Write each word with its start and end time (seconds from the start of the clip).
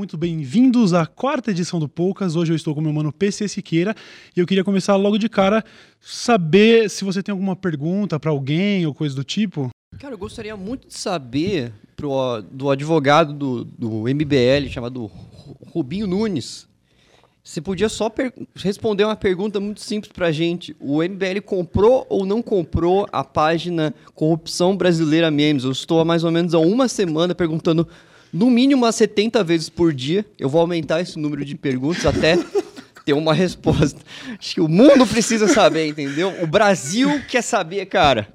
muito 0.00 0.16
bem-vindos 0.16 0.94
à 0.94 1.04
quarta 1.04 1.50
edição 1.50 1.78
do 1.78 1.86
Poucas. 1.86 2.34
Hoje 2.34 2.50
eu 2.50 2.56
estou 2.56 2.74
com 2.74 2.80
meu 2.80 2.90
mano 2.90 3.12
PC 3.12 3.46
Siqueira 3.46 3.94
e 4.34 4.40
eu 4.40 4.46
queria 4.46 4.64
começar 4.64 4.96
logo 4.96 5.18
de 5.18 5.28
cara 5.28 5.62
saber 6.00 6.88
se 6.88 7.04
você 7.04 7.22
tem 7.22 7.30
alguma 7.30 7.54
pergunta 7.54 8.18
para 8.18 8.30
alguém 8.30 8.86
ou 8.86 8.94
coisa 8.94 9.14
do 9.14 9.22
tipo. 9.22 9.68
Cara, 9.98 10.14
eu 10.14 10.18
gostaria 10.18 10.56
muito 10.56 10.88
de 10.88 10.94
saber 10.94 11.74
pro, 11.94 12.40
do 12.50 12.70
advogado 12.70 13.34
do, 13.34 13.62
do 13.62 13.90
MBL 14.04 14.70
chamado 14.70 15.10
Rubinho 15.66 16.06
Nunes. 16.06 16.66
Você 17.44 17.60
podia 17.60 17.90
só 17.90 18.10
responder 18.54 19.04
uma 19.04 19.16
pergunta 19.16 19.60
muito 19.60 19.82
simples 19.82 20.10
pra 20.10 20.32
gente. 20.32 20.74
O 20.80 21.02
MBL 21.02 21.42
comprou 21.44 22.06
ou 22.08 22.24
não 22.24 22.40
comprou 22.40 23.06
a 23.12 23.22
página 23.22 23.94
Corrupção 24.14 24.74
Brasileira 24.74 25.30
Memes? 25.30 25.64
Eu 25.64 25.72
estou 25.72 26.00
há 26.00 26.06
mais 26.06 26.24
ou 26.24 26.30
menos 26.30 26.54
há 26.54 26.58
uma 26.58 26.88
semana 26.88 27.34
perguntando 27.34 27.86
no 28.32 28.50
mínimo 28.50 28.84
umas 28.84 28.96
70 28.96 29.42
vezes 29.44 29.68
por 29.68 29.92
dia. 29.92 30.24
Eu 30.38 30.48
vou 30.48 30.60
aumentar 30.60 31.00
esse 31.00 31.18
número 31.18 31.44
de 31.44 31.54
perguntas 31.54 32.06
até 32.06 32.38
ter 33.04 33.12
uma 33.12 33.34
resposta. 33.34 34.00
Acho 34.38 34.54
que 34.54 34.60
o 34.60 34.68
mundo 34.68 35.06
precisa 35.06 35.48
saber, 35.48 35.86
entendeu? 35.86 36.34
O 36.42 36.46
Brasil 36.46 37.20
quer 37.28 37.42
saber, 37.42 37.86
cara. 37.86 38.28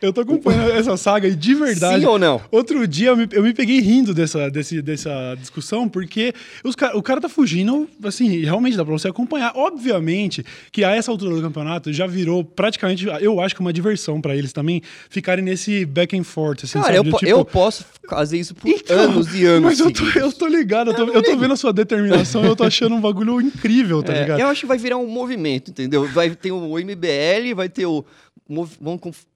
Eu 0.00 0.12
tô 0.12 0.20
acompanhando 0.22 0.70
essa 0.72 0.96
saga 0.96 1.28
e 1.28 1.34
de 1.34 1.54
verdade. 1.54 2.00
Sim 2.00 2.06
ou 2.06 2.18
não? 2.18 2.40
Outro 2.50 2.86
dia 2.86 3.08
eu 3.10 3.16
me, 3.16 3.28
eu 3.32 3.42
me 3.42 3.52
peguei 3.52 3.80
rindo 3.80 4.14
dessa, 4.14 4.50
desse, 4.50 4.82
dessa 4.82 5.34
discussão, 5.38 5.88
porque 5.88 6.32
os, 6.64 6.74
o 6.94 7.02
cara 7.02 7.20
tá 7.20 7.28
fugindo, 7.28 7.88
assim, 8.04 8.40
realmente 8.40 8.76
dá 8.76 8.84
pra 8.84 8.92
você 8.92 9.08
acompanhar. 9.08 9.52
Obviamente 9.54 10.44
que 10.70 10.84
a 10.84 10.94
essa 10.94 11.10
altura 11.10 11.34
do 11.36 11.42
campeonato 11.42 11.92
já 11.92 12.06
virou 12.06 12.44
praticamente, 12.44 13.06
eu 13.20 13.40
acho 13.40 13.54
que 13.54 13.60
uma 13.60 13.72
diversão 13.72 14.20
para 14.20 14.36
eles 14.36 14.52
também 14.52 14.82
ficarem 15.08 15.44
nesse 15.44 15.84
back 15.84 16.16
and 16.16 16.24
forth. 16.24 16.64
Assim, 16.64 16.80
cara, 16.80 16.96
eu, 16.96 17.04
tipo... 17.04 17.26
eu 17.26 17.44
posso 17.44 17.84
fazer 18.08 18.38
isso 18.38 18.54
por 18.54 18.68
então, 18.68 18.98
anos 18.98 19.34
e 19.34 19.44
anos. 19.44 19.62
Mas 19.62 19.80
eu 19.80 19.92
tô, 19.92 20.04
eu 20.18 20.32
tô 20.32 20.46
ligado, 20.46 20.90
eu 20.90 20.94
tô, 20.94 21.04
eu 21.08 21.22
tô 21.22 21.36
vendo 21.36 21.52
a 21.52 21.56
sua 21.56 21.72
determinação, 21.72 22.44
eu 22.44 22.56
tô 22.56 22.64
achando 22.64 22.94
um 22.94 23.00
bagulho 23.00 23.40
incrível, 23.40 24.02
tá 24.02 24.12
é, 24.12 24.20
ligado? 24.20 24.40
Eu 24.40 24.48
acho 24.48 24.60
que 24.60 24.66
vai 24.66 24.78
virar 24.78 24.96
um 24.96 25.06
movimento, 25.06 25.70
entendeu? 25.70 26.06
Vai 26.08 26.30
ter 26.30 26.52
o 26.52 26.78
MBL, 26.78 27.54
vai 27.54 27.68
ter 27.68 27.86
o 27.86 28.04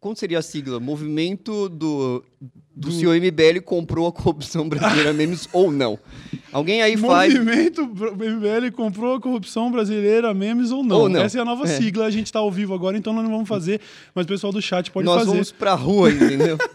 como 0.00 0.16
seria 0.16 0.38
a 0.38 0.42
sigla? 0.42 0.78
Movimento 0.78 1.68
do, 1.68 2.22
do, 2.40 2.88
do... 2.88 2.92
senhor 2.92 3.16
MBL 3.16 3.62
comprou 3.64 4.08
a 4.08 4.12
corrupção 4.12 4.68
brasileira 4.68 5.12
memes 5.14 5.48
ou 5.52 5.70
não? 5.70 5.98
Alguém 6.52 6.82
aí 6.82 6.96
faz. 6.96 7.32
Movimento 7.32 7.86
MBL 7.86 8.72
comprou 8.74 9.14
a 9.14 9.20
corrupção 9.20 9.70
brasileira 9.70 10.34
memes 10.34 10.70
ou 10.70 10.82
não? 10.82 11.00
Ou 11.02 11.08
não. 11.08 11.20
Essa 11.20 11.38
é 11.38 11.40
a 11.40 11.44
nova 11.44 11.64
é. 11.64 11.68
sigla, 11.68 12.04
a 12.04 12.10
gente 12.10 12.26
está 12.26 12.40
ao 12.40 12.50
vivo 12.50 12.74
agora, 12.74 12.98
então 12.98 13.12
nós 13.12 13.24
não 13.24 13.30
vamos 13.30 13.48
fazer, 13.48 13.80
mas 14.14 14.24
o 14.24 14.28
pessoal 14.28 14.52
do 14.52 14.60
chat 14.60 14.90
pode 14.90 15.06
nós 15.06 15.18
fazer. 15.18 15.26
Nós 15.26 15.34
vamos 15.36 15.52
pra 15.52 15.74
rua, 15.74 16.10
entendeu? 16.10 16.58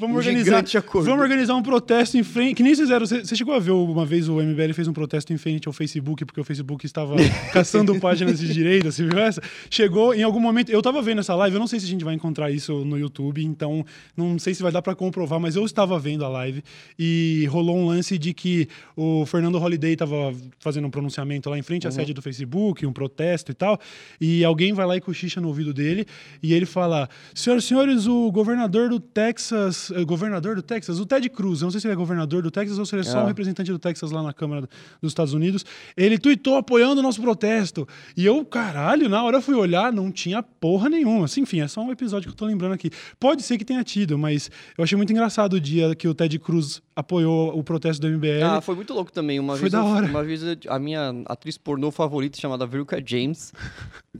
Vamos, 0.00 0.16
organizar, 0.16 0.64
vamos 0.94 1.20
organizar 1.20 1.54
um 1.54 1.62
protesto 1.62 2.16
em 2.16 2.22
frente. 2.22 2.54
Que 2.54 2.62
nem 2.62 2.74
fizeram. 2.74 3.04
Você, 3.04 3.22
você 3.22 3.36
chegou 3.36 3.54
a 3.54 3.58
ver 3.58 3.72
uma 3.72 4.06
vez 4.06 4.30
o 4.30 4.40
MBL 4.40 4.72
fez 4.72 4.88
um 4.88 4.94
protesto 4.94 5.30
em 5.30 5.36
frente 5.36 5.68
ao 5.68 5.74
Facebook, 5.74 6.24
porque 6.24 6.40
o 6.40 6.44
Facebook 6.44 6.86
estava 6.86 7.16
caçando 7.52 8.00
páginas 8.00 8.40
de 8.40 8.50
direita, 8.50 8.90
você 8.90 9.04
viu 9.04 9.18
essa? 9.18 9.42
Chegou 9.68 10.14
em 10.14 10.22
algum 10.22 10.40
momento. 10.40 10.70
Eu 10.70 10.78
estava 10.78 11.02
vendo 11.02 11.18
essa 11.18 11.34
live, 11.34 11.54
eu 11.54 11.60
não 11.60 11.66
sei 11.66 11.78
se 11.78 11.84
a 11.84 11.88
gente 11.88 12.02
vai 12.02 12.14
encontrar 12.14 12.50
isso 12.50 12.82
no 12.82 12.98
YouTube, 12.98 13.44
então 13.44 13.84
não 14.16 14.38
sei 14.38 14.54
se 14.54 14.62
vai 14.62 14.72
dar 14.72 14.80
para 14.80 14.94
comprovar, 14.94 15.38
mas 15.38 15.54
eu 15.54 15.66
estava 15.66 15.98
vendo 15.98 16.24
a 16.24 16.28
live 16.30 16.64
e 16.98 17.46
rolou 17.50 17.76
um 17.76 17.86
lance 17.86 18.16
de 18.16 18.32
que 18.32 18.68
o 18.96 19.26
Fernando 19.26 19.58
Holliday 19.58 19.92
estava 19.92 20.32
fazendo 20.60 20.86
um 20.86 20.90
pronunciamento 20.90 21.50
lá 21.50 21.58
em 21.58 21.62
frente 21.62 21.86
à 21.86 21.90
uhum. 21.90 21.96
sede 21.96 22.14
do 22.14 22.22
Facebook, 22.22 22.86
um 22.86 22.92
protesto 22.92 23.52
e 23.52 23.54
tal, 23.54 23.78
e 24.18 24.46
alguém 24.46 24.72
vai 24.72 24.86
lá 24.86 24.96
e 24.96 25.00
cochicha 25.00 25.42
no 25.42 25.48
ouvido 25.48 25.74
dele 25.74 26.06
e 26.42 26.54
ele 26.54 26.64
fala: 26.64 27.06
Senhoras 27.34 27.64
e 27.64 27.66
senhores, 27.66 28.06
o 28.06 28.32
governador 28.32 28.88
do 28.88 28.98
Texas 28.98 29.89
eh, 29.90 30.04
governador 30.04 30.56
do 30.56 30.62
Texas, 30.62 30.98
o 30.98 31.06
Ted 31.06 31.28
Cruz, 31.30 31.60
eu 31.60 31.66
não 31.66 31.70
sei 31.70 31.80
se 31.80 31.86
ele 31.86 31.94
é 31.94 31.96
governador 31.96 32.42
do 32.42 32.50
Texas 32.50 32.78
ou 32.78 32.86
se 32.86 32.94
ele 32.94 33.02
é 33.02 33.04
só 33.04 33.18
um 33.18 33.24
é. 33.24 33.26
representante 33.28 33.70
do 33.70 33.78
Texas 33.78 34.10
lá 34.10 34.22
na 34.22 34.32
Câmara 34.32 34.68
dos 35.02 35.10
Estados 35.10 35.32
Unidos, 35.32 35.64
ele 35.96 36.18
tweetou 36.18 36.56
apoiando 36.56 37.00
o 37.00 37.02
nosso 37.02 37.20
protesto. 37.20 37.86
E 38.16 38.24
eu, 38.24 38.44
caralho, 38.44 39.08
na 39.08 39.22
hora 39.22 39.38
eu 39.38 39.42
fui 39.42 39.54
olhar, 39.54 39.92
não 39.92 40.10
tinha 40.10 40.42
porra 40.42 40.88
nenhuma. 40.88 41.24
Assim, 41.24 41.42
enfim, 41.42 41.60
é 41.60 41.68
só 41.68 41.82
um 41.82 41.90
episódio 41.90 42.28
que 42.28 42.34
eu 42.34 42.36
tô 42.36 42.46
lembrando 42.46 42.72
aqui. 42.72 42.90
Pode 43.18 43.42
ser 43.42 43.58
que 43.58 43.64
tenha 43.64 43.82
tido, 43.84 44.18
mas 44.18 44.50
eu 44.76 44.84
achei 44.84 44.96
muito 44.96 45.12
engraçado 45.12 45.54
o 45.54 45.60
dia 45.60 45.94
que 45.94 46.06
o 46.08 46.14
Ted 46.14 46.38
Cruz 46.38 46.82
apoiou 46.94 47.58
o 47.58 47.64
protesto 47.64 48.00
do 48.00 48.08
MBL. 48.08 48.44
Ah, 48.44 48.60
foi 48.60 48.74
muito 48.74 48.92
louco 48.92 49.10
também. 49.10 49.40
Uma 49.40 49.54
foi 49.54 49.62
vez 49.62 49.72
da 49.72 49.82
hora. 49.82 50.06
uma 50.06 50.22
vez 50.22 50.42
a 50.68 50.78
minha 50.78 51.14
atriz 51.26 51.56
pornô 51.56 51.90
favorita, 51.90 52.38
chamada 52.38 52.66
Veruca 52.66 53.02
James, 53.04 53.52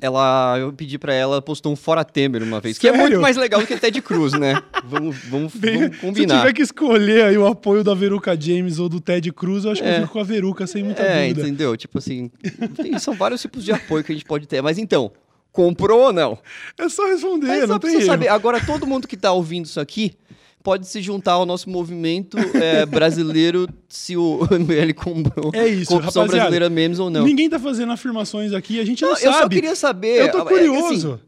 ela, 0.01 0.59
eu 0.59 0.73
pedi 0.73 0.99
pra 0.99 1.13
ela, 1.13 1.43
postou 1.43 1.73
um 1.73 1.77
Fora 1.77 2.05
Temer 2.05 2.43
uma 2.43 2.61
vez, 2.61 2.77
Sério? 2.77 2.97
que 2.97 3.01
é 3.01 3.03
muito 3.03 3.21
mais 3.21 3.37
legal 3.37 3.61
do 3.61 3.67
que 3.67 3.77
Ted 3.77 4.01
Cruz, 4.03 4.33
né? 4.33 4.63
vamos, 4.85 5.17
vamos, 5.29 5.55
Bem. 5.61 5.93
Se 6.15 6.27
tiver 6.27 6.53
que 6.53 6.63
escolher 6.63 7.25
aí 7.25 7.39
o 7.39 7.47
apoio 7.47 7.85
da 7.85 7.95
Veruca 7.95 8.39
James 8.41 8.79
ou 8.79 8.89
do 8.89 9.01
Ted 9.01 9.31
Cruz, 9.33 9.65
eu 9.65 9.73
acho 9.73 9.83
que 9.83 9.89
eu 9.89 9.93
é. 9.93 10.01
fico 10.01 10.13
com 10.13 10.21
a 10.21 10.25
Veruca, 10.25 10.67
sem 10.67 10.83
muita 10.83 11.03
é, 11.03 11.29
dúvida. 11.29 11.41
É, 11.41 11.45
entendeu? 11.45 11.77
Tipo 11.77 11.99
assim, 11.99 12.31
tem, 12.77 12.99
são 12.99 13.15
vários 13.15 13.41
tipos 13.41 13.65
de 13.65 13.73
apoio 13.73 14.03
que 14.03 14.13
a 14.13 14.15
gente 14.15 14.25
pode 14.25 14.47
ter. 14.47 14.63
Mas 14.63 14.79
então, 14.79 15.13
comprou 15.53 16.07
ou 16.07 16.13
não? 16.13 16.39
É 16.79 16.89
só 16.89 17.07
responder, 17.09 17.47
Mas 17.47 17.69
não 17.69 17.79
tem 17.79 18.01
saber. 18.01 18.29
Agora, 18.29 18.61
todo 18.65 18.87
mundo 18.87 19.07
que 19.07 19.17
tá 19.17 19.33
ouvindo 19.33 19.67
isso 19.67 19.81
aqui 19.81 20.15
pode 20.63 20.87
se 20.87 21.01
juntar 21.01 21.33
ao 21.33 21.47
nosso 21.47 21.71
movimento 21.71 22.37
é, 22.55 22.85
brasileiro 22.85 23.69
se 23.89 24.17
o 24.17 24.41
MBL 24.51 24.93
comprou 24.95 25.51
é 25.55 25.67
isso, 25.67 25.91
corrupção 25.91 26.27
brasileira 26.27 26.69
memes 26.69 26.99
ou 26.99 27.11
não. 27.11 27.25
Ninguém 27.25 27.49
tá 27.49 27.59
fazendo 27.59 27.93
afirmações 27.93 28.53
aqui, 28.53 28.79
a 28.79 28.85
gente 28.85 29.03
não, 29.03 29.11
não 29.11 29.17
sabe. 29.17 29.29
Eu 29.29 29.41
só 29.41 29.49
queria 29.49 29.75
saber. 29.75 30.21
Eu 30.21 30.33
tô 30.33 30.45
curioso. 30.45 31.09
É, 31.09 31.15
assim, 31.15 31.23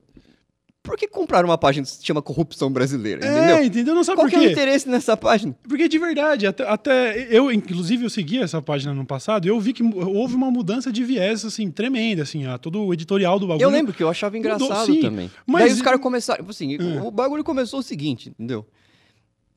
por 0.83 0.97
que 0.97 1.07
comprar 1.07 1.45
uma 1.45 1.57
página 1.57 1.85
que 1.87 1.93
se 1.93 2.05
chama 2.05 2.21
Corrupção 2.21 2.71
Brasileira? 2.71 3.25
É, 3.25 3.29
entendeu? 3.29 3.57
É, 3.57 3.65
entendeu? 3.65 3.95
Não 3.95 4.03
sabe 4.03 4.17
Qual 4.17 4.27
por 4.29 4.31
quê? 4.31 4.45
é 4.45 4.49
o 4.49 4.51
interesse 4.51 4.89
nessa 4.89 5.17
página? 5.17 5.55
Porque 5.69 5.89
de 5.89 5.99
verdade, 5.99 6.47
até, 6.47 6.69
até, 6.69 7.29
eu, 7.31 7.53
inclusive, 7.53 8.05
eu 8.05 8.11
segui 8.11 8.39
essa 8.39 8.61
página 8.61 8.93
no 8.93 9.07
passado 9.07 9.47
e 9.47 9.49
eu 9.49 9.61
vi 9.61 9.73
que 9.73 9.83
houve 9.83 10.35
uma 10.35 10.51
mudança 10.51 10.91
de 10.91 11.05
viés, 11.05 11.45
assim, 11.45 11.71
tremenda, 11.71 12.23
assim, 12.23 12.47
a, 12.47 12.59
todo 12.59 12.85
o 12.85 12.93
editorial 12.93 13.39
do 13.39 13.47
bagulho. 13.47 13.65
Eu 13.65 13.71
lembro 13.71 13.93
que 13.93 14.03
eu 14.03 14.09
achava 14.09 14.37
engraçado 14.37 14.89
mudou, 14.89 15.01
também. 15.01 15.31
Mas 15.47 15.65
Daí 15.65 15.73
os 15.73 15.83
caras 15.83 16.01
começaram, 16.01 16.45
assim, 16.49 16.75
é. 16.75 17.01
o 17.01 17.11
bagulho 17.11 17.45
começou 17.45 17.79
o 17.79 17.83
seguinte, 17.83 18.31
entendeu? 18.31 18.67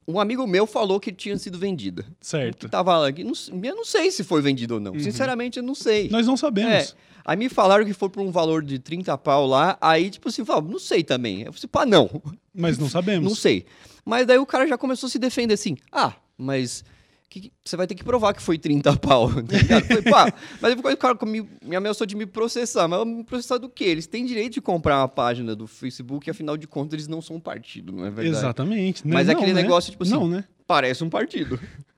Um 0.07 0.19
amigo 0.19 0.45
meu 0.45 0.67
falou 0.67 0.99
que 0.99 1.11
tinha 1.11 1.38
sido 1.38 1.57
vendida. 1.57 2.05
Certo. 2.21 2.66
Que 2.66 2.71
tava 2.71 2.95
lá. 2.97 3.07
Não, 3.09 3.63
eu 3.63 3.75
não 3.75 3.85
sei 3.85 4.11
se 4.11 4.23
foi 4.23 4.41
vendido 4.41 4.75
ou 4.75 4.79
não. 4.79 4.93
Uhum. 4.93 4.99
Sinceramente, 4.99 5.57
eu 5.57 5.63
não 5.63 5.73
sei. 5.73 6.09
Nós 6.09 6.27
não 6.27 6.38
sabemos. 6.38 6.71
É. 6.71 6.88
Aí 7.25 7.35
me 7.35 7.49
falaram 7.49 7.83
que 7.83 7.93
foi 7.93 8.07
por 8.09 8.21
um 8.21 8.29
valor 8.31 8.63
de 8.63 8.77
30 8.77 9.17
pau 9.17 9.47
lá. 9.47 9.77
Aí, 9.81 10.11
tipo 10.11 10.29
assim, 10.29 10.45
falaram, 10.45 10.67
não 10.67 10.77
sei 10.77 11.03
também. 11.03 11.41
Eu 11.41 11.51
falei, 11.51 11.69
pá, 11.71 11.85
não. 11.85 12.21
Mas 12.53 12.77
não 12.77 12.88
sabemos. 12.89 13.27
não 13.27 13.35
sei. 13.35 13.66
Mas 14.05 14.27
daí 14.27 14.38
o 14.38 14.45
cara 14.45 14.67
já 14.67 14.77
começou 14.77 15.07
a 15.07 15.09
se 15.09 15.17
defender 15.17 15.55
assim. 15.55 15.75
Ah, 15.91 16.13
mas 16.37 16.83
que, 17.30 17.52
você 17.63 17.75
vai 17.75 17.88
ter 17.88 17.96
que 17.96 18.03
provar 18.03 18.34
que 18.34 18.41
foi 18.41 18.58
30 18.58 18.96
pau. 18.97 19.30
Tá 19.68 19.81
falei, 19.81 20.02
pá, 20.03 20.34
mas 20.62 20.75
depois 20.75 20.94
o 20.94 20.97
cara 20.97 21.18
me, 21.25 21.47
me 21.63 21.75
ameaçou 21.75 22.06
de 22.06 22.16
me 22.16 22.25
processar. 22.25 22.88
Mas 22.88 23.06
me 23.06 23.24
processar 23.24 23.58
do 23.58 23.69
quê? 23.69 23.86
Eles 23.86 24.08
têm 24.08 24.25
direito 24.25 24.53
de 24.53 24.62
comprar 24.62 25.00
uma 25.00 25.08
página 25.08 25.56
do 25.56 25.68
Facebook, 25.68 26.30
afinal 26.30 26.58
de 26.58 26.68
contas, 26.68 26.94
eles 26.94 27.08
não 27.08 27.22
são 27.22 27.38
um 27.38 27.40
partido, 27.40 27.91
não 27.91 28.06
é 28.06 28.09
verdade? 28.09 28.38
Exatamente. 28.38 29.08
Mas 29.08 29.30
é 29.30 29.34
aquele 29.34 29.53
né? 29.53 29.62
negócio, 29.62 29.91
tipo 29.91 30.03
assim, 30.03 30.14
não, 30.14 30.28
né? 30.28 30.46
parece 30.68 31.03
um 31.03 31.09
partido. 31.09 31.59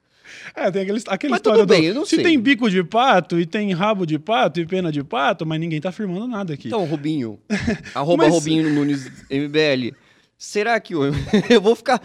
É, 0.54 0.70
tem 0.70 0.82
aquele, 0.82 1.02
aquele 1.08 1.32
mas 1.32 1.40
história 1.40 1.60
tudo 1.62 1.70
bem, 1.70 1.84
do, 1.84 1.88
eu 1.88 1.94
não 1.94 2.06
se 2.06 2.16
sei. 2.16 2.24
tem 2.24 2.40
bico 2.40 2.70
de 2.70 2.84
pato 2.84 3.40
e 3.40 3.46
tem 3.46 3.72
rabo 3.74 4.06
de 4.06 4.20
pato 4.20 4.60
e 4.60 4.66
pena 4.66 4.92
de 4.92 5.04
pato, 5.04 5.46
mas 5.46 5.60
ninguém 5.60 5.80
tá 5.80 5.90
afirmando 5.90 6.28
nada 6.28 6.54
aqui. 6.54 6.68
Então, 6.68 6.84
Rubinho, 6.86 7.40
arroba 7.96 8.26
mas... 8.26 8.34
Rubinho 8.34 8.70
Nunes 8.70 9.10
MBL, 9.30 9.96
será 10.38 10.80
que 10.80 10.94
eu, 10.94 11.04
eu 11.50 11.62
vou 11.62 11.76
ficar 11.76 12.02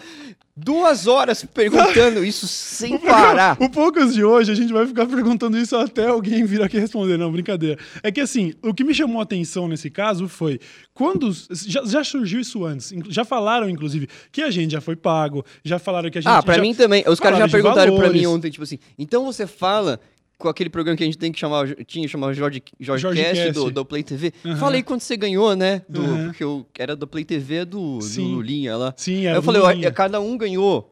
duas 0.56 1.06
horas 1.06 1.44
perguntando 1.44 2.24
isso 2.24 2.46
sem 2.46 2.98
parar? 2.98 3.56
O 3.60 3.70
Poucas 3.70 4.14
de 4.14 4.22
hoje 4.22 4.52
a 4.52 4.54
gente 4.54 4.72
vai 4.72 4.86
ficar 4.86 5.06
perguntando 5.06 5.56
isso 5.58 5.74
até 5.76 6.06
alguém 6.06 6.44
vir 6.44 6.62
aqui 6.62 6.78
responder, 6.78 7.16
não, 7.16 7.32
brincadeira. 7.32 7.78
É 8.02 8.12
que 8.12 8.20
assim, 8.20 8.52
o 8.62 8.74
que 8.74 8.84
me 8.84 8.94
chamou 8.94 9.20
a 9.20 9.22
atenção 9.22 9.66
nesse 9.66 9.90
caso 9.90 10.28
foi 10.28 10.60
quando. 10.92 11.32
Já, 11.50 11.84
já, 11.84 12.04
surgiu 12.04 12.40
isso 12.40 12.64
antes. 12.64 12.92
Já 13.08 13.24
falaram, 13.24 13.68
inclusive, 13.68 14.08
que 14.30 14.42
a 14.42 14.50
gente 14.50 14.72
já 14.72 14.80
foi 14.80 14.96
pago. 14.96 15.44
Já 15.64 15.78
falaram 15.78 16.10
que 16.10 16.18
a 16.18 16.20
gente. 16.20 16.30
Ah, 16.30 16.42
pra 16.42 16.56
já, 16.56 16.60
mim 16.60 16.74
também. 16.74 17.04
Os 17.06 17.18
caras 17.18 17.38
já 17.38 17.48
perguntaram 17.48 17.96
para 17.96 18.10
mim 18.10 18.26
ontem, 18.26 18.50
tipo 18.50 18.64
assim. 18.64 18.78
Então 18.98 19.24
você 19.24 19.46
fala 19.46 19.98
com 20.42 20.48
aquele 20.48 20.68
programa 20.68 20.96
que 20.96 21.04
a 21.04 21.06
gente 21.06 21.16
tem 21.16 21.30
que 21.30 21.38
chamar, 21.38 21.68
tinha 21.86 22.06
chamado 22.08 22.34
Jorge, 22.34 22.62
Jorge, 22.78 23.02
Jorge 23.02 23.22
Cast, 23.22 23.44
Cast. 23.44 23.52
Do, 23.52 23.70
do 23.70 23.84
Play 23.84 24.02
TV. 24.02 24.32
Uhum. 24.44 24.56
Falei 24.56 24.82
quando 24.82 25.00
você 25.00 25.16
ganhou, 25.16 25.54
né? 25.54 25.82
Do, 25.88 26.02
uhum. 26.02 26.26
Porque 26.26 26.42
eu 26.42 26.66
era 26.76 26.96
do 26.96 27.06
Play 27.06 27.24
TV 27.24 27.64
do, 27.64 27.98
do 27.98 28.22
Lulinha 28.22 28.76
lá. 28.76 28.92
Sim, 28.96 29.26
Aí 29.28 29.34
eu 29.34 29.42
falei, 29.42 29.62
ó, 29.62 29.90
cada 29.92 30.20
um 30.20 30.36
ganhou 30.36 30.91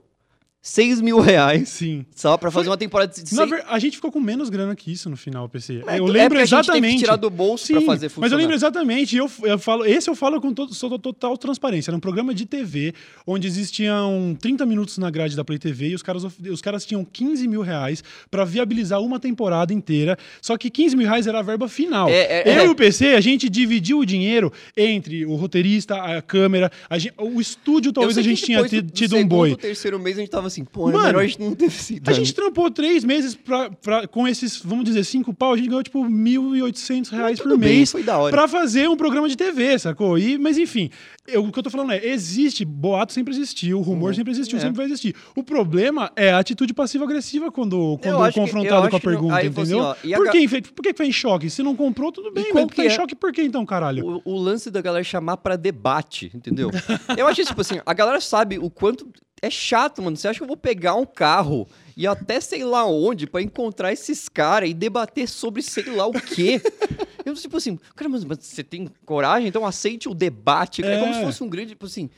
6 0.62 1.00
mil 1.00 1.20
reais. 1.20 1.70
Sim. 1.70 2.04
Só 2.14 2.36
pra 2.36 2.50
fazer 2.50 2.68
uma 2.68 2.76
temporada 2.76 3.10
de. 3.10 3.34
Na 3.34 3.46
ver... 3.46 3.64
A 3.66 3.78
gente 3.78 3.96
ficou 3.96 4.12
com 4.12 4.20
menos 4.20 4.50
grana 4.50 4.76
que 4.76 4.92
isso 4.92 5.08
no 5.08 5.16
final, 5.16 5.48
PC. 5.48 5.82
É, 5.86 5.98
eu 5.98 6.04
lembro 6.04 6.38
é 6.38 6.42
exatamente. 6.42 6.84
A 6.84 6.88
gente 6.90 6.98
que 6.98 7.04
tirar 7.04 7.16
do 7.16 7.30
bolso 7.30 7.66
Sim, 7.66 7.74
pra 7.74 7.82
fazer 7.82 8.08
funcionar. 8.10 8.26
Mas 8.26 8.32
eu 8.32 8.38
lembro 8.38 8.54
exatamente. 8.54 9.16
Eu, 9.16 9.30
eu 9.44 9.58
falo, 9.58 9.86
esse 9.86 10.10
eu 10.10 10.14
falo 10.14 10.38
com 10.38 10.52
todo, 10.52 10.70
total 10.98 11.38
transparência. 11.38 11.90
Era 11.90 11.96
um 11.96 12.00
programa 12.00 12.34
de 12.34 12.44
TV 12.44 12.92
onde 13.26 13.46
existiam 13.46 14.36
30 14.38 14.66
minutos 14.66 14.98
na 14.98 15.08
grade 15.08 15.34
da 15.34 15.42
Play 15.42 15.58
TV 15.58 15.88
e 15.88 15.94
os 15.94 16.02
caras, 16.02 16.24
os 16.24 16.60
caras 16.60 16.84
tinham 16.84 17.06
15 17.06 17.48
mil 17.48 17.62
reais 17.62 18.04
pra 18.30 18.44
viabilizar 18.44 19.00
uma 19.00 19.18
temporada 19.18 19.72
inteira. 19.72 20.18
Só 20.42 20.58
que 20.58 20.68
15 20.68 20.94
mil 20.94 21.06
reais 21.06 21.26
era 21.26 21.38
a 21.38 21.42
verba 21.42 21.68
final. 21.68 22.10
É, 22.10 22.42
é, 22.42 22.42
eu 22.44 22.60
é. 22.60 22.66
e 22.66 22.68
o 22.68 22.74
PC, 22.74 23.14
a 23.14 23.20
gente 23.20 23.48
dividiu 23.48 24.00
o 24.00 24.04
dinheiro 24.04 24.52
entre 24.76 25.24
o 25.24 25.36
roteirista, 25.36 25.96
a 25.96 26.20
câmera, 26.20 26.70
a 26.90 26.98
gente, 26.98 27.14
o 27.16 27.40
estúdio 27.40 27.94
talvez 27.94 28.18
a 28.18 28.22
gente 28.22 28.44
tinha 28.44 28.62
tido 28.92 29.16
um 29.16 29.26
boi. 29.26 29.50
No 29.50 29.56
terceiro 29.56 29.98
mês 29.98 30.18
a 30.18 30.20
gente 30.20 30.30
tava 30.30 30.49
assim, 30.52 30.64
pô, 30.64 30.86
Mano, 30.86 31.04
melhor 31.04 31.22
a 31.22 31.26
gente 31.26 31.40
não 31.40 31.54
ter 31.54 31.70
sido. 31.70 32.08
A 32.08 32.12
gente 32.12 32.34
trampou 32.34 32.70
três 32.70 33.04
meses 33.04 33.34
pra, 33.34 33.70
pra, 33.70 34.06
com 34.06 34.26
esses, 34.26 34.58
vamos 34.58 34.84
dizer, 34.84 35.04
cinco 35.04 35.32
pau, 35.32 35.52
a 35.52 35.56
gente 35.56 35.68
ganhou 35.68 35.82
tipo 35.82 36.04
1.800 36.04 37.10
reais 37.10 37.40
por 37.40 37.56
bem, 37.56 37.58
mês 37.58 37.92
pra 38.30 38.46
fazer 38.46 38.88
um 38.88 38.96
programa 38.96 39.28
de 39.28 39.36
TV, 39.36 39.78
sacou? 39.78 40.18
E, 40.18 40.38
mas 40.38 40.58
enfim, 40.58 40.90
eu, 41.26 41.44
o 41.44 41.52
que 41.52 41.58
eu 41.58 41.62
tô 41.62 41.70
falando 41.70 41.92
é, 41.92 42.06
existe, 42.06 42.64
boato 42.64 43.12
sempre 43.12 43.32
existiu, 43.32 43.80
rumor 43.80 44.08
uhum. 44.08 44.14
sempre 44.14 44.32
existiu, 44.32 44.58
é. 44.58 44.60
sempre 44.60 44.76
vai 44.76 44.86
existir. 44.86 45.14
O 45.34 45.42
problema 45.42 46.10
é 46.16 46.30
a 46.30 46.38
atitude 46.38 46.74
passiva-agressiva 46.74 47.50
quando, 47.50 47.98
quando 48.02 48.32
confrontado 48.32 48.84
que, 48.84 48.90
com 48.90 48.96
a 48.96 49.00
pergunta, 49.00 49.34
não, 49.34 49.44
entendeu? 49.44 49.90
Assim, 49.90 50.12
ó, 50.12 50.16
por, 50.16 50.30
que, 50.30 50.62
por 50.72 50.82
que 50.82 50.94
foi 50.94 51.06
em 51.06 51.12
choque? 51.12 51.48
Se 51.50 51.62
não 51.62 51.76
comprou, 51.76 52.12
tudo 52.12 52.32
bem, 52.32 52.52
mas 52.52 52.66
tá 52.66 52.84
em 52.84 52.86
é? 52.86 52.90
choque 52.90 53.14
por 53.14 53.32
que 53.32 53.42
então, 53.42 53.64
caralho? 53.64 54.22
O, 54.24 54.34
o 54.34 54.38
lance 54.38 54.70
da 54.70 54.80
galera 54.80 55.04
chamar 55.04 55.36
pra 55.36 55.56
debate, 55.56 56.30
entendeu? 56.34 56.70
eu 57.16 57.26
acho 57.26 57.44
tipo 57.44 57.60
assim, 57.60 57.80
a 57.84 57.94
galera 57.94 58.20
sabe 58.20 58.58
o 58.58 58.70
quanto 58.70 59.08
é 59.42 59.50
chato, 59.50 60.02
mano. 60.02 60.16
Você 60.16 60.28
acha 60.28 60.38
que 60.38 60.42
eu 60.42 60.48
vou 60.48 60.56
pegar 60.56 60.94
um 60.94 61.06
carro 61.06 61.66
e 61.96 62.06
até 62.06 62.40
sei 62.40 62.64
lá 62.64 62.86
onde 62.86 63.26
para 63.26 63.42
encontrar 63.42 63.92
esses 63.92 64.28
caras 64.28 64.68
e 64.68 64.74
debater 64.74 65.28
sobre 65.28 65.62
sei 65.62 65.84
lá 65.84 66.06
o 66.06 66.12
quê? 66.12 66.60
eu, 67.24 67.34
tipo 67.34 67.56
assim, 67.56 67.78
cara, 67.94 68.08
mas, 68.08 68.24
mas 68.24 68.38
você 68.40 68.62
tem 68.62 68.88
coragem? 69.04 69.48
Então 69.48 69.64
aceite 69.64 70.08
o 70.08 70.14
debate. 70.14 70.84
É, 70.84 70.94
é 70.94 71.00
como 71.00 71.14
se 71.14 71.22
fosse 71.22 71.42
um 71.42 71.48
grande, 71.48 71.70
tipo 71.70 71.86
assim, 71.86 72.10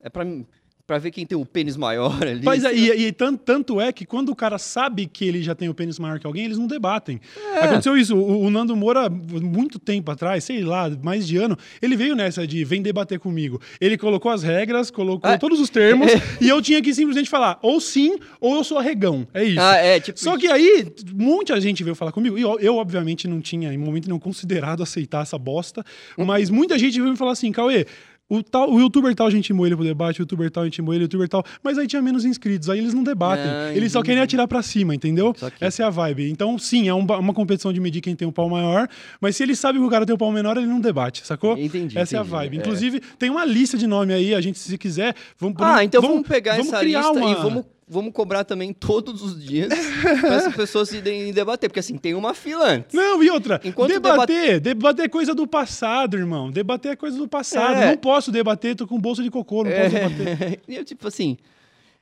é 0.00 0.08
para 0.08 0.24
mim 0.24 0.46
Pra 0.86 0.98
ver 0.98 1.10
quem 1.10 1.24
tem 1.24 1.36
o 1.36 1.46
pênis 1.46 1.78
maior 1.78 2.22
ali. 2.22 2.42
Mas 2.44 2.62
é, 2.62 2.74
e, 2.74 3.06
e 3.06 3.12
tanto, 3.12 3.42
tanto, 3.42 3.80
é 3.80 3.90
que 3.90 4.04
quando 4.04 4.28
o 4.28 4.36
cara 4.36 4.58
sabe 4.58 5.06
que 5.06 5.24
ele 5.24 5.42
já 5.42 5.54
tem 5.54 5.66
o 5.66 5.72
pênis 5.72 5.98
maior 5.98 6.18
que 6.18 6.26
alguém, 6.26 6.44
eles 6.44 6.58
não 6.58 6.66
debatem. 6.66 7.18
É. 7.54 7.60
Aconteceu 7.60 7.96
isso. 7.96 8.14
O, 8.14 8.42
o, 8.42 8.50
Nando 8.50 8.76
Moura, 8.76 9.08
muito 9.08 9.78
tempo 9.78 10.10
atrás, 10.10 10.44
sei 10.44 10.62
lá, 10.62 10.90
mais 11.02 11.26
de 11.26 11.38
ano, 11.38 11.56
ele 11.80 11.96
veio 11.96 12.14
nessa 12.14 12.46
de 12.46 12.62
vem 12.64 12.82
debater 12.82 13.18
comigo. 13.18 13.58
Ele 13.80 13.96
colocou 13.96 14.30
as 14.30 14.42
regras, 14.42 14.90
colocou 14.90 15.30
é. 15.30 15.38
todos 15.38 15.58
os 15.58 15.70
termos, 15.70 16.12
e 16.38 16.50
eu 16.50 16.60
tinha 16.60 16.82
que 16.82 16.92
simplesmente 16.92 17.30
falar 17.30 17.58
ou 17.62 17.80
sim, 17.80 18.18
ou 18.38 18.56
eu 18.56 18.62
sou 18.62 18.78
arregão. 18.78 19.26
É 19.32 19.42
isso. 19.42 19.60
Ah, 19.62 19.76
é, 19.76 19.98
tipo 19.98 20.20
Só 20.20 20.36
que 20.36 20.48
aí, 20.48 20.86
muita 21.14 21.58
gente 21.62 21.82
veio 21.82 21.94
falar 21.94 22.12
comigo, 22.12 22.36
e 22.36 22.42
eu, 22.42 22.60
eu, 22.60 22.76
obviamente, 22.76 23.26
não 23.26 23.40
tinha, 23.40 23.72
em 23.72 23.78
momento 23.78 24.06
nenhum, 24.06 24.18
considerado 24.18 24.82
aceitar 24.82 25.22
essa 25.22 25.38
bosta, 25.38 25.82
hum. 26.18 26.26
mas 26.26 26.50
muita 26.50 26.78
gente 26.78 27.00
veio 27.00 27.10
me 27.10 27.16
falar 27.16 27.32
assim, 27.32 27.50
Cauê, 27.50 27.86
o, 28.28 28.42
tal, 28.42 28.72
o 28.72 28.80
youtuber 28.80 29.14
tal 29.14 29.26
a 29.26 29.30
gente 29.30 29.48
chamou 29.48 29.66
ele 29.66 29.76
pro 29.76 29.84
debate, 29.84 30.20
o 30.20 30.22
youtuber 30.22 30.50
tal 30.50 30.62
a 30.62 30.66
gente 30.66 30.76
chamou 30.76 30.94
ele, 30.94 31.04
o 31.04 31.06
youtuber 31.06 31.28
tal. 31.28 31.44
Mas 31.62 31.76
aí 31.78 31.86
tinha 31.86 32.00
menos 32.00 32.24
inscritos, 32.24 32.70
aí 32.70 32.78
eles 32.78 32.94
não 32.94 33.02
debatem. 33.02 33.44
Ah, 33.44 33.72
eles 33.74 33.92
só 33.92 34.02
querem 34.02 34.22
atirar 34.22 34.48
pra 34.48 34.62
cima, 34.62 34.94
entendeu? 34.94 35.34
Essa 35.60 35.82
é 35.82 35.86
a 35.86 35.90
vibe. 35.90 36.30
Então, 36.30 36.58
sim, 36.58 36.88
é 36.88 36.94
um, 36.94 37.04
uma 37.04 37.34
competição 37.34 37.72
de 37.72 37.80
medir 37.80 38.00
quem 38.00 38.16
tem 38.16 38.26
um 38.26 38.32
pau 38.32 38.48
maior, 38.48 38.88
mas 39.20 39.36
se 39.36 39.42
ele 39.42 39.54
sabe 39.54 39.78
que 39.78 39.84
o 39.84 39.90
cara 39.90 40.06
tem 40.06 40.14
um 40.14 40.18
pau 40.18 40.32
menor, 40.32 40.56
ele 40.56 40.66
não 40.66 40.80
debate, 40.80 41.26
sacou? 41.26 41.52
Entendi. 41.58 41.98
Essa 41.98 42.16
entendi. 42.16 42.16
é 42.16 42.18
a 42.18 42.22
vibe. 42.22 42.56
É. 42.56 42.60
Inclusive, 42.60 43.00
tem 43.18 43.30
uma 43.30 43.44
lista 43.44 43.76
de 43.76 43.86
nome 43.86 44.12
aí, 44.12 44.34
a 44.34 44.40
gente, 44.40 44.58
se 44.58 44.78
quiser, 44.78 45.14
vamos. 45.38 45.56
Ah, 45.60 45.84
então 45.84 46.00
vamos, 46.00 46.16
vamos 46.16 46.28
pegar 46.28 46.56
vamos 46.56 46.72
essa 46.72 46.82
lista 46.82 47.10
uma... 47.10 47.30
e 47.30 47.34
vamos 47.34 47.64
vamos 47.88 48.12
cobrar 48.12 48.44
também 48.44 48.72
todos 48.72 49.22
os 49.22 49.42
dias 49.42 49.68
para 50.20 50.36
as 50.36 50.54
pessoas 50.54 50.88
se 50.88 51.00
debater, 51.32 51.68
porque 51.68 51.80
assim, 51.80 51.96
tem 51.96 52.14
uma 52.14 52.34
fila 52.34 52.66
antes. 52.66 52.94
Não, 52.94 53.22
e 53.22 53.30
outra, 53.30 53.60
Enquanto 53.64 53.92
debater, 53.92 54.60
debater 54.60 55.04
é 55.06 55.08
coisa 55.08 55.34
do 55.34 55.46
passado, 55.46 56.16
irmão. 56.16 56.50
Debater 56.50 56.92
é 56.92 56.96
coisa 56.96 57.16
do 57.16 57.28
passado. 57.28 57.76
É. 57.76 57.90
Não 57.90 57.96
posso 57.96 58.32
debater, 58.32 58.74
tô 58.74 58.86
com 58.86 58.98
bolsa 58.98 59.22
de 59.22 59.30
cocô, 59.30 59.64
não 59.64 59.70
é. 59.70 59.88
posso 59.88 59.94
debater. 59.94 60.60
E 60.68 60.76
eu, 60.76 60.84
tipo 60.84 61.06
assim, 61.06 61.36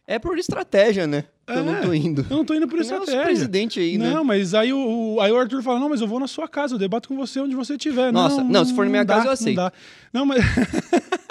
é 0.06 0.18
por 0.18 0.38
estratégia, 0.38 1.06
né? 1.06 1.24
É, 1.46 1.58
eu 1.58 1.64
não 1.64 1.80
tô 1.80 1.92
indo. 1.92 2.26
Eu 2.28 2.36
não 2.36 2.44
tô 2.44 2.54
indo 2.54 2.68
por 2.68 2.78
estratégia. 2.80 3.16
Não, 3.16 3.24
presidente 3.24 3.80
aí, 3.80 3.98
né? 3.98 4.10
Não, 4.10 4.24
mas 4.24 4.54
aí 4.54 4.72
o, 4.72 5.18
aí 5.20 5.30
o 5.32 5.36
Arthur 5.36 5.62
fala: 5.62 5.80
não, 5.80 5.88
mas 5.88 6.00
eu 6.00 6.06
vou 6.06 6.20
na 6.20 6.26
sua 6.26 6.48
casa, 6.48 6.74
eu 6.74 6.78
debato 6.78 7.08
com 7.08 7.16
você 7.16 7.40
onde 7.40 7.54
você 7.54 7.74
estiver. 7.74 8.12
Nossa, 8.12 8.36
não, 8.36 8.50
não, 8.50 8.64
se 8.64 8.74
for 8.74 8.84
na 8.84 8.90
minha 8.90 9.04
casa, 9.04 9.26
eu 9.26 9.32
aceito. 9.32 9.56
Não, 9.56 9.70
não 10.12 10.26
mas. 10.26 10.42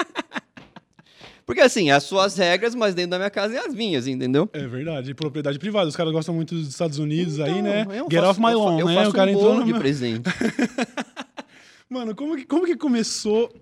Porque 1.52 1.60
assim, 1.60 1.92
as 1.92 2.04
suas 2.04 2.38
regras, 2.38 2.74
mas 2.74 2.96
dentro 2.96 3.12
da 3.12 3.18
minha 3.18 3.30
casa 3.30 3.58
é 3.58 3.60
as 3.60 3.74
minhas, 3.74 4.08
entendeu? 4.08 4.50
É 4.54 4.66
verdade. 4.66 5.14
Propriedade 5.14 5.60
privada. 5.60 5.90
Os 5.90 5.98
caras 5.98 6.14
gostam 6.14 6.34
muito 6.34 6.56
dos 6.56 6.70
Estados 6.70 6.98
Unidos 6.98 7.40
então, 7.40 7.46
aí, 7.46 7.62
né? 7.62 7.86
Get 8.10 8.22
faço, 8.22 8.30
off 8.30 8.40
my 8.40 8.54
lawn, 8.54 8.80
eu, 8.80 8.86
né? 8.86 8.94
Eu 8.94 8.98
faço 9.00 9.10
o 9.10 9.14
cara 9.14 9.30
um 9.30 9.34
entrou 9.34 9.56
no 9.56 9.66
de 9.66 9.74
presente. 9.74 10.24
Mano, 11.92 12.16
como 12.16 12.38
que, 12.38 12.46
como 12.46 12.66
que 12.66 12.78
começou 12.78 13.54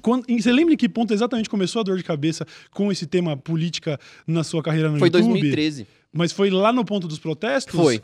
quando, 0.00 0.26
você 0.28 0.52
lembra 0.52 0.74
em 0.74 0.76
que 0.76 0.88
ponto 0.88 1.12
exatamente 1.12 1.50
começou 1.50 1.80
a 1.80 1.82
dor 1.82 1.96
de 1.96 2.04
cabeça 2.04 2.46
com 2.70 2.92
esse 2.92 3.04
tema 3.04 3.36
política 3.36 3.98
na 4.24 4.44
sua 4.44 4.62
carreira 4.62 4.88
no 4.88 5.00
foi 5.00 5.08
YouTube? 5.08 5.24
Foi 5.24 5.32
2013. 5.40 5.88
Mas 6.12 6.30
foi 6.30 6.50
lá 6.50 6.72
no 6.72 6.84
ponto 6.84 7.08
dos 7.08 7.18
protestos? 7.18 7.74
Foi. 7.74 8.00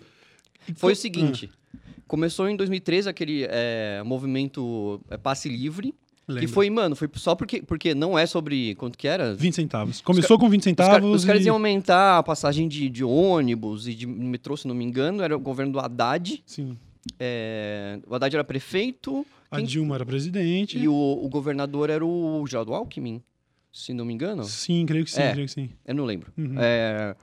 Foi 0.74 0.94
o 0.94 0.96
seguinte. 0.96 1.48
Ah. 1.52 1.78
Começou 2.08 2.48
em 2.48 2.56
2013 2.56 3.08
aquele 3.08 3.46
é, 3.48 4.02
movimento 4.04 5.00
é, 5.08 5.16
passe 5.16 5.48
livre, 5.48 5.94
Lembra. 6.26 6.46
Que 6.46 6.52
foi, 6.52 6.70
mano, 6.70 6.96
foi 6.96 7.08
só 7.14 7.34
porque, 7.34 7.60
porque 7.62 7.94
não 7.94 8.18
é 8.18 8.24
sobre 8.24 8.74
quanto 8.76 8.96
que 8.96 9.06
era? 9.06 9.34
20 9.34 9.54
centavos. 9.54 10.00
Começou 10.00 10.38
com 10.38 10.48
20 10.48 10.64
centavos. 10.64 11.08
Os, 11.10 11.20
os 11.20 11.24
caras 11.24 11.44
iam 11.44 11.54
aumentar 11.54 12.18
a 12.18 12.22
passagem 12.22 12.66
de, 12.66 12.88
de 12.88 13.04
ônibus 13.04 13.86
e 13.86 13.94
de 13.94 14.06
metrô, 14.06 14.56
se 14.56 14.66
não 14.66 14.74
me 14.74 14.84
engano, 14.84 15.22
era 15.22 15.36
o 15.36 15.40
governo 15.40 15.72
do 15.72 15.80
Haddad. 15.80 16.42
Sim. 16.46 16.78
É, 17.18 17.98
o 18.06 18.14
Haddad 18.14 18.34
era 18.34 18.44
prefeito. 18.44 19.26
A 19.50 19.56
quem... 19.56 19.66
Dilma 19.66 19.96
era 19.96 20.06
presidente. 20.06 20.78
E 20.78 20.88
o, 20.88 20.94
o 20.94 21.28
governador 21.28 21.90
era 21.90 22.04
o 22.04 22.46
Geraldo 22.46 22.72
Alckmin, 22.72 23.22
se 23.70 23.92
não 23.92 24.06
me 24.06 24.14
engano. 24.14 24.44
Sim, 24.44 24.86
creio 24.86 25.04
que 25.04 25.10
sim, 25.10 25.20
é, 25.20 25.32
creio 25.32 25.46
que 25.46 25.52
sim. 25.52 25.68
Eu 25.84 25.94
não 25.94 26.06
lembro. 26.06 26.32
Uhum. 26.38 26.54
É, 26.58 27.14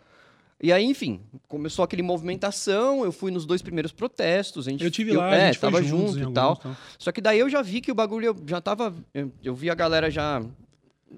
e 0.61 0.71
aí, 0.71 0.85
enfim, 0.85 1.21
começou 1.47 1.83
aquele 1.83 2.03
movimentação, 2.03 3.03
eu 3.03 3.11
fui 3.11 3.31
nos 3.31 3.45
dois 3.45 3.61
primeiros 3.61 3.91
protestos. 3.91 4.67
A 4.67 4.71
gente, 4.71 4.83
eu 4.83 4.91
tive 4.91 5.11
lá, 5.11 5.29
eu, 5.29 5.33
é, 5.33 5.43
a 5.43 5.45
gente 5.47 5.59
tava 5.59 5.81
junto 5.81 6.19
e 6.19 6.31
tal. 6.31 6.57
Então. 6.59 6.77
Só 6.99 7.11
que 7.11 7.19
daí 7.19 7.39
eu 7.39 7.49
já 7.49 7.61
vi 7.61 7.81
que 7.81 7.91
o 7.91 7.95
bagulho 7.95 8.35
já 8.45 8.61
tava. 8.61 8.93
Eu, 9.13 9.31
eu 9.43 9.55
vi 9.55 9.69
a 9.69 9.75
galera 9.75 10.11
já 10.11 10.43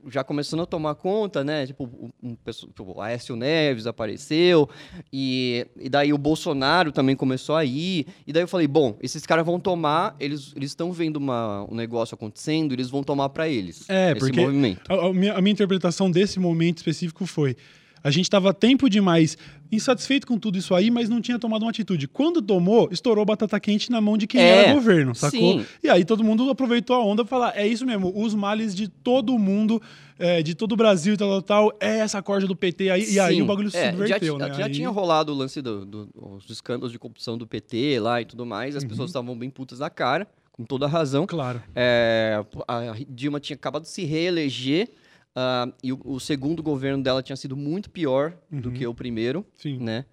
já 0.07 0.23
começando 0.23 0.61
a 0.61 0.65
tomar 0.65 0.95
conta, 0.95 1.43
né? 1.43 1.67
Tipo, 1.67 1.89
um, 2.21 2.35
tipo, 2.35 2.99
Aécio 2.99 3.35
Neves 3.35 3.85
apareceu, 3.85 4.69
e, 5.11 5.67
e 5.79 5.89
daí 5.89 6.11
o 6.13 6.17
Bolsonaro 6.17 6.91
também 6.91 7.15
começou 7.15 7.55
a 7.55 7.63
ir. 7.63 8.07
E 8.25 8.33
daí 8.33 8.43
eu 8.43 8.47
falei, 8.47 8.67
bom, 8.67 8.97
esses 9.01 9.25
caras 9.25 9.45
vão 9.45 9.59
tomar, 9.59 10.15
eles 10.19 10.53
estão 10.57 10.91
vendo 10.91 11.17
uma, 11.17 11.65
um 11.69 11.75
negócio 11.75 12.15
acontecendo, 12.15 12.73
eles 12.73 12.89
vão 12.89 13.03
tomar 13.03 13.29
para 13.29 13.47
eles. 13.47 13.87
É, 13.89 14.15
porque 14.15 14.41
movimento. 14.41 14.81
A, 14.91 15.07
a, 15.07 15.13
minha, 15.13 15.33
a 15.33 15.41
minha 15.41 15.53
interpretação 15.53 16.09
desse 16.09 16.39
momento 16.39 16.77
específico 16.77 17.25
foi 17.25 17.55
a 18.03 18.11
gente 18.11 18.25
estava 18.25 18.53
tempo 18.53 18.89
demais 18.89 19.37
insatisfeito 19.71 20.27
com 20.27 20.37
tudo 20.37 20.57
isso 20.57 20.75
aí, 20.75 20.91
mas 20.91 21.09
não 21.09 21.21
tinha 21.21 21.39
tomado 21.39 21.63
uma 21.63 21.71
atitude. 21.71 22.07
Quando 22.07 22.41
tomou, 22.41 22.89
estourou 22.91 23.25
batata 23.25 23.59
quente 23.59 23.89
na 23.89 23.99
mão 23.99 24.17
de 24.17 24.27
quem 24.27 24.41
é, 24.41 24.47
era 24.49 24.73
governo, 24.73 25.15
sacou? 25.15 25.59
Sim. 25.59 25.65
E 25.81 25.89
aí 25.89 26.05
todo 26.05 26.23
mundo 26.23 26.49
aproveitou 26.49 26.95
a 26.95 27.03
onda 27.03 27.23
para 27.23 27.29
falar: 27.29 27.57
é 27.57 27.65
isso 27.65 27.85
mesmo, 27.85 28.11
os 28.15 28.35
males 28.35 28.75
de 28.75 28.87
todo 28.87 29.37
mundo, 29.39 29.81
é, 30.19 30.43
de 30.43 30.53
todo 30.53 30.73
o 30.73 30.75
Brasil 30.75 31.13
e 31.13 31.17
tal, 31.17 31.41
tal, 31.41 31.69
tal, 31.69 31.77
é 31.79 31.99
essa 31.99 32.21
corda 32.21 32.45
do 32.45 32.55
PT. 32.55 32.89
Aí, 32.89 33.13
e 33.13 33.19
aí 33.19 33.41
o 33.41 33.45
bagulho 33.45 33.71
se 33.71 33.77
é, 33.77 33.91
subverteu, 33.91 34.39
já, 34.39 34.47
né? 34.47 34.53
Já 34.53 34.65
aí... 34.65 34.71
tinha 34.71 34.89
rolado 34.89 35.31
o 35.31 35.35
lance 35.35 35.61
dos 35.61 35.85
do, 35.85 36.05
do, 36.05 36.39
escândalos 36.49 36.91
de 36.91 36.99
corrupção 36.99 37.37
do 37.37 37.47
PT 37.47 37.99
lá 37.99 38.21
e 38.21 38.25
tudo 38.25 38.45
mais, 38.45 38.75
as 38.75 38.83
uhum. 38.83 38.89
pessoas 38.89 39.09
estavam 39.09 39.35
bem 39.35 39.49
putas 39.49 39.79
da 39.79 39.89
cara, 39.89 40.27
com 40.51 40.63
toda 40.63 40.87
razão. 40.87 41.25
Claro. 41.25 41.61
É, 41.75 42.43
a 42.67 42.95
Dilma 43.09 43.39
tinha 43.39 43.55
acabado 43.55 43.83
de 43.83 43.89
se 43.89 44.03
reeleger. 44.03 44.89
Uh, 45.35 45.73
e 45.81 45.91
o, 45.91 45.99
o, 46.05 46.19
segundo 46.19 46.61
governo 46.61 47.01
dela 47.01 47.23
tinha 47.23 47.35
sido 47.35 47.57
muito 47.57 47.89
pior 47.89 48.37
uhum. 48.51 48.61
do 48.61 48.71
que 48.71 48.85
o 48.85 48.93
primeiro, 48.93 49.43
Sim. 49.55 49.79
né? 49.79 50.05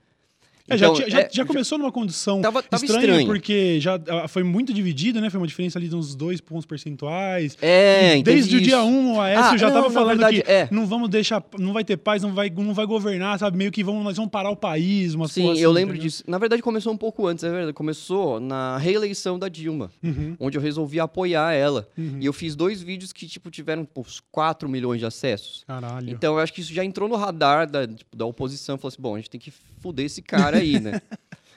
É, 0.71 0.77
então, 0.77 0.95
já, 0.95 1.09
já, 1.09 1.21
é, 1.21 1.29
já, 1.33 1.45
começou 1.45 1.77
numa 1.77 1.91
condição 1.91 2.41
tava, 2.41 2.63
tava 2.63 2.85
estranha, 2.85 3.07
estranho. 3.07 3.27
porque 3.27 3.81
já 3.81 4.01
ah, 4.09 4.29
foi 4.29 4.45
muito 4.45 4.73
dividido, 4.73 5.21
né? 5.21 5.29
Foi 5.29 5.41
uma 5.41 5.47
diferença 5.47 5.79
ali 5.79 5.89
de 5.89 5.97
uns 5.97 6.15
dois 6.15 6.41
pontos 6.41 6.65
percentuais. 6.65 7.59
É, 7.61 8.23
Desde 8.23 8.57
o 8.57 8.61
dia 8.61 8.83
1, 8.83 8.87
um, 8.87 9.17
o 9.17 9.21
Aécio 9.21 9.55
ah, 9.55 9.57
já 9.57 9.69
estava 9.69 9.91
falando 9.91 10.19
verdade, 10.19 10.43
que 10.43 10.51
é. 10.51 10.69
não 10.71 10.87
vamos 10.87 11.09
deixar, 11.09 11.45
não 11.59 11.73
vai 11.73 11.85
ter 11.85 11.97
paz, 11.97 12.23
não 12.23 12.33
vai, 12.33 12.49
não 12.51 12.73
vai 12.73 12.87
governar, 12.87 13.39
sabe? 13.39 13.59
Meio 13.59 13.73
que 13.73 13.83
vamos, 13.83 14.05
nós 14.05 14.17
vamos 14.17 14.31
parar 14.31 14.51
o 14.51 14.57
país, 14.57 15.15
uma 15.15 15.27
Sim, 15.27 15.51
assim, 15.51 15.61
eu 15.61 15.73
lembro 15.73 15.95
entendeu? 15.95 16.09
disso. 16.09 16.25
Na 16.27 16.39
verdade, 16.39 16.63
começou 16.63 16.93
um 16.93 16.97
pouco 16.97 17.27
antes, 17.27 17.43
é 17.43 17.51
verdade. 17.51 17.73
Começou 17.73 18.39
na 18.39 18.79
reeleição 18.79 19.39
da 19.39 19.49
Dilma, 19.49 19.91
uhum. 20.03 20.37
onde 20.39 20.57
eu 20.57 20.63
resolvi 20.63 21.01
apoiar 21.01 21.53
ela. 21.53 21.89
Uhum. 21.99 22.19
E 22.21 22.27
eu 22.27 22.33
fiz 22.33 22.55
dois 22.55 22.81
vídeos 22.81 23.13
que, 23.13 23.27
tipo, 23.27 23.51
tiveram 23.51 23.85
pô, 23.85 24.05
4 24.31 24.69
milhões 24.69 25.01
de 25.01 25.07
acessos. 25.07 25.65
Caralho. 25.67 26.11
Então, 26.11 26.35
eu 26.35 26.41
acho 26.41 26.53
que 26.53 26.61
isso 26.61 26.73
já 26.73 26.85
entrou 26.85 27.09
no 27.09 27.17
radar 27.17 27.69
da, 27.69 27.87
tipo, 27.87 28.17
da 28.17 28.25
oposição. 28.25 28.79
Falou 28.79 28.89
assim, 28.89 29.03
bom, 29.03 29.15
a 29.15 29.19
gente 29.19 29.31
tem 29.31 29.41
que 29.41 29.53
fuder 29.81 30.07
esse 30.07 30.23
cara 30.23 30.60
aí, 30.61 30.81
né? 30.81 31.01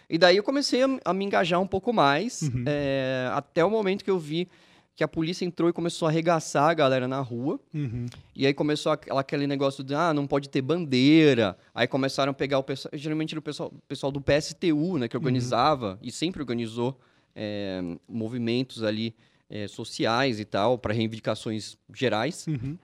E 0.10 0.18
daí 0.18 0.38
eu 0.38 0.44
comecei 0.44 0.84
a, 0.84 0.88
a 1.06 1.14
me 1.14 1.26
engajar 1.26 1.60
um 1.60 1.68
pouco 1.68 1.92
mais, 1.92 2.44
uhum. 2.44 2.64
é, 2.68 3.30
até 3.34 3.66
o 3.66 3.70
momento 3.70 4.04
que 4.04 4.12
eu 4.12 4.20
vi 4.20 4.48
que 4.96 5.04
a 5.04 5.08
polícia 5.08 5.44
entrou 5.44 5.70
e 5.70 5.74
começou 5.74 6.08
a 6.08 6.12
arregaçar 6.12 6.70
a 6.70 6.74
galera 6.74 7.08
na 7.08 7.20
rua. 7.20 7.60
Uhum. 7.74 8.06
E 8.36 8.46
aí 8.46 8.54
começou 8.54 8.92
aquele 8.92 9.48
negócio 9.48 9.84
de, 9.84 9.96
ah, 9.96 10.14
não 10.14 10.28
pode 10.28 10.50
ter 10.50 10.62
bandeira. 10.62 11.58
Aí 11.74 11.88
começaram 11.88 12.30
a 12.30 12.34
pegar 12.34 12.60
o 12.60 12.64
pessoal, 12.64 12.92
geralmente 12.94 13.36
o 13.36 13.42
pessoal, 13.42 13.74
pessoal 13.88 14.12
do 14.12 14.22
PSTU, 14.22 15.00
né, 15.00 15.08
que 15.08 15.18
uhum. 15.18 15.22
organizava 15.22 15.94
uhum. 15.94 15.98
e 16.04 16.12
sempre 16.12 16.42
organizou 16.42 17.00
é, 17.36 17.82
movimentos 18.08 18.84
ali 18.84 19.16
é, 19.50 19.68
sociais 19.68 20.40
e 20.40 20.46
tal, 20.46 20.78
para 20.78 20.94
reivindicações 20.94 21.76
gerais. 21.94 22.46
Uhum. 22.48 22.78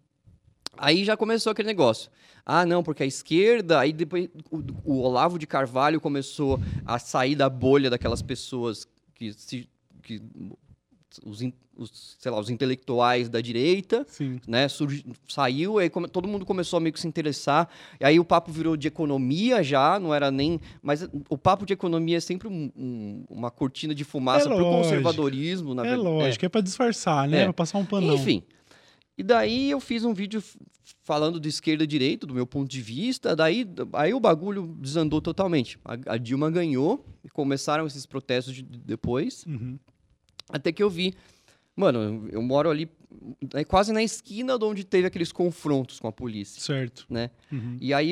Aí 0.79 1.03
já 1.03 1.17
começou 1.17 1.51
aquele 1.51 1.67
negócio. 1.67 2.09
Ah, 2.45 2.65
não, 2.65 2.81
porque 2.81 3.03
a 3.03 3.05
esquerda. 3.05 3.79
Aí 3.79 3.91
depois 3.93 4.29
o, 4.49 4.63
o, 4.83 5.01
Olavo 5.01 5.37
de 5.37 5.45
Carvalho 5.45 5.99
começou 5.99 6.59
a 6.85 6.97
sair 6.97 7.35
da 7.35 7.49
bolha 7.49 7.89
daquelas 7.89 8.21
pessoas 8.21 8.87
que 9.13 9.33
se. 9.33 9.67
Que 10.01 10.21
os, 11.25 11.41
os, 11.75 12.15
sei 12.19 12.31
lá, 12.31 12.39
os 12.39 12.49
intelectuais 12.49 13.29
da 13.29 13.41
direita, 13.41 14.05
Sim. 14.07 14.39
né? 14.47 14.67
Surgi, 14.67 15.05
saiu, 15.27 15.79
aí 15.79 15.89
come, 15.89 16.07
todo 16.07 16.27
mundo 16.27 16.45
começou 16.45 16.77
a 16.77 16.79
meio 16.79 16.93
que 16.93 16.99
se 16.99 17.07
interessar. 17.07 17.67
E 17.99 18.05
aí 18.05 18.19
o 18.19 18.25
papo 18.25 18.51
virou 18.51 18.77
de 18.77 18.87
economia 18.87 19.61
já, 19.63 19.99
não 19.99 20.13
era 20.13 20.31
nem. 20.31 20.59
Mas 20.81 21.07
o 21.29 21.37
papo 21.37 21.65
de 21.65 21.73
economia 21.73 22.17
é 22.17 22.21
sempre 22.21 22.47
um, 22.47 22.71
um, 22.75 23.23
uma 23.29 23.51
cortina 23.51 23.93
de 23.93 24.03
fumaça 24.03 24.45
É 24.47 24.55
pro 24.55 24.63
lógico. 24.63 24.83
conservadorismo, 24.83 25.73
na 25.73 25.83
É 25.85 25.89
verdade. 25.89 26.07
lógico, 26.09 26.45
é, 26.45 26.49
pra 26.49 26.61
disfarçar, 26.61 27.27
né? 27.27 27.41
É. 27.41 27.43
Pra 27.45 27.53
passar 27.53 27.77
um 27.79 27.85
panão. 27.85 28.15
Enfim. 28.15 28.43
E 29.19 29.23
daí 29.23 29.69
eu 29.69 29.81
fiz 29.81 30.05
um 30.05 30.13
vídeo 30.13 30.41
falando 31.03 31.41
de 31.41 31.49
esquerda 31.49 31.83
e 31.83 31.87
direita, 31.87 32.25
do 32.25 32.33
meu 32.33 32.47
ponto 32.47 32.69
de 32.71 32.81
vista. 32.81 33.35
Daí 33.35 33.67
aí 33.91 34.13
o 34.13 34.19
bagulho 34.19 34.77
desandou 34.79 35.19
totalmente. 35.21 35.77
A, 35.83 36.13
a 36.13 36.17
Dilma 36.17 36.49
ganhou 36.49 37.05
e 37.21 37.27
começaram 37.29 37.85
esses 37.85 38.05
protestos 38.05 38.53
de- 38.55 38.63
depois. 38.63 39.43
Uhum. 39.45 39.77
Até 40.47 40.71
que 40.71 40.81
eu 40.81 40.89
vi. 40.89 41.13
Mano, 41.75 42.27
eu 42.31 42.41
moro 42.41 42.69
ali 42.69 42.89
é, 43.53 43.63
quase 43.65 43.91
na 43.91 44.01
esquina 44.01 44.57
de 44.57 44.63
onde 44.63 44.83
teve 44.85 45.05
aqueles 45.07 45.31
confrontos 45.33 45.99
com 45.99 46.07
a 46.07 46.11
polícia, 46.13 46.61
Certo. 46.61 47.05
né? 47.09 47.29
Uhum. 47.51 47.77
E 47.81 47.93
aí, 47.93 48.11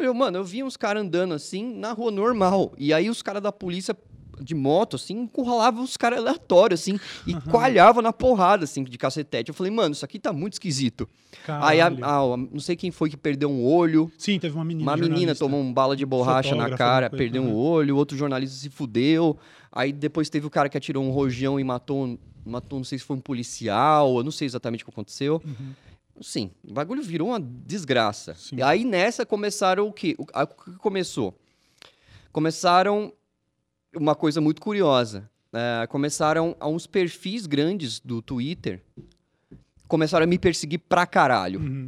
eu, 0.00 0.14
mano, 0.14 0.38
eu 0.38 0.44
vi 0.44 0.62
uns 0.62 0.76
caras 0.76 1.02
andando 1.02 1.34
assim 1.34 1.74
na 1.76 1.92
rua 1.92 2.10
normal. 2.12 2.72
E 2.78 2.92
aí 2.92 3.10
os 3.10 3.22
caras 3.22 3.42
da 3.42 3.50
polícia 3.52 3.96
de 4.40 4.54
moto, 4.54 4.96
assim, 4.96 5.14
encurralavam 5.20 5.82
os 5.84 5.96
caras 5.96 6.18
aleatórios, 6.20 6.80
assim, 6.80 6.98
e 7.26 7.34
coalhavam 7.50 8.02
na 8.02 8.12
porrada, 8.12 8.64
assim, 8.64 8.82
de 8.84 8.96
cacetete. 8.98 9.48
Eu 9.50 9.54
falei, 9.54 9.70
mano, 9.72 9.92
isso 9.92 10.04
aqui 10.04 10.18
tá 10.18 10.32
muito 10.32 10.54
esquisito. 10.54 11.08
Aí, 11.46 11.80
a- 11.80 11.90
Caralho. 11.90 12.34
a- 12.34 12.36
não 12.36 12.60
sei 12.60 12.76
quem 12.76 12.90
foi 12.90 13.10
que 13.10 13.16
perdeu 13.16 13.50
um 13.50 13.64
olho. 13.64 14.10
Sim, 14.18 14.38
teve 14.38 14.54
uma 14.54 14.64
menina. 14.64 14.90
Uma 14.90 14.96
menina 14.96 15.34
tomou 15.34 15.60
um 15.60 15.72
bala 15.72 15.96
de 15.96 16.04
borracha 16.06 16.54
na 16.54 16.70
cara, 16.76 17.08
coisa, 17.10 17.22
perdeu 17.22 17.42
um 17.42 17.46
aham. 17.46 17.54
olho, 17.56 17.96
outro 17.96 18.16
jornalista 18.16 18.56
se 18.56 18.70
fudeu. 18.70 19.36
Aí 19.72 19.92
depois 19.92 20.30
teve 20.30 20.46
o 20.46 20.50
cara 20.50 20.68
que 20.68 20.78
atirou 20.78 21.02
um 21.04 21.10
rojão 21.10 21.58
e 21.58 21.64
matou, 21.64 22.04
um- 22.04 22.18
matou 22.46 22.78
não 22.78 22.84
sei 22.84 22.98
se 22.98 23.04
foi 23.04 23.16
um 23.16 23.20
policial, 23.20 24.16
eu 24.18 24.22
não 24.22 24.30
sei 24.30 24.46
exatamente 24.46 24.82
o 24.82 24.86
que 24.86 24.90
aconteceu. 24.92 25.42
Sim, 26.20 26.52
o 26.68 26.72
bagulho 26.72 27.02
virou 27.02 27.28
uma 27.30 27.40
desgraça. 27.40 28.34
Sim. 28.34 28.56
E 28.58 28.62
aí 28.62 28.84
nessa 28.84 29.26
começaram 29.26 29.88
o 29.88 29.92
quê? 29.92 30.14
O 30.16 30.24
que 30.26 30.72
começou? 30.78 31.34
Começaram 32.32 33.12
uma 33.96 34.14
coisa 34.14 34.40
muito 34.40 34.60
curiosa. 34.60 35.28
É, 35.52 35.86
começaram 35.86 36.56
a 36.58 36.68
uns 36.68 36.86
perfis 36.86 37.46
grandes 37.46 38.00
do 38.00 38.20
Twitter 38.20 38.82
começaram 39.86 40.24
a 40.24 40.26
me 40.26 40.38
perseguir 40.38 40.80
pra 40.80 41.06
caralho, 41.06 41.60
Uhum. 41.60 41.86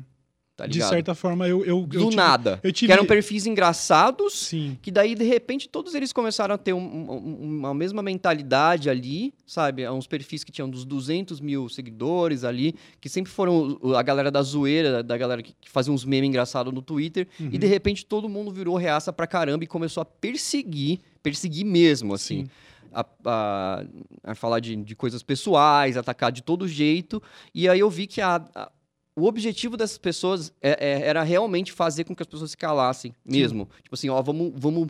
tá 0.55 0.67
De 0.67 0.81
certa 0.83 1.15
forma, 1.15 1.49
eu. 1.49 1.65
eu, 1.65 1.79
eu 1.81 1.83
Do 1.87 2.05
tive- 2.05 2.17
nada. 2.17 2.61
eu 2.63 2.73
tive- 2.73 2.87
Que 2.89 2.93
eram 2.93 3.05
perfis 3.07 3.45
engraçados, 3.47 4.35
Sim. 4.35 4.79
que 4.81 4.91
daí, 4.91 5.15
de 5.15 5.25
repente, 5.25 5.69
todos 5.69 5.95
eles 5.95 6.13
começaram 6.13 6.55
a 6.55 6.59
ter 6.59 6.73
um- 6.73 6.79
um- 7.11 7.59
uma 7.59 7.75
mesma 7.75 8.03
mentalidade 8.03 8.89
ali, 8.89 9.35
sabe? 9.47 9.89
Uns 9.89 10.07
perfis 10.07 10.45
que 10.45 10.53
tinham 10.53 10.69
dos 10.71 10.85
200 10.85 11.41
mil 11.41 11.69
seguidores 11.69 12.45
ali, 12.45 12.75
que 13.01 13.09
sempre 13.09 13.33
foram 13.33 13.79
a 13.97 14.03
galera 14.03 14.31
da 14.31 14.43
zoeira, 14.43 15.03
da 15.03 15.17
galera 15.17 15.43
que, 15.43 15.53
que 15.61 15.69
fazia 15.71 15.93
uns 15.93 16.05
memes 16.05 16.29
engraçados 16.29 16.73
no 16.73 16.81
Twitter, 16.83 17.27
Uhum. 17.41 17.49
e 17.53 17.59
de 17.59 17.67
repente 17.67 18.05
todo 18.07 18.29
mundo 18.29 18.51
virou 18.53 18.77
reaça 18.77 19.13
pra 19.13 19.27
caramba 19.27 19.65
e 19.65 19.67
começou 19.67 20.01
a 20.01 20.05
perseguir, 20.05 21.01
perseguir 21.31 21.65
mesmo, 21.65 22.15
assim. 22.15 22.45
Sim. 22.45 22.51
A, 22.93 23.05
a- 23.27 23.85
a 24.23 24.35
falar 24.35 24.61
de, 24.61 24.77
de 24.77 24.95
coisas 24.95 25.23
pessoais, 25.23 25.97
atacar 25.97 26.31
de 26.31 26.41
todo 26.43 26.69
jeito. 26.69 27.21
E 27.55 27.69
aí 27.69 27.81
eu 27.81 27.91
vi 27.91 28.07
que 28.07 28.21
a- 28.21 28.45
a- 28.55 28.71
o 29.17 29.25
objetivo 29.27 29.77
dessas 29.77 29.99
pessoas 29.99 30.53
é- 30.63 30.79
é- 30.79 31.01
era 31.09 31.23
realmente 31.25 31.73
fazer 31.73 32.05
com 32.05 32.15
que 32.15 32.23
as 32.23 32.29
pessoas 32.29 32.53
se 32.53 32.57
calassem 32.57 33.13
mesmo. 33.25 33.69
Tipo 33.83 33.95
assim, 33.95 34.09
ó, 34.09 34.23
vamos, 34.23 34.53
vamos 34.57 34.89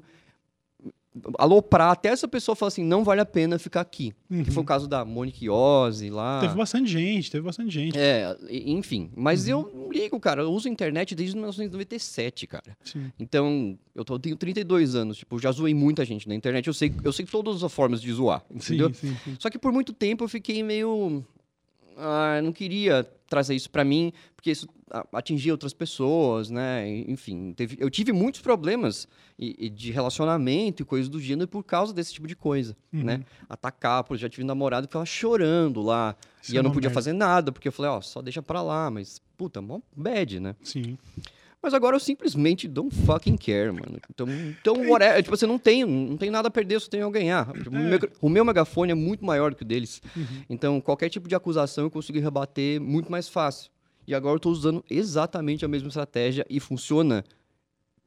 aloprar 1.38 1.90
até 1.92 2.08
essa 2.11 2.26
pessoa 2.28 2.54
falar 2.54 2.68
assim, 2.68 2.85
não 2.85 3.02
vale 3.04 3.20
a 3.20 3.25
pena 3.26 3.58
ficar 3.58 3.80
aqui. 3.80 4.12
Que 4.28 4.50
foi 4.50 4.62
o 4.62 4.66
caso 4.66 4.87
da 4.88 5.04
Monique 5.04 5.49
Ozzy 5.49 6.11
lá. 6.11 6.37
Uhum. 6.37 6.40
Teve 6.42 6.54
bastante 6.54 6.90
gente, 6.90 7.30
teve 7.30 7.44
bastante 7.44 7.70
gente. 7.73 7.99
É, 7.99 8.37
enfim. 8.50 9.11
Mas 9.16 9.44
Uhum. 9.44 9.50
eu 9.50 9.73
não 9.75 9.92
ligo, 9.92 10.18
cara. 10.20 10.42
Eu 10.42 10.52
uso 10.52 10.68
a 10.68 10.70
internet 10.70 11.14
desde 11.14 11.35
1997, 11.37 12.46
cara. 12.46 12.76
Sim. 12.85 13.11
Então, 13.18 13.78
eu, 13.94 14.04
tô, 14.04 14.18
tenho 14.18 14.37
32 14.37 14.94
anos. 14.94 15.16
Tipo, 15.18 15.38
já 15.38 15.50
zoei 15.52 15.75
muita 15.75 16.04
gente 16.04 16.28
na 16.28 16.35
internet. 16.35 16.66
Eu 16.66 16.75
sei, 16.75 16.92
eu 17.04 17.12
sei 17.12 17.25
todas 17.26 17.62
as 17.62 17.73
formas 17.73 18.00
de 18.00 18.12
zoar, 18.12 18.44
entendeu? 18.50 18.92
Sim, 18.94 19.08
sim, 19.08 19.16
sim. 19.25 19.37
Só 19.38 19.49
que 19.50 19.58
por 19.58 19.73
muito 19.73 19.92
tempo 19.92 20.25
eu 20.25 20.28
fiquei 20.28 20.62
meio. 20.62 21.25
Ah, 21.96 22.40
não 22.42 22.52
queria 22.52 23.08
trazer 23.28 23.54
isso 23.54 23.70
pra 23.70 23.82
mim, 23.85 24.12
porque 24.37 24.50
isso 24.50 24.68
a- 24.90 25.07
atingia 25.14 25.52
outras 25.52 25.73
pessoas, 25.73 26.50
né? 26.50 26.88
Enfim, 27.09 27.52
teve- 27.55 27.76
eu 27.81 27.90
tive 27.90 28.12
muitos 28.12 28.40
problemas 28.40 29.09
e- 29.38 29.55
e 29.66 29.69
de 29.69 29.90
relacionamento 29.90 30.83
e 30.83 30.85
coisas 30.85 31.09
do 31.09 31.21
gênero 31.21 31.49
por 31.49 31.62
causa 31.64 31.93
desse 31.93 32.12
tipo 32.12 32.26
de 32.26 32.37
coisa, 32.37 32.76
Uhum. 32.93 33.02
né? 33.05 33.21
Atacar, 33.49 34.05
por 34.05 34.16
já 34.16 34.28
tive 34.28 34.45
namorado 34.45 34.87
que 34.87 34.93
ficava 34.93 35.07
chorando 35.07 35.83
lá. 35.83 36.14
Isso 36.43 36.52
e 36.52 36.57
é 36.57 36.59
eu 36.59 36.62
não 36.62 36.71
podia 36.71 36.88
merda. 36.88 36.95
fazer 36.95 37.12
nada, 37.12 37.50
porque 37.52 37.69
eu 37.69 37.73
falei, 37.73 37.90
ó, 37.90 38.00
só 38.00 38.23
deixa 38.23 38.43
pra 38.43 38.62
lá, 38.62 38.90
mas, 38.90 39.21
puta, 39.37 39.61
mó 39.61 39.81
bad, 39.97 40.38
né? 40.40 40.55
Sim. 40.62 40.97
Mas 41.62 41.75
agora 41.75 41.97
eu 41.97 42.00
simplesmente 42.00 42.69
don't 42.69 42.95
fucking 42.95 43.37
care, 43.37 43.73
mano. 43.73 43.99
Então, 44.09 44.28
então 44.61 44.88
whatever. 44.88 45.21
Tipo, 45.21 45.37
você 45.37 45.47
não 45.49 45.59
tem, 45.59 45.85
não 45.85 46.16
tem 46.16 46.31
nada 46.31 46.47
a 46.47 46.50
perder, 46.50 46.81
só 46.81 46.88
tem 46.88 47.02
a 47.02 47.11
ganhar. 47.11 47.50
Tipo, 47.55 47.71
o, 47.71 47.76
É. 47.76 47.81
meu, 47.90 47.99
o 48.21 48.28
meu 48.28 48.45
megafone 48.45 48.93
é 48.93 48.95
muito 48.95 49.25
maior 49.25 49.50
do 49.50 49.57
que 49.57 49.62
o 49.62 49.66
deles. 49.66 50.00
Uhum. 50.14 50.25
Então, 50.49 50.81
qualquer 50.81 51.09
tipo 51.09 51.26
de 51.28 51.35
acusação 51.35 51.85
eu 51.85 51.90
consigo 51.90 52.21
rebater 52.21 52.81
muito 52.81 53.11
mais 53.11 53.28
fácil. 53.28 53.71
E 54.06 54.14
agora 54.14 54.36
eu 54.36 54.40
tô 54.40 54.50
usando 54.50 54.84
exatamente 54.88 55.64
a 55.64 55.68
mesma 55.68 55.88
estratégia 55.88 56.46
e 56.48 56.60
funciona 56.60 57.25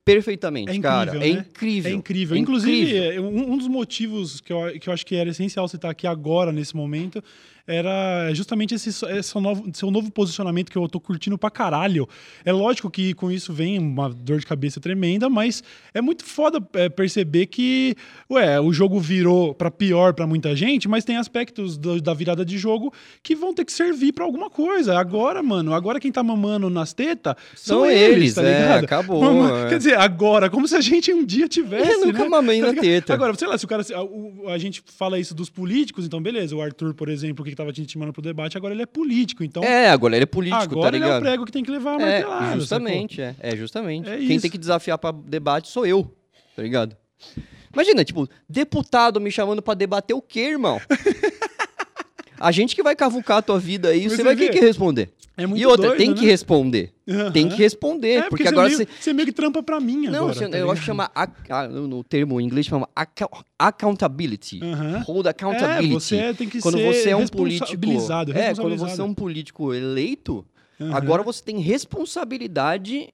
perfeitamente, 0.06 0.72
É 0.72 0.76
incrível, 0.76 0.90
cara. 0.90 1.16
É 1.18 1.20
né? 1.20 1.28
incrível. 1.30 1.92
É 1.92 1.94
incrível. 1.94 2.36
É 2.36 2.40
Inclusive, 2.40 2.98
incrível. 2.98 3.12
é, 3.14 3.22
um, 3.22 3.54
um 3.54 3.58
dos 3.58 3.68
motivos 3.68 4.42
que 4.42 4.52
eu, 4.52 4.80
que 4.80 4.90
eu 4.90 4.94
acho 4.94 5.06
que 5.06 5.16
era 5.16 5.30
essencial 5.30 5.68
citar 5.68 5.92
aqui 5.92 6.08
agora, 6.08 6.52
nesse 6.52 6.76
momento, 6.76 7.24
era 7.70 8.34
justamente 8.34 8.74
esse, 8.74 8.90
esse 8.90 9.40
novo, 9.40 9.70
seu 9.74 9.92
novo 9.92 10.12
posicionamento 10.12 10.72
que 10.72 10.78
eu 10.78 10.88
tô 10.90 11.00
curtindo 11.00 11.38
pra 11.38 11.52
caralho. 11.52 12.08
É 12.44 12.52
lógico 12.52 12.90
que 12.90 13.14
com 13.14 13.32
isso 13.32 13.54
vem 13.54 13.78
uma 13.78 14.10
dor 14.10 14.40
de 14.40 14.46
cabeça 14.46 14.80
tremenda, 14.80 15.30
mas 15.30 15.64
é 15.94 16.02
muito 16.02 16.26
foda 16.26 16.60
é, 16.74 16.90
perceber 16.90 17.46
que, 17.46 17.96
ué, 18.30 18.60
o 18.60 18.74
jogo 18.74 19.00
virou 19.00 19.54
pra 19.54 19.70
pior 19.70 20.14
pra 20.14 20.26
muita 20.26 20.56
gente, 20.56 20.88
mas 20.88 21.06
tem 21.06 21.16
aspectos 21.18 21.78
do- 21.78 22.02
da 22.02 22.14
virada 22.14 22.44
de 22.44 22.58
jogo 22.58 22.92
que 23.22 23.36
vão 23.36 23.54
ter 23.54 23.64
que 23.66 23.72
servir 23.72 24.12
pra 24.14 24.26
alguma 24.26 24.50
coisa. 24.50 24.98
Agora, 24.98 25.44
mano, 25.44 25.74
agora 25.74 26.00
quem 26.00 26.12
tá 26.12 26.24
mamando 26.24 26.70
nas 26.70 26.92
tetas 26.94 27.36
são, 27.56 27.82
São 27.82 27.86
eles, 27.86 28.16
eles, 28.18 28.34
tá 28.34 28.44
é, 28.44 28.62
ligado? 28.62 28.84
acabou, 28.86 29.22
Mama- 29.22 29.66
é. 29.66 29.70
Quer 29.70 29.78
dizer, 29.78 29.98
agora, 30.00 30.50
como 30.50 30.68
se 30.68 30.76
a 30.76 30.82
gente 30.82 31.14
um 31.14 31.24
dia 31.24 31.48
tivesse. 31.48 31.92
Eu 31.92 32.08
nunca 32.08 32.24
né? 32.24 32.30
mamei 32.30 32.62
Tá 32.62 32.74
na 32.74 32.82
teta. 32.82 33.14
Agora, 33.14 33.34
sei 33.36 33.48
lá, 33.48 33.58
se 33.58 33.66
o 33.66 33.68
cara. 33.68 33.84
A, 34.48 34.54
a 34.54 34.58
gente 34.58 34.82
fala 34.98 35.20
isso 35.20 35.36
dos 35.36 35.50
políticos, 35.50 36.06
então 36.06 36.22
beleza. 36.22 36.56
O 36.56 36.62
Arthur, 36.62 36.94
por 36.94 37.10
exemplo, 37.10 37.46
que 37.46 37.56
tava 37.60 37.74
te 37.74 37.82
intimando 37.82 38.14
pro 38.14 38.22
debate, 38.22 38.58
agora 38.58 38.74
ele 38.74 38.82
é 38.82 38.86
político. 38.86 39.44
Então, 39.44 39.64
É, 39.64 39.90
agora 39.90 40.16
ele 40.16 40.24
é 40.24 40.26
político, 40.26 40.62
agora 40.64 40.92
tá 40.92 40.98
ele 40.98 41.06
é 41.06 41.18
o 41.18 41.22
prego 41.22 41.46
que 41.46 41.52
tem 41.52 41.64
que 41.64 41.70
levar 41.72 41.92
a 41.92 42.02
É, 42.02 42.22
martelada. 42.24 42.56
justamente, 42.60 43.22
é. 43.22 43.36
É, 43.40 43.56
justamente. 43.56 44.10
É 44.10 44.18
Quem 44.18 44.32
isso. 44.32 44.42
tem 44.42 44.52
que 44.52 44.58
desafiar 44.58 44.98
pra 44.98 45.12
debate 45.12 45.68
sou 45.70 45.86
eu, 45.86 46.10
tá 46.56 46.62
ligado? 46.64 46.96
Imagina, 47.74 48.04
tipo, 48.04 48.28
deputado 48.48 49.20
me 49.20 49.30
chamando 49.30 49.62
pra 49.62 49.74
debater 49.74 50.16
o 50.16 50.22
quê, 50.22 50.40
irmão? 50.52 50.80
a 52.40 52.52
gente 52.52 52.76
que 52.76 52.82
vai 52.82 52.96
cavucar 52.96 53.38
a 53.38 53.42
tua 53.42 53.60
vida 53.60 53.90
aí, 53.90 54.10
você 54.10 54.16
você 54.18 54.24
vai 54.24 54.36
ter 54.36 54.48
vê, 54.48 54.50
que 54.54 54.60
responder. 54.60 55.10
É 55.38 55.46
muito 55.46 55.62
e 55.62 55.66
outra, 55.66 55.88
doido, 55.88 55.98
tem 56.00 56.10
né? 56.10 56.16
que 56.16 56.26
responder. 56.26 56.94
Aham. 57.10 57.32
Tem 57.32 57.50
que 57.50 57.56
responder, 57.56 58.18
É, 58.20 58.30
porque, 58.30 58.44
você 58.44 58.50
agora 58.50 58.68
meio, 58.68 58.78
você... 58.78 58.88
você 59.00 59.14
meio 59.14 59.26
que 59.26 59.32
trampa 59.34 59.64
pra 59.64 59.80
mim 59.80 60.08
Não, 60.08 60.20
agora. 60.26 60.34
você- 60.34 60.48
tá 60.50 60.58
eu 60.58 60.70
acho 60.72 60.82
que 60.82 60.86
chama, 60.86 61.10
no 61.88 62.04
termo 62.04 62.40
em 62.40 62.46
inglês, 62.46 62.66
chama 62.68 62.88
accountability. 63.58 64.60
Aham. 64.64 65.04
Hold 65.06 65.28
accountability. 65.28 66.16
É, 66.16 66.28
você 66.30 66.34
tem 66.34 66.48
que 66.50 66.62
quando 66.62 66.78
ser 66.78 66.94
você 66.94 67.10
é 67.10 67.16
um 67.16 67.28
político. 67.28 67.66
responsabilizado, 67.72 68.32
É, 68.34 68.54
quando 68.56 68.78
você 68.78 69.02
é 69.02 69.04
um 69.04 69.14
político 69.14 69.74
eleito, 69.74 70.46
Aham. 70.80 70.96
agora 70.96 71.24
você 71.24 71.44
tem 71.44 71.60
responsabilidade 71.60 73.10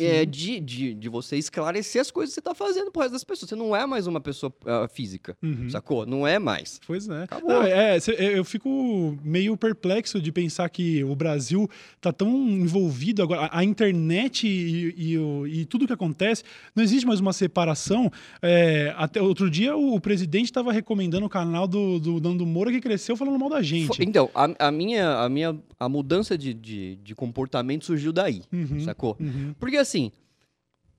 é, 0.00 0.24
de, 0.24 0.60
de, 0.60 0.94
de 0.94 1.08
você 1.08 1.36
esclarecer 1.36 2.00
as 2.00 2.10
coisas 2.10 2.34
que 2.34 2.40
você 2.40 2.42
tá 2.42 2.54
fazendo 2.54 2.90
pro 2.90 3.02
resto 3.02 3.12
das 3.12 3.24
pessoas. 3.24 3.48
Você 3.50 3.56
não 3.56 3.74
é 3.74 3.86
mais 3.86 4.06
uma 4.06 4.20
pessoa 4.20 4.52
ah, 4.66 4.88
física, 4.88 5.36
Uhum. 5.42 5.68
sacou? 5.70 6.04
Não 6.06 6.26
é 6.26 6.38
mais. 6.38 6.80
Pois 6.86 7.08
é. 7.08 7.24
Acabou. 7.24 7.48
Não, 7.48 7.62
é, 7.62 7.96
é, 7.96 8.38
Eu 8.38 8.44
fico 8.44 9.16
meio 9.22 9.56
perplexo 9.56 10.20
de 10.20 10.32
pensar 10.32 10.68
que 10.68 11.04
o 11.04 11.14
Brasil 11.14 11.68
tá 12.00 12.12
tão 12.12 12.30
envolvido 12.48 13.22
agora. 13.22 13.42
A, 13.46 13.58
a 13.60 13.64
internet 13.64 14.46
e, 14.46 14.94
e 14.96 15.18
o- 15.18 15.46
e 15.46 15.64
tudo 15.64 15.86
que 15.86 15.92
acontece, 15.92 16.42
não 16.74 16.82
existe 16.82 17.06
mais 17.06 17.20
uma 17.20 17.32
separação. 17.32 18.10
É, 18.42 18.92
até 18.96 19.20
outro 19.22 19.50
dia 19.50 19.76
o, 19.76 19.94
o 19.94 20.00
presidente 20.00 20.46
estava 20.46 20.72
recomendando 20.72 21.26
o 21.26 21.28
canal 21.28 21.66
do, 21.66 21.98
do 22.00 22.20
Nando 22.20 22.44
Moura 22.46 22.70
que 22.72 22.80
cresceu 22.80 23.16
falando 23.16 23.38
mal 23.38 23.48
da 23.50 23.62
gente. 23.62 24.02
Então, 24.02 24.30
a, 24.34 24.68
a 24.68 24.70
minha, 24.70 25.18
a 25.18 25.28
minha 25.28 25.56
a 25.78 25.88
mudança 25.88 26.36
de, 26.38 26.54
de, 26.54 26.96
de 26.96 27.14
comportamento 27.14 27.84
surgiu 27.84 28.12
daí, 28.12 28.42
Uhum, 28.52 28.80
sacou? 28.80 29.16
uhum. 29.20 29.54
Porque 29.58 29.73
assim, 29.80 30.10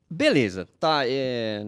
beleza, 0.10 0.68
tá, 0.80 1.02
é... 1.06 1.66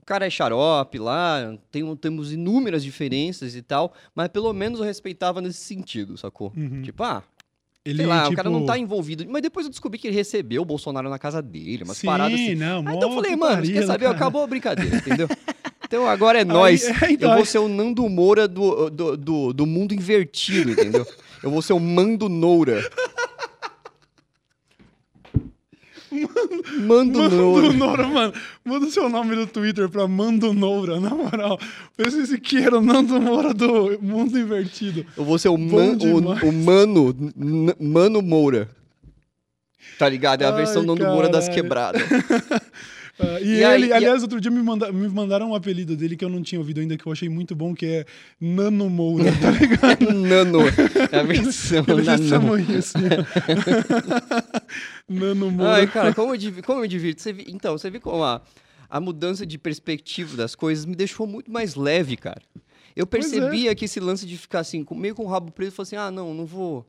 O 0.00 0.04
cara 0.10 0.26
é 0.26 0.30
xarope 0.30 0.98
lá, 0.98 1.56
tem, 1.70 1.94
temos 1.96 2.32
inúmeras 2.32 2.82
diferenças 2.82 3.54
e 3.54 3.62
tal, 3.62 3.92
mas 4.14 4.26
pelo 4.28 4.52
menos 4.52 4.80
eu 4.80 4.84
respeitava 4.84 5.40
nesse 5.40 5.60
sentido, 5.60 6.16
sacou? 6.18 6.52
Uhum. 6.56 6.82
Tipo, 6.82 7.04
ah, 7.04 7.22
Ele, 7.84 7.98
sei 7.98 8.06
lá, 8.06 8.22
tipo, 8.22 8.32
o 8.32 8.36
cara 8.36 8.50
não 8.50 8.66
tá 8.66 8.76
envolvido. 8.76 9.24
Mas 9.28 9.40
depois 9.40 9.66
eu 9.66 9.70
descobri 9.70 10.00
que 10.00 10.08
ele 10.08 10.16
recebeu 10.16 10.62
o 10.62 10.64
Bolsonaro 10.64 11.08
na 11.08 11.18
casa 11.18 11.40
dele, 11.40 11.84
umas 11.84 11.98
Sim, 11.98 12.06
paradas 12.08 12.34
assim. 12.34 12.56
não, 12.56 12.80
Ah, 12.80 12.82
mó 12.82 12.90
então 12.96 13.08
eu 13.10 13.14
falei, 13.14 13.36
mano, 13.36 13.62
quer 13.62 13.86
saber? 13.86 13.98
caralho. 14.00 14.16
Acabou 14.16 14.42
a 14.42 14.46
brincadeira, 14.48 14.96
entendeu? 14.96 15.28
Então 15.90 16.06
agora 16.06 16.40
é 16.40 16.44
nós. 16.44 16.84
É, 16.84 17.10
então, 17.10 17.30
eu 17.30 17.36
vou 17.38 17.44
ser 17.44 17.58
o 17.58 17.66
Nando 17.66 18.08
Moura 18.08 18.46
do, 18.46 18.88
do, 18.90 19.16
do, 19.16 19.52
do 19.52 19.66
mundo 19.66 19.92
invertido, 19.92 20.70
entendeu? 20.70 21.04
Eu 21.42 21.50
vou 21.50 21.60
ser 21.60 21.72
o 21.72 21.80
Mando 21.80 22.28
Noura. 22.28 22.88
Mando, 26.80 27.18
Mando 27.18 27.28
Noura. 27.28 27.72
Noura, 27.72 28.06
mano. 28.06 28.32
Muda 28.64 28.86
o 28.86 28.90
seu 28.90 29.08
nome 29.08 29.34
do 29.36 29.46
Twitter 29.46 29.88
pra 29.88 30.06
Mando 30.06 30.52
Noura, 30.52 31.00
na 31.00 31.10
moral. 31.10 31.58
Pensa 31.96 32.24
se 32.26 32.38
queira 32.38 32.78
o 32.78 32.80
Nando 32.80 33.20
Moura 33.20 33.52
do 33.52 33.98
mundo 34.00 34.38
invertido. 34.38 35.04
Eu 35.16 35.24
vou 35.24 35.38
ser 35.38 35.48
o, 35.48 35.58
man, 35.58 35.96
o, 36.00 36.48
o, 36.48 36.52
Mano, 36.52 37.14
Mano 37.78 38.22
Moura. 38.22 38.68
Tá 39.98 40.08
ligado? 40.08 40.42
É 40.42 40.46
a 40.46 40.50
Ai, 40.50 40.56
versão 40.56 40.82
Nando 40.82 41.04
Moura 41.04 41.28
das 41.28 41.48
quebradas. 41.48 42.02
Uh, 43.20 43.38
e, 43.44 43.48
e, 43.48 43.62
ele, 43.62 43.64
aí, 43.64 43.92
aliás, 43.92 44.22
e... 44.22 44.24
outro 44.24 44.40
dia 44.40 44.50
me, 44.50 44.62
manda, 44.62 44.90
me 44.90 45.06
mandaram 45.08 45.50
um 45.50 45.54
apelido 45.54 45.94
dele 45.94 46.16
que 46.16 46.24
eu 46.24 46.28
não 46.30 46.42
tinha 46.42 46.58
ouvido 46.58 46.80
ainda, 46.80 46.96
que 46.96 47.04
eu 47.04 47.12
achei 47.12 47.28
muito 47.28 47.54
bom, 47.54 47.74
que 47.74 47.84
é 47.84 48.06
Nano 48.40 48.88
Moura, 48.88 49.30
tá 49.40 49.50
ligado? 49.60 50.10
nano. 50.12 50.60
É 51.12 51.18
a 51.18 51.22
versão 51.22 51.84
ele 51.86 52.02
nano. 52.02 52.78
Isso, 52.78 52.96
nano 55.06 55.50
Moura. 55.50 55.74
Ai, 55.74 55.86
cara, 55.86 56.14
como 56.14 56.34
eu, 56.34 56.62
como 56.64 56.82
eu 56.82 56.88
divirto. 56.88 57.20
Você, 57.20 57.36
então, 57.46 57.76
você 57.76 57.90
viu 57.90 58.00
como 58.00 58.24
a, 58.24 58.40
a 58.88 58.98
mudança 58.98 59.44
de 59.44 59.58
perspectiva 59.58 60.36
das 60.36 60.54
coisas 60.54 60.86
me 60.86 60.96
deixou 60.96 61.26
muito 61.26 61.50
mais 61.50 61.74
leve, 61.74 62.16
cara. 62.16 62.40
Eu 62.96 63.06
percebia 63.06 63.70
é. 63.70 63.74
que 63.74 63.84
esse 63.84 64.00
lance 64.00 64.26
de 64.26 64.38
ficar 64.38 64.60
assim, 64.60 64.86
meio 64.92 65.14
com 65.14 65.24
o 65.24 65.28
rabo 65.28 65.52
preso, 65.52 65.72
falou 65.72 65.82
assim, 65.84 65.96
ah, 65.96 66.10
não, 66.10 66.32
não 66.32 66.46
vou... 66.46 66.86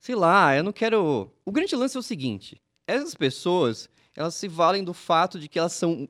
Sei 0.00 0.14
lá, 0.14 0.56
eu 0.56 0.64
não 0.64 0.72
quero... 0.72 1.30
O 1.44 1.52
grande 1.52 1.76
lance 1.76 1.96
é 1.96 2.00
o 2.00 2.02
seguinte, 2.02 2.60
essas 2.86 3.14
pessoas 3.14 3.88
elas 4.16 4.34
se 4.34 4.48
valem 4.48 4.84
do 4.84 4.94
fato 4.94 5.38
de 5.38 5.48
que 5.48 5.58
elas 5.58 5.72
são 5.72 6.08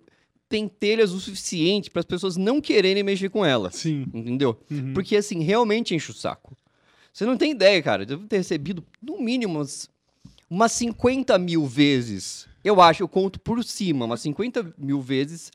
pentelhas 0.49 1.13
o 1.13 1.21
suficiente 1.21 1.91
para 1.91 2.01
as 2.01 2.07
pessoas 2.07 2.37
não 2.37 2.61
quererem 2.61 3.03
mexer 3.03 3.29
com 3.29 3.45
elas. 3.45 3.77
Sim. 3.77 4.07
Entendeu? 4.13 4.61
Uhum. 4.71 4.93
Porque, 4.93 5.17
assim, 5.17 5.43
realmente 5.43 5.95
enche 5.95 6.11
o 6.11 6.15
saco. 6.15 6.57
Você 7.13 7.25
não 7.25 7.37
tem 7.37 7.53
ideia, 7.53 7.81
cara. 7.83 8.03
Eu 8.03 8.07
devo 8.07 8.27
ter 8.27 8.39
recebido, 8.39 8.85
no 9.01 9.21
mínimo, 9.21 9.59
umas, 9.59 9.89
umas 10.49 10.73
50 10.73 11.39
mil 11.39 11.67
vezes. 11.67 12.49
Eu 12.65 12.81
acho, 12.81 13.03
eu 13.03 13.09
conto 13.09 13.39
por 13.39 13.63
cima, 13.65 14.05
umas 14.05 14.21
50 14.21 14.75
mil 14.77 15.01
vezes 15.01 15.53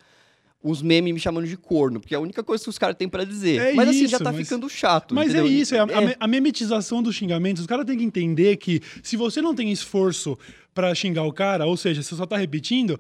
uns 0.66 0.82
memes 0.82 1.14
me 1.14 1.20
chamando 1.20 1.48
de 1.48 1.56
corno, 1.56 2.00
porque 2.00 2.16
é 2.16 2.18
a 2.18 2.20
única 2.20 2.44
coisa 2.44 2.64
que 2.64 2.70
os 2.70 2.78
caras 2.80 2.96
têm 2.98 3.08
para 3.08 3.24
dizer. 3.24 3.62
É 3.62 3.74
mas 3.74 3.90
assim, 3.90 4.08
já 4.08 4.18
tá 4.18 4.32
mas... 4.32 4.38
ficando 4.38 4.68
chato. 4.68 5.14
Mas 5.14 5.30
entendeu? 5.30 5.46
é 5.46 5.50
isso, 5.50 5.76
é 5.76 5.80
a, 5.80 5.84
é. 5.84 6.16
a 6.20 6.28
memetização 6.28 7.04
dos 7.04 7.16
xingamentos. 7.16 7.62
Os 7.62 7.68
caras 7.68 7.86
têm 7.86 7.98
que 7.98 8.04
entender 8.04 8.58
que 8.58 8.82
se 9.04 9.16
você 9.16 9.44
não 9.44 9.54
tem 9.54 9.72
esforço 9.72 10.38
para 10.74 10.94
xingar 10.96 11.24
o 11.24 11.32
cara, 11.32 11.68
ou 11.68 11.78
seja, 11.78 12.02
você 12.02 12.16
só 12.16 12.26
tá 12.26 12.36
repetindo, 12.36 13.00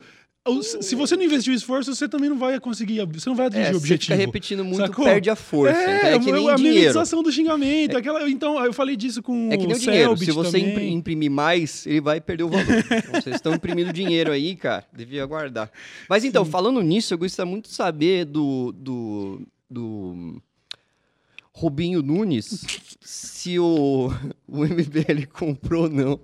se 0.61 0.95
você 0.95 1.15
não 1.15 1.23
investir 1.23 1.53
esforço, 1.53 1.93
você 1.93 2.07
também 2.07 2.29
não 2.29 2.37
vai 2.37 2.59
conseguir, 2.59 3.03
você 3.07 3.27
não 3.27 3.35
vai 3.35 3.47
atingir 3.47 3.63
é, 3.63 3.73
o 3.73 3.77
objetivo. 3.77 4.13
Fica 4.13 4.15
repetindo 4.15 4.63
muito, 4.63 4.77
sacou? 4.77 5.05
perde 5.05 5.27
a 5.27 5.35
força. 5.35 5.75
É, 5.75 6.13
é 6.13 6.19
que 6.19 6.31
nem 6.31 6.49
a 6.49 6.55
dinheiro. 6.55 7.23
do 7.23 7.31
xingamento. 7.31 7.95
É, 7.95 7.99
aquela, 7.99 8.29
então, 8.29 8.63
eu 8.63 8.71
falei 8.71 8.95
disso 8.95 9.23
com 9.23 9.49
É 9.51 9.57
que 9.57 9.65
nem 9.65 9.75
o, 9.75 9.79
dinheiro. 9.79 10.17
Se 10.17 10.31
você 10.31 10.59
também. 10.59 10.93
imprimir 10.93 11.31
mais, 11.31 11.87
ele 11.87 11.99
vai 11.99 12.21
perder 12.21 12.43
o 12.43 12.49
valor. 12.49 12.63
então, 12.63 13.11
vocês 13.21 13.37
estão 13.37 13.55
imprimindo 13.55 13.91
dinheiro 13.91 14.31
aí, 14.31 14.55
cara. 14.55 14.85
Devia 14.93 15.25
guardar. 15.25 15.71
Mas 16.07 16.23
então, 16.23 16.45
Sim. 16.45 16.51
falando 16.51 16.79
nisso, 16.81 17.13
eu 17.13 17.17
gostaria 17.17 17.49
muito 17.49 17.67
de 17.67 17.75
saber 17.75 18.25
do, 18.25 18.71
do, 18.71 19.41
do 19.67 20.41
Rubinho 21.51 22.03
Nunes 22.03 22.63
se 23.01 23.57
o, 23.57 24.11
o 24.47 24.63
MBL 24.63 25.25
comprou 25.33 25.83
ou 25.83 25.89
não 25.89 26.19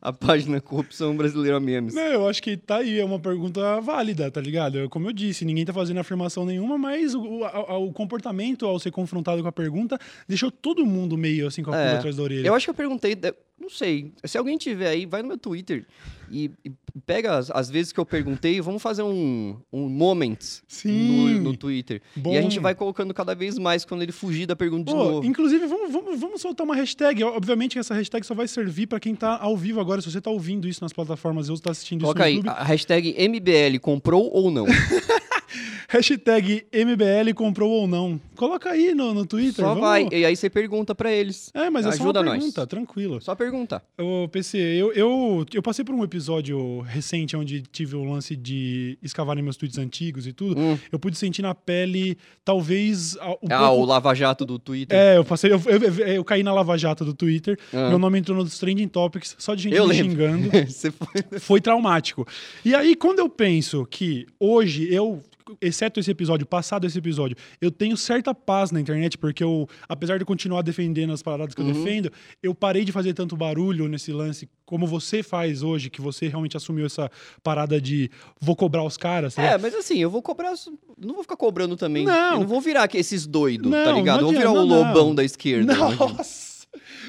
a 0.00 0.12
página 0.12 0.60
Corrupção 0.60 1.16
Brasileira 1.16 1.58
Memes? 1.60 1.94
Não, 1.94 2.02
eu 2.02 2.28
acho 2.28 2.42
que 2.42 2.56
tá 2.56 2.78
aí, 2.78 2.98
é 2.98 3.04
uma 3.04 3.18
pergunta 3.18 3.80
válida, 3.80 4.30
tá 4.30 4.40
ligado? 4.40 4.88
Como 4.88 5.08
eu 5.08 5.12
disse, 5.12 5.44
ninguém 5.44 5.64
tá 5.64 5.72
fazendo 5.72 5.98
afirmação 5.98 6.44
nenhuma, 6.44 6.76
mas 6.76 7.14
o, 7.14 7.44
a, 7.44 7.76
o 7.78 7.92
comportamento 7.92 8.66
ao 8.66 8.78
ser 8.78 8.90
confrontado 8.90 9.42
com 9.42 9.48
a 9.48 9.52
pergunta 9.52 9.98
deixou 10.28 10.50
todo 10.50 10.84
mundo 10.84 11.16
meio 11.16 11.46
assim 11.46 11.62
com 11.62 11.72
a 11.72 11.76
é, 11.76 11.96
atrás 11.96 12.16
da 12.16 12.22
orelha. 12.22 12.46
Eu 12.46 12.54
acho 12.54 12.66
que 12.66 12.70
eu 12.70 12.74
perguntei, 12.74 13.16
não 13.58 13.70
sei, 13.70 14.12
se 14.24 14.36
alguém 14.36 14.56
tiver 14.56 14.88
aí, 14.88 15.06
vai 15.06 15.22
no 15.22 15.28
meu 15.28 15.38
Twitter 15.38 15.84
e, 16.30 16.50
e 16.64 16.72
pega 17.04 17.36
as, 17.36 17.50
as, 17.50 17.70
vezes 17.70 17.92
que 17.92 18.00
eu 18.00 18.06
perguntei, 18.06 18.60
vamos 18.60 18.82
fazer 18.82 19.02
um, 19.02 19.56
um 19.72 19.88
moments 19.88 20.62
Sim, 20.66 21.34
no, 21.34 21.50
no 21.50 21.56
Twitter. 21.56 22.00
Bom. 22.14 22.32
E 22.32 22.38
a 22.38 22.42
gente 22.42 22.58
vai 22.58 22.74
colocando 22.74 23.12
cada 23.12 23.34
vez 23.34 23.58
mais 23.58 23.84
quando 23.84 24.02
ele 24.02 24.12
fugir 24.12 24.46
da 24.46 24.56
pergunta 24.56 24.90
Pô, 24.90 24.96
de 24.96 25.04
novo. 25.04 25.26
Inclusive, 25.26 25.66
vamos, 25.66 25.92
vamos, 25.92 26.20
vamos 26.20 26.40
soltar 26.40 26.64
uma 26.64 26.74
hashtag. 26.74 27.22
Obviamente 27.24 27.78
essa 27.78 27.94
hashtag 27.94 28.26
só 28.26 28.34
vai 28.34 28.48
servir 28.48 28.86
para 28.86 29.00
quem 29.00 29.14
tá 29.14 29.38
ao 29.40 29.56
vivo 29.56 29.80
agora. 29.80 30.00
Se 30.00 30.10
você 30.10 30.20
tá 30.20 30.30
ouvindo 30.30 30.68
isso 30.68 30.82
nas 30.82 30.92
plataformas, 30.92 31.48
ou 31.48 31.54
está 31.54 31.70
assistindo 31.70 32.02
Coloca 32.02 32.28
isso 32.28 32.42
no 32.42 32.50
aí, 32.50 32.56
a 32.56 32.64
hashtag 32.64 33.14
MBL 33.28 33.78
comprou 33.80 34.30
ou 34.32 34.50
não. 34.50 34.66
Hashtag 35.88 36.66
MBL 36.72 37.34
comprou 37.34 37.70
ou 37.70 37.86
não. 37.86 38.20
Coloca 38.34 38.70
aí 38.70 38.94
no, 38.94 39.14
no 39.14 39.24
Twitter. 39.24 39.64
Só 39.64 39.68
vamos... 39.68 39.80
vai. 39.80 40.08
E 40.10 40.24
aí 40.24 40.36
você 40.36 40.50
pergunta 40.50 40.94
para 40.94 41.10
eles. 41.10 41.50
É, 41.54 41.70
mas 41.70 41.86
é 41.86 41.90
Ajuda 41.90 42.20
só 42.20 42.24
uma 42.24 42.30
pergunta, 42.32 42.60
nós. 42.60 42.68
tranquilo. 42.68 43.20
Só 43.20 43.34
pergunta. 43.34 43.82
Ô, 43.98 44.28
PC, 44.28 44.58
eu, 44.58 44.92
eu, 44.92 45.46
eu 45.52 45.62
passei 45.62 45.84
por 45.84 45.94
um 45.94 46.02
episódio 46.04 46.80
recente 46.80 47.36
onde 47.36 47.62
tive 47.62 47.96
o 47.96 48.04
lance 48.04 48.34
de 48.34 48.98
escavar 49.02 49.36
meus 49.36 49.56
tweets 49.56 49.78
antigos 49.78 50.26
e 50.26 50.32
tudo. 50.32 50.60
Hum. 50.60 50.78
Eu 50.90 50.98
pude 50.98 51.16
sentir 51.16 51.42
na 51.42 51.54
pele, 51.54 52.16
talvez. 52.44 53.16
Ah, 53.20 53.36
pouco... 53.36 53.80
o 53.80 53.84
Lava 53.84 54.14
Jato 54.14 54.44
do 54.44 54.58
Twitter. 54.58 54.96
É, 54.96 55.16
eu 55.16 55.24
passei. 55.24 55.52
Eu, 55.52 55.60
eu, 55.66 55.82
eu, 55.82 56.06
eu 56.06 56.24
caí 56.24 56.42
na 56.42 56.52
Lava 56.52 56.76
Jato 56.76 57.04
do 57.04 57.14
Twitter. 57.14 57.58
Ah. 57.72 57.90
Meu 57.90 57.98
nome 57.98 58.18
entrou 58.18 58.36
nos 58.36 58.58
trending 58.58 58.88
topics, 58.88 59.36
só 59.38 59.54
de 59.54 59.62
gente 59.64 59.76
eu 59.76 59.86
me 59.86 59.94
lembro. 59.94 60.10
xingando. 60.10 60.50
foi... 61.30 61.40
foi 61.40 61.60
traumático. 61.60 62.26
E 62.64 62.74
aí, 62.74 62.94
quando 62.96 63.20
eu 63.20 63.28
penso 63.28 63.86
que 63.86 64.26
hoje 64.38 64.92
eu 64.92 65.22
exceto 65.60 66.00
esse 66.00 66.10
episódio, 66.10 66.46
passado 66.46 66.86
esse 66.86 66.98
episódio, 66.98 67.36
eu 67.60 67.70
tenho 67.70 67.96
certa 67.96 68.34
paz 68.34 68.70
na 68.70 68.80
internet, 68.80 69.16
porque 69.18 69.42
eu, 69.42 69.68
apesar 69.88 70.18
de 70.18 70.24
continuar 70.24 70.62
defendendo 70.62 71.12
as 71.12 71.22
paradas 71.22 71.54
que 71.54 71.60
uhum. 71.60 71.68
eu 71.68 71.74
defendo, 71.74 72.12
eu 72.42 72.54
parei 72.54 72.84
de 72.84 72.92
fazer 72.92 73.14
tanto 73.14 73.36
barulho 73.36 73.88
nesse 73.88 74.12
lance 74.12 74.48
como 74.64 74.86
você 74.86 75.22
faz 75.22 75.62
hoje, 75.62 75.88
que 75.88 76.00
você 76.00 76.26
realmente 76.26 76.56
assumiu 76.56 76.86
essa 76.86 77.10
parada 77.42 77.80
de 77.80 78.10
vou 78.40 78.56
cobrar 78.56 78.82
os 78.82 78.96
caras. 78.96 79.36
Tá 79.36 79.42
é, 79.42 79.58
mas 79.58 79.74
assim, 79.74 79.98
eu 79.98 80.10
vou 80.10 80.20
cobrar. 80.20 80.52
Não 80.98 81.14
vou 81.14 81.22
ficar 81.22 81.36
cobrando 81.36 81.76
também. 81.76 82.04
Não. 82.04 82.32
Eu 82.32 82.40
não 82.40 82.46
vou 82.46 82.60
virar 82.60 82.88
esses 82.94 83.26
doidos, 83.26 83.70
tá 83.70 83.92
ligado? 83.92 84.22
Não, 84.22 84.32
não 84.32 84.32
vou 84.32 84.40
virar 84.40 84.52
o 84.52 84.64
lobão 84.64 85.14
da 85.14 85.24
esquerda. 85.24 85.72
Nossa! 85.76 86.55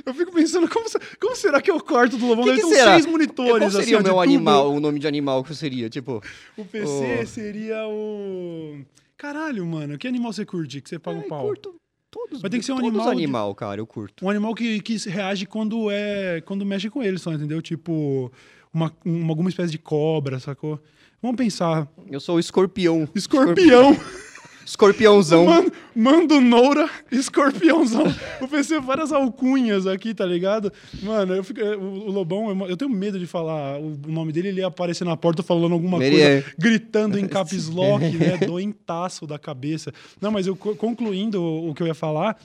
Eu 0.06 0.14
fico 0.14 0.32
pensando, 0.32 0.68
como, 0.70 0.86
como 1.20 1.36
será 1.36 1.62
que 1.62 1.70
é 1.70 1.74
o 1.74 1.80
quarto 1.80 2.18
do 2.18 2.26
Lobão? 2.26 2.46
Que 2.46 2.56
Deve 2.56 2.70
ter 2.70 2.84
seis 2.84 3.06
monitores. 3.06 3.60
Qual 3.60 3.72
seria 3.72 3.98
assim, 3.98 4.04
o 4.04 4.04
meu 4.04 4.20
animal, 4.20 4.74
o 4.74 4.80
nome 4.80 5.00
de 5.00 5.08
animal 5.08 5.44
que 5.44 5.54
seria? 5.56 5.90
Tipo. 5.90 6.22
O 6.56 6.66
PC 6.66 7.20
o... 7.24 7.28
seria 7.28 7.88
o. 7.88 8.82
Caralho, 9.18 9.66
mano. 9.66 9.98
Que 9.98 10.08
animal 10.08 10.34
você 10.34 10.46
curte? 10.46 10.82
Que 10.82 10.90
você 10.90 11.00
paga 11.00 11.20
o 11.20 11.22
um 11.22 11.28
pau? 11.28 11.46
Curto 11.48 11.76
todos. 12.10 12.42
Mas 12.42 12.50
tem 12.50 12.60
que 12.60 12.66
ser 12.66 12.74
um 12.74 12.80
animal. 12.80 13.10
animal, 13.10 13.50
de... 13.52 13.56
cara, 13.56 13.82
eu 13.82 13.88
curto. 13.88 14.26
Um 14.26 14.30
animal 14.30 14.54
que, 14.56 14.80
que 14.82 14.98
reage 15.10 15.46
quando 15.46 15.90
é. 15.92 16.42
quando 16.42 16.66
mexe 16.66 16.90
com 16.90 17.04
ele, 17.04 17.18
só, 17.18 17.34
entendeu? 17.34 17.62
Tipo. 17.62 18.32
Uma, 18.74 18.94
uma, 19.04 19.30
alguma 19.30 19.50
espécie 19.50 19.72
de 19.72 19.78
cobra, 19.78 20.40
sacou? 20.40 20.80
Vamos 21.22 21.38
pensar. 21.38 21.88
Eu 22.12 22.20
sou 22.20 22.36
o 22.36 22.40
escorpião. 22.40 23.08
Escorpião! 23.16 23.94
escorpião. 23.94 24.28
Escorpiãozão. 24.68 25.46
Mano, 25.46 25.72
Mando 25.98 26.40
Noura, 26.40 26.88
escorpiãozão. 27.12 28.04
Eu 28.40 28.48
pensei 28.48 28.80
várias 28.80 29.12
alcunhas 29.12 29.88
aqui, 29.88 30.14
tá 30.14 30.24
ligado? 30.24 30.72
Mano, 31.02 31.34
eu 31.34 31.44
fico, 31.44 31.60
o, 31.60 32.12
Lobão, 32.12 32.68
eu 32.68 32.78
tenho 32.78 32.92
medo 32.92 33.18
de 33.18 33.26
falar 33.26 33.80
o 33.80 33.98
nome 34.06 34.32
dele, 34.32 34.50
ele 34.50 34.60
ia 34.60 34.68
aparecer 34.68 35.04
na 35.04 35.18
porta 35.18 35.42
falando 35.42 35.74
alguma 35.74 35.98
coisa, 35.98 36.16
é. 36.16 36.44
gritando 36.58 37.18
em 37.18 37.26
caps 37.28 37.68
lock, 37.68 38.04
né? 38.16 38.38
Doentaço 38.38 39.26
da 39.26 39.40
cabeça. 39.40 39.92
Não, 40.22 40.30
mas 40.30 40.46
eu 40.46 40.56
concluindo 40.56 41.42
o 41.42 41.74
que 41.74 41.82
eu 41.82 41.88
ia 41.88 41.96
falar, 41.96 42.38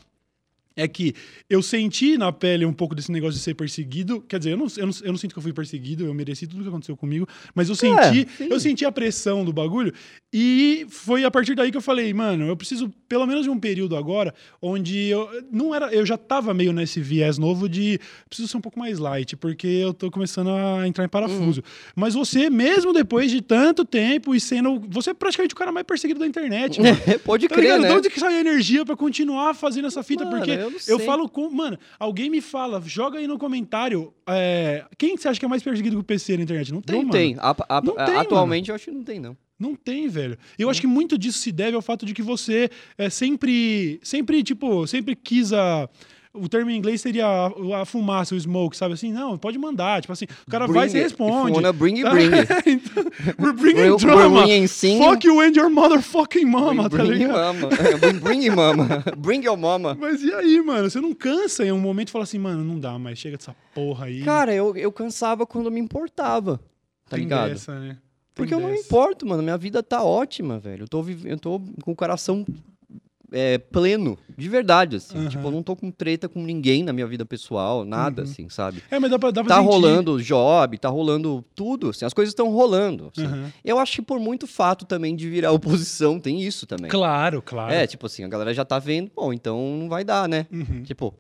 é 0.77 0.89
que 0.89 1.15
eu 1.49 1.63
senti 1.63 2.17
na 2.17 2.33
pele 2.33 2.65
um 2.65 2.73
pouco 2.73 2.95
desse 2.95 3.11
negócio 3.13 3.35
de 3.35 3.45
ser 3.45 3.55
perseguido. 3.55 4.21
Quer 4.23 4.39
dizer, 4.39 4.53
eu 4.53 4.57
não, 4.57 4.67
eu 4.77 4.87
não, 4.87 4.95
eu 5.03 5.13
não 5.13 5.19
sinto 5.19 5.33
que 5.33 5.39
eu 5.39 5.43
fui 5.43 5.53
perseguido, 5.53 6.05
eu 6.05 6.15
mereci 6.15 6.47
tudo 6.47 6.63
que 6.63 6.69
aconteceu 6.69 6.97
comigo, 6.97 7.27
mas 7.55 7.69
eu 7.69 7.75
senti, 7.75 8.27
é, 8.41 8.53
eu 8.53 8.59
senti 8.59 8.85
a 8.85 8.93
pressão 8.93 9.45
do 9.45 9.53
bagulho. 9.53 9.93
E 10.33 10.87
foi 10.89 11.25
a 11.25 11.31
partir 11.31 11.55
daí 11.55 11.71
que 11.71 11.77
eu 11.77 11.83
falei, 11.83 12.13
mano, 12.15 12.47
eu 12.47 12.57
preciso 12.57 12.93
pelo 13.09 13.27
menos 13.27 13.45
de 13.45 13.51
um 13.51 13.59
período 13.59 13.97
agora 13.97 14.35
onde 14.61 15.09
eu 15.09 15.29
não 15.51 15.75
era, 15.75 15.93
eu 15.93 16.07
já 16.07 16.17
tava 16.17 16.55
meio 16.55 16.73
nesse 16.73 17.01
viés 17.01 17.37
novo 17.37 17.69
de 17.69 18.01
preciso 18.29 18.49
ser 18.49 18.57
um 18.57 18.61
pouco 18.61 18.79
mais 18.79 18.99
light, 18.99 19.37
porque 19.37 19.67
eu 19.67 19.93
tô 19.93 20.11
começando 20.11 20.51
a 20.51 20.89
entrar 20.89 21.05
em 21.05 21.09
parafuso. 21.09 21.61
Uhum. 21.61 21.93
Mas 21.95 22.15
você, 22.15 22.49
mesmo 22.49 22.93
depois 22.93 23.31
de 23.31 23.43
tanto 23.43 23.85
tempo 23.85 24.35
e 24.35 24.41
sendo, 24.41 24.81
você 24.89 25.11
é 25.11 25.15
praticamente 25.15 25.55
o 25.55 25.57
cara 25.57 25.71
mais 25.71 25.85
perseguido 25.85 26.21
da 26.21 26.27
internet, 26.27 26.81
mano. 26.83 26.97
Pode 27.25 27.49
tá 27.49 27.55
crer, 27.55 27.79
né? 27.79 27.89
De 27.89 27.95
onde 27.95 28.11
que 28.11 28.19
sai 28.19 28.37
a 28.37 28.41
energia 28.41 28.85
para 28.85 28.97
continuar 28.97 29.55
fazendo 29.55 29.87
essa 29.87 30.03
fita? 30.03 30.25
Mano, 30.25 30.39
porque 30.39 30.57
eu, 30.63 30.73
eu, 30.87 30.99
falo 31.01 31.29
com. 31.29 31.51
Mano, 31.51 31.79
alguém 31.99 32.31
me 32.31 32.41
fala, 32.41 32.81
joga 32.85 33.19
aí 33.19 33.27
no 33.27 33.39
comentário. 33.39 34.13
É, 34.27 34.85
quem 34.99 35.17
você 35.17 35.29
acha 35.29 35.39
que 35.39 35.47
é 35.47 35.49
mais 35.49 35.63
perseguido 35.63 35.97
que 35.97 36.01
o 36.01 36.05
PC 36.05 36.37
na 36.37 36.43
internet? 36.45 36.73
Não 36.73 36.81
tem, 36.81 36.97
não 36.97 37.03
mano. 37.03 37.13
Tem. 37.13 37.37
A, 37.39 37.55
a, 37.69 37.81
não 37.81 37.95
tem. 37.95 38.17
Atualmente 38.17 38.67
mano. 38.67 38.73
eu 38.73 38.75
acho 38.75 38.85
que 38.85 38.91
não 38.91 39.05
tem, 39.05 39.21
não. 39.21 39.37
Não 39.59 39.77
tem, 39.77 40.09
velho. 40.09 40.37
Eu 40.59 40.69
acho 40.69 40.81
que 40.81 40.89
muito 40.89 41.17
disso 41.17 41.39
se 41.39 41.53
deve 41.53 41.77
ao 41.77 41.83
fato 41.83 42.05
de 42.05 42.13
que 42.13 42.23
você 42.23 42.69
é 42.99 43.09
sempre, 43.09 44.01
sempre, 44.03 44.43
tipo, 44.43 44.87
sempre 44.89 45.15
quis 45.15 45.53
a 45.53 45.89
o 46.35 46.49
termo 46.49 46.71
em 46.71 46.77
inglês 46.77 47.01
seria 47.01 47.27
a, 47.27 47.83
a, 47.83 47.85
fumaça, 47.85 48.35
o 48.35 48.41
smoke, 48.41 48.77
sabe 48.77 48.95
assim? 48.95 49.13
Não, 49.13 49.37
pode 49.37 49.59
mandar. 49.59 50.01
Tipo 50.01 50.13
assim, 50.13 50.25
o 50.47 50.51
cara 50.51 50.67
bring 50.67 50.79
vai 50.79 50.89
e 50.89 50.93
responde. 50.93 51.53
Wanna 51.53 51.73
bring 51.73 52.01
it, 52.01 52.11
bring 52.11 52.35
it. 52.35 52.49
então, 52.67 53.05
we're 53.39 53.53
bringing 53.53 53.91
we're, 53.91 53.97
drama. 53.97 54.47
We're 54.47 54.69
Fuck 54.69 55.27
you 55.27 55.41
and 55.41 55.55
your 55.55 55.69
motherfucking 55.69 56.47
mama, 56.47 56.89
bring, 56.89 57.07
tá 57.07 57.13
ligado? 57.13 57.61
Mama. 57.61 57.69
bring, 58.01 58.19
bring 58.19 58.51
mama. 58.51 59.05
Bring 59.19 59.45
your 59.45 59.57
mama. 59.57 59.97
Mas 59.99 60.23
e 60.23 60.33
aí, 60.33 60.61
mano? 60.63 60.91
Você 60.91 61.01
não 61.01 61.15
cansa 61.15 61.65
em 61.65 61.73
um 61.73 61.79
momento 61.79 62.09
e 62.09 62.13
fala 62.13 62.25
assim, 62.25 62.39
mano, 62.39 62.65
não 62.65 62.79
dá 62.81 62.99
mais, 62.99 63.19
chega 63.19 63.37
dessa 63.37 63.55
porra 63.75 64.07
aí. 64.07 64.23
Cara, 64.23 64.55
eu, 64.55 64.75
eu 64.77 64.91
cansava 64.91 65.47
quando 65.47 65.71
me 65.71 65.81
importava, 65.81 66.59
tá 67.09 67.17
Tem 67.17 67.21
ligado? 67.21 67.51
Dessa, 67.51 67.79
né? 67.79 67.99
Porque 68.35 68.55
eu 68.55 68.61
não 68.61 68.75
importo, 68.75 69.27
mano. 69.27 69.43
Minha 69.43 69.59
vida 69.59 69.83
tá 69.83 70.03
ótima, 70.03 70.59
velho. 70.59 70.85
Eu 70.85 70.89
tô, 70.89 71.05
eu 71.25 71.39
tô 71.39 71.61
com 71.83 71.93
o 71.93 71.97
coração 71.97 72.47
é, 73.33 73.59
pleno, 73.59 74.19
de 74.37 74.49
verdade, 74.49 74.97
assim. 74.97 75.17
Uhum. 75.19 75.29
Tipo, 75.29 75.49
eu 75.49 75.51
não 75.51 75.63
tô 75.63 75.75
com 75.75 75.91
treta 75.91 76.29
com 76.29 76.43
ninguém 76.43 76.83
na 76.83 76.93
minha 76.93 77.07
vida 77.07 77.25
pessoal, 77.25 77.85
nada, 77.85 78.23
uhum. 78.23 78.29
assim, 78.29 78.49
sabe? 78.49 78.83
É, 78.91 78.99
mas 78.99 79.11
dá 79.11 79.19
pra, 79.19 79.31
dá 79.31 79.43
pra 79.43 79.57
Tá 79.57 79.61
sentir. 79.61 79.73
rolando 79.73 80.23
job, 80.23 80.79
tá 80.79 80.89
rolando 80.89 81.45
tudo, 81.55 81.91
assim, 81.91 82.05
as 82.05 82.15
coisas 82.15 82.33
estão 82.33 82.51
rolando. 82.51 83.11
Assim. 83.17 83.27
Uhum. 83.27 83.51
Eu 83.65 83.79
acho 83.79 83.97
que 83.97 84.03
por 84.03 84.21
muito 84.21 84.47
fato 84.47 84.85
também 84.85 85.17
de 85.17 85.29
virar 85.29 85.51
oposição, 85.53 86.21
tem 86.21 86.41
isso 86.43 86.67
também. 86.67 86.91
Claro, 86.91 87.43
claro. 87.43 87.73
É, 87.73 87.87
tipo 87.87 88.07
assim, 88.07 88.25
a 88.25 88.29
galera 88.29 88.53
já 88.53 88.65
tá 88.65 88.79
vendo, 88.79 89.11
bom, 89.15 89.33
então 89.33 89.77
não 89.79 89.89
vai 89.89 90.05
dar, 90.05 90.29
né? 90.29 90.47
Uhum. 90.53 90.83
Tipo, 90.83 91.15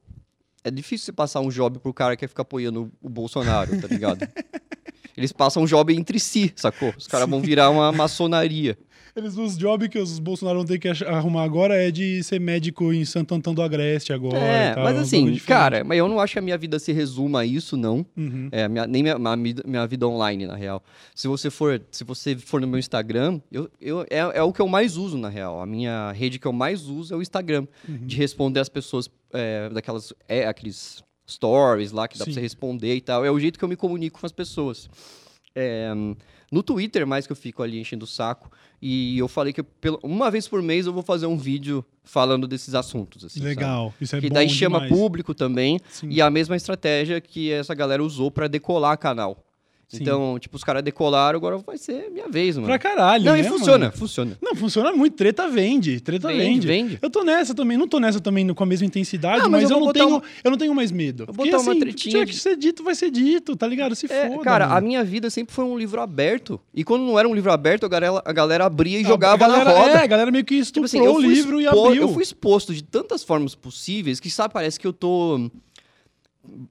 é 0.64 0.70
difícil 0.70 1.06
você 1.06 1.12
passar 1.12 1.40
um 1.40 1.48
job 1.48 1.78
pro 1.78 1.92
cara 1.92 2.14
que 2.16 2.20
quer 2.20 2.28
ficar 2.28 2.42
apoiando 2.42 2.90
o 3.02 3.08
Bolsonaro, 3.08 3.80
tá 3.80 3.88
ligado? 3.88 4.26
Eles 5.16 5.32
passam 5.32 5.62
um 5.62 5.66
job 5.66 5.94
entre 5.94 6.18
si, 6.18 6.52
sacou? 6.56 6.92
Os 6.96 7.06
caras 7.06 7.28
vão 7.28 7.40
virar 7.40 7.68
uma 7.70 7.92
maçonaria. 7.92 8.78
Eles, 9.14 9.36
os 9.36 9.58
jobs 9.58 9.88
que 9.88 9.98
os 9.98 10.18
Bolsonaro 10.18 10.58
vão 10.58 10.66
ter 10.66 10.78
que 10.78 10.88
arrumar 11.04 11.42
agora 11.42 11.74
é 11.74 11.90
de 11.90 12.22
ser 12.22 12.40
médico 12.40 12.92
em 12.92 13.04
Santo 13.04 13.34
Antão 13.34 13.52
do 13.52 13.60
Agreste 13.60 14.10
agora. 14.10 14.38
É, 14.38 14.74
tal, 14.74 14.84
mas 14.84 14.98
assim, 14.98 15.36
cara, 15.38 15.84
mas 15.84 15.98
eu 15.98 16.08
não 16.08 16.18
acho 16.18 16.32
que 16.32 16.38
a 16.38 16.42
minha 16.42 16.56
vida 16.56 16.78
se 16.78 16.92
resuma 16.92 17.40
a 17.40 17.46
isso, 17.46 17.76
não. 17.76 18.06
Uhum. 18.16 18.48
É, 18.50 18.66
minha, 18.68 18.86
nem 18.86 19.02
minha, 19.02 19.18
minha, 19.18 19.86
vida 19.86 20.08
online, 20.08 20.46
na 20.46 20.56
real. 20.56 20.82
Se 21.14 21.28
você 21.28 21.50
for, 21.50 21.82
se 21.90 22.04
você 22.04 22.36
for 22.36 22.58
no 22.60 22.66
meu 22.66 22.78
Instagram, 22.78 23.38
eu, 23.50 23.70
eu, 23.78 24.00
é, 24.08 24.18
é 24.18 24.42
o 24.42 24.50
que 24.50 24.62
eu 24.62 24.68
mais 24.68 24.96
uso, 24.96 25.18
na 25.18 25.28
real. 25.28 25.60
A 25.60 25.66
minha 25.66 26.10
rede 26.12 26.38
que 26.38 26.46
eu 26.46 26.52
mais 26.52 26.88
uso 26.88 27.12
é 27.12 27.16
o 27.16 27.20
Instagram. 27.20 27.66
Uhum. 27.86 28.06
De 28.06 28.16
responder 28.16 28.60
as 28.60 28.70
pessoas 28.70 29.10
é, 29.30 29.68
daquelas. 29.68 30.14
É, 30.26 30.46
aqueles 30.46 31.04
stories 31.28 31.92
lá 31.92 32.08
que 32.08 32.18
dá 32.18 32.24
Sim. 32.24 32.30
pra 32.30 32.34
você 32.34 32.40
responder 32.40 32.94
e 32.94 33.00
tal. 33.00 33.24
É 33.24 33.30
o 33.30 33.38
jeito 33.38 33.58
que 33.58 33.64
eu 33.64 33.68
me 33.68 33.76
comunico 33.76 34.20
com 34.20 34.26
as 34.26 34.32
pessoas. 34.32 34.88
É, 35.54 35.92
no 36.52 36.62
Twitter, 36.62 37.06
mais 37.06 37.26
que 37.26 37.32
eu 37.32 37.36
fico 37.36 37.62
ali 37.62 37.80
enchendo 37.80 38.04
o 38.04 38.06
saco. 38.06 38.52
E 38.80 39.18
eu 39.18 39.26
falei 39.26 39.54
que 39.54 39.62
pelo, 39.62 39.98
uma 40.02 40.30
vez 40.30 40.46
por 40.46 40.60
mês 40.60 40.86
eu 40.86 40.92
vou 40.92 41.02
fazer 41.02 41.24
um 41.24 41.38
vídeo 41.38 41.82
falando 42.04 42.46
desses 42.46 42.74
assuntos. 42.74 43.24
Assim, 43.24 43.40
Legal, 43.40 43.86
sabe? 43.86 44.04
isso 44.04 44.16
é 44.16 44.20
que 44.20 44.28
bom 44.28 44.34
daí 44.34 44.48
chama 44.50 44.80
demais. 44.82 44.92
público 44.94 45.34
também. 45.34 45.80
Sim. 45.88 46.08
E 46.10 46.20
a 46.20 46.28
mesma 46.28 46.54
estratégia 46.54 47.22
que 47.22 47.50
essa 47.50 47.74
galera 47.74 48.04
usou 48.04 48.30
para 48.30 48.48
decolar 48.48 48.98
canal. 48.98 49.42
Sim. 49.92 49.98
Então, 50.00 50.38
tipo, 50.38 50.56
os 50.56 50.64
caras 50.64 50.82
decolaram, 50.82 51.36
agora 51.36 51.58
vai 51.58 51.76
ser 51.76 52.10
minha 52.10 52.26
vez, 52.26 52.56
mano. 52.56 52.66
Pra 52.66 52.78
caralho, 52.78 53.26
Não, 53.26 53.34
né, 53.34 53.40
e 53.40 53.44
funciona, 53.44 53.86
mano? 53.86 53.92
funciona. 53.92 54.38
Não, 54.40 54.54
funciona 54.54 54.90
muito. 54.90 55.14
Treta 55.14 55.46
vende, 55.48 56.00
treta 56.00 56.28
vende, 56.28 56.66
vende. 56.66 56.66
vende. 56.66 56.98
Eu 57.02 57.10
tô 57.10 57.22
nessa 57.22 57.54
também, 57.54 57.76
não 57.76 57.86
tô 57.86 58.00
nessa 58.00 58.18
também 58.18 58.48
com 58.54 58.62
a 58.62 58.66
mesma 58.66 58.86
intensidade, 58.86 59.42
ah, 59.44 59.48
mas, 59.50 59.64
mas 59.64 59.70
eu, 59.70 59.76
eu 59.76 59.84
não 59.84 59.92
tenho, 59.92 60.08
uma... 60.08 60.22
eu 60.42 60.50
não 60.50 60.56
tenho 60.56 60.74
mais 60.74 60.90
medo. 60.90 61.24
Eu 61.28 61.34
botar 61.34 61.58
uma 61.58 61.72
assim, 61.72 61.80
tretinha. 61.80 62.24
De... 62.24 62.32
que 62.32 62.38
ser 62.38 62.56
dito, 62.56 62.82
vai 62.82 62.94
ser 62.94 63.10
dito, 63.10 63.54
tá 63.54 63.66
ligado? 63.66 63.94
Se 63.94 64.10
é, 64.10 64.30
foda. 64.30 64.42
Cara, 64.42 64.66
mano. 64.66 64.78
a 64.78 64.80
minha 64.80 65.04
vida 65.04 65.28
sempre 65.28 65.54
foi 65.54 65.64
um 65.66 65.76
livro 65.76 66.00
aberto. 66.00 66.58
E 66.72 66.82
quando 66.84 67.02
não 67.02 67.18
era 67.18 67.28
um 67.28 67.34
livro 67.34 67.52
aberto, 67.52 67.84
a 67.84 67.88
galera, 67.88 68.22
a 68.24 68.32
galera 68.32 68.64
abria 68.64 68.98
e 68.98 69.04
a, 69.04 69.08
jogava 69.08 69.36
galera, 69.36 69.64
na 69.64 69.70
roda. 69.72 69.90
É, 69.90 70.04
a 70.04 70.06
galera 70.06 70.30
meio 70.30 70.44
que 70.44 70.54
estuprou 70.54 70.88
tipo 70.88 71.04
assim, 71.04 71.06
o 71.06 71.20
livro 71.20 71.60
expo... 71.60 71.78
e 71.80 71.86
abriu. 71.86 72.02
Eu 72.02 72.08
fui 72.08 72.22
exposto 72.22 72.72
de 72.72 72.82
tantas 72.82 73.22
formas 73.22 73.54
possíveis 73.54 74.18
que, 74.18 74.30
sabe, 74.30 74.54
parece 74.54 74.80
que 74.80 74.86
eu 74.86 74.92
tô 74.94 75.50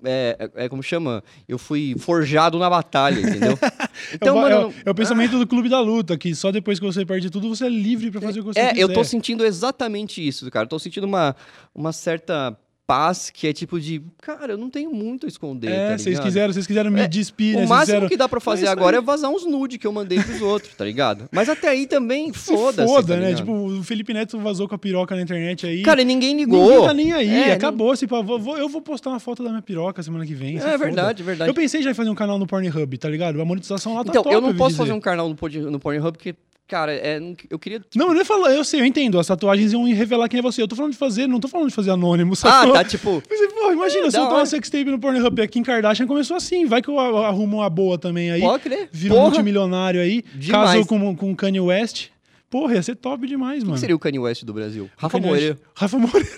é, 0.04 0.50
é, 0.56 0.66
é, 0.66 0.70
como 0.70 0.84
chama? 0.84 1.24
Eu 1.48 1.58
fui 1.58 1.96
forjado 1.98 2.60
na 2.60 2.70
batalha, 2.70 3.20
entendeu? 3.20 3.58
Então, 4.14 4.38
é, 4.38 4.40
o, 4.40 4.42
mano, 4.42 4.74
é, 4.86 4.90
o 4.90 4.96
pensamento 4.96 5.36
ah, 5.36 5.40
do 5.40 5.48
clube 5.48 5.70
da 5.70 5.80
luta, 5.80 6.18
que 6.18 6.34
só 6.34 6.52
depois 6.52 6.80
que 6.80 6.86
você 6.86 7.06
perde 7.06 7.30
tudo, 7.30 7.50
você 7.50 7.66
é 7.66 7.70
livre 7.70 8.10
para 8.10 8.22
fazer 8.22 8.40
o 8.40 8.44
que 8.44 8.54
você 8.54 8.60
é, 8.60 8.70
quiser. 8.70 8.82
É, 8.82 8.84
eu 8.84 8.92
tô 8.92 9.04
sentindo 9.04 9.46
exatamente 9.46 10.26
isso, 10.26 10.50
cara. 10.50 10.66
Eu 10.66 10.70
tô 10.70 10.80
sentindo 10.80 11.06
uma, 11.06 11.36
uma 11.74 11.92
certa 11.92 12.58
paz 12.92 13.30
que 13.30 13.48
é 13.48 13.54
tipo 13.54 13.80
de, 13.80 14.02
cara, 14.22 14.52
eu 14.52 14.58
não 14.58 14.70
tenho 14.70 14.92
muito 14.92 15.26
a 15.26 15.30
esconder. 15.30 15.72
É, 15.72 15.92
tá 15.92 15.98
vocês 15.98 16.20
quiseram, 16.20 16.52
vocês 16.52 16.68
quiseram 16.68 16.92
me 16.92 17.00
é, 17.00 17.08
despir, 17.08 17.56
né? 17.56 17.66
O 17.66 17.70
máximo 17.70 17.86
quiseram... 17.86 18.10
que 18.10 18.18
dá 18.18 18.28
pra 18.28 18.42
fazer 18.42 18.68
agora 18.68 18.98
é 18.98 19.02
vazar 19.02 19.32
uns 19.32 19.46
nude 19.46 19.78
que 19.78 19.88
eu 19.88 19.94
mandei 19.94 20.20
pros 20.20 20.42
outros, 20.44 20.76
tá 20.76 20.84
ligado? 20.84 21.30
Mas 21.32 21.48
até 21.48 21.70
aí 21.70 21.88
também, 21.88 22.34
foda-se. 22.34 22.94
Foda, 22.94 23.16
tá 23.16 23.22
né? 23.22 23.34
Tipo, 23.34 23.54
o 23.54 23.82
Felipe 23.82 24.14
Neto 24.14 24.38
vazou 24.40 24.68
com 24.68 24.76
a 24.76 24.78
piroca 24.78 25.16
na 25.16 25.22
internet 25.22 25.66
aí. 25.66 25.84
Cara, 25.84 26.02
e 26.02 26.06
ninguém 26.06 26.36
ligou. 26.36 26.70
Ninguém 26.70 26.86
tá 26.86 26.94
nem 26.94 27.14
aí, 27.14 27.30
é, 27.30 27.54
acabou. 27.54 27.92
Assim, 27.92 28.08
pô, 28.08 28.22
vou, 28.22 28.58
eu 28.58 28.68
vou 28.68 28.82
postar 28.82 29.12
uma 29.12 29.22
foto 29.22 29.42
da 29.42 29.52
minha 29.52 29.62
piroca 29.62 30.04
semana 30.04 30.26
que 30.26 30.34
vem. 30.34 30.58
É 30.58 30.78
verdade, 30.78 31.24
verdade. 31.24 31.50
Eu 31.50 31.54
pensei 31.54 31.82
já 31.82 31.92
em 31.92 31.94
fazer 31.94 32.10
um 32.10 32.16
canal 32.16 32.38
no 32.38 32.46
Pornhub, 32.46 32.98
tá 32.98 33.08
ligado? 33.08 33.40
A 33.40 33.46
monetização 33.46 33.94
lá 33.94 34.04
tá 34.04 34.10
então, 34.10 34.24
top, 34.24 34.36
eu 34.36 34.42
não 34.42 34.54
posso 34.54 34.76
fazer 34.76 34.92
um 34.92 35.00
canal 35.00 35.30
no, 35.30 35.72
no 35.72 35.80
Pornhub 35.80 36.12
porque 36.18 36.36
Cara, 36.72 36.94
é, 36.94 37.20
eu 37.50 37.60
queria. 37.60 37.82
Tipo... 37.82 38.00
Não, 38.00 38.08
eu 38.08 38.14
nem 38.14 38.24
falo, 38.24 38.48
eu 38.48 38.64
sei, 38.64 38.80
eu 38.80 38.86
entendo. 38.86 39.20
As 39.20 39.28
tatuagens 39.28 39.74
iam 39.74 39.84
revelar 39.84 40.30
quem 40.30 40.40
é 40.40 40.42
você. 40.42 40.62
Eu 40.62 40.70
tô 40.70 40.76
falando 40.78 40.94
de 40.94 40.98
fazer, 40.98 41.28
não 41.28 41.38
tô 41.38 41.50
falando 41.50 41.68
de 41.68 41.76
fazer 41.76 41.92
anônimo. 41.92 42.34
Ah, 42.46 42.66
tá, 42.66 42.82
tipo. 42.86 43.22
Pô, 43.22 43.74
imagina, 43.74 44.08
é, 44.08 44.10
se 44.10 44.18
eu 44.18 44.24
uma 44.24 44.46
sextape 44.46 44.86
no 44.86 44.98
Pornhub 44.98 45.42
aqui 45.42 45.60
em 45.60 45.64
Kardashian 45.64 46.08
começou 46.08 46.38
assim. 46.38 46.66
Vai 46.66 46.82
que 46.82 46.88
eu 46.88 46.98
arrumo 46.98 47.58
uma 47.58 47.70
boa 47.70 47.98
também 47.98 48.32
aí. 48.32 48.40
Pode 48.40 48.64
crer. 48.64 48.88
Vira 48.90 49.14
um 49.14 49.20
multimilionário 49.20 50.00
aí. 50.00 50.24
Demais. 50.34 50.70
Casou 50.70 50.86
com, 50.86 51.14
com 51.14 51.36
Kanye 51.36 51.60
West. 51.60 52.08
Porra, 52.50 52.76
ia 52.76 52.84
ser 52.84 52.96
top 52.96 53.28
demais, 53.28 53.58
Quem 53.58 53.66
mano. 53.66 53.74
Quem 53.74 53.82
seria 53.82 53.96
o 53.98 54.00
Kanye 54.00 54.20
West 54.20 54.46
do 54.46 54.54
Brasil? 54.54 54.90
Rafa 54.96 55.20
Moreira. 55.20 55.58
Rafa 55.76 55.98
Moreira. 56.00 56.30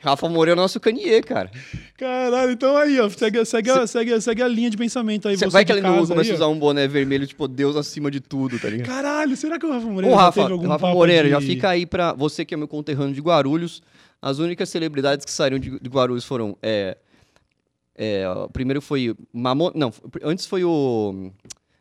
Rafa 0.00 0.28
Moreira 0.28 0.58
é 0.58 0.60
o 0.60 0.62
nosso 0.62 0.78
Kanye, 0.78 1.20
cara. 1.22 1.50
Caralho, 1.96 2.52
então 2.52 2.76
aí, 2.76 3.00
ó, 3.00 3.08
segue, 3.10 3.44
segue, 3.44 3.72
Cê... 3.72 3.86
segue, 3.86 4.20
segue 4.20 4.42
a 4.42 4.48
linha 4.48 4.70
de 4.70 4.76
pensamento 4.76 5.28
aí. 5.28 5.36
Cê 5.36 5.48
vai 5.48 5.64
que 5.64 5.72
ele 5.72 5.82
começa 5.82 6.32
a 6.32 6.34
usar 6.34 6.46
um 6.46 6.58
boné 6.58 6.86
vermelho, 6.86 7.26
tipo, 7.26 7.48
Deus 7.48 7.74
acima 7.74 8.10
de 8.10 8.20
tudo, 8.20 8.58
tá 8.58 8.68
ligado? 8.68 8.86
Caralho, 8.86 9.36
será 9.36 9.58
que 9.58 9.66
o 9.66 9.72
Rafa 9.72 9.86
Moreira 9.86 10.14
Ô, 10.14 10.16
Rafa, 10.16 10.42
teve 10.42 10.52
algum 10.52 10.68
Rafa 10.68 10.88
Moreira, 10.88 11.24
de... 11.24 11.30
já 11.30 11.40
fica 11.40 11.68
aí 11.68 11.84
pra 11.84 12.12
você 12.12 12.44
que 12.44 12.54
é 12.54 12.56
meu 12.56 12.68
conterrâneo 12.68 13.12
de 13.14 13.20
Guarulhos. 13.20 13.82
As 14.22 14.38
únicas 14.38 14.68
celebridades 14.68 15.24
que 15.24 15.30
saíram 15.30 15.58
de, 15.58 15.78
de 15.78 15.88
Guarulhos 15.88 16.24
foram. 16.24 16.56
É, 16.62 16.96
é, 17.96 18.28
o 18.28 18.48
primeiro 18.48 18.80
foi 18.80 19.14
Mamon. 19.32 19.72
Não, 19.74 19.92
antes 20.22 20.46
foi 20.46 20.64
o. 20.64 21.32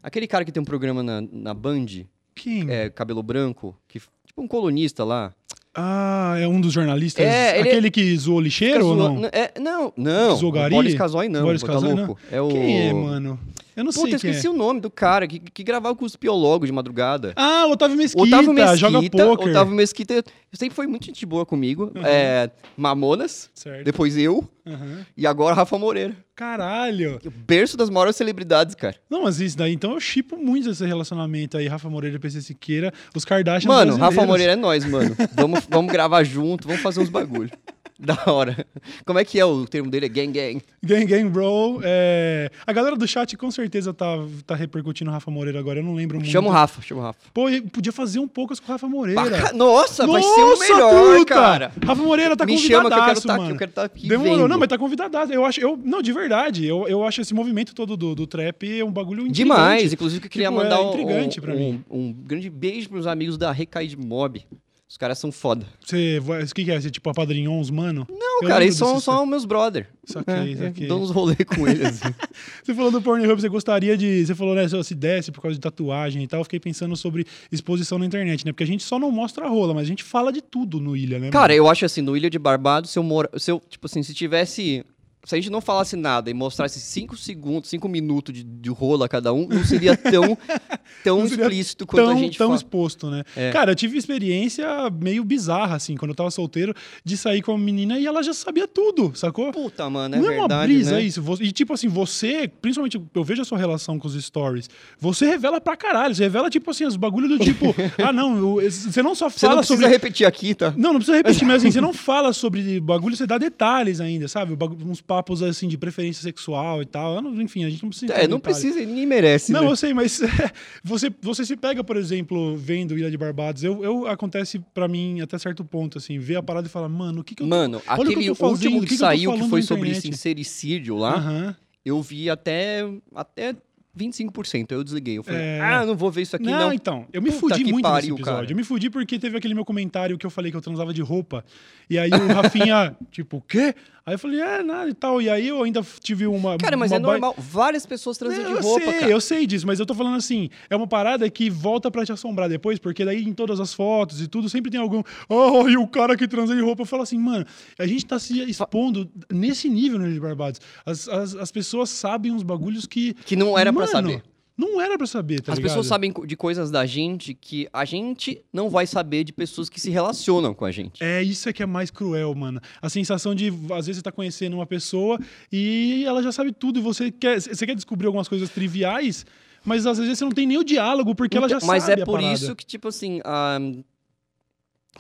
Aquele 0.02 0.28
cara 0.28 0.46
que 0.46 0.52
tem 0.52 0.62
um 0.62 0.66
programa 0.66 1.04
na, 1.04 1.22
na 1.32 1.54
Band. 1.54 1.86
Quem? 2.34 2.70
É, 2.70 2.90
cabelo 2.90 3.22
branco. 3.22 3.76
Que, 3.88 4.00
tipo 4.26 4.42
um 4.42 4.48
colunista 4.48 5.04
lá. 5.04 5.34
Ah, 5.80 6.36
é 6.40 6.48
um 6.48 6.60
dos 6.60 6.74
jornalistas? 6.74 7.24
É, 7.24 7.60
Aquele 7.60 7.88
é... 7.88 7.92
que 7.92 8.18
zoou 8.18 8.42
lixeiro 8.42 8.88
ou 8.88 8.96
não? 8.96 9.26
É, 9.32 9.52
não, 9.60 9.94
não. 9.96 10.36
Zoou 10.36 10.52
gari? 10.52 10.74
Boris 10.74 10.96
Casoy 10.96 11.30
não. 11.30 11.44
Boris 11.44 11.62
tá 11.62 11.68
Casoy 11.68 11.94
não? 11.94 12.18
É 12.32 12.42
o... 12.42 12.48
Quem 12.48 12.88
é, 12.88 12.94
mano? 12.94 13.40
Eu 13.78 13.84
não 13.84 13.92
Puta, 13.92 14.06
sei 14.08 14.14
eu 14.14 14.16
esqueci 14.16 14.48
é. 14.48 14.50
o 14.50 14.54
nome 14.54 14.82
do 14.82 14.90
cara 14.90 15.28
que, 15.28 15.40
que 15.40 15.64
gravava 15.64 15.96
com 15.96 16.04
os 16.04 16.16
biólogos 16.16 16.68
de 16.68 16.74
madrugada. 16.74 17.34
Ah, 17.36 17.68
Otávio 17.68 17.96
Mesquita, 17.96 18.24
Otávio 18.24 18.52
Mesquita 18.52 18.76
joga 18.76 19.10
poker. 19.10 19.50
Otávio 19.50 19.76
Mesquita 19.76 20.24
sempre 20.52 20.76
foi 20.76 20.88
muito 20.88 21.06
gente 21.06 21.24
boa 21.28 21.46
comigo. 21.46 21.92
Uhum. 21.96 22.02
É, 22.04 22.50
Mamonas, 22.76 23.52
certo. 23.54 23.86
depois 23.86 24.18
eu, 24.18 24.44
uhum. 24.66 25.06
e 25.16 25.28
agora 25.28 25.54
Rafa 25.54 25.78
Moreira. 25.78 26.18
Caralho! 26.36 27.20
O 27.24 27.30
berço 27.30 27.78
das 27.78 27.92
maiores 27.92 28.16
celebridades, 28.16 28.74
cara. 28.74 28.96
Não, 29.08 29.24
mas 29.24 29.40
isso 29.40 29.56
daí, 29.56 29.74
então 29.74 29.94
eu 29.94 30.00
chipo 30.00 30.38
muito 30.38 30.72
esse 30.72 30.84
relacionamento 30.84 31.56
aí, 31.56 31.68
Rafa 31.68 31.88
Moreira 31.88 32.16
e 32.16 32.20
PC 32.20 32.42
Siqueira, 32.42 32.92
os 33.16 33.24
Kardashians 33.24 33.72
Mano, 33.72 33.96
Rafa 33.96 34.26
Moreira 34.26 34.54
é 34.54 34.56
nós, 34.56 34.86
mano. 34.86 35.16
vamos, 35.34 35.68
vamos 35.70 35.92
gravar 35.92 36.24
junto, 36.24 36.68
vamos 36.68 36.82
fazer 36.82 37.00
uns 37.00 37.10
bagulho. 37.10 37.52
Da 38.08 38.18
hora. 38.28 38.66
Como 39.06 39.18
é 39.18 39.26
que 39.26 39.40
é 39.40 39.46
o 39.46 39.66
termo 39.66 39.90
dele? 39.90 40.06
É 40.06 40.10
gang 40.10 40.32
gang. 40.32 40.62
Gang 40.84 41.06
gang, 41.06 41.30
bro. 41.30 41.80
É... 41.84 42.50
A 42.66 42.72
galera 42.72 42.96
do 42.96 43.08
chat 43.08 43.36
com 43.36 43.50
certeza 43.50 43.94
tá, 43.94 44.06
tá 44.46 44.56
repercutindo 44.56 45.10
o 45.10 45.14
Rafa 45.14 45.32
Moreira 45.32 45.60
agora. 45.60 45.80
Eu 45.80 45.84
não 45.84 45.96
lembro 45.96 46.18
muito. 46.18 46.32
Chama 46.32 46.48
o 46.48 46.52
Rafa, 46.52 46.82
chama 46.82 47.02
o 47.02 47.04
Rafa. 47.06 47.20
Pô, 47.34 47.46
podia 47.72 47.92
fazer 47.92 48.20
um 48.20 48.28
poucas 48.28 48.60
com 48.60 48.68
o 48.68 48.72
Rafa 48.72 48.88
Moreira. 48.88 49.22
Baca... 49.22 49.54
Nossa, 49.54 50.06
Nossa, 50.06 50.08
vai 50.08 50.22
ser 50.22 50.44
o 50.44 50.60
melhor, 50.60 51.18
puta! 51.18 51.34
cara. 51.34 51.72
Rafa 51.84 52.04
Moreira 52.04 52.38
tá 52.38 52.46
Me 52.46 52.58
chama 52.58 52.90
que 52.90 52.98
eu 52.98 53.06
quero 53.06 53.22
tá, 53.22 53.36
aqui, 53.36 53.50
eu 53.50 53.58
quero 53.58 53.72
estar 53.72 53.82
tá 53.82 53.86
aqui 53.86 54.08
Demorou, 54.08 54.38
vendo. 54.38 54.48
não, 54.48 54.60
mas 54.60 54.68
tá 54.68 54.78
convidadaço. 54.78 55.34
Eu 55.34 55.44
acho, 55.44 55.60
eu, 55.60 55.80
não, 55.84 56.02
de 56.02 56.14
verdade, 56.14 56.66
eu, 56.66 56.88
eu 56.88 57.04
acho 57.04 57.22
esse 57.22 57.34
movimento 57.34 57.74
todo 57.74 57.98
do, 57.98 58.14
do 58.14 58.28
trap 58.28 58.80
é 58.80 58.86
um 58.86 58.92
bagulho 58.92 59.22
intrigante. 59.22 59.38
Demais, 59.38 59.94
inclusive 59.94 60.22
que 60.22 60.28
eu 60.28 60.32
queria 60.32 60.50
tipo, 60.50 60.62
mandar 60.62 60.78
é 60.78 60.80
um, 60.80 60.90
intrigante 60.90 61.40
um, 61.40 61.42
pra 61.42 61.56
mim. 61.56 61.84
Um, 61.90 62.14
grande 62.14 62.50
beijo 62.50 62.90
pros 62.90 63.08
amigos 63.08 63.38
da 63.38 63.52
Recaid 63.52 63.98
Mob. 63.98 64.46
Os 64.90 64.96
caras 64.96 65.20
são 65.20 65.34
foda. 65.34 65.66
Você, 65.84 66.20
o 66.20 66.56
que, 66.56 66.64
que 66.64 66.72
é? 66.72 66.80
Você 66.80 66.90
tipo 66.90 67.10
apadrinhou 67.10 67.60
uns 67.60 67.70
mano? 67.70 68.08
Não, 68.10 68.42
eu 68.42 68.48
cara, 68.48 68.64
eles 68.64 68.78
são 68.78 69.02
só 69.02 69.26
meus 69.26 69.44
brother. 69.44 69.90
Saquei, 70.06 70.54
é, 70.54 70.56
saquei. 70.56 70.88
Dou 70.88 71.02
uns 71.02 71.12
rolê 71.12 71.36
com 71.44 71.68
eles. 71.68 72.02
Assim. 72.02 72.16
você 72.64 72.74
falou 72.74 72.90
do 72.90 73.02
Pornhub, 73.02 73.42
você 73.42 73.50
gostaria 73.50 73.98
de... 73.98 74.26
Você 74.26 74.34
falou, 74.34 74.56
né, 74.56 74.66
se 74.82 74.96
desce 74.96 75.30
por 75.30 75.42
causa 75.42 75.56
de 75.56 75.60
tatuagem 75.60 76.24
e 76.24 76.28
tal. 76.28 76.40
Eu 76.40 76.46
fiquei 76.46 76.60
pensando 76.60 76.96
sobre 76.96 77.26
exposição 77.52 78.00
na 78.00 78.06
internet, 78.06 78.46
né? 78.46 78.54
Porque 78.54 78.64
a 78.64 78.68
gente 78.68 78.82
só 78.82 78.98
não 78.98 79.12
mostra 79.12 79.46
a 79.46 79.50
rola, 79.50 79.74
mas 79.74 79.84
a 79.84 79.88
gente 79.88 80.06
fala 80.06 80.32
de 80.32 80.42
tudo 80.42 80.80
no 80.80 80.96
Ilha, 80.96 81.20
né? 81.20 81.32
Cara, 81.32 81.54
mano? 81.54 81.66
eu 81.66 81.70
acho 81.70 81.84
assim, 81.84 82.02
no 82.02 82.16
Ilha 82.16 82.30
de 82.30 82.40
Barbados, 82.40 82.92
se 82.92 82.98
eu 82.98 83.04
moro... 83.04 83.30
Se 83.38 83.52
eu, 83.52 83.62
tipo 83.68 83.88
assim, 83.88 84.02
se 84.02 84.14
tivesse 84.14 84.86
se 85.24 85.36
a 85.36 85.38
gente 85.38 85.50
não 85.50 85.60
falasse 85.60 85.96
nada 85.98 86.30
e 86.30 86.34
mostrasse 86.34 86.80
cinco 86.80 87.18
segundos, 87.18 87.70
cinco 87.70 87.90
minutos 87.90 88.34
de, 88.34 88.44
de 88.44 88.70
rola 88.70 89.10
cada 89.10 89.34
um, 89.34 89.46
não 89.48 89.64
seria 89.66 89.96
tão, 89.98 90.38
tão 91.04 91.28
seria 91.28 91.44
explícito 91.44 91.86
quanto 91.86 92.06
tão, 92.06 92.16
a 92.16 92.16
gente 92.16 92.38
Tão 92.38 92.48
fala. 92.48 92.58
exposto, 92.58 93.10
né? 93.10 93.24
É. 93.36 93.52
Cara, 93.52 93.72
eu 93.72 93.76
tive 93.76 93.98
experiência 93.98 94.66
meio 94.90 95.24
bizarra, 95.26 95.76
assim, 95.76 95.98
quando 95.98 96.12
eu 96.12 96.16
tava 96.16 96.32
solteiro, 96.32 96.74
de 97.04 97.18
sair 97.18 97.42
com 97.42 97.52
uma 97.52 97.58
menina 97.58 98.00
e 98.00 98.06
ela 98.06 98.24
já 98.24 98.34
sabia 98.34 98.68
tudo, 98.68 99.12
sacou? 99.16 99.52
Puta, 99.52 99.90
mano, 99.90 100.16
é 100.16 100.20
não 100.20 100.28
verdade, 100.30 100.54
é 100.54 100.56
uma 100.56 100.64
brisa 100.64 100.92
né? 100.96 101.02
isso. 101.02 101.22
E 101.42 101.52
tipo 101.52 101.74
assim, 101.74 101.90
você, 101.90 102.50
principalmente, 102.62 103.02
eu 103.14 103.24
vejo 103.24 103.42
a 103.42 103.46
sua 103.46 103.58
relação 103.58 104.00
com 104.00 104.08
os 104.08 104.24
stories, 104.24 104.70
você 105.00 105.26
revela 105.26 105.60
pra 105.60 105.76
caralho, 105.76 106.16
você 106.16 106.24
revela 106.24 106.50
tipo 106.50 106.72
assim, 106.72 106.86
os 106.86 106.96
bagulhos 106.96 107.30
do 107.30 107.40
tipo, 107.40 107.76
ah 108.02 108.14
não, 108.14 108.60
eu, 108.60 108.72
você 108.72 109.04
não 109.04 109.14
só 109.14 109.30
fala 109.30 109.32
você 109.32 109.48
não 109.48 109.58
precisa 109.58 109.82
sobre... 109.82 109.94
repetir 109.94 110.26
aqui, 110.26 110.56
tá? 110.56 110.74
Não, 110.78 110.94
não 110.94 111.00
precisa 111.00 111.18
repetir, 111.18 111.46
mas 111.46 111.58
assim, 111.58 111.72
você 111.72 111.82
não 111.82 111.92
fala 111.94 112.32
sobre 112.32 112.80
bagulho, 112.80 113.16
você 113.16 113.28
dá 113.28 113.38
detalhes 113.38 114.00
ainda, 114.00 114.28
sabe? 114.28 114.58
Uns 114.86 115.02
papos 115.08 115.42
assim 115.42 115.68
de 115.68 115.78
preferência 115.78 116.22
sexual 116.22 116.82
e 116.82 116.86
tal. 116.86 117.24
Enfim, 117.42 117.64
a 117.64 117.70
gente 117.70 117.82
não 117.82 117.90
precisa. 117.90 118.14
É, 118.14 118.28
não 118.28 118.40
precisa, 118.40 118.80
ninguém 118.80 119.06
merece. 119.06 119.52
Não, 119.52 119.62
né? 119.62 119.72
eu 119.72 119.76
sei, 119.76 119.94
mas 119.94 120.20
você, 120.84 121.10
você 121.22 121.46
se 121.46 121.56
pega, 121.56 121.84
por 121.84 121.96
exemplo, 121.96 122.56
vendo 122.58 122.98
Ilha 122.98 123.10
de 123.10 123.18
Barbados. 123.18 123.64
Eu, 123.64 123.84
eu 123.84 124.08
acontece 124.08 124.60
para 124.74 124.88
mim 124.88 125.22
até 125.22 125.38
certo 125.38 125.64
ponto, 125.64 125.98
assim, 125.98 126.20
ver 126.20 126.36
a 126.36 126.44
parada 126.44 126.68
e 126.68 126.70
falar, 126.70 126.90
mano, 126.90 127.22
o 127.22 127.24
que, 127.24 127.34
que 127.34 127.44
eu 127.44 127.48
Mano, 127.48 127.80
tô, 127.80 127.92
aquele 127.92 128.16
que 128.16 128.36
fazendo, 128.36 128.52
último 128.52 128.82
que, 128.82 128.88
que 128.88 128.98
saiu, 128.98 129.34
que 129.34 129.50
foi 129.50 129.62
sobre 129.62 129.96
sincericídio 129.96 130.98
lá, 130.98 131.16
Aham. 131.16 131.56
eu 131.86 132.02
vi 132.02 132.30
até, 132.30 132.82
até 133.16 133.56
25%. 133.98 134.72
Eu 134.72 134.84
desliguei. 134.84 135.18
Eu 135.18 135.24
falei, 135.24 135.42
É. 135.42 135.62
ah, 135.62 135.86
não 135.86 135.96
vou 135.96 136.12
ver 136.12 136.22
isso 136.22 136.36
aqui, 136.36 136.46
não, 136.46 136.60
não. 136.68 136.74
então, 136.74 137.06
eu 137.12 137.22
me 137.22 137.32
Puta 137.32 137.56
fudi 137.56 137.64
muito 137.72 137.84
pariu, 137.84 137.96
nesse 137.96 138.08
episódio. 138.22 138.40
cara. 138.42 138.52
Eu 138.52 138.56
me 138.56 138.64
fudi 138.64 138.90
porque 138.90 139.18
teve 139.20 139.38
aquele 139.38 139.54
meu 139.54 139.66
comentário 139.66 140.18
que 140.18 140.26
eu 140.26 140.30
falei 140.30 140.52
que 140.52 140.58
eu 140.58 140.62
transava 140.62 140.94
de 140.94 141.02
roupa. 141.02 141.44
E 141.90 141.98
aí 141.98 142.10
o 142.12 142.28
Rafinha, 142.34 142.96
tipo, 143.12 143.38
o 143.38 143.42
quê? 143.42 143.74
Aí 144.06 144.14
eu 144.14 144.20
falei, 144.20 144.40
é, 144.40 144.64
nada 144.64 144.90
e 144.90 144.94
tal. 144.94 145.22
E 145.22 145.30
aí 145.30 145.50
eu 145.50 145.62
ainda 145.64 145.82
tive 146.02 146.26
uma. 146.28 146.58
Cara, 146.58 146.78
mas 146.78 146.92
uma 146.92 146.98
é 146.98 147.00
ba- 147.02 147.08
normal. 147.12 147.36
Várias 147.38 147.86
pessoas 147.86 148.18
transam 148.18 148.42
eu 148.42 148.56
de 148.58 148.64
roupa, 148.64 148.86
sei, 148.86 148.94
cara. 149.00 149.12
eu 149.12 149.20
sei 149.20 149.46
disso, 149.46 149.68
mas 149.68 149.82
eu 149.82 149.86
tô 149.86 149.94
falando 149.94 150.16
assim, 150.16 150.50
é 150.70 150.76
uma 150.78 150.88
parada 150.88 151.30
que 151.30 151.50
volta 151.50 151.92
pra 151.92 152.06
te 152.06 152.14
assombrar 152.14 152.48
depois, 152.48 152.80
porque 152.80 153.04
daí 153.04 153.22
em 153.24 153.34
todas 153.34 153.60
as 153.60 153.74
fotos 153.74 154.22
e 154.22 154.28
tudo, 154.28 154.48
sempre 154.48 154.72
tem 154.72 154.80
algum, 154.80 155.04
oh, 155.28 155.68
e 155.68 155.76
o 155.76 155.86
cara 155.86 156.16
que 156.16 156.26
transa 156.26 156.56
de 156.56 156.62
roupa, 156.62 156.84
eu 156.84 156.86
falo 156.86 157.04
assim, 157.04 157.18
mano, 157.18 157.46
a 157.78 157.86
gente 157.86 158.06
tá 158.06 158.18
se 158.18 158.40
expondo 158.50 159.10
nesse 159.30 159.68
nível 159.70 160.00
no 160.00 160.10
de 160.10 160.20
Barbados. 160.22 160.62
As, 160.86 161.10
as, 161.10 161.36
as 161.36 161.52
pessoas 161.52 161.90
sabem 161.90 162.32
uns 162.32 162.44
bagulhos 162.44 162.86
que... 162.86 163.14
Que 163.26 163.36
não 163.36 163.58
era 163.60 163.74
pra 163.74 163.87
saber. 163.88 164.24
Não 164.58 164.82
era 164.82 164.98
pra 164.98 165.06
saber, 165.06 165.40
tá 165.40 165.52
As 165.52 165.60
ligado? 165.60 165.70
pessoas 165.70 165.86
sabem 165.86 166.12
de 166.26 166.36
coisas 166.36 166.72
da 166.72 166.84
gente 166.84 167.36
que 167.36 167.70
a 167.72 167.86
gente 167.86 168.44
não 168.52 168.72
vai 168.72 168.88
saber 168.88 169.24
de 169.24 169.32
pessoas 169.32 169.70
que 169.70 169.80
se 169.80 169.92
relacionam 169.92 170.52
com 170.52 170.66
a 170.66 170.72
gente. 170.72 171.04
É 171.04 171.22
isso 171.22 171.48
é 171.48 171.54
que 171.54 171.62
é 171.62 171.66
mais 171.68 171.92
cruel, 171.92 172.34
mano. 172.34 172.60
A 172.82 172.90
sensação 172.90 173.36
de, 173.36 173.50
às 173.72 173.86
vezes, 173.86 173.98
você 173.98 174.02
tá 174.02 174.12
conhecendo 174.12 174.56
uma 174.56 174.66
pessoa 174.66 175.20
e 175.52 176.04
ela 176.08 176.24
já 176.24 176.32
sabe 176.32 176.52
tudo 176.52 176.80
e 176.80 176.82
você 176.82 177.12
quer, 177.12 177.40
você 177.40 177.68
quer 177.68 177.76
descobrir 177.76 178.08
algumas 178.08 178.28
coisas 178.28 178.50
triviais, 178.50 179.28
mas 179.64 179.86
às 179.86 180.00
vezes 180.00 180.18
você 180.18 180.26
não 180.26 180.32
tem 180.32 180.48
nem 180.48 180.58
o 180.58 180.64
diálogo 180.64 181.14
porque 181.14 181.38
ela 181.38 181.48
já 181.48 181.58
Então, 181.58 181.68
Mas 181.68 181.84
sabe 181.84 182.00
é 182.00 182.04
a 182.04 182.06
por 182.06 182.20
isso 182.20 182.56
que, 182.56 182.66
tipo 182.66 182.88
assim, 182.88 183.22
ah, 183.26 183.60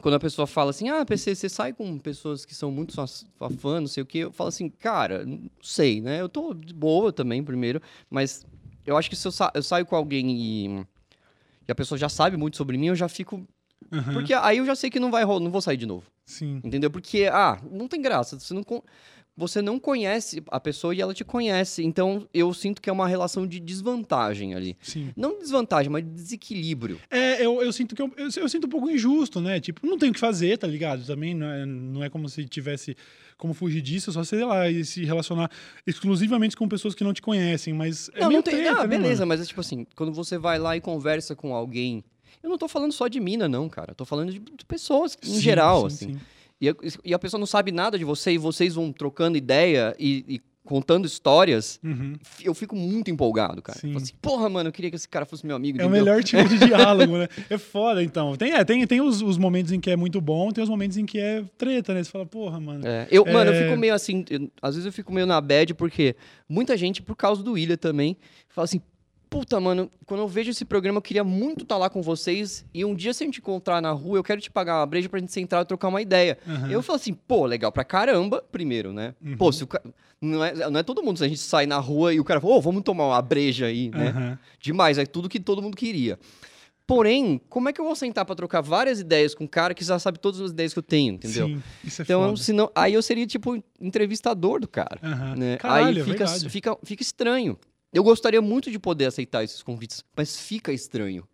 quando 0.01 0.13
a 0.13 0.19
pessoa 0.19 0.45
fala 0.45 0.69
assim, 0.69 0.89
ah, 0.89 1.03
PC, 1.03 1.33
você 1.33 1.49
sai 1.49 1.73
com 1.73 1.97
pessoas 1.97 2.45
que 2.45 2.53
são 2.53 2.69
muito 2.69 2.93
sua, 2.93 3.07
sua 3.07 3.49
fã, 3.49 3.79
não 3.81 3.87
sei 3.87 4.03
o 4.03 4.05
quê, 4.05 4.19
eu 4.19 4.31
falo 4.31 4.49
assim, 4.49 4.69
cara, 4.69 5.25
não 5.25 5.49
sei, 5.63 5.99
né? 5.99 6.21
Eu 6.21 6.29
tô 6.29 6.53
de 6.53 6.73
boa 6.73 7.11
também, 7.11 7.43
primeiro, 7.43 7.81
mas 8.09 8.45
eu 8.87 8.97
acho 8.97 9.09
que 9.09 9.15
se 9.15 9.27
eu, 9.27 9.31
sa- 9.31 9.51
eu 9.53 9.61
saio 9.61 9.85
com 9.85 9.95
alguém 9.95 10.31
e, 10.31 10.65
e 11.67 11.71
a 11.71 11.75
pessoa 11.75 11.97
já 11.97 12.09
sabe 12.09 12.37
muito 12.37 12.57
sobre 12.57 12.77
mim, 12.77 12.87
eu 12.87 12.95
já 12.95 13.07
fico. 13.07 13.45
Aham, 13.91 14.13
Porque 14.13 14.33
aí 14.33 14.57
eu 14.57 14.65
já 14.65 14.75
sei 14.75 14.89
que 14.89 14.99
não 14.99 15.11
vai 15.11 15.23
rolar, 15.23 15.41
não 15.43 15.51
vou 15.51 15.61
sair 15.61 15.77
de 15.77 15.85
novo. 15.85 16.05
Sim. 16.25 16.59
Entendeu? 16.63 16.89
Porque, 16.89 17.29
ah, 17.31 17.59
não 17.71 17.87
tem 17.87 18.01
graça. 18.01 18.39
Você 18.39 18.53
não, 18.53 18.63
con- 18.63 18.81
você 19.37 19.61
não 19.61 19.79
conhece 19.79 20.43
a 20.49 20.59
pessoa 20.59 20.95
e 20.95 20.99
ela 20.99 21.13
te 21.13 21.23
conhece. 21.23 21.83
Então, 21.83 22.27
eu 22.33 22.51
sinto 22.55 22.81
que 22.81 22.89
é 22.89 22.93
uma 22.93 23.07
relação 23.07 23.45
de 23.45 23.59
desvantagem 23.59 24.55
ali. 24.55 24.75
Sim. 24.81 25.11
Não 25.15 25.37
desvantagem, 25.37 25.91
mas 25.91 26.03
desequilíbrio. 26.03 26.99
É, 27.11 27.45
eu, 27.45 27.61
eu 27.61 27.71
sinto 27.71 27.95
que 27.95 28.01
eu, 28.01 28.11
eu, 28.17 28.29
eu 28.35 28.49
sinto 28.49 28.65
um 28.65 28.69
pouco 28.69 28.89
injusto, 28.89 29.39
né? 29.39 29.59
Tipo, 29.59 29.85
não 29.85 29.97
tem 29.97 30.09
o 30.09 30.13
que 30.13 30.19
fazer, 30.19 30.57
tá 30.57 30.65
ligado? 30.65 31.05
Também 31.05 31.35
não 31.35 31.47
é, 31.47 31.65
não 31.67 32.03
é 32.03 32.09
como 32.09 32.27
se 32.27 32.45
tivesse 32.45 32.97
como 33.37 33.53
fugir 33.53 33.81
disso, 33.81 34.09
é 34.09 34.13
só 34.13 34.23
sei 34.23 34.43
lá, 34.43 34.67
e 34.67 34.83
se 34.83 35.05
relacionar 35.05 35.51
exclusivamente 35.85 36.57
com 36.57 36.67
pessoas 36.67 36.95
que 36.95 37.03
não 37.03 37.13
te 37.13 37.21
conhecem, 37.21 37.71
mas 37.71 38.09
é 38.15 38.21
não, 38.21 38.29
meio 38.29 38.39
não 38.39 38.43
tem. 38.43 38.55
treta, 38.55 38.71
ah, 38.71 38.81
né, 38.81 38.87
beleza, 38.87 39.19
mano? 39.19 39.29
mas 39.29 39.41
é 39.41 39.45
tipo 39.45 39.61
assim, 39.61 39.85
quando 39.95 40.11
você 40.11 40.39
vai 40.39 40.57
lá 40.57 40.75
e 40.75 40.81
conversa 40.81 41.35
com 41.35 41.53
alguém. 41.53 42.03
Eu 42.41 42.49
não 42.49 42.57
tô 42.57 42.67
falando 42.67 42.91
só 42.91 43.07
de 43.07 43.19
mina, 43.19 43.47
não, 43.47 43.69
cara. 43.69 43.91
Eu 43.91 43.95
tô 43.95 44.05
falando 44.05 44.31
de, 44.31 44.39
pessoas 44.67 45.15
em 45.23 45.33
Sim, 45.35 45.41
geral, 45.41 45.81
sim, 45.81 45.95
assim. 46.05 46.13
sim. 46.13 46.19
E 46.59 46.69
a, 46.69 46.75
e 47.05 47.13
a 47.13 47.19
pessoa 47.19 47.39
não 47.39 47.45
sabe 47.47 47.71
nada 47.71 47.97
de 47.97 48.03
você 48.03 48.31
e 48.33 48.37
vocês 48.37 48.73
vão 48.75 48.91
trocando 48.91 49.37
ideia 49.37 49.95
e, 49.99 50.25
e 50.27 50.41
contando 50.65 51.05
histórias. 51.05 51.79
Uhum. 51.83 52.15
Eu 52.43 52.53
fico 52.53 52.75
muito 52.75 53.09
empolgado, 53.09 53.61
cara. 53.61 53.79
Sim. 53.79 53.93
Falo 53.93 54.03
assim, 54.03 54.13
porra, 54.21 54.49
mano, 54.49 54.67
eu 54.67 54.73
queria 54.73 54.89
que 54.89 54.97
esse 54.97 55.07
cara 55.07 55.25
fosse 55.25 55.45
meu 55.45 55.55
amigo. 55.55 55.79
É 55.79 55.85
o 55.85 55.87
entendeu? 55.87 56.03
melhor 56.05 56.23
tipo 56.23 56.43
de 56.49 56.57
diálogo, 56.65 57.17
né? 57.17 57.27
É 57.49 57.57
foda, 57.57 58.03
então. 58.03 58.35
Tem, 58.35 58.51
é, 58.53 58.65
tem, 58.65 58.85
tem 58.85 58.99
os, 58.99 59.21
os 59.21 59.37
momentos 59.37 59.71
em 59.71 59.79
que 59.79 59.89
é 59.89 59.95
muito 59.95 60.19
bom, 60.19 60.51
tem 60.51 60.61
os 60.63 60.69
momentos 60.69 60.97
em 60.97 61.05
que 61.05 61.19
é 61.19 61.43
treta, 61.57 61.93
né? 61.93 62.03
Você 62.03 62.09
fala, 62.11 62.25
porra, 62.25 62.59
mano. 62.59 62.85
É, 62.85 63.07
eu, 63.09 63.23
Mano, 63.25 63.49
eu 63.51 63.53
É. 63.53 63.63
fico 63.63 63.77
meio 63.77 63.93
assim, 63.93 64.25
eu- 64.29 64.51
às 64.61 64.75
vezes 64.75 64.85
eu 64.85 64.91
fico 64.91 65.13
meio 65.13 65.25
na 65.25 65.39
bad, 65.39 65.73
porque 65.73 66.15
muita 66.49 66.75
gente, 66.75 67.01
por 67.01 67.15
causa 67.15 67.41
do 67.41 67.53
William 67.53 67.77
também, 67.77 68.17
fala 68.49 68.65
assim, 68.65 68.81
puta, 69.29 69.59
mano, 69.59 69.89
quando 70.05 70.21
eu 70.21 70.27
vejo 70.27 70.51
esse 70.51 70.65
programa, 70.65 70.97
eu 70.97 71.01
queria 71.01 71.23
muito 71.23 71.63
estar 71.63 71.77
lá 71.77 71.89
com 71.89 72.01
vocês, 72.01 72.65
e 72.73 72.83
um 72.85 72.95
dia 72.95 73.13
se 73.13 73.23
a 73.23 73.25
gente 73.25 73.39
encontrar 73.39 73.81
na 73.81 73.91
rua, 73.91 74.17
eu 74.17 74.23
quero 74.23 74.41
te 74.41 74.49
pagar 74.49 74.79
uma 74.79 74.85
breja 74.85 75.07
pra 75.09 75.19
gente 75.19 75.31
sentar 75.31 75.61
e 75.63 75.65
trocar 75.65 75.87
uma 75.89 76.01
ideia. 76.01 76.37
Aham. 76.47 76.71
Eu 76.71 76.81
falo 76.81 76.97
assim, 76.97 77.13
pô, 77.13 77.45
legal 77.45 77.71
pra 77.71 77.83
caramba, 77.83 78.43
primeiro, 78.51 78.91
né? 78.93 79.13
Uhum. 79.23 79.37
Pô, 79.37 79.51
se 79.51 79.63
o 79.63 79.67
ca... 79.67 79.81
não, 80.21 80.43
é, 80.43 80.69
não 80.69 80.79
é 80.79 80.83
todo 80.83 81.03
mundo, 81.03 81.17
se 81.17 81.23
a 81.23 81.27
gente 81.27 81.39
sai 81.39 81.65
na 81.65 81.77
rua 81.77 82.13
e 82.13 82.19
o 82.19 82.23
cara 82.23 82.39
fala, 82.41 82.55
ô, 82.55 82.61
vamos 82.61 82.83
tomar 82.83 83.05
uma 83.07 83.21
breja 83.21 83.65
aí, 83.67 83.89
né? 83.89 84.09
Aham. 84.09 84.39
Demais, 84.59 84.97
é 84.97 85.05
tudo 85.05 85.29
que 85.29 85.39
todo 85.39 85.61
mundo 85.61 85.75
queria. 85.77 86.17
Porém, 86.85 87.41
como 87.49 87.67
é 87.67 87.73
que 87.73 87.81
eu 87.81 87.85
vou 87.85 87.97
sentar 87.97 88.23
pra 88.23 88.33
trocar 88.33 88.61
várias 88.61 89.01
ideias 89.01 89.35
com 89.35 89.43
um 89.43 89.47
cara 89.47 89.73
que 89.73 89.83
já 89.83 89.99
sabe 89.99 90.17
todas 90.19 90.39
as 90.39 90.51
ideias 90.51 90.71
que 90.71 90.79
eu 90.79 90.83
tenho, 90.83 91.15
entendeu? 91.15 91.47
Sim, 91.47 91.63
isso 91.83 92.01
é 92.01 92.03
Então, 92.03 92.21
foda. 92.29 92.37
senão, 92.37 92.71
aí 92.73 92.93
eu 92.93 93.01
seria 93.01 93.27
tipo 93.27 93.61
entrevistador 93.81 94.61
do 94.61 94.69
cara. 94.69 94.97
Né? 95.35 95.57
Caralho, 95.57 95.85
aí 95.87 95.99
é 95.99 96.03
fica, 96.05 96.17
verdade. 96.25 96.49
fica, 96.49 96.77
fica 96.83 97.03
estranho. 97.03 97.59
Eu 97.93 98.03
gostaria 98.03 98.41
muito 98.41 98.69
de 98.69 98.77
poder 98.79 99.05
aceitar 99.05 99.43
esses 99.43 99.61
convites, 99.63 100.03
mas 100.15 100.39
fica 100.39 100.71
estranho. 100.73 101.27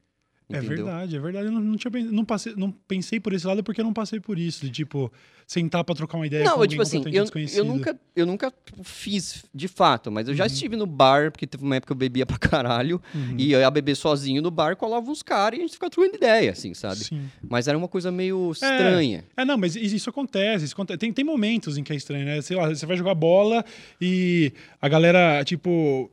É 0.50 0.58
Entendeu? 0.58 0.86
verdade, 0.86 1.16
é 1.16 1.20
verdade. 1.20 1.46
Eu 1.48 1.52
não, 1.54 1.62
não 1.62 1.78
tinha 1.78 1.90
não, 2.04 2.24
passei, 2.26 2.54
não 2.56 2.70
pensei 2.70 3.20
por 3.20 3.34
esse 3.34 3.48
lado 3.48 3.64
porque 3.64 3.80
eu 3.82 3.86
não 3.86 3.94
passei 3.94 4.20
por 4.20 4.38
isso. 4.38 4.64
De, 4.66 4.72
tipo, 4.72 5.12
sentar 5.48 5.84
pra 5.84 5.96
trocar 5.96 6.18
uma 6.18 6.28
ideia 6.28 6.44
com 6.44 6.50
Não, 6.50 6.56
alguém 6.58 6.70
tipo 6.70 6.82
assim, 6.84 7.02
eu, 7.12 7.26
eu 7.56 7.64
nunca, 7.66 8.00
eu 8.16 8.26
nunca 8.26 8.54
fiz 8.84 9.46
de 9.56 9.68
fato, 9.70 10.12
mas 10.12 10.28
eu 10.28 10.36
já 10.36 10.44
Uhum. 10.44 10.48
estive 10.48 10.76
no 10.76 10.86
bar, 10.86 11.32
porque 11.32 11.48
teve 11.48 11.64
uma 11.64 11.78
época 11.78 11.88
que 11.88 11.94
eu 11.94 11.98
bebia 11.98 12.26
pra 12.28 12.38
caralho, 12.38 13.02
Uhum. 13.16 13.36
e 13.38 13.52
eu 13.52 13.62
ia 13.62 13.72
beber 13.72 13.96
sozinho 13.96 14.42
no 14.44 14.52
bar, 14.52 14.76
colava 14.76 15.10
uns 15.10 15.24
caras 15.24 15.58
e 15.58 15.62
a 15.62 15.66
gente 15.66 15.74
ficava 15.74 15.90
trocando 15.90 16.18
ideia, 16.18 16.52
assim, 16.52 16.74
sabe? 16.76 16.98
Sim. 16.98 17.32
Mas 17.42 17.68
era 17.68 17.78
uma 17.78 17.88
coisa 17.88 18.12
meio 18.12 18.52
estranha. 18.52 19.24
É, 19.36 19.46
não, 19.46 19.58
mas 19.58 19.76
isso 19.78 20.10
acontece. 20.10 20.66
Isso 20.66 20.74
acontece. 20.76 21.00
Tem, 21.00 21.12
tem 21.12 21.26
momentos 21.26 21.78
em 21.78 21.84
que 21.84 21.94
é 21.94 21.96
estranho, 21.96 22.26
né? 22.26 22.42
Sei 22.42 22.56
lá, 22.56 22.68
você 22.70 22.86
vai 22.86 22.98
jogar 22.98 23.16
bola 23.16 23.64
e 24.00 24.52
a 24.80 24.88
galera, 24.90 25.44
tipo, 25.46 26.12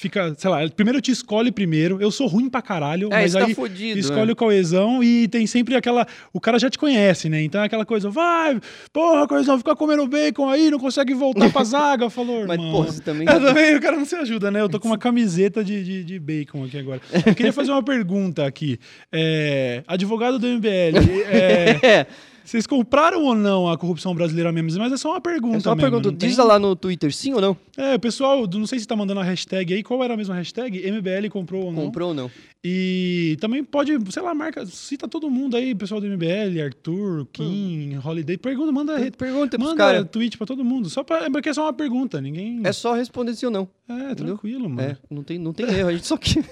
fica, 0.00 0.34
sei 0.38 0.50
lá, 0.50 0.66
primeiro 0.70 0.98
te 1.00 1.10
escolhe 1.10 1.52
primeiro. 1.52 2.00
Eu 2.00 2.10
sou 2.10 2.26
ruim 2.26 2.48
pra 2.48 2.62
caralho, 2.62 3.08
É, 3.12 3.22
mas 3.22 3.34
tá 3.34 3.44
aí 3.44 3.54
fudido, 3.54 3.98
escolhe 3.98 4.28
né? 4.28 4.32
o 4.32 4.36
coesão 4.36 5.04
e 5.04 5.28
tem 5.28 5.46
sempre 5.46 5.76
aquela. 5.76 6.06
O 6.32 6.40
cara 6.40 6.58
já 6.58 6.70
te 6.70 6.78
conhece, 6.78 7.28
né? 7.28 7.42
Então 7.42 7.60
é 7.60 7.66
aquela 7.66 7.84
coisa, 7.84 8.08
vai, 8.08 8.58
porra, 8.92 9.28
coesão, 9.28 9.58
fica 9.58 9.76
comendo 9.76 10.06
bacon 10.08 10.48
aí, 10.48 10.70
não 10.70 10.78
consegue 10.78 11.12
voltar 11.12 11.52
pra 11.52 11.64
zaga. 11.64 12.08
Falou, 12.08 12.46
Mas, 12.48 12.56
pô, 12.56 12.84
você 12.84 13.02
também. 13.02 13.28
É, 13.28 13.38
também 13.38 13.76
o 13.76 13.80
cara 13.80 13.96
não 13.96 14.06
se 14.06 14.14
ajuda, 14.16 14.50
né? 14.50 14.62
Eu 14.62 14.68
tô 14.68 14.80
com 14.80 14.88
uma 14.88 14.98
camiseta 14.98 15.62
de, 15.62 15.84
de, 15.84 16.04
de 16.04 16.18
bacon 16.18 16.64
aqui 16.64 16.78
agora. 16.78 17.00
Eu 17.26 17.34
queria 17.34 17.52
fazer 17.52 17.70
uma 17.70 17.82
pergunta 17.82 18.46
aqui. 18.46 18.78
É, 19.12 19.82
advogado 19.86 20.38
do 20.38 20.46
MBL, 20.46 20.96
é, 21.28 21.78
É, 21.82 22.06
vocês 22.44 22.66
compraram 22.66 23.24
ou 23.24 23.34
não 23.34 23.68
a 23.68 23.76
corrupção 23.78 24.14
brasileira 24.14 24.50
mesmo? 24.52 24.80
Mas 24.80 24.92
é 24.92 24.96
só 24.96 25.10
uma 25.12 25.20
pergunta. 25.20 25.56
é 25.58 25.60
só 25.60 25.70
uma 25.70 25.76
mesmo, 25.76 25.90
pergunta. 25.90 26.16
tem? 26.16 26.28
Diz 26.28 26.38
lá 26.38 26.58
no 26.58 26.74
Twitter, 26.74 27.12
sim 27.12 27.32
ou 27.34 27.40
não? 27.40 27.56
É, 27.76 27.96
pessoal, 27.98 28.46
não 28.46 28.66
sei 28.66 28.78
se 28.78 28.86
tá 28.86 28.96
mandando 28.96 29.20
a 29.20 29.24
hashtag 29.24 29.74
aí. 29.74 29.82
Qual 29.82 30.02
era 30.02 30.14
a 30.14 30.16
mesma 30.16 30.34
hashtag? 30.34 30.90
MBL 30.90 31.28
comprou 31.30 31.64
ou 31.66 31.72
não? 31.72 31.84
Comprou 31.84 32.08
ou 32.08 32.14
não? 32.14 32.30
E 32.62 33.38
também 33.40 33.64
pode, 33.64 33.96
sei 34.12 34.22
lá, 34.22 34.34
marca, 34.34 34.66
cita 34.66 35.08
todo 35.08 35.30
mundo 35.30 35.56
aí, 35.56 35.74
pessoal 35.74 36.00
do 36.00 36.06
MBL, 36.06 36.60
Arthur, 36.62 37.26
Kim, 37.32 37.98
Holiday. 38.04 38.36
Pergunta, 38.36 38.70
manda, 38.70 39.10
Pergunta 39.12 39.58
manda 39.58 39.76
caras. 39.76 40.06
tweet 40.10 40.36
pra 40.36 40.46
todo 40.46 40.62
mundo. 40.64 40.90
Só 40.90 41.02
pra, 41.02 41.24
é 41.24 41.30
porque 41.30 41.48
é 41.48 41.54
só 41.54 41.62
uma 41.62 41.72
pergunta. 41.72 42.20
Ninguém. 42.20 42.60
É 42.64 42.72
só 42.72 42.94
responder 42.94 43.34
sim 43.34 43.46
ou 43.46 43.52
não. 43.52 43.68
É, 43.88 44.14
tranquilo, 44.14 44.68
mano. 44.68 44.82
É, 44.82 44.96
não 45.10 45.22
tem, 45.22 45.38
não 45.38 45.52
tem 45.52 45.66
erro. 45.66 45.88
A 45.88 45.92
gente 45.92 46.06
só 46.06 46.16
quer. 46.18 46.44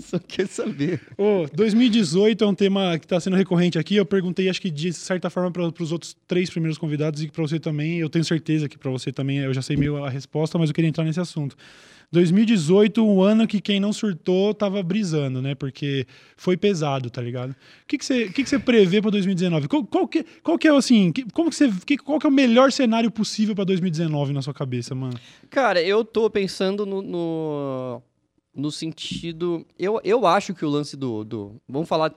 Só 0.06 0.18
quer 0.18 0.46
saber. 0.46 1.00
Oh, 1.16 1.46
2018 1.52 2.42
é 2.42 2.46
um 2.46 2.54
tema 2.54 2.98
que 2.98 3.04
está 3.04 3.20
sendo 3.20 3.36
recorrente 3.36 3.78
aqui. 3.78 3.96
Eu 3.96 4.06
perguntei, 4.06 4.48
acho 4.48 4.60
que 4.60 4.70
de 4.70 4.92
certa 4.92 5.30
forma, 5.30 5.50
para 5.50 5.82
os 5.82 5.92
outros 5.92 6.16
três 6.26 6.50
primeiros 6.50 6.78
convidados 6.78 7.22
e 7.22 7.28
para 7.28 7.42
você 7.42 7.58
também. 7.58 7.98
Eu 7.98 8.08
tenho 8.08 8.24
certeza 8.24 8.68
que 8.68 8.78
para 8.78 8.90
você 8.90 9.12
também, 9.12 9.38
eu 9.38 9.52
já 9.52 9.62
sei 9.62 9.76
meio 9.76 10.02
a 10.02 10.10
resposta, 10.10 10.58
mas 10.58 10.70
eu 10.70 10.74
queria 10.74 10.88
entrar 10.88 11.04
nesse 11.04 11.20
assunto. 11.20 11.56
2018, 12.12 13.06
um 13.06 13.22
ano 13.22 13.46
que 13.46 13.60
quem 13.60 13.78
não 13.78 13.92
surtou 13.92 14.52
tava 14.52 14.82
brisando, 14.82 15.40
né? 15.40 15.54
Porque 15.54 16.06
foi 16.36 16.56
pesado, 16.56 17.08
tá 17.08 17.22
ligado? 17.22 17.50
O 17.52 17.56
que, 17.86 17.96
que, 17.96 18.04
você, 18.04 18.26
que, 18.26 18.42
que 18.42 18.48
você 18.48 18.58
prevê 18.58 19.00
para 19.00 19.12
2019? 19.12 19.68
Qual, 19.68 19.84
qual, 19.84 20.08
que, 20.08 20.24
qual 20.42 20.58
que 20.58 20.66
é, 20.66 20.76
assim, 20.76 21.12
que, 21.12 21.24
como 21.30 21.50
que 21.50 21.56
você, 21.56 21.70
que, 21.86 21.96
qual 21.96 22.18
que 22.18 22.26
é 22.26 22.28
o 22.28 22.32
melhor 22.32 22.72
cenário 22.72 23.10
possível 23.12 23.54
para 23.54 23.64
2019 23.64 24.32
na 24.32 24.42
sua 24.42 24.52
cabeça, 24.52 24.92
mano? 24.92 25.14
Cara, 25.48 25.80
eu 25.80 26.04
tô 26.04 26.28
pensando 26.28 26.84
no, 26.84 27.00
no, 27.00 28.02
no 28.54 28.70
sentido... 28.70 29.66
Eu, 29.78 30.00
eu 30.04 30.26
acho 30.26 30.54
que 30.54 30.64
o 30.64 30.68
lance 30.68 30.96
do... 30.96 31.24
do 31.24 31.60
vamos 31.68 31.88
falar 31.88 32.14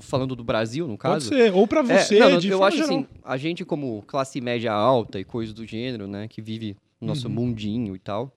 falando 0.00 0.36
do 0.36 0.44
Brasil, 0.44 0.86
no 0.86 0.96
caso. 0.96 1.30
Pode 1.30 1.42
ser, 1.42 1.52
ou 1.52 1.66
para 1.66 1.80
é, 1.80 1.98
você, 1.98 2.16
é, 2.16 2.20
não, 2.20 2.40
Eu 2.40 2.62
acho 2.62 2.76
geral. 2.76 2.92
assim, 2.92 3.06
a 3.24 3.36
gente 3.36 3.64
como 3.64 4.02
classe 4.06 4.40
média 4.40 4.72
alta 4.72 5.18
e 5.18 5.24
coisas 5.24 5.52
do 5.52 5.66
gênero, 5.66 6.06
né, 6.06 6.28
que 6.28 6.40
vive 6.40 6.76
no 7.00 7.08
nosso 7.08 7.26
uhum. 7.26 7.34
mundinho 7.34 7.96
e 7.96 7.98
tal, 7.98 8.32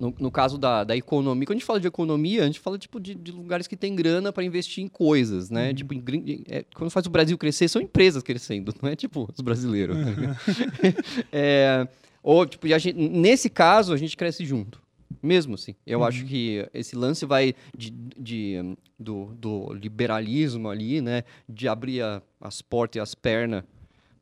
no, 0.00 0.14
no, 0.18 0.30
caso 0.30 0.56
da, 0.56 0.82
da 0.82 0.96
economia, 0.96 1.46
quando 1.46 1.56
a 1.56 1.58
gente 1.58 1.66
fala 1.66 1.78
de 1.78 1.86
economia, 1.86 2.42
a 2.42 2.46
gente 2.46 2.58
fala 2.58 2.78
tipo 2.78 2.98
de, 2.98 3.14
de 3.14 3.30
lugares 3.30 3.66
que 3.66 3.76
tem 3.76 3.94
grana 3.94 4.32
para 4.32 4.42
investir 4.42 4.82
em 4.82 4.88
coisas, 4.88 5.50
né? 5.50 5.68
Uhum. 5.68 5.74
Tipo, 5.74 5.94
em, 5.94 6.42
é, 6.48 6.64
quando 6.74 6.90
faz 6.90 7.04
o 7.04 7.10
Brasil 7.10 7.36
crescer, 7.36 7.68
são 7.68 7.82
empresas 7.82 8.22
crescendo, 8.22 8.74
não 8.80 8.88
é 8.88 8.96
tipo 8.96 9.28
os 9.30 9.40
brasileiros. 9.42 9.96
Uhum. 9.96 10.34
é, 11.30 11.86
ou, 12.22 12.46
tipo, 12.46 12.66
gente, 12.66 12.94
nesse 12.94 13.50
caso, 13.50 13.92
a 13.92 13.96
gente 13.96 14.16
cresce 14.16 14.44
junto. 14.44 14.80
Mesmo 15.22 15.54
assim. 15.54 15.74
Eu 15.86 16.00
uhum. 16.00 16.04
acho 16.04 16.24
que 16.24 16.66
esse 16.72 16.96
lance 16.96 17.26
vai 17.26 17.54
de, 17.76 17.90
de, 17.90 18.76
do, 18.98 19.26
do 19.34 19.72
liberalismo 19.74 20.68
ali, 20.68 21.00
né? 21.00 21.24
De 21.48 21.68
abrir 21.68 22.02
a, 22.02 22.22
as 22.40 22.62
portas 22.62 22.96
e 22.96 23.00
as 23.00 23.14
pernas 23.14 23.64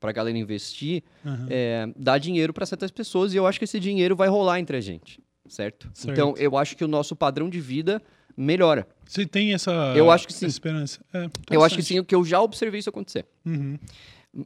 para 0.01 0.11
a 0.11 0.13
galera 0.13 0.39
investir, 0.39 1.03
uhum. 1.25 1.47
é, 1.51 1.89
dar 1.97 2.19
dinheiro 2.19 2.53
para 2.53 2.65
certas 2.65 2.91
pessoas 2.91 3.35
e 3.35 3.37
eu 3.37 3.47
acho 3.47 3.59
que 3.59 3.65
esse 3.65 3.81
dinheiro 3.81 4.15
vai 4.15 4.29
rolar 4.29 4.61
entre 4.61 4.77
a 4.77 4.81
gente 4.81 5.21
certo? 5.49 5.91
certo? 5.93 6.13
Então, 6.13 6.35
eu 6.37 6.57
acho 6.57 6.77
que 6.77 6.85
o 6.85 6.89
nosso 6.89 7.17
padrão 7.17 7.49
de 7.49 7.61
vida 7.61 8.03
melhora. 8.37 8.87
Você 9.07 9.27
tem 9.27 9.53
essa 9.53 9.71
eu 9.97 10.11
acho 10.11 10.27
que 10.27 10.33
sim. 10.33 10.47
esperança? 10.47 11.01
É, 11.13 11.29
eu 11.51 11.65
acho 11.65 11.75
que 11.75 11.83
sim, 11.83 12.03
que 12.05 12.15
eu 12.15 12.25
já 12.25 12.41
observei 12.41 12.81
isso 12.81 12.91
acontecer. 12.91 13.27
Uhum. 13.45 13.79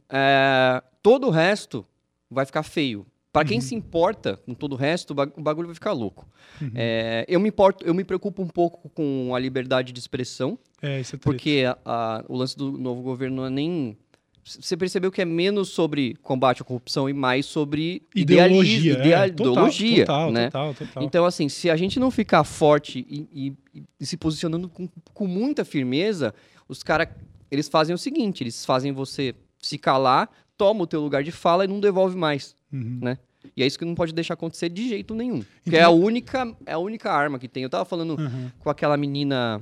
É, 0.09 0.81
todo 1.01 1.27
o 1.27 1.29
resto 1.29 1.85
vai 2.29 2.45
ficar 2.45 2.63
feio. 2.63 3.05
Para 3.33 3.45
quem 3.45 3.57
uhum. 3.57 3.61
se 3.61 3.73
importa 3.73 4.37
com 4.45 4.53
todo 4.53 4.73
o 4.73 4.75
resto, 4.75 5.11
o 5.35 5.41
bagulho 5.41 5.67
vai 5.67 5.73
ficar 5.73 5.91
louco. 5.91 6.29
Uhum. 6.61 6.71
É, 6.75 7.25
eu 7.27 7.39
me 7.39 7.49
importo, 7.49 7.83
eu 7.83 7.91
me 7.91 8.03
preocupo 8.03 8.43
um 8.43 8.47
pouco 8.47 8.87
com 8.89 9.33
a 9.33 9.39
liberdade 9.39 9.91
de 9.91 9.99
expressão. 9.99 10.57
É, 10.79 11.01
isso 11.01 11.15
é 11.15 11.19
porque 11.19 11.63
a, 11.67 11.77
a, 11.83 12.25
o 12.29 12.37
lance 12.37 12.55
do 12.55 12.71
novo 12.73 13.01
governo 13.01 13.37
não 13.37 13.45
é 13.47 13.49
nem 13.49 13.97
você 14.43 14.75
percebeu 14.75 15.09
que 15.09 15.21
é 15.21 15.25
menos 15.25 15.69
sobre 15.69 16.15
combate 16.21 16.61
à 16.61 16.65
corrupção 16.65 17.09
e 17.09 17.13
mais 17.13 17.45
sobre 17.45 18.03
ideologia, 18.13 18.93
ideal, 18.93 19.23
é, 19.23 19.29
total, 19.29 19.51
ideologia, 19.53 20.05
total, 20.05 20.31
né? 20.31 20.45
Total, 20.45 20.73
total. 20.73 21.03
Então, 21.03 21.25
assim, 21.25 21.47
se 21.47 21.69
a 21.69 21.77
gente 21.77 21.99
não 21.99 22.11
ficar 22.11 22.43
forte 22.43 23.05
e, 23.09 23.55
e, 23.73 23.83
e 23.99 24.05
se 24.05 24.17
posicionando 24.17 24.67
com, 24.67 24.87
com, 25.13 25.27
muita 25.27 25.63
firmeza, 25.63 26.35
os 26.67 26.83
caras, 26.83 27.07
eles 27.49 27.69
fazem 27.69 27.95
o 27.95 27.97
seguinte, 27.97 28.43
eles 28.43 28.65
fazem 28.65 28.91
você 28.91 29.33
se 29.61 29.77
calar, 29.77 30.29
toma 30.57 30.83
o 30.83 30.87
teu 30.87 30.99
lugar 30.99 31.23
de 31.23 31.31
fala 31.31 31.63
e 31.63 31.67
não 31.67 31.79
devolve 31.79 32.17
mais, 32.17 32.53
uhum. 32.73 32.99
né? 33.01 33.17
E 33.55 33.61
é 33.61 33.67
isso 33.67 33.77
que 33.77 33.85
não 33.85 33.95
pode 33.95 34.13
deixar 34.13 34.33
acontecer 34.35 34.69
de 34.69 34.87
jeito 34.87 35.13
nenhum. 35.13 35.37
Então, 35.37 35.47
porque 35.63 35.77
é 35.77 35.83
a 35.83 35.89
única, 35.89 36.55
é 36.65 36.73
a 36.73 36.77
única 36.77 37.11
arma 37.11 37.37
que 37.37 37.47
tem. 37.47 37.63
Eu 37.63 37.69
tava 37.69 37.85
falando 37.85 38.17
uhum. 38.19 38.49
com 38.59 38.69
aquela 38.69 38.97
menina, 38.97 39.61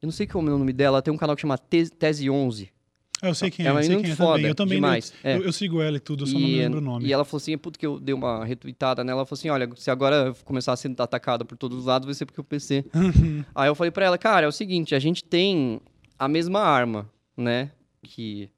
eu 0.00 0.06
não 0.06 0.12
sei 0.12 0.26
qual 0.26 0.46
é 0.46 0.50
o 0.50 0.58
nome 0.58 0.72
dela, 0.72 1.02
tem 1.02 1.12
um 1.12 1.16
canal 1.16 1.34
que 1.34 1.42
chama 1.42 1.58
Tese 1.58 2.28
11. 2.28 2.70
Ah, 3.22 3.28
eu 3.28 3.34
sei 3.34 3.50
quem 3.50 3.66
é, 3.66 3.70
é 3.70 3.82
sei 3.82 3.96
quem 4.02 4.10
é 4.10 4.14
foda, 4.14 4.34
também. 4.34 4.48
Eu 4.50 4.54
também 4.54 4.76
demais. 4.76 5.14
É. 5.22 5.36
Eu, 5.36 5.44
eu, 5.44 5.52
sigo 5.52 5.80
ela 5.80 5.96
e 5.96 6.00
tudo, 6.00 6.24
eu 6.24 6.26
só 6.26 6.36
e, 6.36 6.40
não 6.40 6.48
me 6.48 6.58
lembro 6.58 6.78
o 6.78 6.82
nome. 6.82 7.06
E 7.06 7.12
ela 7.12 7.24
falou 7.24 7.38
assim, 7.38 7.56
puto 7.56 7.78
que 7.78 7.86
eu 7.86 7.98
dei 7.98 8.14
uma 8.14 8.44
retweetada 8.44 9.02
nela, 9.02 9.20
ela 9.20 9.26
falou 9.26 9.38
assim, 9.38 9.48
olha, 9.48 9.68
se 9.76 9.90
agora 9.90 10.34
começar 10.44 10.74
a 10.74 10.76
ser 10.76 10.94
atacada 10.98 11.42
por 11.42 11.56
todos 11.56 11.78
os 11.78 11.86
lados, 11.86 12.04
vai 12.04 12.14
ser 12.14 12.26
porque 12.26 12.40
o 12.40 12.44
PC. 12.44 12.84
Aí 13.54 13.68
eu 13.68 13.74
falei 13.74 13.90
pra 13.90 14.04
ela, 14.04 14.18
cara, 14.18 14.44
é 14.44 14.48
o 14.48 14.52
seguinte, 14.52 14.94
a 14.94 14.98
gente 14.98 15.24
tem 15.24 15.80
a 16.18 16.28
mesma 16.28 16.60
arma, 16.60 17.08
né, 17.34 17.70
que, 18.02 18.50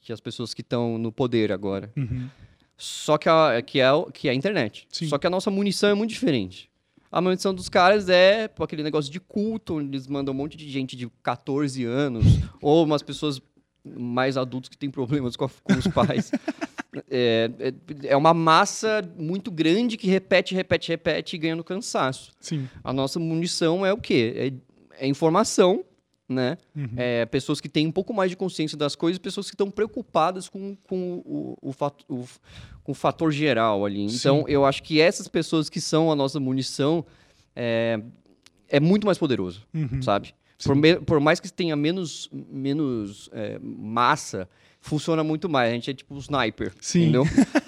que 0.00 0.10
as 0.10 0.20
pessoas 0.20 0.54
que 0.54 0.62
estão 0.62 0.96
no 0.96 1.12
poder 1.12 1.52
agora. 1.52 1.92
Uhum. 1.94 2.28
Só 2.76 3.16
que 3.16 3.28
a, 3.28 3.62
que, 3.62 3.80
é, 3.80 3.90
que 4.12 4.28
é 4.28 4.30
a 4.32 4.34
internet. 4.34 4.86
Sim. 4.90 5.06
Só 5.08 5.18
que 5.18 5.26
a 5.26 5.30
nossa 5.30 5.50
munição 5.50 5.88
é 5.88 5.94
muito 5.94 6.10
diferente. 6.10 6.70
A 7.10 7.20
munição 7.20 7.54
dos 7.54 7.68
caras 7.68 8.08
é 8.08 8.50
aquele 8.58 8.82
negócio 8.82 9.10
de 9.10 9.20
culto, 9.20 9.76
onde 9.76 9.88
eles 9.88 10.08
mandam 10.08 10.34
um 10.34 10.36
monte 10.36 10.56
de 10.56 10.68
gente 10.68 10.96
de 10.96 11.08
14 11.22 11.84
anos, 11.84 12.24
ou 12.60 12.84
umas 12.84 13.02
pessoas 13.02 13.40
mais 13.84 14.36
adultos 14.36 14.68
que 14.68 14.76
têm 14.76 14.90
problemas 14.90 15.36
com, 15.36 15.44
a, 15.44 15.48
com 15.62 15.74
os 15.74 15.86
pais. 15.86 16.32
é, 17.08 17.50
é, 17.58 17.74
é, 18.08 18.16
uma 18.16 18.34
massa 18.34 19.08
muito 19.16 19.50
grande 19.50 19.96
que 19.96 20.08
repete, 20.08 20.54
repete, 20.54 20.88
repete 20.88 21.36
e 21.36 21.38
ganha 21.38 21.54
no 21.54 21.62
cansaço. 21.62 22.32
Sim. 22.40 22.68
A 22.82 22.92
nossa 22.92 23.20
munição 23.20 23.84
é 23.86 23.92
o 23.92 23.98
quê? 23.98 24.52
É, 24.98 25.04
é 25.04 25.06
informação, 25.06 25.84
né? 26.28 26.56
Uhum. 26.74 26.88
É, 26.96 27.26
pessoas 27.26 27.60
que 27.60 27.68
têm 27.68 27.86
um 27.86 27.92
pouco 27.92 28.14
mais 28.14 28.30
de 28.30 28.36
consciência 28.36 28.76
das 28.76 28.94
coisas, 28.94 29.18
pessoas 29.18 29.48
que 29.48 29.54
estão 29.54 29.70
preocupadas 29.70 30.48
com, 30.48 30.76
com 30.88 31.22
o, 31.24 31.58
o, 31.60 31.72
fato, 31.72 32.04
o, 32.08 32.24
com 32.82 32.92
o 32.92 32.94
fator 32.94 33.30
geral 33.30 33.84
ali. 33.84 34.04
Então, 34.04 34.38
Sim. 34.38 34.44
eu 34.48 34.64
acho 34.64 34.82
que 34.82 35.00
essas 35.00 35.28
pessoas 35.28 35.68
que 35.68 35.80
são 35.80 36.10
a 36.10 36.16
nossa 36.16 36.40
munição 36.40 37.04
é, 37.54 38.00
é 38.68 38.80
muito 38.80 39.06
mais 39.06 39.18
poderoso, 39.18 39.66
uhum. 39.74 40.02
sabe? 40.02 40.34
Por, 40.62 40.74
me, 40.74 40.96
por, 40.96 41.20
mais 41.20 41.40
que 41.40 41.52
tenha 41.52 41.76
menos, 41.76 42.30
menos 42.32 43.28
é, 43.32 43.58
massa, 43.60 44.48
funciona 44.80 45.22
muito 45.22 45.48
mais. 45.48 45.70
A 45.70 45.74
gente 45.74 45.90
é 45.90 45.94
tipo 45.94 46.14
um 46.14 46.18
sniper, 46.18 46.72
Sim. 46.80 47.02
entendeu? 47.02 47.24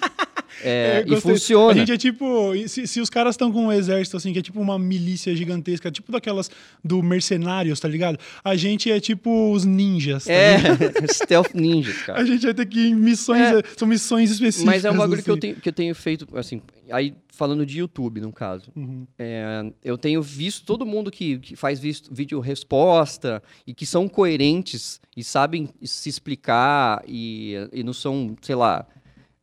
É, 0.63 1.03
e 1.07 1.21
funciona. 1.21 1.71
A 1.71 1.75
gente 1.75 1.91
é 1.91 1.97
tipo. 1.97 2.53
Se, 2.67 2.87
se 2.87 2.99
os 2.99 3.09
caras 3.09 3.33
estão 3.33 3.51
com 3.51 3.67
um 3.67 3.71
exército, 3.71 4.17
assim, 4.17 4.33
que 4.33 4.39
é 4.39 4.41
tipo 4.41 4.59
uma 4.59 4.77
milícia 4.77 5.35
gigantesca, 5.35 5.91
tipo 5.91 6.11
daquelas 6.11 6.49
do 6.83 7.01
mercenários, 7.03 7.79
tá 7.79 7.87
ligado? 7.87 8.19
A 8.43 8.55
gente 8.55 8.91
é 8.91 8.99
tipo 8.99 9.51
os 9.51 9.65
ninjas. 9.65 10.25
Tá 10.25 10.33
é, 10.33 10.57
stealth 11.11 11.53
ninjas, 11.53 11.97
cara. 12.03 12.21
A 12.21 12.25
gente 12.25 12.43
vai 12.43 12.53
ter 12.53 12.65
que 12.65 12.79
ir 12.79 12.89
em 12.89 12.95
missões. 12.95 13.41
É, 13.41 13.61
são 13.75 13.87
missões 13.87 14.31
específicas. 14.31 14.65
Mas 14.65 14.85
é 14.85 14.91
um 14.91 14.97
bagulho 14.97 15.15
assim. 15.15 15.23
que, 15.23 15.29
eu 15.29 15.33
assim. 15.33 15.41
tenho, 15.41 15.55
que 15.55 15.69
eu 15.69 15.73
tenho 15.73 15.95
feito, 15.95 16.27
assim. 16.37 16.61
Aí, 16.89 17.13
falando 17.29 17.65
de 17.65 17.79
YouTube, 17.79 18.21
no 18.21 18.31
caso. 18.31 18.71
Uhum. 18.75 19.05
É, 19.17 19.71
eu 19.83 19.97
tenho 19.97 20.21
visto 20.21 20.65
todo 20.65 20.85
mundo 20.85 21.11
que, 21.11 21.37
que 21.39 21.55
faz 21.55 21.79
visto, 21.79 22.13
vídeo 22.13 22.39
resposta 22.39 23.43
e 23.65 23.73
que 23.73 23.85
são 23.85 24.07
coerentes 24.07 24.99
e 25.15 25.23
sabem 25.23 25.69
se 25.83 26.09
explicar 26.09 27.03
e, 27.07 27.55
e 27.71 27.83
não 27.83 27.93
são, 27.93 28.35
sei 28.41 28.55
lá 28.55 28.85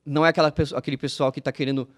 não 0.05 0.25
é 0.25 0.29
aquela 0.29 0.53
aquele 0.75 0.97
pessoal 0.97 1.33
que 1.33 1.39
está 1.39 1.53
querendo 1.53 1.89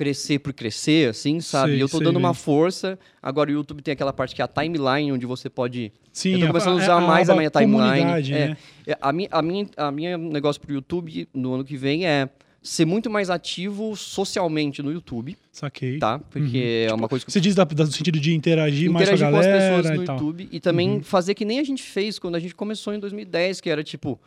crescer 0.00 0.38
por 0.38 0.52
crescer, 0.54 1.10
assim, 1.10 1.40
sabe? 1.40 1.72
Sei, 1.72 1.82
eu 1.82 1.86
estou 1.86 2.00
dando 2.00 2.16
uma 2.16 2.32
força. 2.32 2.98
Agora 3.22 3.50
o 3.50 3.52
YouTube 3.52 3.82
tem 3.82 3.92
aquela 3.92 4.14
parte 4.14 4.34
que 4.34 4.40
é 4.40 4.44
a 4.44 4.48
timeline, 4.48 5.12
onde 5.12 5.26
você 5.26 5.50
pode. 5.50 5.92
Sim, 6.10 6.32
eu 6.32 6.40
tô 6.40 6.46
começando 6.46 6.78
a, 6.78 6.82
usar 6.82 6.94
a, 6.94 7.00
mais 7.02 7.28
a, 7.28 7.36
minha 7.36 7.50
timeline. 7.50 8.32
É. 8.32 8.48
Né? 8.48 8.56
É, 8.86 8.98
a, 8.98 9.12
minha, 9.12 9.28
a, 9.30 9.42
minha, 9.42 9.66
a 9.76 9.90
minha 9.90 10.16
negócio 10.16 10.60
pro 10.60 10.72
YouTube 10.72 11.28
no 11.34 11.52
ano 11.52 11.64
que 11.64 11.76
vem 11.76 12.06
é 12.06 12.30
ser 12.62 12.84
muito 12.84 13.10
mais 13.10 13.28
ativo 13.30 13.94
socialmente 13.96 14.82
no 14.82 14.90
YouTube. 14.90 15.36
Saquei. 15.52 15.98
Tá? 15.98 16.18
Porque 16.18 16.86
uhum. 16.86 16.92
é 16.92 16.94
uma 16.94 17.08
coisa 17.08 17.24
que... 17.24 17.30
Você 17.30 17.40
diz 17.40 17.54
no 17.56 17.86
sentido 17.92 18.18
de 18.18 18.34
interagir, 18.34 18.88
interagir 18.88 18.90
mais 18.90 19.08
com 19.08 19.14
a 19.14 19.18
galera 19.18 19.52
com 19.52 19.76
as 19.76 19.86
pessoas 19.86 19.96
no 19.96 20.04
YouTube. 20.04 20.48
E 20.50 20.60
também 20.60 20.90
uhum. 20.92 21.02
fazer 21.02 21.34
que 21.34 21.44
nem 21.44 21.58
a 21.58 21.64
gente 21.64 21.82
fez 21.82 22.18
quando 22.18 22.36
a 22.36 22.38
gente 22.38 22.54
começou 22.54 22.94
em 22.94 22.98
2010, 22.98 23.60
que 23.60 23.68
era 23.68 23.82
tipo 23.82 24.18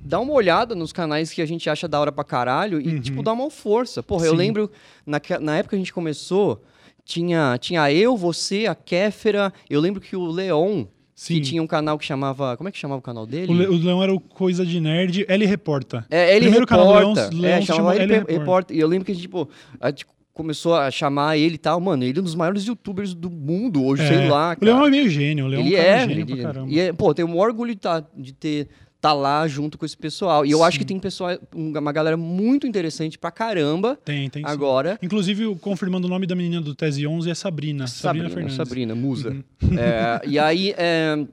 dá 0.00 0.20
uma 0.20 0.32
olhada 0.32 0.74
nos 0.74 0.92
canais 0.92 1.32
que 1.32 1.42
a 1.42 1.46
gente 1.46 1.68
acha 1.68 1.88
da 1.88 2.00
hora 2.00 2.12
pra 2.12 2.24
caralho 2.24 2.80
e, 2.80 2.94
uhum. 2.94 3.00
tipo, 3.00 3.22
dá 3.22 3.32
uma 3.32 3.50
força. 3.50 4.02
Porra, 4.02 4.24
Sim. 4.24 4.28
eu 4.28 4.34
lembro, 4.34 4.70
na, 5.04 5.20
na 5.40 5.56
época 5.58 5.70
que 5.70 5.76
a 5.76 5.78
gente 5.78 5.92
começou, 5.92 6.62
tinha, 7.04 7.56
tinha 7.58 7.90
eu, 7.92 8.16
você, 8.16 8.66
a 8.66 8.74
Kéfera. 8.74 9.52
Eu 9.68 9.80
lembro 9.80 10.00
que 10.00 10.14
o 10.14 10.26
Leon, 10.26 10.84
Sim. 11.14 11.34
que 11.34 11.40
tinha 11.40 11.62
um 11.62 11.66
canal 11.66 11.98
que 11.98 12.04
chamava. 12.04 12.56
Como 12.56 12.68
é 12.68 12.72
que 12.72 12.78
chamava 12.78 12.98
o 12.98 13.02
canal 13.02 13.26
dele? 13.26 13.52
O, 13.52 13.56
Le, 13.56 13.66
o 13.66 13.76
Leão 13.76 14.02
era 14.02 14.12
o 14.14 14.20
Coisa 14.20 14.64
de 14.64 14.80
Nerd, 14.80 15.24
L 15.26 15.46
Reporta. 15.46 16.06
É, 16.10 16.36
L 16.36 16.40
Primeiro 16.40 16.66
Reporta. 16.66 17.14
canal 17.14 17.30
do 17.30 17.40
Leão, 17.40 17.54
é, 17.54 17.62
chamava 17.62 17.96
L, 17.96 18.14
L 18.14 18.24
Reporta. 18.28 18.74
E 18.74 18.78
eu 18.78 18.86
lembro 18.86 19.04
que 19.04 19.12
a 19.12 19.14
gente, 19.14 19.22
tipo, 19.22 19.48
a 19.80 19.88
gente 19.88 20.06
começou 20.38 20.76
a 20.76 20.88
chamar 20.88 21.36
ele 21.36 21.56
e 21.56 21.58
tal. 21.58 21.80
Mano, 21.80 22.04
ele 22.04 22.16
é 22.16 22.20
um 22.20 22.24
dos 22.24 22.36
maiores 22.36 22.64
youtubers 22.64 23.12
do 23.12 23.28
mundo 23.28 23.84
hoje, 23.84 24.04
é. 24.04 24.06
sei 24.06 24.28
lá. 24.28 24.54
Cara. 24.54 24.58
O 24.60 24.64
Leão 24.64 24.86
é 24.86 24.90
meio 24.90 25.10
gênio, 25.10 25.46
o 25.46 25.48
Leão 25.48 25.62
ele 25.62 25.74
é, 25.74 25.88
é 25.88 26.00
gênio 26.00 26.12
ele, 26.12 26.26
pra 26.26 26.42
caramba. 26.44 26.70
E 26.70 26.78
é, 26.78 26.92
pô, 26.92 27.12
tenho 27.12 27.26
maior 27.26 27.48
orgulho 27.48 27.74
de, 27.74 27.80
tá, 27.80 28.04
de 28.16 28.32
ter 28.32 28.68
tá 29.00 29.12
lá 29.12 29.46
junto 29.46 29.78
com 29.78 29.84
esse 29.84 29.96
pessoal. 29.96 30.44
E 30.44 30.50
eu 30.50 30.58
sim. 30.58 30.64
acho 30.64 30.78
que 30.78 30.84
tem 30.84 30.98
pessoal, 30.98 31.38
uma 31.54 31.92
galera 31.92 32.16
muito 32.16 32.66
interessante 32.66 33.18
pra 33.18 33.30
caramba. 33.30 33.98
Tem, 34.04 34.28
tem. 34.28 34.44
Agora. 34.44 34.92
Sim. 34.92 34.98
Inclusive, 35.06 35.54
confirmando 35.56 36.06
o 36.06 36.10
nome 36.10 36.26
da 36.26 36.34
menina 36.34 36.60
do 36.60 36.74
Tese 36.74 37.06
11 37.06 37.30
é 37.30 37.34
Sabrina. 37.34 37.86
Sabrina, 37.86 38.28
Sabrina 38.28 38.30
Fernandes. 38.30 38.56
Sabrina, 38.56 38.94
musa. 38.94 39.30
Uhum. 39.30 39.78
É, 39.78 40.20
e 40.26 40.38
aí, 40.38 40.74
é, 40.76 41.24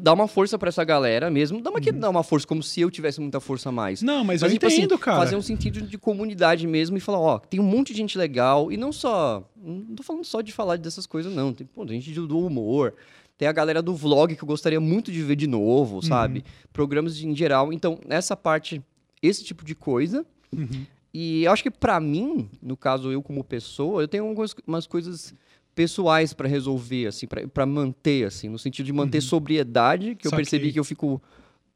dá 0.00 0.12
uma 0.12 0.28
força 0.28 0.58
para 0.58 0.68
essa 0.68 0.84
galera 0.84 1.30
mesmo. 1.30 1.62
Dá 1.62 1.70
uma, 1.70 1.78
uhum. 1.78 1.98
dá 1.98 2.10
uma 2.10 2.22
força, 2.22 2.46
como 2.46 2.62
se 2.62 2.80
eu 2.80 2.90
tivesse 2.90 3.20
muita 3.20 3.40
força 3.40 3.70
a 3.70 3.72
mais. 3.72 4.02
Não, 4.02 4.24
mas, 4.24 4.42
mas 4.42 4.52
eu 4.52 4.56
tipo 4.56 4.66
assim, 4.66 4.76
entendo, 4.78 4.94
assim, 4.94 5.02
cara. 5.02 5.18
Fazer 5.18 5.36
um 5.36 5.42
sentido 5.42 5.82
de 5.82 5.96
comunidade 5.96 6.66
mesmo 6.66 6.96
e 6.96 7.00
falar, 7.00 7.20
ó, 7.20 7.38
tem 7.38 7.60
um 7.60 7.64
monte 7.64 7.92
de 7.92 7.98
gente 7.98 8.18
legal. 8.18 8.70
E 8.70 8.76
não 8.76 8.92
só. 8.92 9.48
Não 9.56 9.96
tô 9.96 10.02
falando 10.02 10.24
só 10.24 10.42
de 10.42 10.52
falar 10.52 10.76
dessas 10.76 11.06
coisas, 11.06 11.34
não. 11.34 11.52
Tem 11.52 11.66
pô, 11.66 11.86
gente 11.86 12.12
do 12.12 12.38
humor 12.38 12.94
Tem 13.36 13.48
a 13.48 13.52
galera 13.52 13.82
do 13.82 13.94
vlog 13.94 14.36
que 14.36 14.42
eu 14.42 14.46
gostaria 14.46 14.80
muito 14.80 15.10
de 15.10 15.22
ver 15.22 15.36
de 15.36 15.46
novo, 15.46 16.00
sabe? 16.02 16.38
Uhum. 16.38 16.44
Programas 16.72 17.20
em 17.20 17.34
geral. 17.34 17.72
Então, 17.72 17.98
nessa 18.06 18.36
parte, 18.36 18.80
esse 19.20 19.42
tipo 19.42 19.64
de 19.64 19.74
coisa. 19.74 20.24
Uhum. 20.52 20.86
E 21.12 21.44
eu 21.44 21.52
acho 21.52 21.62
que 21.62 21.70
pra 21.70 21.98
mim, 22.00 22.48
no 22.62 22.76
caso 22.76 23.10
eu 23.10 23.22
como 23.22 23.42
pessoa, 23.42 24.02
eu 24.02 24.08
tenho 24.08 24.24
algumas 24.26 24.54
umas 24.66 24.86
coisas 24.86 25.34
pessoais 25.74 26.32
pra 26.32 26.48
resolver, 26.48 27.06
assim, 27.06 27.26
pra 27.26 27.46
pra 27.48 27.66
manter, 27.66 28.26
assim, 28.26 28.48
no 28.48 28.58
sentido 28.58 28.86
de 28.86 28.92
manter 28.92 29.20
sobriedade, 29.20 30.14
que 30.14 30.26
eu 30.26 30.30
Uhum. 30.30 30.36
Percebi 30.36 30.72
que 30.72 30.78
eu 30.78 30.84
fico 30.84 31.20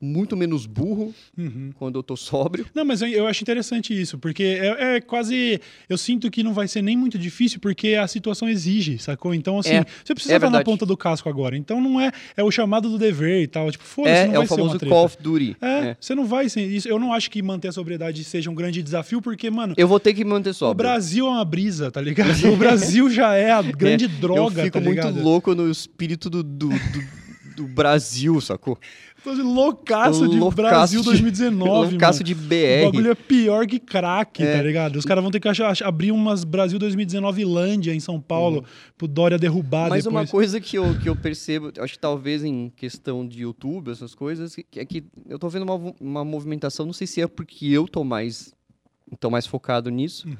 muito 0.00 0.36
menos 0.36 0.64
burro 0.66 1.12
Uhum. 1.36 1.70
quando 1.76 1.98
eu 1.98 2.02
tô 2.02 2.16
sóbrio. 2.16 2.66
Não, 2.74 2.84
mas 2.84 3.02
eu, 3.02 3.08
eu 3.08 3.26
acho 3.26 3.42
interessante 3.42 3.98
isso, 3.98 4.16
porque 4.18 4.42
é, 4.42 4.96
é 4.96 5.00
quase. 5.00 5.60
Eu 5.88 5.98
sinto 5.98 6.30
que 6.30 6.42
não 6.42 6.52
vai 6.54 6.68
ser 6.68 6.82
nem 6.82 6.96
muito 6.96 7.18
difícil, 7.18 7.58
porque 7.60 7.94
a 7.94 8.06
situação 8.06 8.48
exige, 8.48 8.98
sacou? 8.98 9.34
Então, 9.34 9.58
assim, 9.58 9.74
É, 9.74 9.84
você 10.04 10.14
precisa 10.14 10.34
é 10.34 10.36
estar 10.36 10.46
na 10.46 10.58
verdade. 10.58 10.64
ponta 10.64 10.86
do 10.86 10.96
casco 10.96 11.28
agora. 11.28 11.56
Então 11.56 11.80
não 11.80 12.00
é. 12.00 12.12
É 12.36 12.44
o 12.44 12.50
chamado 12.50 12.88
do 12.88 12.96
dever 12.98 13.42
e 13.42 13.46
tal. 13.48 13.70
Tipo, 13.72 13.84
foda-se, 13.84 14.14
É, 14.16 14.26
não 14.26 14.34
é 14.34 14.36
vai 14.36 14.44
o 14.44 14.48
ser 14.48 14.54
uma 14.60 14.68
famoso. 14.70 14.86
Call 14.86 15.04
of 15.04 15.16
Duty. 15.20 15.56
É, 15.60 15.66
É. 15.88 15.96
você 16.00 16.14
não 16.14 16.26
vai 16.26 16.48
ser 16.48 16.64
isso. 16.66 16.88
Eu 16.88 16.98
não 16.98 17.12
acho 17.12 17.30
que 17.30 17.42
manter 17.42 17.68
a 17.68 17.72
sobriedade 17.72 18.22
seja 18.22 18.48
um 18.50 18.54
grande 18.54 18.82
desafio, 18.82 19.20
porque, 19.20 19.50
mano, 19.50 19.74
Eu 19.76 19.88
vou 19.88 19.98
ter 19.98 20.14
que 20.14 20.24
manter 20.24 20.50
o 20.50 20.54
sóbrio. 20.54 20.76
Brasil 20.88 21.26
é 21.26 21.30
uma 21.30 21.44
brisa, 21.44 21.90
tá 21.90 22.00
ligado? 22.00 22.28
O 22.52 22.56
Brasil 22.56 23.10
já 23.10 23.34
é 23.34 23.50
a 23.50 23.60
grande 23.62 24.04
É, 24.04 24.08
droga, 24.08 24.60
Eu 24.60 24.64
fico 24.66 24.78
tá 24.78 24.84
muito 24.84 25.08
louco 25.22 25.54
no 25.54 25.70
espírito 25.70 26.30
do, 26.30 26.42
do, 26.42 26.68
do- 26.68 27.18
do 27.56 27.66
Brasil, 27.66 28.40
sacou? 28.40 28.78
Tô 29.24 29.34
de 29.34 29.42
loucaço 29.42 30.28
de 30.28 30.38
Loucaço 30.38 30.56
Brasil 30.56 31.00
de- 31.00 31.06
2019, 31.06 31.90
Loucaço 31.92 32.18
mano. 32.20 32.24
de 32.24 32.32
O 32.32 32.36
BR. 32.36 32.84
bagulho 32.86 33.10
é 33.10 33.14
pior 33.14 33.66
que 33.66 33.78
crack, 33.78 34.42
É. 34.42 34.56
tá 34.56 34.62
ligado? 34.62 34.96
Os 34.96 35.04
caras 35.04 35.22
vão 35.22 35.30
ter 35.30 35.40
que 35.40 35.48
achar- 35.48 35.70
ach- 35.70 35.82
abrir 35.82 36.12
umas 36.12 36.44
Brasil 36.44 36.78
2019 36.78 37.44
Lândia 37.44 37.92
em 37.94 38.00
São 38.00 38.20
Paulo 38.20 38.64
pro 38.96 39.08
Dória 39.08 39.36
derrubar 39.38 39.90
Mas 39.90 40.04
depois. 40.04 40.24
uma 40.24 40.30
coisa 40.30 40.60
que 40.60 40.76
eu, 40.78 40.98
que 41.00 41.08
eu 41.08 41.16
percebo, 41.16 41.72
acho 41.78 41.94
que 41.94 41.98
talvez 41.98 42.44
em 42.44 42.70
questão 42.76 43.26
de 43.26 43.42
YouTube, 43.42 43.90
essas 43.90 44.14
coisas, 44.14 44.56
é 44.76 44.84
que 44.84 45.04
eu 45.28 45.38
tô 45.38 45.48
vendo 45.48 45.62
uma, 45.64 45.94
uma 46.00 46.24
movimentação, 46.24 46.86
não 46.86 46.92
sei 46.92 47.06
se 47.06 47.20
é 47.20 47.26
porque 47.26 47.66
eu 47.66 47.88
tô 47.88 48.04
mais, 48.04 48.54
tô 49.18 49.28
mais 49.30 49.46
focado 49.46 49.90
nisso, 49.90 50.28
Uhum. 50.28 50.34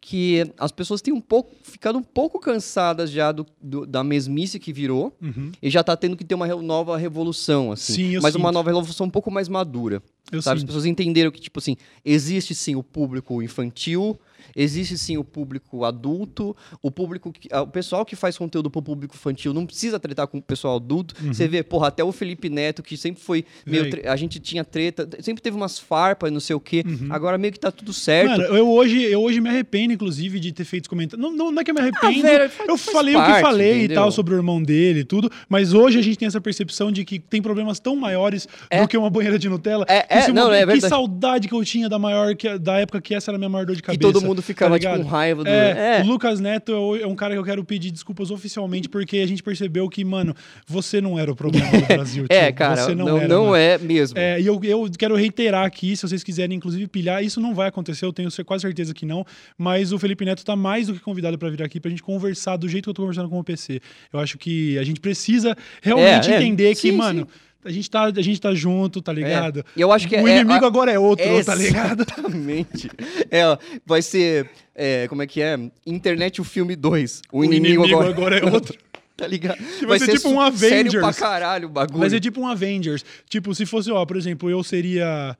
Que 0.00 0.50
as 0.58 0.72
pessoas 0.72 1.02
têm 1.02 1.12
um 1.12 1.20
pouco, 1.20 1.54
ficado 1.62 1.98
um 1.98 2.02
pouco 2.02 2.38
cansadas 2.40 3.10
já 3.10 3.30
do, 3.32 3.44
do- 3.60 3.84
da 3.86 4.02
mesmice 4.02 4.58
que 4.58 4.72
virou, 4.72 5.14
Uhum. 5.20 5.52
e 5.62 5.68
já 5.68 5.84
tá 5.84 5.94
tendo 5.96 6.16
que 6.16 6.24
ter 6.24 6.34
uma 6.34 6.46
nova 6.46 6.96
revolução, 6.96 7.70
assim. 7.70 7.92
Sim, 7.94 8.14
eu 8.14 8.22
mas 8.22 8.34
uma 8.34 8.48
sinto. 8.48 8.54
nova 8.54 8.70
revolução 8.70 9.06
um 9.06 9.10
pouco 9.10 9.30
mais 9.30 9.48
madura. 9.48 10.02
Eu 10.32 10.40
sabe? 10.40 10.54
As 10.54 10.60
sinto. 10.60 10.68
pessoas 10.68 10.86
entenderam 10.86 11.30
que, 11.30 11.40
tipo 11.40 11.58
assim, 11.58 11.76
existe 12.04 12.54
sim 12.54 12.74
o 12.76 12.82
público 12.82 13.42
infantil, 13.42 14.18
existe 14.56 14.96
sim 14.98 15.16
o 15.16 15.24
público 15.24 15.84
adulto, 15.84 16.56
o 16.82 16.90
público 16.90 17.32
que, 17.32 17.48
ah, 17.52 17.62
o 17.62 17.66
pessoal 17.66 18.04
que 18.04 18.16
faz 18.16 18.36
conteúdo 18.36 18.70
pro 18.70 18.82
público 18.82 19.14
infantil 19.14 19.52
não 19.52 19.66
precisa 19.66 19.98
tretar 20.00 20.26
com 20.26 20.38
o 20.38 20.42
pessoal 20.42 20.76
adulto. 20.76 21.14
Você 21.26 21.46
vê, 21.48 21.62
porra, 21.62 21.88
até 21.88 22.02
o 22.04 22.12
Felipe 22.12 22.48
Neto, 22.48 22.82
que 22.82 22.96
sempre 22.96 23.22
foi 23.22 23.44
meio. 23.66 23.90
Tre- 23.90 24.06
A 24.08 24.16
gente 24.16 24.38
tinha 24.40 24.64
treta, 24.64 25.08
sempre 25.20 25.42
teve 25.42 25.56
umas 25.56 25.78
farpas, 25.78 26.30
não 26.32 26.40
sei 26.40 26.54
o 26.56 26.60
quê. 26.60 26.84
Agora 27.10 27.38
meio 27.38 27.52
que 27.52 27.60
tá 27.60 27.70
tudo 27.70 27.92
certo. 27.92 28.30
Mano, 28.30 28.42
eu 28.56 28.68
hoje, 28.68 29.02
eu 29.02 29.20
hoje 29.22 29.40
me 29.40 29.48
arrependo, 29.48 29.92
inclusive, 29.92 30.38
de 30.40 30.52
ter 30.52 30.64
feito 30.64 30.88
comentário. 30.88 31.22
Não, 31.22 31.32
não, 31.32 31.50
não 31.52 31.60
é 31.60 31.64
que 31.64 31.70
eu 31.70 31.74
me 31.74 31.80
arrependo. 31.80 32.22
velho, 32.22 32.50
faz- 32.50 32.68
eu 32.68 32.76
faz 32.78 32.92
falei 32.96 33.14
o 33.14 33.18
que 33.18 33.24
parte, 33.26 33.40
falei 33.42 33.72
e 33.72 33.78
entendeu? 33.78 33.94
tal 33.96 34.10
sobre 34.12 34.34
o 34.34 34.36
irmão 34.36 34.62
dele 34.62 35.00
e 35.00 35.04
tudo, 35.04 35.30
mas 35.48 35.72
hoje 35.72 35.98
a 35.98 36.02
gente 36.02 36.18
tem 36.18 36.26
essa 36.26 36.40
percepção 36.40 36.90
de 36.92 37.04
que 37.04 37.18
tem 37.18 37.40
problemas 37.42 37.78
tão 37.80 37.94
maiores 37.96 38.48
É. 38.68 38.82
do 38.82 38.88
que 38.88 38.96
uma 38.96 39.10
banheira 39.10 39.38
de 39.38 39.48
Nutella. 39.48 39.84
É, 39.88 40.02
Que 40.02 40.14
é, 40.14 40.24
uma- 40.26 40.34
não, 40.34 40.52
é 40.52 40.60
que 40.60 40.66
verdade. 40.66 40.88
saudade 40.88 41.48
que 41.48 41.54
eu 41.54 41.64
tinha 41.64 41.88
da 41.88 41.98
maior 41.98 42.34
que, 42.34 42.58
da 42.58 42.78
época 42.78 43.00
que 43.00 43.14
essa 43.14 43.30
era 43.30 43.36
a 43.36 43.38
minha 43.38 43.48
maior 43.48 43.64
dor 43.66 43.76
de 43.76 43.82
que 43.82 43.86
cabeça. 43.86 44.00
todo 44.12 44.20
mundo 44.24 44.39
ficava, 44.42 44.78
tá 44.78 44.90
tipo, 44.90 45.02
com 45.04 45.08
raiva 45.10 45.42
do. 45.44 45.48
É, 45.50 45.98
É. 45.98 46.02
o 46.02 46.06
Lucas 46.06 46.40
Neto 46.40 46.96
é 46.96 47.02
é 47.02 47.06
um 47.06 47.14
cara 47.14 47.34
que 47.34 47.38
eu 47.38 47.44
quero 47.44 47.64
pedir 47.64 47.90
desculpas 47.90 48.30
oficialmente, 48.30 48.88
porque 48.88 49.18
a 49.18 49.26
gente 49.26 49.42
percebeu 49.42 49.88
que, 49.88 50.04
mano, 50.04 50.34
você 50.66 51.00
não 51.00 51.18
era 51.18 51.30
o 51.30 51.36
problema 51.36 51.66
do 51.70 51.86
Brasil. 51.86 52.26
É, 52.28 52.50
cara, 52.52 52.76
Você 52.76 52.94
não, 52.94 53.06
não, 53.06 53.28
não, 53.28 53.56
era, 53.56 53.78
mano. 53.78 53.86
é 53.86 53.94
mesmo. 53.94 54.18
É, 54.18 54.40
e 54.40 54.46
eu, 54.46 54.60
eu 54.62 54.90
quero 54.98 55.14
reiterar 55.16 55.64
aqui, 55.64 55.96
se 55.96 56.02
vocês 56.06 56.22
quiserem, 56.22 56.56
inclusive, 56.56 56.86
pilhar, 56.86 57.22
isso 57.24 57.40
não 57.40 57.54
vai 57.54 57.68
acontecer, 57.68 58.04
eu 58.04 58.12
tenho 58.12 58.28
quase 58.44 58.62
certeza 58.62 58.92
que 58.94 59.04
não, 59.06 59.24
mas 59.58 59.92
o 59.92 59.98
Felipe 59.98 60.24
Neto 60.24 60.44
tá 60.44 60.54
mais 60.56 60.86
do 60.86 60.94
que 60.94 61.00
convidado 61.00 61.36
pra 61.38 61.48
vir 61.50 61.62
aqui 61.62 61.80
pra 61.80 61.90
gente 61.90 62.02
conversar 62.02 62.56
do 62.56 62.68
jeito 62.68 62.84
que 62.84 62.90
eu 62.90 62.94
tô 62.94 63.02
conversando 63.02 63.28
com 63.28 63.38
o 63.38 63.44
PC. 63.44 63.80
Eu 64.12 64.20
acho 64.20 64.36
que 64.38 64.78
a 64.78 64.82
gente 64.84 65.00
precisa 65.00 65.56
realmente 65.82 66.30
É, 66.30 66.34
é. 66.34 66.36
entender 66.36 66.74
que, 66.74 66.90
Sim, 66.90 66.92
mano, 66.92 67.26
A 67.64 67.70
gente, 67.70 67.90
tá, 67.90 68.04
a 68.04 68.22
gente 68.22 68.40
tá 68.40 68.54
junto, 68.54 69.02
tá 69.02 69.12
ligado? 69.12 69.64
E 69.76 69.80
eu 69.80 69.92
acho 69.92 70.08
que 70.08 70.16
o 70.16 70.26
é- 70.26 70.40
inimigo 70.40 70.64
é- 70.64 70.66
agora 70.66 70.90
é 70.90 70.98
outro, 70.98 71.24
tá 71.44 71.54
ligado? 71.54 72.02
Exatamente. 72.02 72.90
É, 73.30 73.46
ó, 73.46 73.56
vai 73.86 74.02
ser. 74.02 74.50
é, 74.74 75.06
como 75.08 75.22
é 75.22 75.26
que 75.26 75.40
é? 75.40 75.56
Internet 75.86 76.40
o 76.40 76.44
filme 76.44 76.74
2. 76.74 77.22
O, 77.32 77.44
inimigo, 77.44 77.84
agora, 77.84 78.38
é 78.38 78.44
outro. 78.50 78.76
Tá 79.16 79.26
ligado? 79.26 79.58
vai 79.86 79.98
ser 79.98 80.16
tipo 80.16 80.30
um 80.30 80.56
Sério 80.56 80.90
pra 80.92 81.00
Avengers. 81.00 81.18
caralho 81.18 81.68
o 81.68 81.70
bagulho. 81.70 82.00
Vai 82.00 82.08
ser 82.10 82.18
tipo 82.20 82.40
um 82.40 82.46
Avengers. 82.48 83.04
Tipo, 83.28 83.54
se 83.54 83.66
fosse, 83.66 83.90
ó, 83.90 84.04
por 84.06 84.16
exemplo, 84.16 84.48
eu 84.50 84.64
seria 84.64 85.36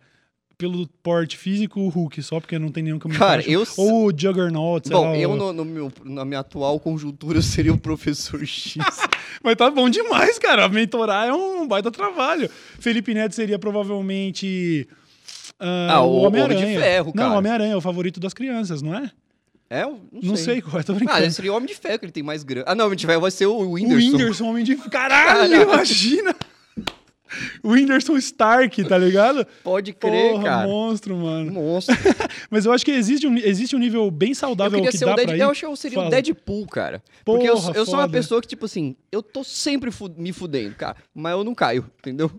pelo 0.60 0.86
porte 1.02 1.38
físico 1.38 1.80
o 1.80 1.88
Hulk, 1.88 2.22
só 2.22 2.38
porque 2.38 2.58
não 2.58 2.70
tem 2.70 2.82
nenhum 2.82 2.98
me 3.06 3.16
Cara, 3.16 3.40
eu- 3.50 3.66
Ou 3.78 4.08
o 4.08 4.10
Juggernaut, 4.14 4.86
sei 4.86 4.94
Bom, 4.94 5.10
lá, 5.10 5.16
eu 5.16 5.30
o- 5.30 5.36
no, 5.36 5.52
no 5.54 5.64
meu- 5.64 5.90
na 6.04 6.22
minha 6.22 6.40
atual 6.40 6.78
conjuntura 6.78 7.38
eu 7.38 7.42
seria 7.42 7.72
o 7.72 7.78
professor 7.78 8.44
X. 8.44 8.76
Mas 9.42 9.56
tá 9.56 9.70
bom 9.70 9.88
demais, 9.88 10.38
cara. 10.38 10.68
Mentorar 10.68 11.28
é 11.28 11.32
um 11.32 11.66
baita 11.66 11.90
trabalho. 11.90 12.50
Felipe 12.78 13.14
Neto 13.14 13.34
seria 13.34 13.58
provavelmente. 13.58 14.86
ah, 15.58 15.94
Ah, 15.94 16.00
o 16.02 16.08
o 16.10 16.16
Homem 16.24 16.42
de 16.42 16.48
Homem-Aranha. 16.56 16.80
Ferro, 16.80 17.12
Não, 17.14 17.22
cara. 17.24 17.34
o 17.34 17.38
Homem-Aranha 17.38 17.72
é 17.72 17.76
o 17.76 17.80
favorito 17.80 18.20
das 18.20 18.34
crianças, 18.34 18.82
não 18.82 18.94
é? 18.94 19.10
É? 19.70 19.84
Não, 19.86 20.00
Não 20.22 20.36
sei, 20.36 20.60
qual 20.60 20.78
é, 20.80 20.82
tô 20.82 20.92
brincando. 20.94 21.24
Ah, 21.24 21.30
seria 21.30 21.52
o 21.52 21.56
Homem 21.56 21.68
de 21.68 21.74
Ferro, 21.74 21.98
que 22.00 22.04
ele 22.04 22.12
tem 22.12 22.22
mais 22.22 22.42
grana. 22.42 22.66
Ah, 22.68 22.74
não, 22.74 22.84
o 22.84 22.86
Homem 22.88 22.98
de 22.98 23.06
Ferro 23.06 23.20
vai 23.22 23.30
ser 23.30 23.46
o 23.46 23.52
o 23.56 23.72
Whindersson. 23.72 23.96
Whindersson, 24.12 24.44
Homem 24.50 24.64
de. 24.64 24.76
Caralho, 24.76 25.26
Caralho. 25.50 25.62
imagina! 25.62 26.34
O 27.62 27.70
Whindersson 27.70 28.16
Stark, 28.16 28.82
tá 28.84 28.98
ligado? 28.98 29.46
Pode 29.62 29.92
crer, 29.92 30.32
Porra, 30.32 30.44
cara. 30.44 30.66
monstro, 30.68 31.16
mano. 31.16 31.52
Monstro. 31.52 31.94
Mas 32.50 32.66
eu 32.66 32.72
acho 32.72 32.84
que 32.84 32.90
existe 32.90 33.26
um, 33.26 33.36
existe 33.36 33.76
um 33.76 33.78
nível 33.78 34.10
bem 34.10 34.34
saudável 34.34 34.80
que 34.82 34.92
ser 34.92 35.04
dá 35.04 35.12
o 35.12 35.14
pra 35.14 35.24
Deadpool. 35.24 35.36
ir. 35.36 35.40
Eu 35.42 35.50
acho 35.50 35.60
que 35.60 35.66
eu 35.66 35.76
seria 35.76 35.98
Fala. 35.98 36.10
Deadpool, 36.10 36.66
cara. 36.66 37.02
Porque 37.24 37.48
eu, 37.48 37.54
Porra, 37.54 37.72
eu 37.76 37.86
sou 37.86 37.94
uma 37.96 38.08
pessoa 38.08 38.40
que, 38.40 38.48
tipo 38.48 38.64
assim, 38.66 38.96
eu 39.12 39.22
tô 39.22 39.44
sempre 39.44 39.90
me 40.16 40.32
fudendo, 40.32 40.74
cara. 40.74 40.96
Mas 41.14 41.32
eu 41.32 41.44
não 41.44 41.54
caio, 41.54 41.88
entendeu? 41.98 42.30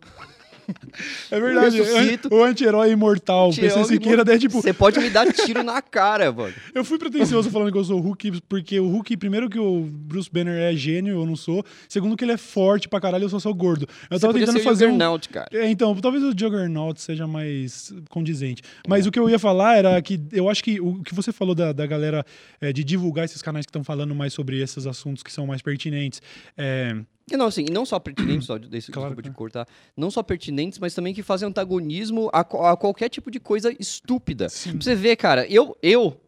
É 1.31 1.39
verdade. 1.39 1.77
Eu 1.77 1.85
ressuscito. 1.85 2.33
O 2.33 2.43
anti-herói 2.43 2.91
imortal. 2.91 3.49
O 3.49 3.55
PC 3.55 3.79
o 3.79 3.85
Siqueira 3.85 4.23
é 4.27 4.37
tipo. 4.37 4.61
Você 4.61 4.73
pode 4.73 4.99
me 4.99 5.09
dar 5.09 5.31
tiro 5.31 5.63
na 5.63 5.81
cara, 5.81 6.31
mano. 6.33 6.53
Eu 6.73 6.83
fui 6.83 6.97
pretencioso 6.97 7.49
falando 7.49 7.71
que 7.71 7.77
eu 7.77 7.83
sou 7.83 7.99
o 7.99 8.01
Hulk, 8.01 8.41
porque 8.47 8.79
o 8.79 8.87
Hulk, 8.87 9.17
primeiro 9.17 9.49
que 9.49 9.59
o 9.59 9.81
Bruce 9.81 10.29
Banner 10.31 10.57
é 10.59 10.75
gênio, 10.75 11.15
eu 11.15 11.25
não 11.25 11.35
sou. 11.35 11.63
Segundo 11.87 12.15
que 12.17 12.23
ele 12.23 12.33
é 12.33 12.37
forte 12.37 12.87
pra 12.87 12.99
caralho, 12.99 13.25
eu 13.25 13.29
só 13.29 13.39
sou 13.39 13.53
gordo. 13.53 13.87
Eu 14.09 14.17
Você 14.17 14.21
tava 14.21 14.33
tentando 14.33 14.57
ser 14.57 14.61
o 14.61 14.63
fazer 14.63 14.85
um... 14.85 14.91
Juggernaut, 14.91 15.29
cara. 15.29 15.47
É, 15.53 15.69
então, 15.69 15.95
talvez 15.95 16.23
o 16.23 16.31
Juggernaut 16.31 16.99
seja 17.01 17.27
mais 17.27 17.93
condizente. 18.09 18.61
Mas 18.87 19.05
o 19.05 19.11
que 19.11 19.19
eu 19.19 19.29
ia 19.29 19.39
falar 19.39 19.77
era 19.77 20.01
que 20.01 20.19
eu 20.31 20.49
acho 20.49 20.63
que 20.63 20.79
o 20.79 21.01
que 21.03 21.13
você 21.13 21.31
falou 21.31 21.55
da, 21.55 21.71
da 21.71 21.85
galera 21.85 22.25
é, 22.59 22.71
de 22.71 22.83
divulgar 22.83 23.25
esses 23.25 23.41
canais 23.41 23.65
que 23.65 23.69
estão 23.69 23.83
falando 23.83 24.13
mais 24.13 24.33
sobre 24.33 24.61
esses 24.61 24.85
assuntos 24.85 25.23
que 25.23 25.31
são 25.31 25.45
mais 25.47 25.61
pertinentes. 25.61 26.21
É, 26.57 26.95
E 27.31 27.37
não, 27.37 27.45
assim, 27.47 27.65
não 27.71 27.85
só 27.85 27.97
pertinentes, 27.99 28.45
só 28.47 28.57
desse 28.57 28.91
Claro, 28.91 29.09
desculpa 29.09 29.21
de 29.21 29.29
claro. 29.29 29.37
cortar, 29.37 29.67
não 29.95 30.11
só 30.11 30.21
pertinentes, 30.21 30.77
mas 30.79 30.93
também 30.93 31.13
que 31.13 31.23
fazem 31.23 31.47
antagonismo 31.47 32.29
a, 32.33 32.41
a 32.41 32.75
qualquer 32.77 33.09
tipo 33.09 33.31
de 33.31 33.39
coisa 33.39 33.73
estúpida. 33.79 34.49
Sim. 34.49 34.71
Pra 34.73 34.81
você 34.81 34.95
ver, 34.95 35.15
cara, 35.15 35.47
eu, 35.47 35.77
eu, 35.81 36.19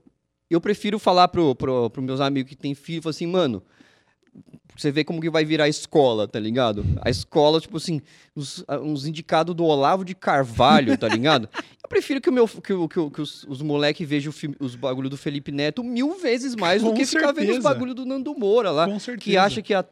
eu 0.49 0.61
prefiro 0.61 0.97
falar 0.97 1.27
pro, 1.27 1.53
pro, 1.55 1.89
pro 1.89 2.01
meus 2.01 2.21
amigos 2.21 2.49
que 2.49 2.55
tem 2.55 2.73
filho, 2.73 3.07
assim, 3.09 3.27
mano, 3.27 3.61
você 4.75 4.91
ver 4.91 5.03
como 5.03 5.21
que 5.21 5.29
vai 5.29 5.45
virar 5.45 5.65
a 5.65 5.69
escola, 5.69 6.27
tá 6.27 6.39
ligado? 6.39 6.83
A 7.01 7.09
escola, 7.09 7.61
tipo 7.61 7.77
assim, 7.77 8.01
uns, 8.35 8.63
uns 8.81 9.05
indicados 9.05 9.53
do 9.53 9.63
Olavo 9.63 10.03
de 10.03 10.15
Carvalho, 10.15 10.97
tá 10.97 11.07
ligado? 11.07 11.47
Eu 11.83 11.89
prefiro 11.89 12.19
que, 12.19 12.29
o 12.29 12.33
meu, 12.33 12.47
que, 12.47 12.73
o- 12.73 12.87
que, 12.89 12.99
o- 12.99 13.11
que 13.11 13.21
os, 13.21 13.43
os 13.43 13.61
moleques 13.61 14.07
vejam 14.07 14.31
filme- 14.31 14.55
os 14.59 14.73
bagulho 14.75 15.09
do 15.09 15.17
Felipe 15.17 15.51
Neto 15.51 15.83
mil 15.83 16.17
vezes 16.17 16.55
mais 16.55 16.81
do 16.81 16.89
Com 16.89 16.95
que 16.95 17.05
ficar 17.05 17.31
vendo 17.33 17.49
os 17.49 17.55
certeza. 17.55 17.61
bagulho 17.69 17.93
do 17.93 18.03
Nando 18.05 18.33
Moura 18.33 18.71
lá 18.71 18.87
Com 18.87 18.97
certeza. 18.99 19.23
que 19.23 19.37
acha 19.37 19.61
que 19.61 19.73
a, 19.75 19.85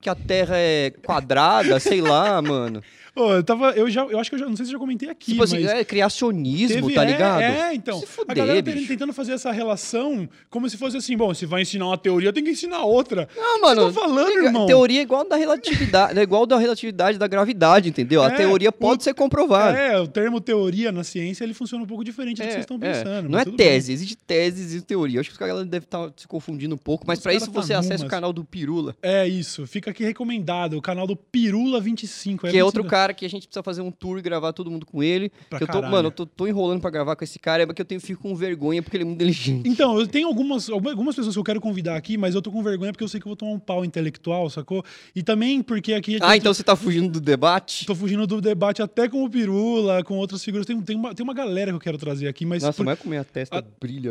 que 0.00 0.08
a 0.08 0.14
Terra 0.14 0.56
é 0.56 0.90
quadrada, 1.04 1.80
sei 1.80 2.00
lá, 2.00 2.40
mano. 2.40 2.82
Eu 3.18 3.42
tava. 3.42 3.70
Eu 3.72 3.88
já. 3.90 4.02
Eu 4.04 4.18
acho 4.18 4.30
que 4.30 4.36
eu 4.36 4.38
já. 4.40 4.46
Não 4.46 4.56
sei 4.56 4.66
se 4.66 4.70
eu 4.70 4.74
já 4.74 4.78
comentei 4.78 5.08
aqui. 5.08 5.32
tipo 5.32 5.42
assim, 5.44 5.64
é 5.66 5.84
criacionismo, 5.84 6.82
Teve- 6.82 6.94
tá 6.94 7.02
é, 7.04 7.06
ligado? 7.10 7.40
É, 7.42 7.74
então. 7.74 7.98
Se 7.98 8.04
a 8.04 8.08
fuder, 8.08 8.36
galera 8.36 8.62
bicho. 8.62 8.86
tentando 8.88 9.12
fazer 9.12 9.32
essa 9.32 9.50
relação 9.52 10.28
como 10.50 10.68
se 10.68 10.76
fosse 10.76 10.96
assim, 10.96 11.16
bom, 11.16 11.32
se 11.34 11.46
vai 11.46 11.62
ensinar 11.62 11.86
uma 11.86 11.98
teoria, 11.98 12.32
tem 12.32 12.44
que 12.44 12.50
ensinar 12.50 12.82
outra. 12.84 13.28
Não, 13.36 13.60
mano. 13.60 13.86
Tá 13.86 14.00
falando, 14.00 14.32
te- 14.32 14.38
irmão? 14.38 14.66
Teoria 14.66 15.00
é 15.00 15.02
igual 15.02 15.28
da 15.28 15.36
relatividade, 15.36 16.18
é 16.18 16.22
igual 16.22 16.46
da 16.46 16.58
relatividade 16.58 17.18
da 17.18 17.26
gravidade, 17.26 17.88
entendeu? 17.88 18.22
a 18.22 18.26
É, 18.28 18.30
teoria 18.36 18.70
pode 18.72 19.00
o- 19.00 19.04
ser 19.04 19.14
comprovada. 19.14 19.76
É, 19.78 19.98
o 20.00 20.06
termo 20.06 20.40
teoria 20.40 20.92
na 20.92 21.04
ciência 21.04 21.44
ele 21.44 21.54
funciona 21.54 21.82
um 21.84 21.86
pouco 21.86 22.04
diferente 22.04 22.36
do 22.38 22.44
que 22.44 22.50
vocês 22.52 22.60
estão 22.60 22.76
é. 22.76 22.80
pensando. 22.80 23.28
Não 23.28 23.38
é 23.38 23.44
tudo 23.44 23.56
bem. 23.56 23.66
tese, 23.66 23.92
existe 23.92 24.16
tese, 24.16 24.62
existe 24.62 24.86
teoria. 24.86 25.16
Eu 25.16 25.20
acho 25.20 25.30
que 25.36 25.42
a 25.42 25.46
galera 25.46 25.66
deve 25.66 25.84
estar 25.84 26.10
se 26.16 26.26
confundindo 26.28 26.74
um 26.74 26.78
pouco, 26.78 27.04
mas 27.06 27.18
Os 27.18 27.22
pra 27.22 27.32
cara 27.32 27.42
isso 27.44 27.52
tá 27.52 27.60
você 27.62 27.74
acessa 27.74 28.04
o 28.04 28.08
canal 28.08 28.32
do 28.32 28.44
Pirula, 28.44 28.94
É 29.02 29.26
isso, 29.26 29.66
fica 29.66 29.90
aqui 29.90 30.04
recomendado, 30.04 30.76
o 30.76 30.82
canal 30.82 31.06
do 31.06 31.16
Pirula25. 31.16 32.50
que 32.50 32.56
é 32.58 32.64
outro 32.64 32.84
cara 32.84 33.07
cara 33.08 33.14
que 33.14 33.24
a 33.24 33.30
gente 33.30 33.46
precisa 33.46 33.62
fazer 33.62 33.80
um 33.80 33.90
tour 33.90 34.18
e 34.18 34.22
gravar 34.22 34.52
todo 34.52 34.70
mundo 34.70 34.84
com 34.84 35.02
ele. 35.02 35.32
eu 35.50 35.66
tô, 35.66 35.82
mano, 35.82 36.08
eu 36.08 36.10
tô, 36.10 36.26
tô, 36.26 36.46
enrolando 36.46 36.80
pra 36.80 36.90
gravar 36.90 37.16
com 37.16 37.24
esse 37.24 37.38
cara, 37.38 37.62
é 37.62 37.66
porque 37.66 37.80
eu 37.80 37.86
tenho, 37.86 38.00
fico 38.00 38.22
com 38.22 38.34
vergonha 38.34 38.82
porque 38.82 38.96
ele 38.96 39.04
é 39.04 39.06
muito 39.06 39.18
inteligente. 39.18 39.68
Então, 39.68 39.98
eu 39.98 40.06
tenho 40.06 40.28
algumas, 40.28 40.68
algumas 40.68 41.14
pessoas 41.14 41.34
que 41.34 41.38
eu 41.38 41.44
quero 41.44 41.60
convidar 41.60 41.96
aqui, 41.96 42.16
mas 42.16 42.34
eu 42.34 42.42
tô 42.42 42.50
com 42.50 42.62
vergonha 42.62 42.92
porque 42.92 43.04
eu 43.04 43.08
sei 43.08 43.20
que 43.20 43.26
eu 43.26 43.30
vou 43.30 43.36
tomar 43.36 43.52
um 43.52 43.58
pau 43.58 43.84
intelectual, 43.84 44.50
sacou? 44.50 44.84
E 45.14 45.22
também 45.22 45.62
porque 45.62 45.94
aqui. 45.94 46.18
Ah, 46.20 46.36
então 46.36 46.52
você 46.52 46.62
tá 46.62 46.76
fugindo 46.76 47.08
do 47.08 47.20
debate? 47.20 47.86
Tô 47.86 47.94
fugindo 47.94 48.26
do 48.26 48.40
debate 48.40 48.82
até 48.82 49.08
com 49.08 49.24
o 49.24 49.30
Pirula, 49.30 50.04
com 50.04 50.16
outras 50.16 50.44
figuras. 50.44 50.66
Tem, 50.66 50.80
tem, 50.82 50.96
uma, 50.96 51.14
tem 51.14 51.24
uma 51.24 51.34
galera 51.34 51.70
que 51.70 51.76
eu 51.76 51.80
quero 51.80 51.98
trazer 51.98 52.28
aqui, 52.28 52.44
mas. 52.44 52.62
Nossa, 52.62 52.76
por... 52.76 52.86
vai 52.86 52.96
comer 52.96 53.18
a 53.18 53.24
testa, 53.24 53.58
a... 53.58 53.62
brilha? 53.80 54.10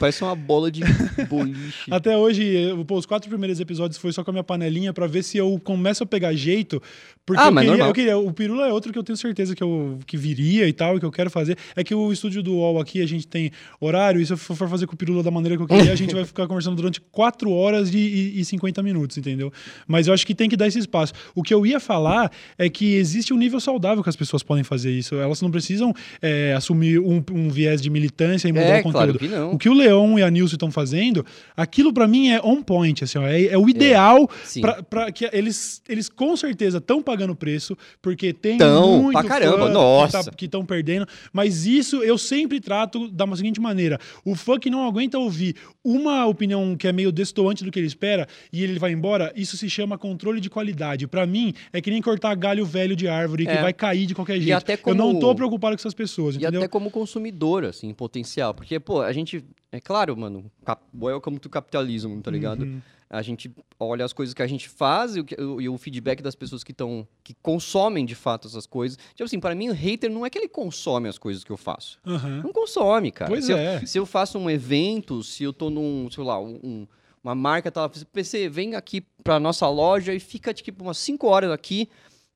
Parece 0.00 0.22
uma 0.22 0.34
bola 0.34 0.70
de 0.70 0.82
boliche. 1.28 1.90
Até 1.92 2.16
hoje, 2.16 2.68
pô, 2.86 2.96
os 2.96 3.06
quatro 3.06 3.28
primeiros 3.28 3.60
episódios 3.60 3.98
foi 3.98 4.12
só 4.12 4.24
com 4.24 4.30
a 4.30 4.32
minha 4.32 4.44
panelinha 4.44 4.92
para 4.92 5.06
ver 5.06 5.22
se 5.22 5.36
eu 5.36 5.60
começo 5.62 6.02
a 6.02 6.06
pegar 6.06 6.32
jeito. 6.34 6.80
Porque 7.26 7.42
ah, 7.42 7.48
eu, 7.48 7.54
queria, 7.54 7.84
eu, 7.84 7.92
queria, 7.92 8.05
O 8.14 8.32
Pirula 8.32 8.68
é 8.68 8.72
outro 8.72 8.92
que 8.92 8.98
eu 8.98 9.02
tenho 9.02 9.16
certeza 9.16 9.54
que, 9.54 9.62
eu, 9.62 9.98
que 10.06 10.16
viria 10.16 10.68
e 10.68 10.72
tal, 10.72 10.96
e 10.96 11.00
que 11.00 11.06
eu 11.06 11.10
quero 11.10 11.30
fazer. 11.30 11.56
É 11.74 11.82
que 11.82 11.94
o 11.94 12.12
estúdio 12.12 12.42
do 12.42 12.54
UOL 12.54 12.80
aqui, 12.80 13.02
a 13.02 13.06
gente 13.06 13.26
tem 13.26 13.50
horário, 13.80 14.20
e 14.20 14.26
se 14.26 14.32
eu 14.32 14.36
for 14.36 14.68
fazer 14.68 14.86
com 14.86 14.94
o 14.94 14.96
Pirula 14.96 15.22
da 15.22 15.30
maneira 15.30 15.56
que 15.56 15.62
eu 15.62 15.66
queria, 15.66 15.92
a 15.92 15.96
gente 15.96 16.14
vai 16.14 16.24
ficar 16.24 16.46
conversando 16.46 16.76
durante 16.76 17.00
quatro 17.00 17.50
horas 17.50 17.92
e, 17.92 17.98
e, 17.98 18.40
e 18.40 18.44
50 18.44 18.82
minutos, 18.82 19.16
entendeu? 19.16 19.52
Mas 19.86 20.06
eu 20.06 20.14
acho 20.14 20.26
que 20.26 20.34
tem 20.34 20.48
que 20.48 20.56
dar 20.56 20.66
esse 20.66 20.78
espaço. 20.78 21.12
O 21.34 21.42
que 21.42 21.52
eu 21.52 21.66
ia 21.66 21.80
falar 21.80 22.30
é 22.58 22.68
que 22.68 22.94
existe 22.94 23.32
um 23.32 23.36
nível 23.36 23.60
saudável 23.60 24.02
que 24.02 24.08
as 24.08 24.16
pessoas 24.16 24.42
podem 24.42 24.64
fazer 24.64 24.90
isso. 24.90 25.14
Elas 25.16 25.40
não 25.42 25.50
precisam 25.50 25.92
é, 26.20 26.54
assumir 26.54 26.98
um, 26.98 27.22
um, 27.32 27.48
viés 27.48 27.80
de 27.80 27.90
militância 27.90 28.48
e 28.48 28.52
mudar 28.52 28.64
é, 28.64 28.80
o 28.80 28.82
conteúdo. 28.82 29.18
Claro 29.18 29.48
que. 29.50 29.54
O 29.54 29.58
que 29.58 29.68
o 29.68 29.74
Leão 29.74 30.18
e 30.18 30.22
a 30.22 30.30
Nilson 30.30 30.54
estão 30.54 30.70
fazendo, 30.70 31.24
aquilo 31.56 31.92
para 31.92 32.06
mim 32.06 32.28
é 32.28 32.40
on 32.42 32.62
point, 32.62 33.02
assim, 33.02 33.18
ó, 33.18 33.26
é, 33.26 33.44
é, 33.44 33.58
o 33.58 33.68
ideal 33.68 34.28
é, 34.56 34.82
para 34.82 35.12
que 35.12 35.28
eles, 35.32 35.82
eles 35.88 36.08
com 36.08 36.36
certeza 36.36 36.78
estão 36.78 37.02
pagando 37.02 37.34
preço, 37.34 37.76
porque 38.00 38.32
tem 38.32 38.58
tão, 38.58 39.02
muito 39.02 39.18
pra 39.18 39.24
caramba, 39.24 39.68
nossa. 39.68 40.30
que 40.30 40.44
estão 40.46 40.62
tá, 40.62 40.66
perdendo, 40.66 41.06
mas 41.32 41.66
isso 41.66 42.02
eu 42.02 42.18
sempre 42.18 42.60
trato 42.60 43.08
da 43.08 43.26
seguinte 43.36 43.60
maneira: 43.60 43.98
o 44.24 44.34
fã 44.34 44.58
que 44.58 44.70
não 44.70 44.86
aguenta 44.86 45.18
ouvir 45.18 45.56
uma 45.84 46.26
opinião 46.26 46.76
que 46.76 46.88
é 46.88 46.92
meio 46.92 47.12
destoante 47.12 47.64
do 47.64 47.70
que 47.70 47.78
ele 47.78 47.86
espera 47.86 48.26
e 48.52 48.62
ele 48.62 48.78
vai 48.78 48.92
embora, 48.92 49.32
isso 49.36 49.56
se 49.56 49.68
chama 49.68 49.98
controle 49.98 50.40
de 50.40 50.50
qualidade. 50.50 51.06
Para 51.06 51.26
mim, 51.26 51.52
é 51.72 51.80
que 51.80 51.90
nem 51.90 52.02
cortar 52.02 52.34
galho 52.34 52.64
velho 52.64 52.96
de 52.96 53.08
árvore 53.08 53.46
é. 53.46 53.56
que 53.56 53.62
vai 53.62 53.72
cair 53.72 54.06
de 54.06 54.14
qualquer 54.14 54.40
jeito. 54.40 54.78
Como... 54.82 54.94
Eu 54.94 54.98
não 54.98 55.18
tô 55.18 55.34
preocupado 55.34 55.76
com 55.76 55.80
essas 55.80 55.94
pessoas, 55.94 56.34
e 56.34 56.38
entendeu? 56.38 56.60
até 56.60 56.68
como 56.68 56.90
consumidor, 56.90 57.64
assim, 57.64 57.92
potencial. 57.92 58.54
Porque, 58.54 58.78
pô, 58.78 59.00
a 59.00 59.12
gente. 59.12 59.44
É 59.76 59.80
claro, 59.80 60.16
mano, 60.16 60.50
welcome 60.98 61.38
to 61.38 61.50
capitalismo, 61.50 62.22
tá 62.22 62.30
ligado? 62.30 62.62
Uhum. 62.62 62.80
A 63.10 63.20
gente 63.20 63.54
olha 63.78 64.06
as 64.06 64.12
coisas 64.14 64.32
que 64.32 64.42
a 64.42 64.46
gente 64.46 64.70
faz 64.70 65.16
e 65.16 65.20
o, 65.20 65.60
e 65.60 65.68
o 65.68 65.76
feedback 65.76 66.22
das 66.22 66.34
pessoas 66.34 66.64
que 66.64 66.72
estão 66.72 67.06
que 67.22 67.34
consomem 67.42 68.06
de 68.06 68.14
fato 68.14 68.48
essas 68.48 68.66
coisas. 68.66 68.96
Tipo 69.10 69.24
assim, 69.24 69.38
para 69.38 69.54
mim 69.54 69.68
o 69.68 69.74
hater 69.74 70.10
não 70.10 70.24
é 70.24 70.30
que 70.30 70.38
ele 70.38 70.48
consome 70.48 71.10
as 71.10 71.18
coisas 71.18 71.44
que 71.44 71.52
eu 71.52 71.58
faço. 71.58 71.98
Uhum. 72.06 72.42
Não 72.44 72.52
consome, 72.54 73.12
cara. 73.12 73.30
Pois 73.30 73.44
se 73.44 73.52
é. 73.52 73.76
Eu, 73.82 73.86
se 73.86 73.98
eu 73.98 74.06
faço 74.06 74.38
um 74.38 74.48
evento, 74.48 75.22
se 75.22 75.44
eu 75.44 75.52
tô 75.52 75.68
num, 75.68 76.10
sei 76.10 76.24
lá, 76.24 76.40
um, 76.40 76.86
uma 77.22 77.34
marca 77.34 77.70
tá, 77.70 77.86
PC, 77.86 78.48
vem 78.48 78.74
aqui 78.74 79.02
para 79.22 79.38
nossa 79.38 79.68
loja 79.68 80.14
e 80.14 80.18
fica 80.18 80.54
tipo 80.54 80.84
umas 80.84 80.96
5 80.96 81.26
horas 81.26 81.50
aqui 81.50 81.90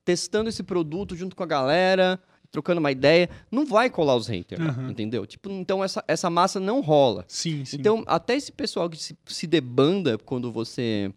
testando 0.05 0.47
esse 0.47 0.61
produto 0.61 1.15
junto 1.15 1.35
com 1.35 1.41
a 1.41 1.47
galera 1.47 2.21
trocando 2.51 2.79
uma 2.79 2.91
ideia, 2.91 3.29
não 3.49 3.65
vai 3.65 3.89
colar 3.89 4.15
os 4.15 4.27
haters, 4.27 4.61
uhum. 4.61 4.89
entendeu? 4.89 5.25
Tipo, 5.25 5.49
então 5.49 5.83
essa, 5.83 6.03
essa 6.07 6.29
massa 6.29 6.59
não 6.59 6.81
rola. 6.81 7.23
Sim, 7.27 7.63
sim. 7.63 7.77
Então, 7.79 8.03
até 8.05 8.35
esse 8.35 8.51
pessoal 8.51 8.89
que 8.89 8.97
se, 8.97 9.17
se 9.25 9.47
debanda 9.47 10.17
quando 10.17 10.51
você 10.51 11.11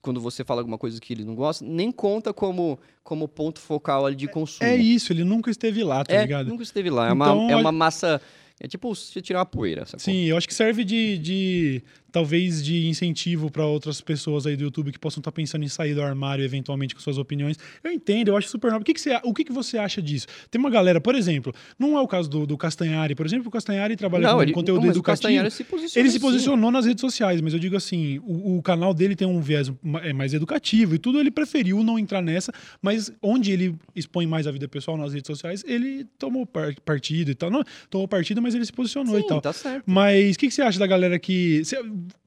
quando 0.00 0.20
você 0.20 0.44
fala 0.44 0.60
alguma 0.60 0.78
coisa 0.78 1.00
que 1.00 1.12
ele 1.12 1.24
não 1.24 1.34
gosta, 1.34 1.64
nem 1.64 1.90
conta 1.90 2.32
como, 2.32 2.78
como 3.02 3.26
ponto 3.26 3.58
focal 3.58 4.06
ali 4.06 4.14
de 4.14 4.28
consumo. 4.28 4.70
É 4.70 4.76
isso, 4.76 5.12
ele 5.12 5.24
nunca 5.24 5.50
esteve 5.50 5.82
lá, 5.82 6.04
tá 6.04 6.14
é, 6.14 6.22
ligado? 6.22 6.46
Nunca 6.46 6.62
esteve 6.62 6.88
lá. 6.88 7.08
É, 7.08 7.12
então, 7.12 7.38
uma, 7.40 7.50
é 7.50 7.56
uma 7.56 7.72
massa. 7.72 8.20
É 8.60 8.68
tipo 8.68 8.94
você 8.94 9.20
tirar 9.20 9.40
uma 9.40 9.46
poeira. 9.46 9.84
Sacou? 9.86 9.98
Sim, 9.98 10.26
eu 10.26 10.36
acho 10.36 10.46
que 10.46 10.54
serve 10.54 10.84
de, 10.84 11.18
de 11.18 11.82
talvez 12.14 12.64
de 12.64 12.86
incentivo 12.86 13.50
para 13.50 13.66
outras 13.66 14.00
pessoas 14.00 14.46
aí 14.46 14.54
do 14.54 14.62
YouTube 14.62 14.92
que 14.92 14.98
possam 15.00 15.20
estar 15.20 15.32
tá 15.32 15.34
pensando 15.34 15.64
em 15.64 15.68
sair 15.68 15.96
do 15.96 16.00
armário 16.00 16.44
eventualmente 16.44 16.94
com 16.94 17.00
suas 17.00 17.18
opiniões. 17.18 17.58
Eu 17.82 17.90
entendo, 17.90 18.28
eu 18.28 18.36
acho 18.36 18.48
super 18.48 18.70
nobre. 18.70 18.82
O 18.82 18.84
que, 18.84 18.94
que 18.94 19.00
você, 19.00 19.20
o 19.24 19.34
que, 19.34 19.42
que 19.42 19.52
você 19.52 19.78
acha 19.78 20.00
disso? 20.00 20.28
Tem 20.48 20.60
uma 20.60 20.70
galera, 20.70 21.00
por 21.00 21.16
exemplo, 21.16 21.52
não 21.76 21.98
é 21.98 22.00
o 22.00 22.06
caso 22.06 22.30
do, 22.30 22.46
do 22.46 22.56
Castanhari, 22.56 23.16
por 23.16 23.26
exemplo, 23.26 23.48
o 23.48 23.50
Castanhari 23.50 23.96
trabalha 23.96 24.28
não, 24.28 24.36
com 24.36 24.42
ele, 24.44 24.52
conteúdo 24.52 24.82
não, 24.82 24.90
educativo. 24.90 25.50
Se 25.88 25.98
ele 25.98 26.08
se 26.08 26.20
posicionou 26.20 26.70
nas 26.70 26.86
redes 26.86 27.00
sociais, 27.00 27.40
mas 27.40 27.52
eu 27.52 27.58
digo 27.58 27.76
assim, 27.76 28.20
o, 28.20 28.58
o, 28.58 28.62
canal 28.62 28.94
dele 28.94 29.16
tem 29.16 29.26
um 29.26 29.40
viés 29.40 29.72
é 30.04 30.12
mais 30.12 30.32
educativo 30.32 30.94
e 30.94 30.98
tudo, 31.00 31.18
ele 31.18 31.32
preferiu 31.32 31.82
não 31.82 31.98
entrar 31.98 32.22
nessa, 32.22 32.52
mas 32.80 33.12
onde 33.20 33.50
ele 33.50 33.74
expõe 33.92 34.24
mais 34.24 34.46
a 34.46 34.52
vida 34.52 34.68
pessoal 34.68 34.96
nas 34.96 35.12
redes 35.12 35.26
sociais, 35.26 35.64
ele 35.66 36.06
tomou 36.16 36.48
partido 36.84 37.32
e 37.32 37.34
tal. 37.34 37.50
Não, 37.50 37.64
tomou 37.90 38.06
partido, 38.06 38.40
mas 38.40 38.54
ele 38.54 38.64
se 38.64 38.72
posicionou 38.72 39.16
Sim, 39.16 39.24
e 39.24 39.26
tal. 39.26 39.40
Tá 39.40 39.52
certo. 39.52 39.82
Mas 39.84 40.36
o 40.36 40.38
que, 40.38 40.46
que 40.46 40.54
você 40.54 40.62
acha 40.62 40.78
da 40.78 40.86
galera 40.86 41.18
que 41.18 41.64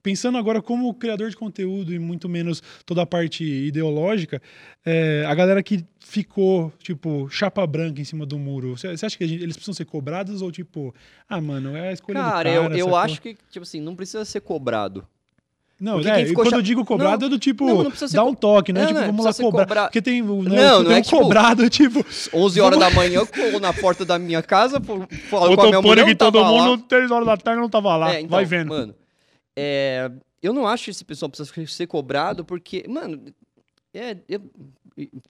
pensando 0.01 0.37
agora 0.37 0.61
como 0.61 0.93
criador 0.93 1.29
de 1.29 1.35
conteúdo 1.35 1.93
e 1.93 1.99
muito 1.99 2.29
menos 2.29 2.61
toda 2.85 3.01
a 3.01 3.05
parte 3.05 3.43
ideológica, 3.43 4.41
é, 4.85 5.25
a 5.27 5.35
galera 5.35 5.61
que 5.61 5.85
ficou, 5.99 6.71
tipo, 6.79 7.27
chapa 7.29 7.65
branca 7.67 7.99
em 7.99 8.05
cima 8.05 8.25
do 8.25 8.39
muro, 8.39 8.77
você 8.77 8.87
acha 8.87 9.17
que 9.17 9.27
gente, 9.27 9.43
eles 9.43 9.55
precisam 9.55 9.73
ser 9.73 9.85
cobrados 9.85 10.41
ou, 10.41 10.51
tipo, 10.51 10.93
ah, 11.27 11.41
mano, 11.41 11.75
é 11.75 11.89
a 11.89 11.93
escolha 11.93 12.19
cara, 12.19 12.29
do 12.29 12.33
cara? 12.33 12.69
Cara, 12.69 12.77
eu, 12.77 12.87
eu 12.87 12.95
acho 12.95 13.21
que, 13.21 13.35
tipo 13.49 13.63
assim, 13.63 13.81
não 13.81 13.95
precisa 13.95 14.23
ser 14.23 14.41
cobrado. 14.41 15.05
Não, 15.79 15.99
é, 15.99 16.33
quando 16.33 16.53
eu 16.53 16.61
digo 16.61 16.83
cobrado 16.83 17.21
não, 17.21 17.27
é 17.27 17.29
do 17.29 17.37
tipo, 17.37 17.63
não, 17.67 17.83
não 17.83 17.91
dá 18.11 18.23
um 18.23 18.33
toque, 18.33 18.73
né? 18.73 18.81
Não, 18.81 18.87
tipo, 18.87 18.99
vamos 18.99 19.25
lá 19.25 19.33
cobrar. 19.33 19.65
Cobra... 19.67 19.83
Porque 19.83 20.01
tem, 20.01 20.23
né, 20.23 20.27
não, 20.71 20.83
não 20.83 20.91
é 20.91 21.01
tipo, 21.01 21.19
cobrado, 21.19 21.69
tipo... 21.69 22.03
11 22.33 22.61
horas 22.61 22.79
da 22.79 22.89
manhã, 22.89 23.19
eu 23.19 23.27
colo 23.27 23.59
na 23.59 23.71
porta 23.71 24.03
da 24.03 24.17
minha 24.17 24.41
casa, 24.41 24.81
falo 24.81 25.55
com 25.55 25.61
a 25.61 25.67
minha 25.67 25.81
mulher, 25.81 26.05
que 26.05 26.15
todo 26.15 26.43
mundo, 26.43 26.79
3 26.79 27.11
horas 27.11 27.27
da 27.27 27.37
tarde, 27.37 27.61
não 27.61 27.69
tava 27.69 27.95
lá. 27.95 28.15
É, 28.15 28.21
então, 28.21 28.29
Vai 28.29 28.43
vendo. 28.43 28.69
Mano, 28.69 28.95
é, 29.59 30.11
eu 30.41 30.53
não 30.53 30.67
acho 30.67 30.85
que 30.85 30.91
esse 30.91 31.03
pessoal 31.03 31.29
precisa 31.29 31.51
ser 31.65 31.87
cobrado, 31.87 32.45
porque, 32.45 32.85
mano, 32.87 33.23
é, 33.91 34.15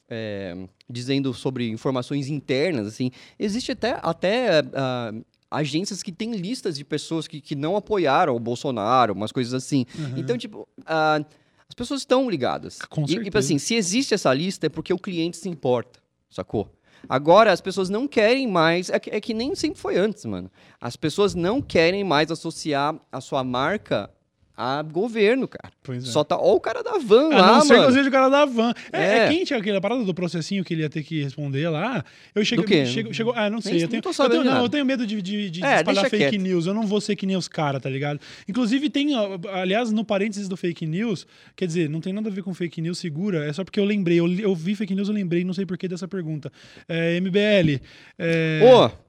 é, 0.09 0.67
dizendo 0.89 1.33
sobre 1.33 1.69
informações 1.69 2.27
internas, 2.27 2.87
assim, 2.87 3.09
existe 3.39 3.71
até, 3.71 3.97
até 4.03 4.61
uh, 4.61 5.25
agências 5.49 6.03
que 6.03 6.11
têm 6.11 6.33
listas 6.33 6.75
de 6.75 6.83
pessoas 6.83 7.25
que, 7.25 7.39
que 7.39 7.55
não 7.55 7.77
apoiaram 7.77 8.35
o 8.35 8.39
Bolsonaro, 8.39 9.13
umas 9.13 9.31
coisas 9.31 9.53
assim. 9.53 9.85
Uhum. 9.97 10.17
Então, 10.17 10.37
tipo, 10.37 10.67
uh, 10.81 11.25
as 11.69 11.73
pessoas 11.73 12.01
estão 12.01 12.29
ligadas. 12.29 12.79
Com 12.79 13.03
e, 13.03 13.23
tipo 13.23 13.37
assim, 13.37 13.57
se 13.57 13.75
existe 13.75 14.13
essa 14.13 14.33
lista 14.33 14.65
é 14.65 14.69
porque 14.69 14.93
o 14.93 14.99
cliente 14.99 15.37
se 15.37 15.47
importa, 15.47 16.01
sacou? 16.29 16.69
Agora, 17.07 17.51
as 17.51 17.61
pessoas 17.61 17.89
não 17.89 18.07
querem 18.07 18.47
mais. 18.47 18.89
É 18.89 18.99
que, 18.99 19.09
é 19.09 19.21
que, 19.21 19.33
nem 19.33 19.55
sempre 19.55 19.79
foi 19.79 19.97
antes, 19.97 20.25
mano. 20.25 20.51
As 20.81 20.95
pessoas 20.95 21.35
não 21.35 21.61
querem 21.61 22.03
mais 22.03 22.31
associar 22.31 22.99
a 23.11 23.21
sua 23.21 23.43
marca 23.43 24.09
a 24.57 24.81
governo, 24.81 25.47
cara. 25.47 25.71
Pois 25.83 26.03
é. 26.03 26.07
Só 26.07 26.23
tá. 26.23 26.35
Ó, 26.35 26.55
o 26.55 26.59
cara 26.59 26.81
da 26.81 26.97
van 26.97 27.29
lá, 27.29 27.57
não 27.57 27.61
sei 27.61 27.77
mano. 27.77 28.07
o 28.07 28.11
cara 28.11 28.27
da 28.27 28.43
van. 28.43 28.73
É, 28.91 29.03
é. 29.03 29.17
é 29.19 29.29
quente 29.29 29.53
aquela 29.53 29.79
parada 29.79 30.03
do 30.03 30.13
processinho 30.15 30.63
que 30.63 30.73
ele 30.73 30.81
ia 30.81 30.89
ter 30.89 31.03
que 31.03 31.21
responder 31.21 31.69
lá. 31.69 32.03
Eu 32.33 32.43
chego. 32.43 32.63
Do 32.63 32.67
quê? 32.67 32.83
Chego, 32.87 33.13
chego, 33.13 33.33
ah, 33.35 33.51
não 33.51 33.61
sei. 33.61 33.73
Nem, 33.73 33.81
eu, 33.83 33.87
tenho, 33.87 34.01
eu, 34.03 34.29
tenho, 34.29 34.43
não, 34.43 34.63
eu 34.63 34.69
tenho 34.69 34.83
medo 34.83 35.05
de, 35.05 35.21
de, 35.21 35.51
de 35.51 35.63
é, 35.63 35.75
espalhar 35.75 36.09
fake 36.09 36.29
quieto. 36.29 36.41
news. 36.41 36.65
Eu 36.65 36.73
não 36.73 36.87
vou 36.87 36.99
ser 36.99 37.15
que 37.15 37.27
nem 37.27 37.37
os 37.37 37.47
caras, 37.47 37.79
tá 37.83 37.89
ligado? 37.89 38.19
Inclusive, 38.49 38.89
tem. 38.89 39.09
Aliás, 39.53 39.91
no 39.91 40.03
parênteses 40.03 40.49
do 40.49 40.57
fake 40.57 40.87
news, 40.87 41.27
quer 41.55 41.67
dizer, 41.67 41.87
não 41.87 42.01
tem 42.01 42.11
nada 42.11 42.27
a 42.27 42.31
ver 42.31 42.41
com 42.41 42.51
fake 42.51 42.81
news, 42.81 42.97
segura. 42.97 43.45
É 43.45 43.53
só 43.53 43.63
porque 43.63 43.79
eu 43.79 43.85
lembrei. 43.85 44.19
Eu, 44.19 44.27
eu 44.39 44.55
vi 44.55 44.73
fake 44.73 44.95
news, 44.95 45.07
eu 45.07 45.13
lembrei, 45.13 45.43
não 45.43 45.53
sei 45.53 45.67
porquê 45.67 45.87
dessa 45.87 46.07
pergunta. 46.07 46.51
É, 46.89 47.19
MBL. 47.19 47.79
É... 48.17 48.61
Ô! 48.63 48.85
Oh. 48.85 49.07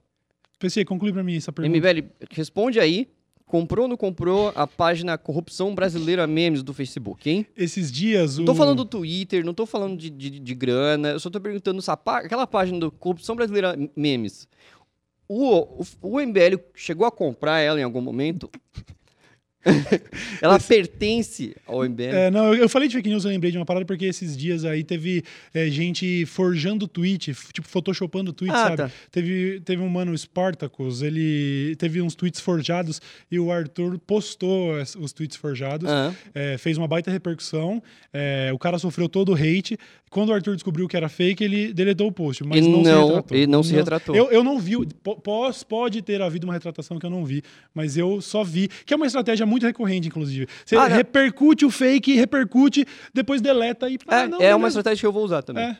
PC, 0.59 0.85
conclui 0.85 1.13
pra 1.13 1.23
mim 1.23 1.37
essa 1.37 1.53
pergunta. 1.53 1.79
MBL, 1.79 2.07
responde 2.33 2.81
aí 2.81 3.09
Comprou 3.49 3.85
ou 3.85 3.89
não 3.89 3.97
comprou 3.97 4.53
a 4.55 4.67
página 4.67 5.17
Corrupção 5.19 5.75
Brasileira 5.75 6.27
Memes 6.27 6.63
do 6.63 6.75
Facebook, 6.75 7.29
hein? 7.29 7.47
Esses 7.57 7.91
dias 7.91 8.37
o... 8.37 8.41
Não 8.41 8.47
tô 8.47 8.55
falando 8.55 8.77
do 8.77 8.85
Twitter, 8.85 9.45
não 9.45 9.55
tô 9.55 9.65
falando 9.65 9.97
de, 9.97 10.11
de, 10.11 10.39
de 10.39 10.55
grana, 10.55 11.09
eu 11.09 11.21
só 11.21 11.31
tô 11.31 11.41
perguntando 11.41 11.81
se 11.81 11.97
pá... 11.97 12.19
aquela 12.19 12.47
página 12.47 12.79
do 12.79 12.93
Corrupção 12.93 13.35
Brasileira 13.35 13.75
Memes, 13.97 14.47
o, 15.27 15.83
o, 15.83 15.85
o 16.03 16.21
MBL 16.21 16.59
chegou 16.75 17.07
a 17.07 17.11
comprar 17.11 17.61
ela 17.61 17.81
em 17.81 17.83
algum 17.83 18.01
momento? 18.01 18.51
Ela 20.41 20.57
Esse... 20.57 20.69
pertence 20.69 21.57
ao 21.67 21.85
MBL? 21.85 22.03
É, 22.03 22.31
não, 22.31 22.55
eu 22.55 22.69
falei 22.69 22.89
de 22.89 22.97
fake 22.97 23.09
news, 23.09 23.25
eu 23.25 23.31
lembrei 23.31 23.51
de 23.51 23.59
uma 23.59 23.67
parada, 23.67 23.85
porque 23.85 24.05
esses 24.05 24.37
dias 24.37 24.65
aí 24.65 24.85
teve 24.85 25.25
é, 25.53 25.69
gente 25.69 26.25
forjando 26.27 26.87
tweet, 26.87 27.35
tipo, 27.53 27.67
photoshopando 27.67 28.33
tweet, 28.33 28.55
ah, 28.55 28.65
sabe? 28.65 28.77
Tá. 28.77 28.91
Teve, 29.11 29.61
teve 29.65 29.83
um 29.83 29.89
mano, 29.89 30.17
Spartacus, 30.17 31.03
ele 31.03 31.75
teve 31.77 32.01
uns 32.01 32.15
tweets 32.15 32.41
forjados 32.41 33.01
e 33.31 33.39
o 33.39 33.51
Arthur 33.51 33.99
postou 33.99 34.75
os 34.99 35.13
tweets 35.13 35.37
forjados, 35.37 35.91
ah. 35.91 36.15
é, 36.35 36.57
fez 36.57 36.79
uma 36.79 36.87
baita 36.87 37.11
repercussão, 37.11 37.83
é, 38.13 38.51
o 38.53 38.59
cara 38.59 38.79
sofreu 38.79 39.09
todo 39.09 39.33
o 39.33 39.35
hate. 39.35 39.77
Quando 40.11 40.31
o 40.31 40.33
Arthur 40.33 40.55
descobriu 40.55 40.89
que 40.89 40.97
era 40.97 41.09
fake, 41.09 41.45
ele 41.45 41.73
deletou 41.73 42.09
o 42.09 42.13
post, 42.13 42.43
mas 42.43 42.67
não, 42.67 42.83
não, 42.83 42.85
se 42.85 42.91
retratou. 42.91 43.37
Ele 43.37 43.47
não 43.47 43.63
se 43.63 43.75
retratou. 43.75 44.17
Eu, 44.17 44.31
eu 44.31 44.43
não 44.43 44.59
vi, 44.59 44.75
pode 45.69 46.01
ter 46.01 46.23
havido 46.23 46.47
uma 46.47 46.55
retratação 46.55 46.99
que 46.99 47.05
eu 47.05 47.11
não 47.11 47.27
vi, 47.27 47.43
mas 47.75 47.97
eu 47.97 48.21
só 48.23 48.43
vi, 48.43 48.69
que 48.87 48.95
é 48.95 48.97
uma 48.97 49.07
estratégia 49.07 49.45
muito 49.49 49.67
recorrente, 49.67 50.09
inclusive. 50.09 50.47
Você 50.65 50.77
ah, 50.77 50.87
repercute 50.87 51.65
o 51.65 51.71
fake, 51.71 52.15
repercute, 52.15 52.87
depois 53.13 53.41
deleta 53.41 53.89
e. 53.89 53.99
Ah, 54.07 54.21
é, 54.21 54.29
não, 54.29 54.41
é 54.41 54.55
uma 54.55 54.69
estratégia 54.69 55.01
que 55.01 55.07
eu 55.07 55.13
vou 55.13 55.25
usar 55.25 55.43
também. 55.43 55.65
É, 55.65 55.77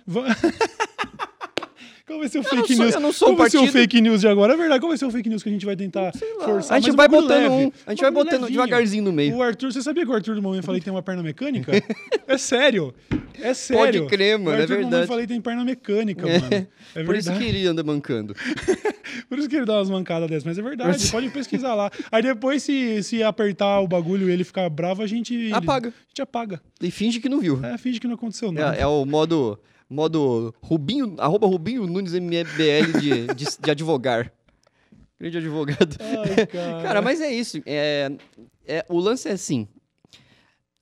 Qual 2.07 2.19
vai 2.21 2.29
ser 2.29 2.39
o 2.39 2.41
eu 2.41 2.45
fake 2.45 2.75
news? 2.75 2.95
Eu 2.95 3.01
não 3.01 3.13
sou 3.13 3.29
Qual 3.29 3.37
vai 3.37 3.51
ser 3.51 3.59
o 3.59 3.67
fake 3.67 4.01
news 4.01 4.21
de 4.21 4.29
agora? 4.29 4.55
É 4.55 4.57
verdade, 4.57 4.81
qual 4.81 4.89
vai 4.89 4.99
ser 4.99 5.05
o 5.05 5.11
fake 5.11 5.29
news 5.29 5.43
que 5.43 5.49
a 5.49 5.53
gente 5.53 5.67
vai 5.67 5.77
tentar 5.77 6.13
forçar? 6.45 6.77
A 6.77 6.81
gente 6.81 6.97
vai 6.97 7.07
botando 7.07 7.51
um, 7.51 7.73
a 7.87 7.91
gente 7.91 8.01
vai 8.01 8.11
botando 8.11 8.43
levinho. 8.43 8.51
devagarzinho 8.51 9.05
no 9.05 9.13
meio. 9.13 9.37
O 9.37 9.43
Arthur, 9.43 9.73
você 9.73 9.83
sabia 9.83 10.05
que 10.05 10.11
o 10.11 10.15
Arthur 10.15 10.35
do 10.35 10.43
Momento 10.43 10.65
falei 10.65 10.81
que 10.81 10.85
tem 10.85 10.93
uma 10.93 11.03
perna 11.03 11.23
mecânica? 11.23 11.73
é 12.27 12.39
sério. 12.39 12.95
É 13.41 13.55
sério. 13.55 14.03
Pode 14.03 14.17
crer, 14.17 14.39
mano, 14.39 14.61
é 14.61 14.67
verdade. 14.67 15.03
Eu 15.03 15.07
falei 15.07 15.27
que 15.27 15.33
tem 15.33 15.41
perna 15.41 15.65
mecânica, 15.65 16.29
é. 16.29 16.39
mano. 16.39 16.67
É 16.95 17.05
Por 17.05 17.15
isso 17.15 17.33
que 17.33 17.45
ele 17.45 17.67
anda 17.67 17.83
mancando. 17.83 18.35
Por 19.29 19.39
isso 19.39 19.49
que 19.49 19.57
ele 19.57 19.65
dá 19.65 19.77
umas 19.77 19.91
mancadas 19.91 20.29
dessas, 20.29 20.45
mas 20.45 20.59
é 20.59 20.63
verdade, 20.63 21.11
pode 21.11 21.31
pesquisar 21.31 21.75
lá. 21.75 21.91
Aí 22.11 22.23
depois, 22.23 22.63
se, 22.63 23.03
se 23.03 23.23
apertar 23.23 23.81
o 23.81 23.89
bagulho 23.89 24.29
e 24.29 24.33
ele 24.33 24.45
ficar 24.45 24.69
bravo, 24.69 25.03
a 25.03 25.07
gente... 25.07 25.53
Apaga. 25.53 25.89
A 25.89 26.09
gente 26.09 26.23
apaga. 26.23 26.61
E 26.81 26.91
finge 26.91 27.21
que 27.21 27.29
não 27.29 27.41
viu. 27.41 27.65
É, 27.65 27.77
finge 27.79 28.01
que 28.01 28.07
não 28.07 28.15
aconteceu 28.15 28.53
nada. 28.53 28.77
É, 28.77 28.83
é 28.83 28.87
o 28.87 29.05
modo 29.05 29.59
modo 29.89 30.55
Rubinho, 30.61 31.15
arroba 31.19 31.47
Rubinho 31.47 31.87
Nunes 31.87 32.13
MBL 32.13 33.01
de, 33.01 33.27
de, 33.35 33.47
de 33.59 33.71
advogar. 33.71 34.31
Grande 35.19 35.39
advogado. 35.39 35.97
Ai, 35.99 36.47
cara. 36.47 36.83
cara. 36.83 37.03
mas 37.03 37.21
é 37.21 37.33
isso. 37.33 37.61
É, 37.67 38.13
é, 38.67 38.85
o 38.89 38.99
lance 38.99 39.29
é 39.29 39.33
assim. 39.33 39.67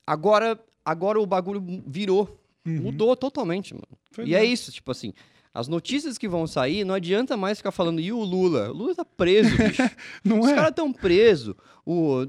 Agora, 0.06 0.58
agora 0.84 1.20
o 1.20 1.26
bagulho 1.26 1.82
virou. 1.86 2.38
Uhum. 2.66 2.82
Mudou 2.82 3.16
totalmente, 3.16 3.72
mano. 3.72 3.86
Foi 4.10 4.26
e 4.26 4.34
é 4.34 4.44
isso, 4.44 4.70
tipo 4.70 4.90
assim. 4.90 5.14
As 5.56 5.68
notícias 5.68 6.18
que 6.18 6.28
vão 6.28 6.46
sair, 6.46 6.84
não 6.84 6.94
adianta 6.94 7.36
mais 7.36 7.58
ficar 7.58 7.72
falando, 7.72 8.00
e 8.00 8.12
o 8.12 8.22
Lula? 8.22 8.70
O 8.70 8.74
Lula 8.74 8.94
tá 8.94 9.04
preso, 9.04 9.56
bicho. 9.56 9.82
não 10.22 10.40
os 10.40 10.48
é? 10.48 10.54
caras 10.54 10.72
tão 10.74 10.92
presos. 10.92 11.54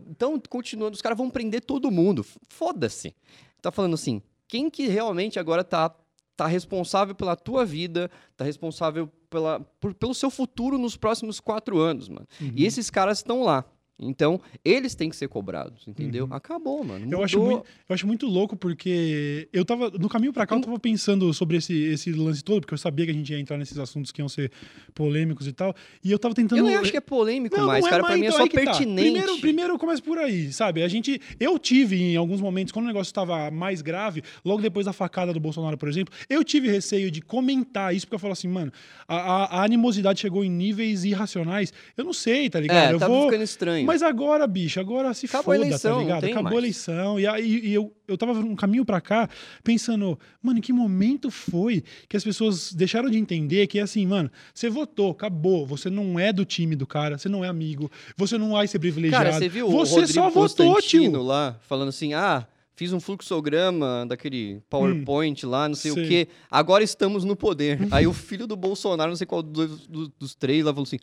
Então, 0.09 0.41
continuando, 0.49 0.95
os 0.95 1.01
caras 1.01 1.17
vão 1.17 1.29
prender 1.29 1.61
todo 1.61 1.91
mundo. 1.91 2.25
Foda-se. 2.47 3.13
Tá 3.61 3.71
falando 3.71 3.95
assim, 3.95 4.21
quem 4.47 4.69
que 4.69 4.87
realmente 4.87 5.37
agora 5.37 5.63
tá 5.63 5.93
tá 6.37 6.45
responsável 6.45 7.15
pela 7.15 7.35
tua 7.35 7.65
vida, 7.65 8.11
tá 8.37 8.45
responsável 8.45 9.11
pela, 9.27 9.59
por, 9.79 9.95
pelo 9.95 10.13
seu 10.13 10.29
futuro 10.29 10.77
nos 10.77 10.95
próximos 10.95 11.39
quatro 11.39 11.79
anos, 11.79 12.07
mano. 12.07 12.27
Uhum. 12.39 12.53
E 12.55 12.63
esses 12.63 12.91
caras 12.91 13.17
estão 13.17 13.43
lá. 13.43 13.65
Então, 13.99 14.39
eles 14.63 14.93
têm 14.93 15.09
que 15.09 15.15
ser 15.15 15.27
cobrados, 15.27 15.87
entendeu? 15.87 16.25
Uhum. 16.25 16.33
Acabou, 16.33 16.83
mano. 16.83 17.07
Eu 17.09 17.23
acho, 17.23 17.39
muito, 17.39 17.65
eu 17.89 17.93
acho 17.93 18.05
muito 18.05 18.27
louco 18.27 18.55
porque 18.55 19.49
eu 19.51 19.65
tava. 19.65 19.89
No 19.89 20.07
caminho 20.07 20.31
para 20.31 20.45
cá, 20.45 20.55
eu 20.55 20.61
tava 20.61 20.79
pensando 20.79 21.33
sobre 21.33 21.57
esse, 21.57 21.73
esse 21.73 22.11
lance 22.11 22.43
todo, 22.43 22.61
porque 22.61 22.75
eu 22.75 22.77
sabia 22.77 23.05
que 23.05 23.11
a 23.11 23.13
gente 23.13 23.31
ia 23.33 23.39
entrar 23.39 23.57
nesses 23.57 23.79
assuntos 23.79 24.11
que 24.11 24.21
iam 24.21 24.29
ser 24.29 24.51
polêmicos 24.93 25.47
e 25.47 25.51
tal. 25.51 25.75
E 26.03 26.11
eu 26.11 26.19
tava 26.19 26.35
tentando. 26.35 26.59
Eu 26.59 26.65
não 26.65 26.79
acho 26.79 26.91
que 26.91 26.97
é 26.97 27.01
polêmico 27.01 27.57
não, 27.57 27.65
mais, 27.65 27.81
não 27.81 27.87
é 27.87 27.91
cara. 27.91 28.03
Mais, 28.03 28.13
pra 28.13 28.19
mim 28.19 28.25
é 28.25 28.29
então, 28.29 28.39
é 28.39 28.43
só 28.43 28.53
pertinente. 28.53 29.13
Tá. 29.13 29.21
Primeiro, 29.21 29.41
primeiro 29.41 29.79
começa 29.79 30.01
por 30.03 30.19
aí, 30.19 30.53
sabe? 30.53 30.83
A 30.83 30.87
gente. 30.87 31.19
Eu 31.39 31.57
tive, 31.57 31.99
em 31.99 32.15
alguns 32.15 32.39
momentos, 32.39 32.71
quando 32.71 32.85
o 32.85 32.87
negócio 32.87 33.09
estava 33.09 33.49
mais 33.49 33.81
grave, 33.81 34.21
logo 34.45 34.61
depois 34.61 34.85
da 34.85 34.93
facada 34.93 35.33
do 35.33 35.39
Bolsonaro, 35.39 35.75
por 35.75 35.89
exemplo, 35.89 36.13
eu 36.29 36.43
tive 36.43 36.69
receio 36.69 37.09
de 37.09 37.19
comentar 37.19 37.95
isso, 37.95 38.05
porque 38.05 38.15
eu 38.15 38.19
falo 38.19 38.33
assim, 38.33 38.47
mano, 38.47 38.71
a, 39.07 39.15
a, 39.15 39.59
a 39.59 39.63
animosidade 39.63 40.19
chegou 40.19 40.43
em 40.43 40.51
níveis 40.51 41.03
irracionais. 41.03 41.73
Eu 41.97 42.03
não 42.03 42.13
sei, 42.13 42.47
tá 42.47 42.59
ligado? 42.59 42.91
É, 42.91 42.93
eu 42.93 42.99
tava 42.99 43.11
vou... 43.11 43.25
ficando 43.25 43.43
estranho. 43.43 43.86
Mas 43.87 44.03
agora, 44.03 44.45
bicho, 44.45 44.79
agora 44.79 45.13
se 45.13 45.25
Acabou 45.25 45.55
foda, 45.55 45.57
a 45.57 45.59
tá 45.61 45.67
eleição, 45.67 45.95
tá 45.95 46.01
ligado? 46.01 46.23
Acabou 46.25 46.43
mais. 46.43 46.55
a 46.55 46.59
eleição. 46.59 47.19
E 47.19 47.27
aí 47.27 47.59
e 47.67 47.73
eu, 47.73 47.93
eu 48.07 48.17
tava 48.17 48.33
no 48.35 48.55
caminho 48.55 48.85
para 48.85 49.01
cá 49.01 49.29
pensando, 49.63 50.19
mano, 50.41 50.59
em 50.59 50.61
que 50.61 50.71
momento 50.71 51.31
foi 51.31 51.83
que 52.07 52.15
as 52.15 52.23
pessoas 52.23 52.73
deixaram 52.73 53.09
de 53.09 53.17
entender 53.17 53.67
que 53.67 53.79
é 53.79 53.81
assim, 53.81 54.05
mano, 54.05 54.29
você 54.53 54.69
votou, 54.69 55.11
acabou. 55.11 55.65
Você 55.65 55.89
não 55.89 56.19
é 56.19 56.31
do 56.31 56.45
time 56.45 56.75
do 56.75 56.85
cara, 56.85 57.17
você 57.17 57.29
não 57.29 57.43
é 57.43 57.47
amigo, 57.47 57.89
você 58.15 58.37
não 58.37 58.51
vai 58.51 58.67
ser 58.67 58.79
privilegiado. 58.79 59.23
Cara, 59.25 59.37
você 59.37 59.49
viu 59.49 59.69
você 59.69 59.93
o 59.93 59.95
Rodrigo 59.95 60.13
só 60.13 60.29
votou, 60.29 60.81
tio. 60.81 61.21
lá, 61.21 61.57
falando 61.61 61.89
assim, 61.89 62.13
ah 62.13 62.45
fiz 62.77 62.93
um 62.93 62.99
fluxograma 62.99 64.05
daquele 64.07 64.61
PowerPoint 64.69 65.45
hum, 65.45 65.49
lá, 65.49 65.67
não 65.67 65.75
sei, 65.75 65.91
sei, 65.91 66.03
o 66.03 66.07
quê. 66.07 66.27
Agora 66.49 66.83
estamos 66.83 67.25
no 67.25 67.35
poder. 67.35 67.79
aí 67.91 68.05
o 68.05 68.13
filho 68.13 68.45
do 68.45 68.55
Bolsonaro, 68.55 69.09
não 69.09 69.15
sei 69.17 69.25
qual 69.25 69.41
dos, 69.41 69.87
dos, 69.87 70.09
dos, 70.09 70.35
três, 70.35 70.63
lá 70.63 70.71
falou 70.71 70.83
assim: 70.83 70.99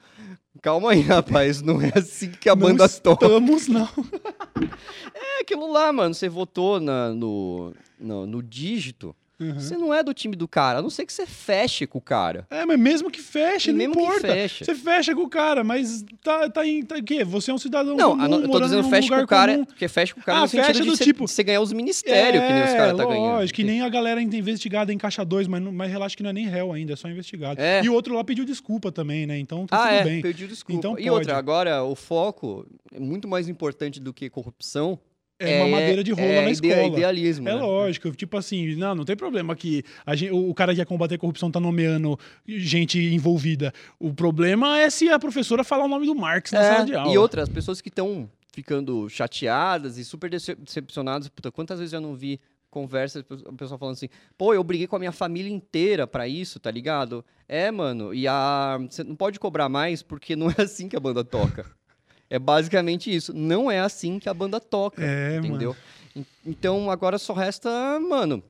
calma 0.63 0.93
aí, 0.93 1.01
rapaz, 1.01 1.61
não 1.61 1.83
é 1.83 1.93
assim 1.97 2.31
que 2.31 2.49
a 2.49 2.55
não 2.55 2.63
banda 2.63 2.89
toca. 2.89 3.27
Estamos, 3.27 3.67
não. 3.67 3.89
é 5.13 5.41
aquilo 5.41 5.71
lá, 5.71 5.93
mano. 5.93 6.15
Você 6.15 6.29
votou 6.29 6.79
na, 6.79 7.13
no, 7.13 7.75
no, 7.99 8.25
no 8.25 8.43
dígito. 8.43 9.15
Uhum. 9.39 9.55
Você 9.55 9.77
não 9.77 9.93
é 9.93 10.03
do 10.03 10.15
time 10.15 10.37
do 10.37 10.47
cara, 10.47 10.79
a 10.79 10.83
não 10.83 10.91
ser 10.91 11.05
que 11.05 11.13
você 11.13 11.27
feche 11.27 11.87
com 11.87 11.99
o 11.99 12.01
cara. 12.01 12.47
É, 12.49 12.65
mas 12.65 12.79
mesmo 12.79 13.11
que 13.11 13.21
feche, 13.21 13.71
e 13.71 13.73
não 13.73 13.79
mesmo 13.79 13.95
importa. 13.95 14.29
Que 14.29 14.35
feche. 14.35 14.65
Você 14.65 14.75
fecha 14.75 15.15
com 15.15 15.23
o 15.23 15.29
cara, 15.29 15.65
mas 15.65 16.05
tá, 16.23 16.49
tá 16.49 16.67
em. 16.67 16.83
Tá, 16.83 17.03
quê? 17.03 17.25
Você 17.25 17.51
é 17.51 17.55
um 17.55 17.59
cidadão 17.59 17.97
não, 17.97 18.17
comum, 18.17 18.41
eu 18.41 18.49
tô 18.49 18.61
dizendo 18.61 18.89
feche 18.89 19.09
com 19.09 19.17
o 19.17 19.27
cara, 19.27 19.65
porque 19.67 19.89
feche 19.89 20.15
com 20.15 20.21
o 20.21 20.23
cara 20.23 20.39
ah, 20.39 20.43
no 20.43 20.49
sentido 20.49 20.97
de, 20.97 21.05
tipo, 21.05 21.27
você 21.27 21.43
ganhar 21.43 21.61
os 21.61 21.73
ministérios 21.73 22.43
é, 22.43 22.47
que 22.47 22.53
nem 22.53 22.65
os 22.65 22.73
caras 22.73 22.97
tá 22.97 23.05
ganhando. 23.05 23.35
Lógico, 23.35 23.57
que 23.57 23.65
nem 23.65 23.83
a 23.83 23.89
galera 23.89 24.23
investigada 24.23 24.93
em 24.93 24.99
Caixa 24.99 25.25
2, 25.25 25.49
mas, 25.49 25.63
mas 25.63 25.91
relaxa 25.91 26.17
que 26.17 26.23
não 26.23 26.31
é 26.31 26.33
nem 26.33 26.47
réu 26.47 26.73
ainda, 26.73 26.93
é 26.93 26.97
só 26.97 27.09
investigado. 27.09 27.61
É. 27.61 27.83
E 27.83 27.89
o 27.89 27.93
outro 27.93 28.15
lá 28.15 28.23
pediu 28.23 28.45
desculpa 28.45 28.93
também, 28.93 29.27
né? 29.27 29.37
Então 29.39 29.67
tá 29.67 29.77
ah, 29.77 29.89
tudo 29.89 29.95
é, 29.95 30.05
bem. 30.05 30.23
pediu 30.23 30.47
desculpa. 30.47 30.79
Então, 30.79 30.99
e 30.99 31.11
outra, 31.11 31.37
agora 31.37 31.83
o 31.83 31.97
foco 31.97 32.67
é 32.93 33.01
muito 33.01 33.27
mais 33.27 33.49
importante 33.49 34.01
do 34.01 34.13
que 34.13 34.31
corrupção 34.31 34.99
é, 35.39 35.63
uma 35.63 35.69
madeira 35.69 36.05
de 36.05 36.13
rola 36.13 36.27
é, 36.27 36.45
na 36.45 36.51
escola. 36.51 36.87
idealismo. 36.87 37.49
É 37.49 37.55
né? 37.55 37.61
lógico. 37.61 38.11
Tipo 38.13 38.37
assim, 38.37 38.77
não, 38.77 38.95
não 38.95 39.05
tem 39.05 39.17
problema 39.17 39.57
que 39.57 39.83
gente, 40.15 40.33
o 40.33 40.55
cara 40.55 40.73
que 40.73 40.81
quer 40.81 40.87
combater 40.87 41.17
a 41.17 41.19
corrupção 41.19 41.51
tá 41.51 41.59
nomeando 41.59 42.19
gente 42.47 42.99
envolvida. 42.99 43.73
O 43.99 44.13
problema 44.15 44.79
é 44.79 44.89
se 44.91 45.09
a 45.09 45.19
professora 45.19 45.65
falar 45.65 45.85
o 45.85 45.89
nome 45.89 46.07
do 46.07 46.15
Marx 46.15 46.53
na 46.53 46.61
é, 46.61 46.73
sala 46.73 46.87
de 46.87 46.95
aula. 46.95 47.13
E 47.13 47.19
outras, 47.19 47.49
pessoas 47.49 47.81
que 47.81 47.89
estão 47.89 48.29
ficando 48.53 49.09
chateadas 49.09 49.99
e 49.99 50.05
super 50.05 50.31
decepcionadas. 50.31 51.29
Puta, 51.29 51.51
quantas 51.51 51.81
vezes 51.81 51.93
eu 51.93 52.01
não 52.01 52.15
vi 52.15 52.41
conversas, 52.71 53.25
o 53.31 53.53
pessoal 53.53 53.79
falando 53.79 53.95
assim, 53.95 54.09
pô, 54.37 54.53
eu 54.53 54.65
briguei 54.65 54.89
com 54.89 54.97
a 54.97 54.99
minha 54.99 55.13
família 55.13 55.51
inteira 55.51 56.09
para 56.09 56.27
isso, 56.27 56.59
tá 56.59 56.73
ligado? 56.73 57.25
É, 57.49 57.71
mano, 57.71 58.13
e 58.13 58.27
a. 58.27 58.79
Você 58.91 59.05
não 59.05 59.15
pode 59.15 59.39
cobrar 59.39 59.69
mais 59.69 60.03
porque 60.03 60.35
não 60.35 60.51
é 60.51 60.55
assim 60.59 60.89
que 60.89 60.97
a 60.97 61.01
banda 61.01 61.25
toca. 61.25 61.65
É 62.35 62.39
basicamente 62.39 63.15
isso. 63.15 63.33
Não 63.33 63.71
é 63.71 63.79
assim 63.79 64.19
que 64.19 64.29
a 64.29 64.35
banda 64.35 64.59
toca, 64.59 65.01
é, 65.01 65.37
entendeu? 65.37 65.77
Mano. 66.17 66.27
Então 66.45 66.91
agora 66.91 67.17
só 67.17 67.33
resta, 67.33 67.71
mano, 68.01 68.43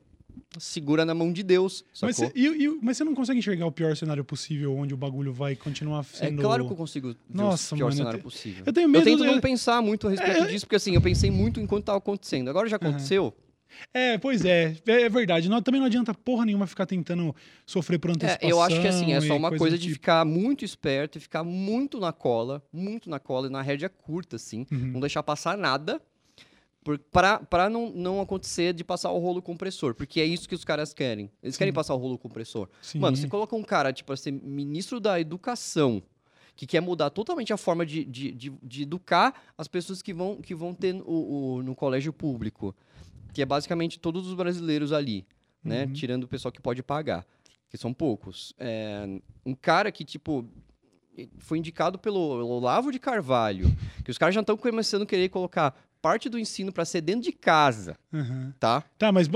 segura 0.57 1.05
na 1.05 1.13
mão 1.13 1.31
de 1.31 1.43
Deus. 1.43 1.85
Mas 2.01 2.17
você, 2.17 2.33
mas 2.81 2.97
você 2.97 3.03
não 3.03 3.13
consegue 3.13 3.37
enxergar 3.37 3.67
o 3.67 3.71
pior 3.71 3.95
cenário 3.95 4.25
possível 4.25 4.75
onde 4.75 4.95
o 4.95 4.97
bagulho 4.97 5.31
vai 5.31 5.55
continuar 5.55 5.99
é 5.99 6.03
sendo. 6.03 6.41
É 6.41 6.43
claro 6.43 6.65
que 6.65 6.73
eu 6.73 6.75
consigo 6.75 7.15
Nossa, 7.29 7.75
o 7.75 7.77
pior 7.77 7.85
mano, 7.85 7.97
cenário 7.97 8.17
eu 8.17 8.21
te... 8.21 8.23
possível. 8.23 8.63
Eu 8.65 8.73
tenho 8.73 8.89
medo. 8.89 9.07
Eu 9.07 9.17
tento 9.17 9.23
de... 9.23 9.31
não 9.31 9.39
pensar 9.39 9.83
muito 9.83 10.07
a 10.07 10.09
respeito 10.09 10.45
é... 10.45 10.47
disso, 10.47 10.65
porque 10.65 10.77
assim, 10.77 10.95
eu 10.95 11.01
pensei 11.01 11.29
muito 11.29 11.59
enquanto 11.59 11.83
estava 11.83 11.99
acontecendo. 11.99 12.49
Agora 12.49 12.67
já 12.67 12.77
aconteceu. 12.77 13.25
Uhum. 13.25 13.44
É, 13.93 14.17
pois 14.17 14.43
é, 14.43 14.75
é, 14.87 15.01
é 15.03 15.09
verdade. 15.09 15.49
Não, 15.49 15.61
também 15.61 15.79
não 15.79 15.87
adianta 15.87 16.13
porra 16.13 16.45
nenhuma 16.45 16.67
ficar 16.67 16.85
tentando 16.85 17.35
sofrer 17.65 17.99
por 17.99 18.11
antecipação. 18.11 18.49
É, 18.49 18.51
eu 18.51 18.61
acho 18.61 18.81
que 18.81 18.87
assim, 18.87 19.13
é 19.13 19.21
só 19.21 19.35
uma 19.35 19.49
coisa, 19.49 19.63
coisa 19.63 19.77
de 19.77 19.83
tipo. 19.83 19.93
ficar 19.95 20.25
muito 20.25 20.65
esperto 20.65 21.17
e 21.17 21.21
ficar 21.21 21.43
muito 21.43 21.99
na 21.99 22.11
cola, 22.11 22.63
muito 22.71 23.09
na 23.09 23.19
cola 23.19 23.47
e 23.47 23.49
na 23.49 23.61
rédea 23.61 23.89
curta, 23.89 24.35
assim. 24.35 24.65
Uhum. 24.71 24.91
Não 24.93 24.99
deixar 24.99 25.23
passar 25.23 25.57
nada 25.57 26.01
para 27.49 27.69
não, 27.69 27.89
não 27.89 28.21
acontecer 28.21 28.73
de 28.73 28.83
passar 28.83 29.09
o 29.11 29.17
rolo 29.17 29.41
compressor, 29.41 29.95
porque 29.95 30.21
é 30.21 30.25
isso 30.25 30.47
que 30.47 30.53
os 30.53 30.63
caras 30.63 30.93
querem. 30.93 31.31
Eles 31.41 31.55
Sim. 31.55 31.59
querem 31.59 31.73
passar 31.73 31.95
o 31.95 31.97
rolo 31.97 32.17
compressor. 32.17 32.69
Sim. 32.81 32.99
Mano, 32.99 33.17
você 33.17 33.27
coloca 33.27 33.55
um 33.55 33.63
cara, 33.63 33.91
tipo, 33.91 34.15
ser 34.15 34.31
ministro 34.31 34.99
da 34.99 35.19
educação, 35.19 36.03
que 36.55 36.67
quer 36.67 36.81
mudar 36.81 37.09
totalmente 37.09 37.51
a 37.51 37.57
forma 37.57 37.85
de, 37.85 38.05
de, 38.05 38.31
de, 38.31 38.53
de 38.61 38.83
educar 38.83 39.33
as 39.57 39.67
pessoas 39.67 40.01
que 40.01 40.13
vão, 40.13 40.37
que 40.37 40.53
vão 40.53 40.73
ter 40.73 40.95
o, 41.05 41.55
o, 41.57 41.63
no 41.63 41.75
colégio 41.75 42.13
público 42.13 42.73
que 43.35 43.41
é 43.41 43.45
basicamente 43.45 43.99
todos 43.99 44.25
os 44.27 44.33
brasileiros 44.33 44.93
ali, 44.93 45.27
né? 45.61 45.83
Uhum. 45.83 45.91
Tirando 45.91 46.23
o 46.23 46.27
pessoal 46.27 46.53
que 46.53 46.61
pode 46.61 46.81
pagar, 46.81 47.27
que 47.69 47.77
são 47.77 47.93
poucos. 47.93 48.53
É, 48.57 49.19
um 49.45 49.53
cara 49.53 49.91
que, 49.91 50.05
tipo, 50.05 50.47
foi 51.39 51.57
indicado 51.57 51.99
pelo 51.99 52.17
Olavo 52.17 52.93
de 52.93 52.97
Carvalho, 52.97 53.67
que 54.05 54.09
os 54.09 54.17
caras 54.17 54.33
já 54.33 54.39
estão 54.39 54.55
começando 54.55 55.01
a 55.01 55.05
querer 55.05 55.27
colocar 55.27 55.77
parte 56.05 56.29
do 56.29 56.37
ensino 56.37 56.71
para 56.71 56.85
ser 56.85 57.01
dentro 57.01 57.23
de 57.23 57.31
casa, 57.31 57.97
uhum. 58.13 58.53
tá? 58.59 58.83
Tá, 58.95 59.11
mas, 59.11 59.27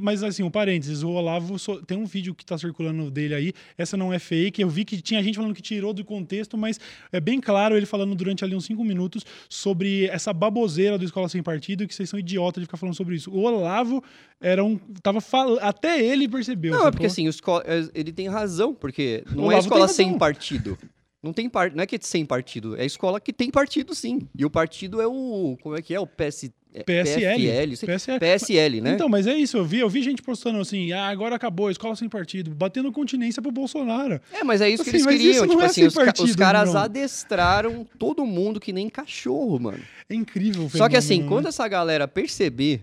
mas 0.00 0.22
assim, 0.22 0.44
um 0.44 0.50
parênteses, 0.50 1.02
o 1.02 1.10
Olavo 1.10 1.56
tem 1.84 1.98
um 1.98 2.04
vídeo 2.04 2.32
que 2.36 2.46
tá 2.46 2.56
circulando 2.56 3.10
dele 3.10 3.34
aí, 3.34 3.52
essa 3.76 3.96
não 3.96 4.12
é 4.12 4.20
fake, 4.20 4.62
eu 4.62 4.68
vi 4.68 4.84
que 4.84 5.02
tinha 5.02 5.20
gente 5.24 5.34
falando 5.34 5.52
que 5.52 5.60
tirou 5.60 5.92
do 5.92 6.04
contexto, 6.04 6.56
mas 6.56 6.78
é 7.10 7.18
bem 7.18 7.40
claro 7.40 7.76
ele 7.76 7.84
falando 7.84 8.14
durante 8.14 8.44
ali 8.44 8.54
uns 8.54 8.64
cinco 8.64 8.84
minutos 8.84 9.26
sobre 9.48 10.06
essa 10.06 10.32
baboseira 10.32 10.96
do 10.96 11.04
Escola 11.04 11.28
Sem 11.28 11.42
Partido 11.42 11.84
que 11.84 11.92
vocês 11.92 12.08
são 12.08 12.16
idiotas 12.16 12.60
de 12.60 12.66
ficar 12.66 12.76
falando 12.76 12.94
sobre 12.94 13.16
isso. 13.16 13.32
O 13.32 13.40
Olavo 13.40 14.00
era 14.40 14.62
um... 14.62 14.78
tava 15.02 15.20
falando... 15.20 15.58
Até 15.62 16.00
ele 16.00 16.28
percebeu. 16.28 16.74
Não, 16.74 16.86
é 16.86 16.92
porque 16.92 17.06
assim, 17.06 17.26
é, 17.26 17.88
ele 17.92 18.12
tem 18.12 18.28
razão, 18.28 18.72
porque 18.72 19.24
não 19.34 19.50
é 19.50 19.58
Escola 19.58 19.88
Sem 19.88 20.16
Partido. 20.16 20.78
Não 21.24 21.32
tem 21.32 21.48
par... 21.48 21.72
não 21.74 21.82
é 21.82 21.86
que 21.86 21.96
é 21.96 21.98
sem 22.02 22.22
partido, 22.26 22.76
é 22.76 22.84
escola 22.84 23.18
que 23.18 23.32
tem 23.32 23.50
partido 23.50 23.94
sim. 23.94 24.28
E 24.36 24.44
o 24.44 24.50
partido 24.50 25.00
é 25.00 25.06
o 25.06 25.56
como 25.62 25.74
é 25.74 25.80
que 25.80 25.94
é 25.94 25.98
o 25.98 26.06
PS 26.06 26.50
PSL. 26.82 27.76
PFL, 27.76 27.86
PSL. 27.86 28.18
PSL, 28.18 28.80
né? 28.80 28.94
Então, 28.94 29.08
mas 29.08 29.26
é 29.26 29.34
isso, 29.34 29.56
eu 29.56 29.64
vi, 29.64 29.78
eu 29.78 29.88
vi 29.88 30.02
gente 30.02 30.20
postando 30.20 30.58
assim, 30.58 30.92
ah, 30.92 31.06
agora 31.06 31.36
acabou, 31.36 31.70
escola 31.70 31.94
sem 31.94 32.08
partido, 32.08 32.50
batendo 32.50 32.90
continência 32.90 33.40
pro 33.40 33.52
Bolsonaro. 33.52 34.20
É, 34.32 34.42
mas 34.42 34.60
é 34.60 34.68
isso 34.68 34.82
assim, 34.82 34.90
que 34.90 34.96
eles 34.96 35.06
queriam, 35.06 35.46
tipo 35.46 35.62
é 35.62 35.66
assim, 35.66 35.86
os, 35.86 35.94
partido, 35.94 36.24
os, 36.24 36.36
caras 36.36 36.74
não. 36.74 36.80
adestraram 36.80 37.86
todo 37.96 38.26
mundo 38.26 38.58
que 38.58 38.72
nem 38.72 38.90
cachorro, 38.90 39.60
mano. 39.60 39.80
É 40.10 40.14
incrível. 40.14 40.68
Só 40.68 40.88
que 40.88 40.96
assim, 40.96 41.22
né? 41.22 41.28
quando 41.28 41.46
essa 41.46 41.66
galera 41.68 42.08
perceber 42.08 42.82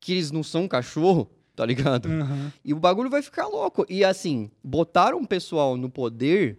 que 0.00 0.12
eles 0.12 0.32
não 0.32 0.42
são 0.42 0.66
cachorro, 0.66 1.30
tá 1.54 1.66
ligado? 1.66 2.06
Uhum. 2.08 2.50
E 2.64 2.72
o 2.72 2.78
bagulho 2.78 3.10
vai 3.10 3.20
ficar 3.20 3.46
louco. 3.46 3.84
E 3.88 4.02
assim, 4.02 4.50
botaram 4.62 5.18
um 5.18 5.26
pessoal 5.26 5.76
no 5.76 5.90
poder 5.90 6.58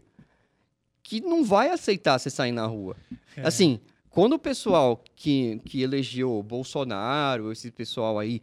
que 1.06 1.22
não 1.22 1.46
vai 1.46 1.70
aceitar 1.70 2.18
você 2.18 2.32
sair 2.32 2.52
na 2.52 2.66
rua. 2.66 2.98
É. 3.38 3.46
Assim, 3.46 3.80
quando 4.10 4.34
o 4.34 4.40
pessoal 4.40 5.04
que, 5.16 5.62
que 5.64 5.84
elegeu 5.84 6.42
Bolsonaro, 6.42 7.52
esse 7.52 7.70
pessoal 7.70 8.18
aí, 8.18 8.42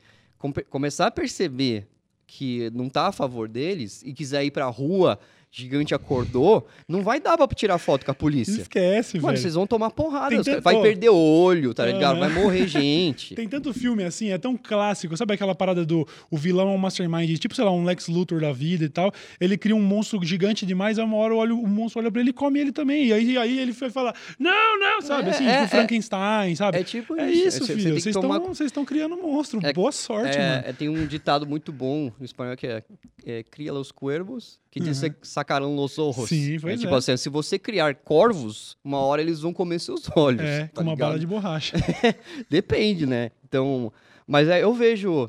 começar 0.71 1.09
a 1.09 1.11
perceber 1.11 1.89
que 2.25 2.71
não 2.71 2.89
tá 2.89 3.09
a 3.09 3.13
favor 3.13 3.49
deles 3.49 4.01
e 4.05 4.13
quiser 4.13 4.45
ir 4.45 4.53
pra 4.53 4.67
rua 4.67 5.19
gigante 5.55 5.95
acordou, 5.95 6.67
não 6.89 7.03
vai 7.03 7.21
dar 7.21 7.37
pra 7.37 7.47
tirar 7.49 7.77
foto 7.77 8.07
com 8.07 8.11
a 8.11 8.15
polícia. 8.15 8.63
Esquece, 8.63 9.19
Mano, 9.19 9.29
velho. 9.29 9.39
vocês 9.39 9.53
vão 9.53 9.67
tomar 9.67 9.91
porrada. 9.91 10.43
Vai 10.63 10.81
perder 10.81 11.11
o 11.11 11.17
olho, 11.17 11.75
tá 11.75 11.85
ligado? 11.85 12.19
Vai 12.19 12.31
morrer 12.31 12.67
gente. 12.67 13.35
Tem 13.37 13.47
tanto 13.47 13.75
filme 13.75 14.03
assim, 14.03 14.31
é 14.31 14.39
tão 14.39 14.57
clássico. 14.57 15.15
Sabe 15.15 15.35
aquela 15.35 15.55
parada 15.55 15.85
do 15.85 16.09
o 16.31 16.39
vilão 16.39 16.71
é 16.71 16.73
um 16.73 16.79
mastermind, 16.79 17.39
tipo, 17.39 17.55
sei 17.55 17.67
lá, 17.67 17.71
um 17.71 17.85
Lex 17.85 18.09
Luthor 18.09 18.41
da 18.41 18.51
vida 18.51 18.87
e 18.87 18.89
tal. 18.89 19.13
Ele 19.39 19.59
cria 19.59 19.77
um 19.77 19.83
monstro 19.83 20.19
gigante 20.25 20.65
demais, 20.65 20.99
a 20.99 21.05
uma 21.05 21.19
hora 21.19 21.35
o, 21.35 21.63
o 21.63 21.69
monstro 21.69 22.01
olha 22.01 22.11
pra 22.11 22.23
ele 22.23 22.31
e 22.31 22.33
come 22.33 22.59
ele 22.59 22.73
também. 22.73 23.09
E 23.09 23.13
aí, 23.13 23.37
aí 23.37 23.59
ele 23.59 23.73
vai 23.73 23.91
falar, 23.91 24.17
não, 24.39 24.81
não, 24.81 25.03
sabe? 25.03 25.29
É, 25.29 25.31
assim, 25.33 25.47
é, 25.47 25.53
tipo 25.53 25.65
é, 25.65 25.69
Frankenstein, 25.69 26.57
sabe? 26.57 26.79
É 26.79 26.83
tipo 26.83 27.21
é 27.21 27.31
isso. 27.31 27.65
É, 27.65 27.67
filho. 27.67 27.91
Vocês 27.91 28.17
estão 28.17 28.23
tomar... 28.23 28.87
criando 28.87 29.17
um 29.17 29.23
monstro. 29.23 29.61
É, 29.63 29.71
Boa 29.75 29.93
sorte, 29.93 30.39
é, 30.39 30.63
mano. 30.63 30.75
tem 30.79 30.89
um 30.89 31.07
ditado 31.07 31.47
muito 31.47 31.71
bom 31.71 32.11
no 32.19 32.25
espanhol 32.25 32.57
que 32.57 32.67
é, 32.67 32.83
é 33.27 33.43
cria 33.43 33.75
os 33.75 33.93
cuervos 33.93 34.62
que 34.73 34.81
uhum. 34.81 34.87
te 34.91 35.15
sacaram 35.21 35.77
os 35.77 35.99
olhos. 35.99 36.31
Sim, 36.31 36.59
pois 36.59 36.79
é. 36.79 36.83
Tipo 36.83 36.95
assim, 36.95 37.15
se 37.19 37.29
você 37.29 37.59
criar 37.59 37.95
corvos, 37.95 38.79
uma 38.83 39.01
hora 39.01 39.21
eles 39.21 39.41
vão 39.41 39.53
comer 39.53 39.79
seus 39.79 40.09
olhos. 40.17 40.41
É, 40.41 40.67
tá 40.69 40.83
com 40.83 40.89
uma 40.89 40.97
bala 40.97 41.19
de 41.19 41.27
borracha. 41.27 41.77
Depende, 42.49 43.05
né? 43.05 43.33
Então, 43.45 43.93
mas 44.27 44.49
é, 44.49 44.65
eu 44.65 44.73
vejo 44.73 45.29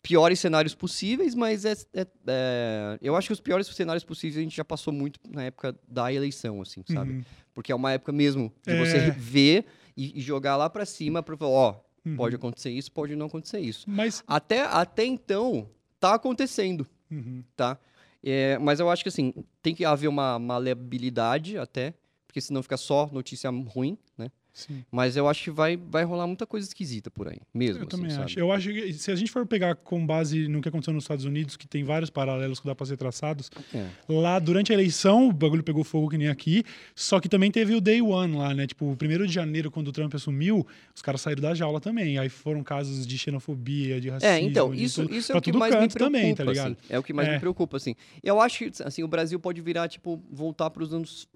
piores 0.00 0.38
cenários 0.38 0.72
possíveis, 0.72 1.34
mas 1.34 1.64
é, 1.64 1.72
é, 1.92 2.06
é, 2.28 2.98
eu 3.02 3.16
acho 3.16 3.26
que 3.26 3.32
os 3.32 3.40
piores 3.40 3.66
cenários 3.66 4.04
possíveis 4.04 4.38
a 4.38 4.40
gente 4.40 4.56
já 4.56 4.64
passou 4.64 4.92
muito 4.92 5.18
na 5.28 5.42
época 5.42 5.74
da 5.88 6.12
eleição, 6.12 6.62
assim, 6.62 6.84
sabe? 6.86 7.10
Uhum. 7.10 7.24
Porque 7.52 7.72
é 7.72 7.74
uma 7.74 7.90
época 7.90 8.12
mesmo 8.12 8.52
de 8.64 8.78
você 8.78 8.98
é. 8.98 9.10
ver 9.10 9.64
e, 9.96 10.16
e, 10.16 10.20
jogar 10.20 10.56
lá 10.56 10.70
para 10.70 10.86
cima 10.86 11.24
para 11.24 11.36
falar, 11.36 11.50
ó, 11.50 11.80
uhum. 12.06 12.14
pode 12.14 12.36
acontecer 12.36 12.70
isso, 12.70 12.92
pode 12.92 13.16
não 13.16 13.26
acontecer 13.26 13.58
isso. 13.58 13.90
Mas 13.90 14.22
até 14.28 14.62
até 14.62 15.04
então 15.04 15.68
tá 15.98 16.14
acontecendo, 16.14 16.86
uhum. 17.10 17.42
tá? 17.56 17.76
É, 18.22 18.58
mas 18.58 18.80
eu 18.80 18.90
acho 18.90 19.02
que 19.02 19.08
assim, 19.08 19.32
tem 19.62 19.74
que 19.74 19.84
haver 19.84 20.08
uma 20.08 20.38
maleabilidade 20.38 21.56
até, 21.56 21.94
porque 22.26 22.40
senão 22.40 22.62
fica 22.62 22.76
só 22.76 23.08
notícia 23.12 23.50
ruim, 23.50 23.98
né? 24.16 24.30
Sim. 24.60 24.84
Mas 24.90 25.16
eu 25.16 25.28
acho 25.28 25.44
que 25.44 25.50
vai, 25.50 25.76
vai 25.76 26.04
rolar 26.04 26.26
muita 26.26 26.46
coisa 26.46 26.66
esquisita 26.66 27.10
por 27.10 27.28
aí, 27.28 27.38
mesmo. 27.52 27.78
Eu 27.78 27.82
assim, 27.82 27.88
também 27.88 28.10
sabe? 28.10 28.24
acho. 28.24 28.38
Eu 28.38 28.52
acho 28.52 28.68
que 28.68 28.92
se 28.92 29.10
a 29.10 29.16
gente 29.16 29.30
for 29.30 29.46
pegar 29.46 29.74
com 29.74 30.04
base 30.06 30.48
no 30.48 30.60
que 30.60 30.68
aconteceu 30.68 30.92
nos 30.92 31.04
Estados 31.04 31.24
Unidos, 31.24 31.56
que 31.56 31.66
tem 31.66 31.84
vários 31.84 32.10
paralelos 32.10 32.60
que 32.60 32.66
dá 32.66 32.74
para 32.74 32.86
ser 32.86 32.96
traçados, 32.96 33.50
é. 33.74 33.86
lá 34.08 34.38
durante 34.38 34.72
a 34.72 34.74
eleição 34.74 35.28
o 35.28 35.32
bagulho 35.32 35.62
pegou 35.62 35.84
fogo 35.84 36.08
que 36.08 36.18
nem 36.18 36.28
aqui, 36.28 36.64
só 36.94 37.20
que 37.20 37.28
também 37.28 37.50
teve 37.50 37.74
o 37.74 37.80
Day 37.80 38.02
One 38.02 38.36
lá, 38.36 38.54
né? 38.54 38.66
Tipo, 38.66 38.92
o 38.92 38.96
primeiro 38.96 39.26
de 39.26 39.32
janeiro, 39.32 39.70
quando 39.70 39.88
o 39.88 39.92
Trump 39.92 40.14
assumiu, 40.14 40.66
os 40.94 41.02
caras 41.02 41.20
saíram 41.20 41.42
da 41.42 41.54
jaula 41.54 41.80
também. 41.80 42.18
Aí 42.18 42.28
foram 42.28 42.62
casos 42.62 43.06
de 43.06 43.18
xenofobia, 43.18 44.00
de 44.00 44.08
é, 44.08 44.12
racismo. 44.12 44.34
É, 44.34 44.40
então, 44.40 44.74
isso, 44.74 45.02
tudo, 45.02 45.14
isso 45.14 45.32
é 45.32 45.36
o 45.36 45.40
que 45.40 45.52
mais 45.52 45.74
me 45.74 45.88
preocupa. 45.88 46.04
Também, 46.04 46.34
tá 46.34 46.44
ligado? 46.44 46.72
Assim, 46.72 46.92
é 46.94 46.98
o 46.98 47.02
que 47.02 47.12
mais 47.12 47.28
é. 47.28 47.32
me 47.34 47.40
preocupa, 47.40 47.76
assim. 47.76 47.94
Eu 48.22 48.40
acho 48.40 48.58
que 48.58 48.82
assim, 48.82 49.02
o 49.02 49.08
Brasil 49.08 49.38
pode 49.38 49.60
virar, 49.60 49.88
tipo, 49.88 50.22
voltar 50.30 50.70
para 50.70 50.82
os 50.82 50.92
anos, 50.92 51.28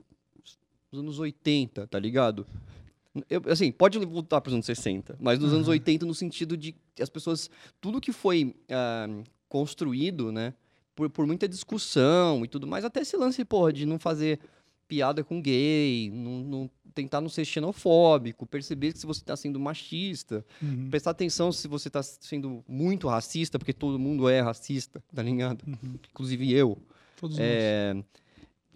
os 0.91 0.99
anos 0.99 1.19
80, 1.19 1.87
tá 1.87 1.99
ligado? 1.99 2.47
Eu, 3.31 3.43
assim, 3.47 3.71
pode 3.71 3.99
voltar 3.99 4.41
para 4.41 4.49
os 4.49 4.55
anos 4.55 4.67
60, 4.67 5.17
mas 5.21 5.39
nos 5.39 5.51
uhum. 5.51 5.57
anos 5.57 5.69
80, 5.69 6.05
no 6.05 6.15
sentido 6.15 6.57
de 6.57 6.75
as 7.01 7.09
pessoas. 7.09 7.49
Tudo 7.81 8.01
que 8.01 8.13
foi 8.13 8.55
uh, 8.69 9.25
construído, 9.49 10.33
né? 10.33 10.55
Por, 10.95 11.11
por 11.11 11.27
muita 11.27 11.49
discussão 11.49 12.45
e 12.45 12.49
tudo 12.49 12.67
mais, 12.67 12.85
até 12.85 13.01
esse 13.01 13.17
lance, 13.17 13.45
porra, 13.45 13.73
de 13.73 13.85
não 13.85 13.99
fazer 13.99 14.39
piada 14.87 15.25
com 15.25 15.41
gay, 15.41 16.11
não, 16.11 16.39
não, 16.39 16.71
tentar 16.95 17.21
não 17.21 17.29
ser 17.29 17.45
xenofóbico, 17.45 18.47
perceber 18.47 18.93
que 18.93 18.99
se 18.99 19.07
você 19.07 19.21
está 19.21 19.37
sendo 19.37 19.59
machista, 19.59 20.45
uhum. 20.63 20.89
prestar 20.91 21.11
atenção 21.11 21.51
se 21.51 21.67
você 21.67 21.89
está 21.89 22.03
sendo 22.03 22.65
muito 22.69 23.09
racista, 23.09 23.59
porque 23.59 23.73
todo 23.73 23.99
mundo 23.99 24.29
é 24.29 24.41
racista, 24.41 25.03
tá 25.13 25.23
ligado? 25.23 25.65
Uhum. 25.67 25.99
Inclusive 26.11 26.53
eu. 26.53 26.79
Todos 27.17 27.39
é, 27.41 27.95
nós. 27.95 28.05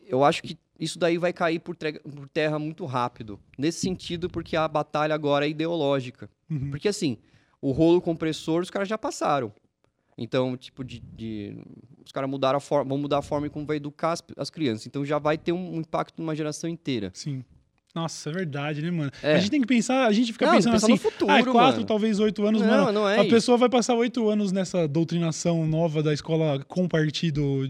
Eu 0.06 0.24
acho 0.24 0.42
que 0.42 0.58
isso 0.78 0.98
daí 0.98 1.18
vai 1.18 1.32
cair 1.32 1.58
por, 1.58 1.76
por, 1.76 2.28
terra 2.28 2.58
muito 2.58 2.84
rápido. 2.84 3.38
Nesse 3.58 3.80
sentido, 3.80 4.30
porque 4.30 4.56
a 4.56 4.68
batalha 4.68 5.14
agora 5.14 5.46
é 5.46 5.48
ideológica. 5.48 6.30
Uhum. 6.48 6.70
Porque 6.70 6.88
assim, 6.88 7.18
o 7.60 7.72
rolo 7.72 8.00
compressor 8.00 8.62
os 8.62 8.70
caras 8.70 8.88
já 8.88 8.96
passaram. 8.96 9.52
Então, 10.16 10.56
tipo, 10.56 10.84
de, 10.84 11.00
de 11.00 11.56
os 12.04 12.12
caras 12.12 12.28
mudaram 12.28 12.56
a 12.56 12.60
forma, 12.60 12.88
vão 12.88 12.98
mudar 12.98 13.18
a 13.18 13.22
forma 13.22 13.48
como 13.48 13.66
vai 13.66 13.76
educar 13.76 14.12
as, 14.12 14.22
as, 14.36 14.50
crianças. 14.50 14.86
Então 14.86 15.04
já 15.04 15.18
vai 15.18 15.38
ter 15.38 15.52
um, 15.52 15.76
um 15.76 15.80
impacto 15.80 16.20
numa 16.20 16.34
geração 16.34 16.68
inteira. 16.68 17.10
Sim. 17.14 17.44
Nossa, 17.94 18.30
é 18.30 18.32
verdade, 18.32 18.82
né, 18.82 18.90
mano? 18.90 19.10
É. 19.22 19.34
A 19.34 19.38
gente 19.38 19.50
tem 19.50 19.60
que 19.60 19.66
pensar, 19.66 20.06
a 20.06 20.12
gente 20.12 20.32
fica 20.32 20.46
não, 20.46 20.54
pensando 20.54 20.76
assim, 20.76 20.92
no 20.92 20.98
futuro, 20.98 21.32
ah, 21.32 21.42
quatro, 21.42 21.76
mano. 21.76 21.86
talvez 21.86 22.20
oito 22.20 22.44
anos, 22.46 22.60
não, 22.60 22.68
mano. 22.68 22.92
Não 22.92 23.08
é 23.08 23.18
a 23.18 23.22
isso. 23.22 23.30
pessoa 23.30 23.56
vai 23.56 23.68
passar 23.68 23.94
oito 23.94 24.28
anos 24.28 24.52
nessa 24.52 24.86
doutrinação 24.86 25.66
nova 25.66 26.02
da 26.02 26.12
escola 26.12 26.64
com 26.64 26.86
partido 26.86 27.68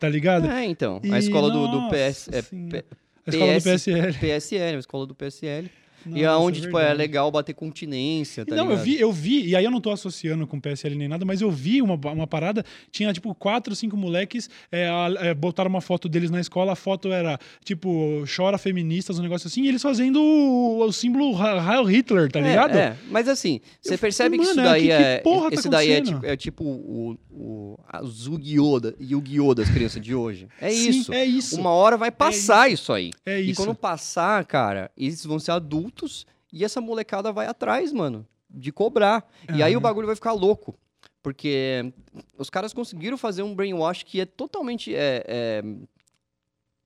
Tá 0.00 0.08
ligado? 0.08 0.50
É, 0.50 0.64
então. 0.64 0.98
E, 1.04 1.12
a 1.12 1.18
escola 1.18 1.50
do, 1.50 1.68
do 1.68 1.88
PS. 1.90 2.30
É, 2.32 2.40
P, 2.40 2.84
a 3.26 3.30
escola 3.30 3.52
PS, 3.52 3.62
do 3.62 3.70
PSL. 3.70 4.18
PSL, 4.18 4.76
a 4.76 4.78
escola 4.78 5.06
do 5.06 5.14
PSL. 5.14 5.70
Nossa, 6.04 6.18
e 6.18 6.24
aonde, 6.24 6.60
é 6.60 6.62
tipo, 6.62 6.78
é 6.78 6.94
legal 6.94 7.30
bater 7.30 7.54
continência, 7.54 8.44
tá 8.44 8.54
Não, 8.54 8.64
ligado? 8.64 8.78
eu 8.78 8.84
vi, 8.84 9.00
eu 9.00 9.12
vi, 9.12 9.46
e 9.48 9.56
aí 9.56 9.64
eu 9.64 9.70
não 9.70 9.80
tô 9.80 9.90
associando 9.90 10.46
com 10.46 10.60
PSL 10.60 10.94
nem 10.96 11.08
nada, 11.08 11.24
mas 11.24 11.40
eu 11.40 11.50
vi 11.50 11.82
uma, 11.82 11.94
uma 11.94 12.26
parada, 12.26 12.64
tinha, 12.90 13.12
tipo, 13.12 13.34
quatro, 13.34 13.74
cinco 13.74 13.96
moleques, 13.96 14.48
é, 14.70 14.88
é, 15.20 15.34
botaram 15.34 15.70
uma 15.70 15.80
foto 15.80 16.08
deles 16.08 16.30
na 16.30 16.40
escola, 16.40 16.72
a 16.72 16.76
foto 16.76 17.12
era, 17.12 17.38
tipo, 17.64 18.24
chora 18.34 18.58
feministas, 18.58 19.18
um 19.18 19.22
negócio 19.22 19.46
assim, 19.46 19.62
e 19.62 19.68
eles 19.68 19.82
fazendo 19.82 20.20
o, 20.20 20.84
o 20.84 20.92
símbolo 20.92 21.36
Heil 21.36 21.84
Hitler, 21.84 22.30
tá 22.30 22.40
é, 22.40 22.42
ligado? 22.42 22.76
É, 22.76 22.96
mas 23.10 23.28
assim, 23.28 23.60
você 23.80 23.96
percebe 23.96 24.38
que 24.38 24.44
isso 24.44 24.56
daí 24.56 24.82
que, 24.82 24.90
é... 24.92 25.16
Que 25.18 25.24
porra 25.24 25.48
tá 25.48 25.54
esse 25.54 25.64
tá 25.64 25.70
daí 25.70 25.90
é 25.90 26.00
tipo, 26.00 26.26
é 26.26 26.36
tipo 26.36 26.64
o, 26.64 27.18
o, 27.30 27.78
os 28.02 28.26
Yu-Gi-Oh! 28.26 29.54
das 29.54 29.68
crianças 29.70 30.00
de 30.00 30.14
hoje. 30.14 30.48
É 30.60 30.70
Sim, 30.70 30.90
isso. 30.90 31.12
é 31.12 31.24
isso. 31.24 31.60
Uma 31.60 31.70
hora 31.70 31.96
vai 31.96 32.10
passar 32.10 32.68
isso. 32.70 32.82
isso. 32.82 32.92
aí. 32.92 33.10
É 33.24 33.40
isso. 33.40 33.50
E 33.50 33.54
quando 33.54 33.74
passar, 33.74 34.44
cara, 34.44 34.90
eles 34.96 35.24
vão 35.24 35.38
ser 35.38 35.52
adultos 35.52 35.89
adultos 35.90 36.26
e 36.52 36.64
essa 36.64 36.80
molecada 36.80 37.32
vai 37.32 37.46
atrás, 37.46 37.92
mano, 37.92 38.26
de 38.48 38.72
cobrar. 38.72 39.28
Uhum. 39.48 39.56
E 39.56 39.62
aí 39.62 39.76
o 39.76 39.80
bagulho 39.80 40.06
vai 40.06 40.16
ficar 40.16 40.32
louco. 40.32 40.74
Porque 41.22 41.92
os 42.38 42.48
caras 42.48 42.72
conseguiram 42.72 43.18
fazer 43.18 43.42
um 43.42 43.54
brainwash 43.54 44.02
que 44.04 44.20
é 44.20 44.24
totalmente 44.24 44.94
é, 44.94 45.22
é, 45.28 45.62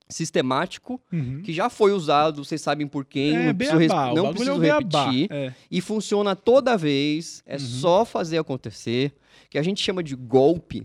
sistemático, 0.08 1.00
uhum. 1.12 1.40
que 1.42 1.52
já 1.52 1.70
foi 1.70 1.92
usado, 1.92 2.44
vocês 2.44 2.60
sabem 2.60 2.86
por 2.86 3.04
quem, 3.04 3.36
é, 3.36 3.46
não 3.46 3.54
preciso, 3.54 3.94
não 4.14 4.26
é 4.26 4.30
preciso 4.30 4.58
repetir. 4.58 5.28
É. 5.30 5.54
E 5.70 5.80
funciona 5.80 6.34
toda 6.34 6.76
vez, 6.76 7.44
é 7.46 7.54
uhum. 7.54 7.60
só 7.60 8.04
fazer 8.04 8.38
acontecer. 8.38 9.12
Que 9.48 9.58
a 9.58 9.62
gente 9.62 9.80
chama 9.80 10.02
de 10.02 10.16
golpe, 10.16 10.84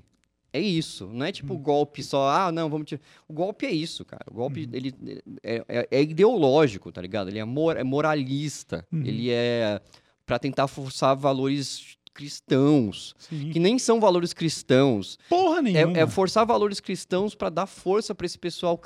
é 0.51 0.59
isso, 0.59 1.07
não 1.07 1.25
é 1.25 1.31
tipo 1.31 1.53
hum. 1.53 1.59
golpe 1.59 2.01
só, 2.03 2.29
ah, 2.29 2.51
não, 2.51 2.69
vamos 2.69 2.87
tirar. 2.87 3.01
O 3.27 3.33
golpe 3.33 3.65
é 3.65 3.71
isso, 3.71 4.03
cara. 4.03 4.25
O 4.29 4.33
golpe, 4.33 4.65
hum. 4.65 4.69
ele 4.73 4.95
é, 5.43 5.63
é, 5.67 5.87
é, 5.91 6.01
ideológico, 6.01 6.91
tá 6.91 7.01
ligado? 7.01 7.29
Ele 7.29 7.39
é, 7.39 7.45
mor 7.45 7.77
é 7.77 7.83
moralista. 7.83 8.85
Hum. 8.91 9.03
Ele 9.05 9.29
é 9.29 9.81
para 10.25 10.39
tentar 10.39 10.67
forçar 10.67 11.15
valores 11.15 11.97
cristãos, 12.13 13.15
Sim. 13.17 13.49
que 13.51 13.59
nem 13.59 13.79
são 13.79 13.99
valores 13.99 14.33
cristãos. 14.33 15.17
Porra 15.29 15.61
nenhuma. 15.61 15.97
É, 15.97 16.01
é 16.01 16.07
forçar 16.07 16.45
valores 16.45 16.79
cristãos 16.79 17.33
para 17.33 17.49
dar 17.49 17.65
força 17.65 18.13
para 18.13 18.25
esse 18.25 18.37
pessoal, 18.37 18.79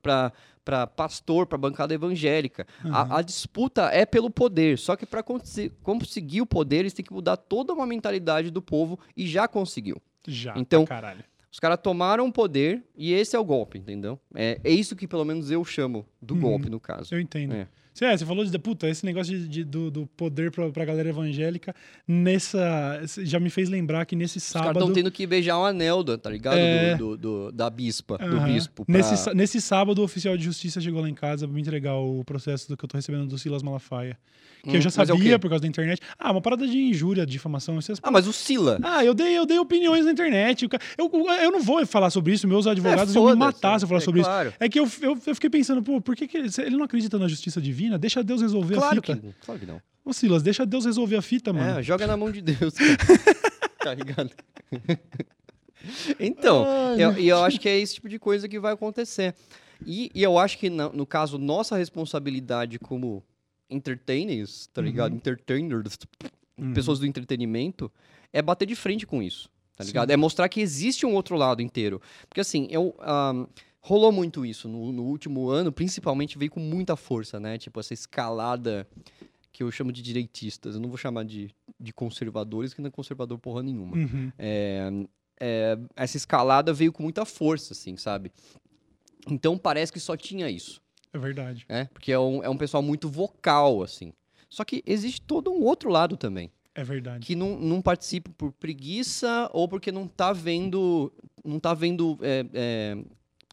para 0.00 0.32
para 0.64 0.86
pastor, 0.86 1.46
para 1.46 1.58
bancada 1.58 1.94
evangélica. 1.94 2.66
Uhum. 2.84 2.94
A, 2.94 3.18
a, 3.18 3.22
disputa 3.22 3.90
é 3.92 4.04
pelo 4.04 4.30
poder, 4.30 4.78
só 4.78 4.94
que 4.94 5.06
para 5.06 5.22
conseguir 5.22 6.42
o 6.42 6.46
poder, 6.46 6.80
eles 6.80 6.92
têm 6.92 7.04
que 7.04 7.12
mudar 7.12 7.36
toda 7.36 7.72
uma 7.72 7.86
mentalidade 7.86 8.50
do 8.50 8.62
povo 8.62 8.98
e 9.16 9.26
já 9.26 9.48
conseguiu. 9.48 10.00
Já, 10.26 10.54
então, 10.56 10.84
caralho. 10.84 11.24
Os 11.52 11.58
caras 11.58 11.78
tomaram 11.82 12.28
o 12.28 12.32
poder 12.32 12.84
e 12.96 13.12
esse 13.12 13.34
é 13.34 13.38
o 13.38 13.44
golpe, 13.44 13.76
entendeu? 13.76 14.20
É, 14.34 14.60
é 14.62 14.70
isso 14.70 14.94
que 14.94 15.08
pelo 15.08 15.24
menos 15.24 15.50
eu 15.50 15.64
chamo 15.64 16.06
do 16.22 16.34
uhum. 16.34 16.40
golpe, 16.40 16.70
no 16.70 16.78
caso. 16.78 17.12
Eu 17.12 17.20
entendo. 17.20 17.54
É. 17.54 17.68
Você, 18.00 18.06
é, 18.06 18.16
você 18.16 18.24
falou 18.24 18.42
de, 18.42 18.58
puta, 18.58 18.88
esse 18.88 19.04
negócio 19.04 19.38
de, 19.38 19.46
de 19.46 19.62
do, 19.62 19.90
do, 19.90 20.06
poder 20.16 20.50
pra, 20.50 20.70
pra 20.70 20.86
galera 20.86 21.10
evangélica, 21.10 21.74
nessa. 22.08 23.02
Já 23.18 23.38
me 23.38 23.50
fez 23.50 23.68
lembrar 23.68 24.06
que 24.06 24.16
nesse 24.16 24.40
sábado. 24.40 24.68
Os 24.68 24.72
caras 24.72 24.88
estão 24.88 24.94
tendo 24.94 25.12
que 25.12 25.26
beijar 25.26 25.58
um 25.58 25.66
anel, 25.66 26.02
tá 26.16 26.30
ligado? 26.30 26.56
É... 26.56 26.94
Do, 26.96 27.14
do, 27.14 27.16
do, 27.18 27.52
da 27.52 27.68
bispa, 27.68 28.16
do 28.16 28.40
bispo. 28.40 28.86
Pra... 28.86 28.96
Nesse, 28.96 29.34
nesse 29.34 29.60
sábado, 29.60 29.98
o 29.98 30.04
oficial 30.04 30.34
de 30.34 30.42
justiça 30.42 30.80
chegou 30.80 31.02
lá 31.02 31.10
em 31.10 31.14
casa 31.14 31.46
pra 31.46 31.54
me 31.54 31.60
entregar 31.60 31.94
o 31.96 32.24
processo 32.24 32.70
do 32.70 32.74
que 32.74 32.82
eu 32.82 32.88
tô 32.88 32.96
recebendo 32.96 33.26
do 33.26 33.36
Silas 33.36 33.62
Malafaia. 33.62 34.16
Que 34.62 34.70
hum, 34.70 34.74
eu 34.74 34.80
já 34.80 34.88
é 34.88 34.90
sabia 34.90 35.34
é 35.34 35.38
por 35.38 35.48
causa 35.48 35.62
da 35.62 35.68
internet. 35.68 36.00
Ah, 36.18 36.32
uma 36.32 36.40
parada 36.40 36.66
de 36.66 36.76
injúria, 36.76 37.24
difamação. 37.24 37.78
Essas... 37.78 37.98
Ah, 38.02 38.10
mas 38.10 38.26
o 38.26 38.32
Sila. 38.32 38.78
Ah, 38.82 39.04
eu 39.04 39.14
dei, 39.14 39.36
eu 39.36 39.46
dei 39.46 39.58
opiniões 39.58 40.04
na 40.04 40.12
internet. 40.12 40.68
Eu, 40.98 41.10
eu 41.42 41.50
não 41.50 41.62
vou 41.62 41.84
falar 41.86 42.10
sobre 42.10 42.32
isso, 42.32 42.46
meus 42.46 42.66
advogados 42.66 43.14
é, 43.14 43.18
iam 43.18 43.26
me 43.26 43.36
matar 43.36 43.78
se 43.78 43.84
eu 43.84 43.88
falar 43.88 44.00
é, 44.00 44.04
sobre 44.04 44.22
claro. 44.22 44.48
isso. 44.48 44.56
É 44.60 44.68
que 44.68 44.78
eu, 44.78 44.88
eu, 45.00 45.18
eu, 45.26 45.34
fiquei 45.34 45.48
pensando, 45.48 45.82
pô, 45.82 46.00
por 46.00 46.14
que, 46.14 46.26
que 46.26 46.36
ele, 46.36 46.48
ele 46.58 46.76
não 46.76 46.84
acredita 46.84 47.18
na 47.18 47.26
justiça 47.26 47.60
divina? 47.60 47.89
Deixa 47.98 48.22
Deus 48.22 48.40
resolver 48.40 48.74
claro 48.74 48.98
a 48.98 49.02
fita. 49.02 49.16
Que, 49.16 49.34
claro 49.44 49.60
que 49.60 49.66
não. 49.66 49.82
Ô, 50.04 50.12
Silas, 50.12 50.42
deixa 50.42 50.64
Deus 50.64 50.84
resolver 50.84 51.16
a 51.16 51.22
fita, 51.22 51.52
mano. 51.52 51.78
É, 51.78 51.82
joga 51.82 52.06
na 52.06 52.16
mão 52.16 52.30
de 52.30 52.40
Deus. 52.40 52.74
tá 53.82 53.94
ligado? 53.94 54.30
então, 56.18 56.64
Ai, 56.66 57.02
eu, 57.02 57.12
eu 57.12 57.44
acho 57.44 57.60
que 57.60 57.68
é 57.68 57.78
esse 57.78 57.94
tipo 57.94 58.08
de 58.08 58.18
coisa 58.18 58.48
que 58.48 58.58
vai 58.58 58.72
acontecer. 58.72 59.34
E, 59.84 60.10
e 60.14 60.22
eu 60.22 60.38
acho 60.38 60.58
que, 60.58 60.68
no, 60.68 60.92
no, 60.92 61.06
caso, 61.06 61.38
nossa 61.38 61.76
responsabilidade 61.76 62.78
como 62.78 63.22
entertainers, 63.68 64.68
tá 64.72 64.82
ligado? 64.82 65.12
Uhum. 65.12 65.18
Entertainers, 65.18 65.98
uhum. 66.58 66.74
pessoas 66.74 66.98
do 66.98 67.06
entretenimento, 67.06 67.90
é 68.32 68.42
bater 68.42 68.66
de 68.66 68.74
frente 68.74 69.06
com 69.06 69.22
isso, 69.22 69.48
tá 69.76 69.84
ligado? 69.84 70.08
Sim. 70.08 70.14
É 70.14 70.16
mostrar 70.16 70.48
que 70.48 70.60
existe 70.60 71.06
um 71.06 71.14
outro 71.14 71.36
lado 71.36 71.62
inteiro. 71.62 72.00
Porque, 72.28 72.40
assim, 72.40 72.66
eu... 72.70 72.94
Um, 73.00 73.46
rolou 73.80 74.12
muito 74.12 74.44
isso 74.44 74.68
no, 74.68 74.92
no, 74.92 75.04
último 75.04 75.48
ano, 75.48 75.72
principalmente 75.72 76.38
veio 76.38 76.50
com 76.50 76.60
muita 76.60 76.96
força, 76.96 77.40
né? 77.40 77.58
Tipo, 77.58 77.80
essa 77.80 77.94
escalada 77.94 78.86
que 79.52 79.62
eu 79.62 79.70
chamo 79.70 79.90
de 79.90 80.02
direitistas. 80.02 80.74
Eu 80.74 80.80
não 80.80 80.88
vou 80.88 80.98
chamar 80.98 81.24
de, 81.24 81.50
de 81.78 81.92
conservadores, 81.92 82.72
que 82.72 82.80
não 82.80 82.88
é 82.88 82.90
conservador 82.90 83.38
porra 83.38 83.62
nenhuma. 83.62 83.96
Uhum. 83.96 84.32
É, 84.38 84.90
é, 85.40 85.78
essa 85.96 86.16
escalada 86.16 86.72
veio 86.72 86.92
com 86.92 87.02
muita 87.02 87.24
força, 87.24 87.72
assim, 87.72 87.96
sabe? 87.96 88.30
Então 89.28 89.58
parece 89.58 89.92
que 89.92 90.00
só 90.00 90.16
tinha 90.16 90.48
isso. 90.48 90.80
É 91.12 91.18
verdade. 91.18 91.64
É, 91.68 91.86
porque 91.86 92.12
é 92.12 92.18
um, 92.18 92.42
é 92.44 92.48
um 92.48 92.56
pessoal 92.56 92.82
muito 92.82 93.08
vocal, 93.08 93.82
assim. 93.82 94.12
Só 94.48 94.64
que 94.64 94.82
existe 94.86 95.20
todo 95.20 95.50
um 95.50 95.62
outro 95.62 95.90
lado 95.90 96.16
também. 96.16 96.50
É 96.74 96.84
verdade. 96.84 97.26
Que 97.26 97.34
não, 97.34 97.58
não 97.58 97.82
participa 97.82 98.30
por 98.36 98.52
preguiça 98.52 99.50
ou 99.52 99.68
porque 99.68 99.90
não 99.90 100.06
tá 100.06 100.32
vendo. 100.32 101.12
Não 101.44 101.58
tá 101.58 101.74
vendo 101.74 102.18
é, 102.22 102.46
é, 102.52 102.98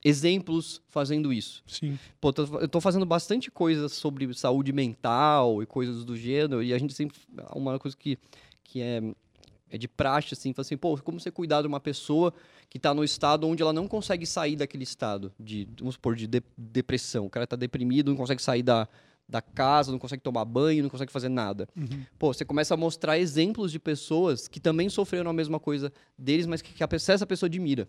exemplos 0.08 0.82
fazendo 0.88 1.34
isso. 1.34 1.64
Sim. 1.68 1.98
Pô, 2.20 2.34
eu 2.62 2.68
tô 2.68 2.80
fazendo 2.80 3.06
bastante 3.06 3.52
coisa 3.52 3.90
sobre 3.90 4.34
saúde 4.34 4.72
mental 4.72 5.62
e 5.62 5.66
coisas 5.66 6.06
do 6.06 6.16
gênero, 6.16 6.64
e 6.64 6.74
a 6.74 6.78
gente 6.78 6.94
sempre. 6.94 7.18
Uma 7.54 7.78
coisa 7.78 7.96
que, 7.96 8.18
que 8.64 8.82
é, 8.82 9.02
é 9.70 9.78
de 9.78 9.88
praxe, 9.88 10.34
assim, 10.34 10.54
fala 10.54 10.66
assim, 10.66 10.78
pô, 10.78 10.98
como 10.98 11.20
você 11.20 11.32
cuidar 11.32 11.62
de 11.62 11.68
uma 11.68 11.80
pessoa 11.80 12.34
que 12.70 12.78
está 12.78 12.94
no 12.94 13.04
estado 13.04 13.48
onde 13.48 13.62
ela 13.62 13.74
não 13.74 13.88
consegue 13.88 14.26
sair 14.26 14.56
daquele 14.56 14.84
estado 14.84 15.32
de, 15.40 15.68
vamos 15.78 15.96
supor, 15.96 16.16
de, 16.16 16.28
de 16.28 16.44
depressão. 16.58 17.26
O 17.26 17.30
cara 17.30 17.44
está 17.44 17.56
deprimido, 17.56 18.10
não 18.10 18.18
consegue 18.18 18.42
sair 18.42 18.64
da, 18.64 18.88
da 19.28 19.42
casa, 19.42 19.92
não 19.92 20.00
consegue 20.00 20.24
tomar 20.24 20.46
banho, 20.46 20.84
não 20.84 20.90
consegue 20.90 21.12
fazer 21.12 21.30
nada. 21.30 21.68
Uhum. 21.76 22.06
Pô, 22.18 22.34
você 22.34 22.46
começa 22.46 22.74
a 22.74 22.78
mostrar 22.78 23.18
exemplos 23.18 23.72
de 23.72 23.80
pessoas 23.80 24.48
que 24.48 24.60
também 24.60 24.90
sofreram 24.90 25.30
a 25.30 25.34
mesma 25.34 25.60
coisa 25.60 25.92
deles, 26.18 26.46
mas 26.46 26.62
que, 26.62 26.74
que 26.74 26.84
a, 26.84 26.88
essa 26.92 27.26
pessoa 27.26 27.48
admira. 27.48 27.88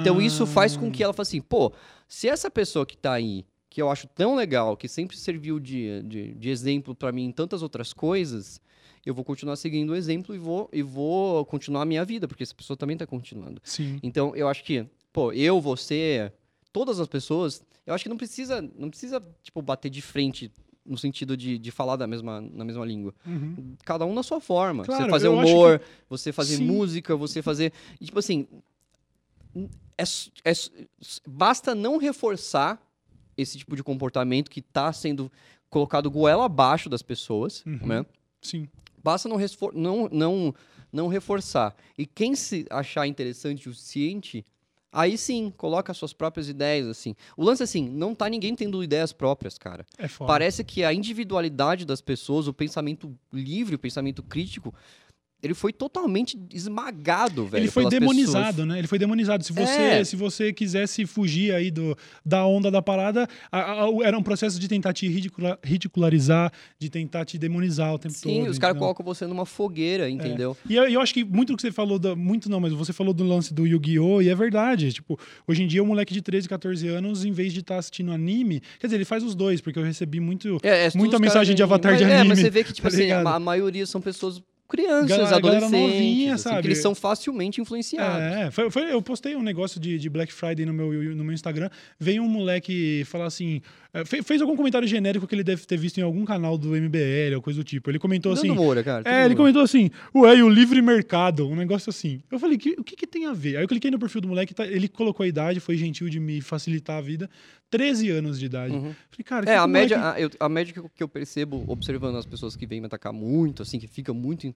Então 0.00 0.20
isso 0.20 0.46
faz 0.46 0.76
com 0.76 0.90
que 0.90 1.02
ela 1.02 1.12
fale 1.12 1.22
assim, 1.22 1.40
pô, 1.40 1.72
se 2.08 2.28
essa 2.28 2.50
pessoa 2.50 2.84
que 2.84 2.94
está 2.94 3.12
aí, 3.12 3.44
que 3.68 3.80
eu 3.80 3.88
acho 3.88 4.08
tão 4.08 4.34
legal, 4.34 4.76
que 4.76 4.88
sempre 4.88 5.16
serviu 5.16 5.60
de, 5.60 6.02
de, 6.02 6.34
de 6.34 6.50
exemplo 6.50 6.94
para 6.94 7.12
mim 7.12 7.26
em 7.26 7.32
tantas 7.32 7.62
outras 7.62 7.92
coisas, 7.92 8.60
eu 9.06 9.14
vou 9.14 9.24
continuar 9.24 9.56
seguindo 9.56 9.90
o 9.90 9.96
exemplo 9.96 10.34
e 10.34 10.38
vou, 10.38 10.68
e 10.72 10.82
vou 10.82 11.44
continuar 11.46 11.82
a 11.82 11.84
minha 11.84 12.04
vida, 12.04 12.26
porque 12.26 12.42
essa 12.42 12.54
pessoa 12.54 12.76
também 12.76 12.94
está 12.94 13.06
continuando. 13.06 13.60
Sim. 13.64 13.98
Então, 14.02 14.34
eu 14.34 14.48
acho 14.48 14.64
que, 14.64 14.86
pô, 15.12 15.32
eu, 15.32 15.60
você, 15.60 16.32
todas 16.72 17.00
as 17.00 17.08
pessoas, 17.08 17.62
eu 17.86 17.94
acho 17.94 18.04
que 18.04 18.10
não 18.10 18.16
precisa, 18.16 18.60
não 18.76 18.90
precisa, 18.90 19.22
tipo, 19.42 19.62
bater 19.62 19.88
de 19.88 20.02
frente 20.02 20.50
no 20.84 20.98
sentido 20.98 21.36
de, 21.36 21.58
de 21.58 21.70
falar 21.70 21.96
da 21.96 22.06
mesma, 22.06 22.40
na 22.40 22.64
mesma 22.64 22.84
língua. 22.84 23.14
Uhum. 23.24 23.76
Cada 23.84 24.04
um 24.04 24.12
na 24.12 24.22
sua 24.22 24.40
forma. 24.40 24.84
Claro, 24.84 25.04
você 25.04 25.10
fazer 25.10 25.28
humor, 25.28 25.78
que... 25.78 25.84
você 26.08 26.32
fazer 26.32 26.56
Sim. 26.56 26.64
música, 26.64 27.16
você 27.16 27.42
fazer. 27.42 27.72
E, 28.00 28.06
tipo 28.06 28.18
assim. 28.18 28.46
É, 29.96 30.02
é, 30.44 30.52
basta 31.26 31.74
não 31.74 31.98
reforçar 31.98 32.80
esse 33.36 33.58
tipo 33.58 33.76
de 33.76 33.82
comportamento 33.82 34.50
que 34.50 34.60
está 34.60 34.92
sendo 34.92 35.30
colocado 35.68 36.10
goela 36.10 36.46
abaixo 36.46 36.88
das 36.88 37.02
pessoas, 37.02 37.64
uhum. 37.64 37.86
né? 37.86 38.06
Sim. 38.42 38.68
Basta 39.02 39.28
não, 39.28 39.38
não, 39.72 40.08
não, 40.10 40.54
não 40.92 41.08
reforçar. 41.08 41.74
E 41.96 42.04
quem 42.04 42.34
se 42.34 42.66
achar 42.68 43.06
interessante 43.06 43.68
o 43.68 43.72
suficiente, 43.72 44.44
aí 44.92 45.16
sim, 45.16 45.52
coloca 45.56 45.94
suas 45.94 46.12
próprias 46.12 46.48
ideias, 46.48 46.86
assim. 46.86 47.14
O 47.36 47.44
lance, 47.44 47.62
assim, 47.62 47.88
não 47.88 48.14
tá 48.14 48.28
ninguém 48.28 48.54
tendo 48.54 48.82
ideias 48.82 49.12
próprias, 49.12 49.56
cara. 49.56 49.86
É 49.96 50.08
foda. 50.08 50.28
Parece 50.28 50.64
que 50.64 50.84
a 50.84 50.92
individualidade 50.92 51.84
das 51.84 52.00
pessoas, 52.00 52.46
o 52.46 52.52
pensamento 52.52 53.16
livre, 53.32 53.74
o 53.74 53.78
pensamento 53.78 54.22
crítico, 54.22 54.74
ele 55.42 55.54
foi 55.54 55.72
totalmente 55.72 56.38
esmagado, 56.52 57.46
velho. 57.46 57.62
Ele 57.62 57.70
foi 57.70 57.88
demonizado, 57.88 58.48
pessoas. 58.48 58.68
né? 58.68 58.78
Ele 58.78 58.86
foi 58.86 58.98
demonizado. 58.98 59.42
Se 59.42 59.52
você, 59.52 59.80
é. 59.80 60.04
se 60.04 60.16
você 60.16 60.52
quisesse 60.52 61.06
fugir 61.06 61.54
aí 61.54 61.70
do, 61.70 61.96
da 62.24 62.44
onda 62.44 62.70
da 62.70 62.82
parada, 62.82 63.26
a, 63.50 63.84
a, 63.84 63.88
era 64.04 64.18
um 64.18 64.22
processo 64.22 64.60
de 64.60 64.68
tentar 64.68 64.92
te 64.92 65.08
ridicula, 65.08 65.58
ridicularizar, 65.64 66.52
de 66.78 66.90
tentar 66.90 67.24
te 67.24 67.38
demonizar 67.38 67.94
o 67.94 67.98
tempo 67.98 68.14
Sim, 68.14 68.34
todo. 68.34 68.44
Sim, 68.44 68.50
os 68.50 68.58
caras 68.58 68.78
colocam 68.78 69.04
você 69.04 69.26
numa 69.26 69.46
fogueira, 69.46 70.08
é. 70.08 70.10
entendeu? 70.10 70.56
É. 70.68 70.72
E 70.72 70.76
eu, 70.76 70.88
eu, 70.88 71.00
acho 71.00 71.14
que 71.14 71.24
muito 71.24 71.52
do 71.52 71.56
que 71.56 71.62
você 71.62 71.72
falou, 71.72 71.98
do, 71.98 72.14
muito 72.16 72.50
não, 72.50 72.60
mas 72.60 72.72
você 72.72 72.92
falou 72.92 73.14
do 73.14 73.24
lance 73.24 73.54
do 73.54 73.66
Yu-Gi-Oh! 73.66 74.20
e 74.20 74.28
é 74.28 74.34
verdade. 74.34 74.92
Tipo, 74.92 75.18
hoje 75.46 75.62
em 75.62 75.66
dia, 75.66 75.82
o 75.82 75.86
um 75.86 75.88
moleque 75.88 76.12
de 76.12 76.20
13, 76.20 76.48
14 76.48 76.86
anos, 76.88 77.24
em 77.24 77.32
vez 77.32 77.52
de 77.52 77.60
estar 77.60 77.74
tá 77.74 77.78
assistindo 77.78 78.12
anime, 78.12 78.60
quer 78.78 78.88
dizer, 78.88 78.96
ele 78.96 79.04
faz 79.06 79.24
os 79.24 79.34
dois, 79.34 79.60
porque 79.62 79.78
eu 79.78 79.84
recebi 79.84 80.20
muito, 80.20 80.58
é, 80.62 80.86
é 80.86 80.90
muita 80.94 81.18
mensagem 81.18 81.56
de 81.56 81.62
avatar 81.62 81.92
mas, 81.92 81.98
de 81.98 82.04
anime. 82.04 82.20
É, 82.20 82.24
mas 82.24 82.38
você 82.40 82.50
vê 82.50 82.62
que, 82.62 82.72
tipo 82.74 82.88
tá 82.88 82.94
assim, 82.94 83.10
a, 83.10 83.36
a 83.36 83.40
maioria 83.40 83.86
são 83.86 84.00
pessoas 84.00 84.42
crianças, 84.70 85.08
galera, 85.08 85.36
adolescentes, 85.36 85.70
galera 85.70 85.92
novinha, 85.92 86.34
assim, 86.34 86.42
sabe? 86.44 86.68
eles 86.68 86.78
são 86.78 86.94
facilmente 86.94 87.60
influenciados. 87.60 88.22
É, 88.22 88.50
foi, 88.50 88.70
foi, 88.70 88.92
eu 88.92 89.02
postei 89.02 89.36
um 89.36 89.42
negócio 89.42 89.80
de, 89.80 89.98
de 89.98 90.08
Black 90.08 90.32
Friday 90.32 90.64
no 90.64 90.72
meu, 90.72 90.92
no 91.14 91.24
meu 91.24 91.34
Instagram, 91.34 91.68
veio 91.98 92.22
um 92.22 92.28
moleque 92.28 93.04
falar 93.04 93.26
assim, 93.26 93.60
fez, 94.04 94.24
fez, 94.24 94.40
algum 94.40 94.56
comentário 94.56 94.86
genérico 94.86 95.26
que 95.26 95.34
ele 95.34 95.42
deve 95.42 95.66
ter 95.66 95.76
visto 95.76 95.98
em 95.98 96.02
algum 96.02 96.24
canal 96.24 96.56
do 96.56 96.70
MBL 96.70 97.34
ou 97.34 97.42
coisa 97.42 97.60
do 97.60 97.64
tipo. 97.64 97.90
Ele 97.90 97.98
comentou 97.98 98.32
assim. 98.32 98.50
Moura, 98.50 98.82
cara. 98.82 99.02
É, 99.04 99.24
ele 99.24 99.34
comentou 99.34 99.62
assim: 99.62 99.90
ué, 100.14 100.36
e 100.36 100.42
o 100.42 100.48
livre 100.48 100.80
mercado, 100.80 101.48
um 101.48 101.56
negócio 101.56 101.90
assim. 101.90 102.22
Eu 102.30 102.38
falei: 102.38 102.56
que, 102.56 102.70
o 102.78 102.84
que, 102.84 102.94
que 102.94 103.06
tem 103.06 103.26
a 103.26 103.32
ver? 103.32 103.56
Aí 103.56 103.64
eu 103.64 103.68
cliquei 103.68 103.90
no 103.90 103.98
perfil 103.98 104.20
do 104.20 104.28
moleque, 104.28 104.54
tá, 104.54 104.66
ele 104.66 104.88
colocou 104.88 105.24
a 105.24 105.26
idade, 105.26 105.60
foi 105.60 105.76
gentil 105.76 106.08
de 106.08 106.20
me 106.20 106.40
facilitar 106.40 106.98
a 106.98 107.00
vida. 107.00 107.28
13 107.70 108.10
anos 108.10 108.38
de 108.38 108.46
idade. 108.46 108.74
Uhum. 108.74 108.94
Falei, 109.10 109.24
cara, 109.24 109.50
é, 109.50 109.56
a 109.56 109.66
média, 109.66 110.12
a, 110.12 110.20
eu, 110.20 110.30
a 110.40 110.48
média 110.48 110.72
que 110.72 110.80
eu, 110.80 110.90
que 110.92 111.02
eu, 111.02 111.08
percebo 111.08 111.64
observando 111.68 112.16
as 112.16 112.26
pessoas 112.26 112.56
que 112.56 112.66
vêm 112.66 112.80
me 112.80 112.86
atacar 112.86 113.12
muito, 113.12 113.62
assim, 113.62 113.78
que 113.78 113.86
fica 113.86 114.12
muito. 114.12 114.52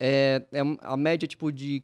É, 0.00 0.42
é 0.50 0.60
a 0.80 0.96
média, 0.96 1.28
tipo, 1.28 1.52
de 1.52 1.82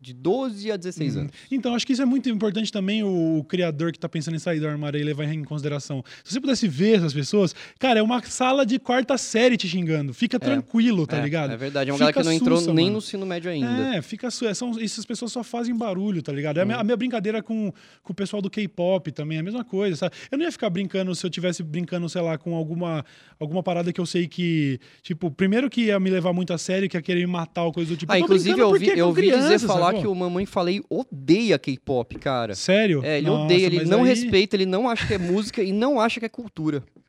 de 0.00 0.14
12 0.14 0.72
a 0.72 0.76
16 0.76 1.14
uhum. 1.14 1.20
anos. 1.22 1.32
Então, 1.50 1.74
acho 1.74 1.86
que 1.86 1.92
isso 1.92 2.00
é 2.00 2.06
muito 2.06 2.28
importante 2.30 2.72
também 2.72 3.02
o, 3.04 3.44
criador 3.46 3.92
que 3.92 3.98
está 3.98 4.08
pensando 4.08 4.34
em 4.34 4.38
sair 4.38 4.58
do 4.58 4.66
armário 4.66 4.98
e 4.98 5.04
levar 5.04 5.24
em 5.24 5.44
consideração. 5.44 6.02
Se 6.24 6.32
você 6.32 6.40
pudesse 6.40 6.66
ver 6.66 6.96
essas 6.96 7.12
pessoas, 7.12 7.54
cara, 7.78 8.00
é 8.00 8.02
uma 8.02 8.22
sala 8.22 8.64
de 8.64 8.78
quarta 8.78 9.18
série 9.18 9.56
te 9.56 9.68
xingando. 9.68 10.14
Fica 10.14 10.36
é. 10.36 10.40
tranquilo, 10.40 11.06
tá 11.06 11.18
é, 11.18 11.22
ligado? 11.22 11.52
É 11.52 11.56
verdade, 11.56 11.90
é 11.90 11.92
uma 11.92 11.98
fica 11.98 12.12
galera 12.12 12.22
que 12.22 12.26
não 12.28 12.32
entrou 12.32 12.58
sussa, 12.58 12.72
nem 12.72 12.86
mano. 12.86 12.92
no 12.94 12.98
ensino 12.98 13.26
médio 13.26 13.50
ainda. 13.50 13.96
É, 13.96 14.00
fica 14.02 14.30
su... 14.30 14.52
são, 14.54 14.70
essas 14.80 15.04
pessoas 15.04 15.32
só 15.32 15.44
fazem 15.44 15.76
barulho, 15.76 16.22
tá 16.22 16.32
ligado? 16.32 16.58
É 16.58 16.62
a, 16.62 16.64
minha, 16.64 16.76
uhum. 16.76 16.80
a 16.80 16.84
minha 16.84 16.96
brincadeira 16.96 17.42
com, 17.42 17.70
com 18.02 18.12
o 18.12 18.16
pessoal 18.16 18.40
do 18.40 18.48
K-pop 18.48 19.12
também, 19.12 19.36
é 19.36 19.40
a 19.40 19.44
mesma 19.44 19.64
coisa, 19.64 19.96
sabe? 19.96 20.14
Eu 20.30 20.38
não 20.38 20.44
ia 20.46 20.52
ficar 20.52 20.70
brincando 20.70 21.14
se 21.14 21.26
eu 21.26 21.30
tivesse 21.30 21.62
brincando, 21.62 22.08
sei 22.08 22.22
lá, 22.22 22.38
com 22.38 22.54
alguma, 22.54 23.04
alguma 23.38 23.62
parada 23.62 23.92
que 23.92 24.00
eu 24.00 24.06
sei 24.06 24.26
que, 24.26 24.80
tipo, 25.02 25.30
primeiro 25.30 25.68
que 25.68 25.82
ia 25.86 26.00
me 26.00 26.08
levar 26.08 26.32
muito 26.32 26.54
a 26.54 26.58
sério, 26.58 26.88
que 26.88 26.96
ia 26.96 27.02
querer 27.02 27.20
me 27.20 27.32
matar 27.32 27.64
ou 27.64 27.72
coisa 27.72 27.90
do 27.90 27.96
tipo. 27.96 28.10
Ah, 28.10 28.18
inclusive 28.18 28.58
eu 28.58 28.68
ouvi, 28.68 28.88
eu 28.88 29.06
ouvi 29.06 29.30
dizer 29.30 29.58
falar 29.58 29.89
falar 29.90 30.02
que 30.02 30.08
o 30.08 30.14
Mamãe 30.14 30.46
Falei 30.46 30.82
odeia 30.88 31.58
K-pop, 31.58 32.18
cara. 32.18 32.54
Sério? 32.54 33.04
É, 33.04 33.18
ele 33.18 33.26
Nossa, 33.26 33.44
odeia, 33.44 33.66
ele 33.66 33.84
não 33.84 34.02
aí... 34.02 34.08
respeita, 34.08 34.56
ele 34.56 34.66
não 34.66 34.88
acha 34.88 35.06
que 35.06 35.14
é 35.14 35.18
música 35.18 35.62
e 35.62 35.72
não 35.72 36.00
acha 36.00 36.20
que 36.20 36.26
é 36.26 36.28
cultura. 36.28 36.82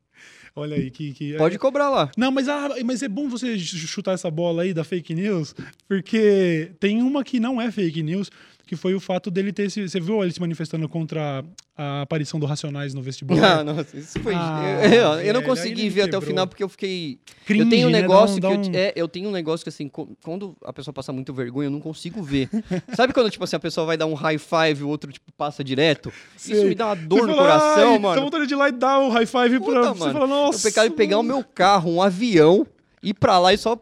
Olha 0.56 0.76
aí, 0.76 0.92
que. 0.92 1.14
que 1.14 1.38
Pode 1.38 1.58
cobrar 1.58 1.90
lá. 1.90 2.12
Não, 2.18 2.30
mas, 2.30 2.50
ah, 2.50 2.70
mas 2.84 3.02
é 3.02 3.08
bom 3.08 3.30
você 3.30 3.58
chutar 3.58 4.14
essa 4.14 4.30
bola 4.30 4.64
aí 4.64 4.74
da 4.74 4.84
fake 4.84 5.14
news, 5.14 5.56
porque 5.88 6.72
tem 6.80 7.02
uma 7.02 7.24
que 7.24 7.40
não 7.40 7.62
é 7.62 7.72
fake 7.72 8.04
news, 8.04 8.30
que 8.72 8.78
foi 8.78 8.96
o 8.96 9.02
fato 9.02 9.30
dele 9.30 9.52
ter 9.52 9.70
se. 9.70 9.86
Você 9.86 10.00
viu 10.00 10.24
ele 10.24 10.32
se 10.32 10.40
manifestando 10.40 10.88
contra 10.88 11.44
a 11.78 12.04
aparição 12.04 12.40
do 12.40 12.46
Racionais 12.46 12.94
no 12.94 13.02
vestibular? 13.02 13.60
Ah, 13.60 13.64
nossa, 13.66 13.98
isso 13.98 14.18
foi. 14.22 14.34
Ah, 14.34 14.80
eu, 14.86 14.92
eu, 15.20 15.20
eu, 15.24 15.34
não 15.34 15.44
consegui 15.44 15.90
ver 15.90 16.04
até 16.04 16.18
o 16.18 16.22
final 16.22 16.48
porque 16.48 16.64
eu 16.64 16.70
fiquei. 16.70 17.20
Cringe, 17.46 17.66
eu 17.66 17.70
tenho 17.70 17.88
um 17.90 17.92
negócio 17.92 18.42
né? 18.42 18.48
um, 18.48 18.62
que. 18.62 18.70
Um... 18.70 18.74
Eu, 18.74 18.80
é, 18.80 18.94
eu 18.96 19.10
tenho 19.10 19.28
um 19.28 19.32
negócio 19.34 19.66
que, 19.66 19.68
assim, 19.68 19.92
quando 20.24 20.56
a 20.64 20.72
pessoa 20.72 20.94
passa 20.94 21.12
muito 21.12 21.34
vergonha, 21.34 21.68
eu 21.68 21.70
não 21.70 21.82
consigo 21.82 22.24
ver. 22.24 22.48
Sabe 22.96 23.12
quando, 23.12 23.30
tipo 23.30 23.44
assim, 23.44 23.58
a 23.58 23.60
pessoa 23.60 23.86
vai 23.86 23.98
dar 23.98 24.06
um 24.06 24.14
high 24.14 24.38
five 24.38 24.80
e 24.80 24.84
o 24.86 24.88
outro, 24.88 25.12
tipo, 25.12 25.30
passa 25.34 25.66
direto? 25.66 26.14
Sei. 26.38 26.56
Isso 26.56 26.66
me 26.68 26.74
dá 26.74 26.86
uma 26.86 26.96
dor 26.96 27.28
no 27.28 27.36
coração, 27.36 28.00
mano. 28.00 28.14
Então 28.14 28.24
vontade 28.24 28.48
de 28.48 28.54
ir 28.54 28.58
lá 28.58 28.70
e 28.70 28.72
dar 28.72 29.00
o 29.00 29.08
um 29.08 29.10
high 29.10 29.26
five 29.26 29.60
Puta, 29.60 29.72
pra 29.72 29.82
mano, 29.82 29.96
você 29.96 30.14
falar, 30.14 30.28
nossa. 30.28 30.60
Eu 30.60 30.72
pecado 30.72 30.92
pegar 30.92 31.20
o 31.20 31.24
meu 31.24 31.44
carro, 31.44 31.92
um 31.92 32.02
avião, 32.02 32.66
ir 33.04 33.16
pra 33.16 33.38
lá 33.38 33.54
e 33.54 33.58
só. 33.58 33.76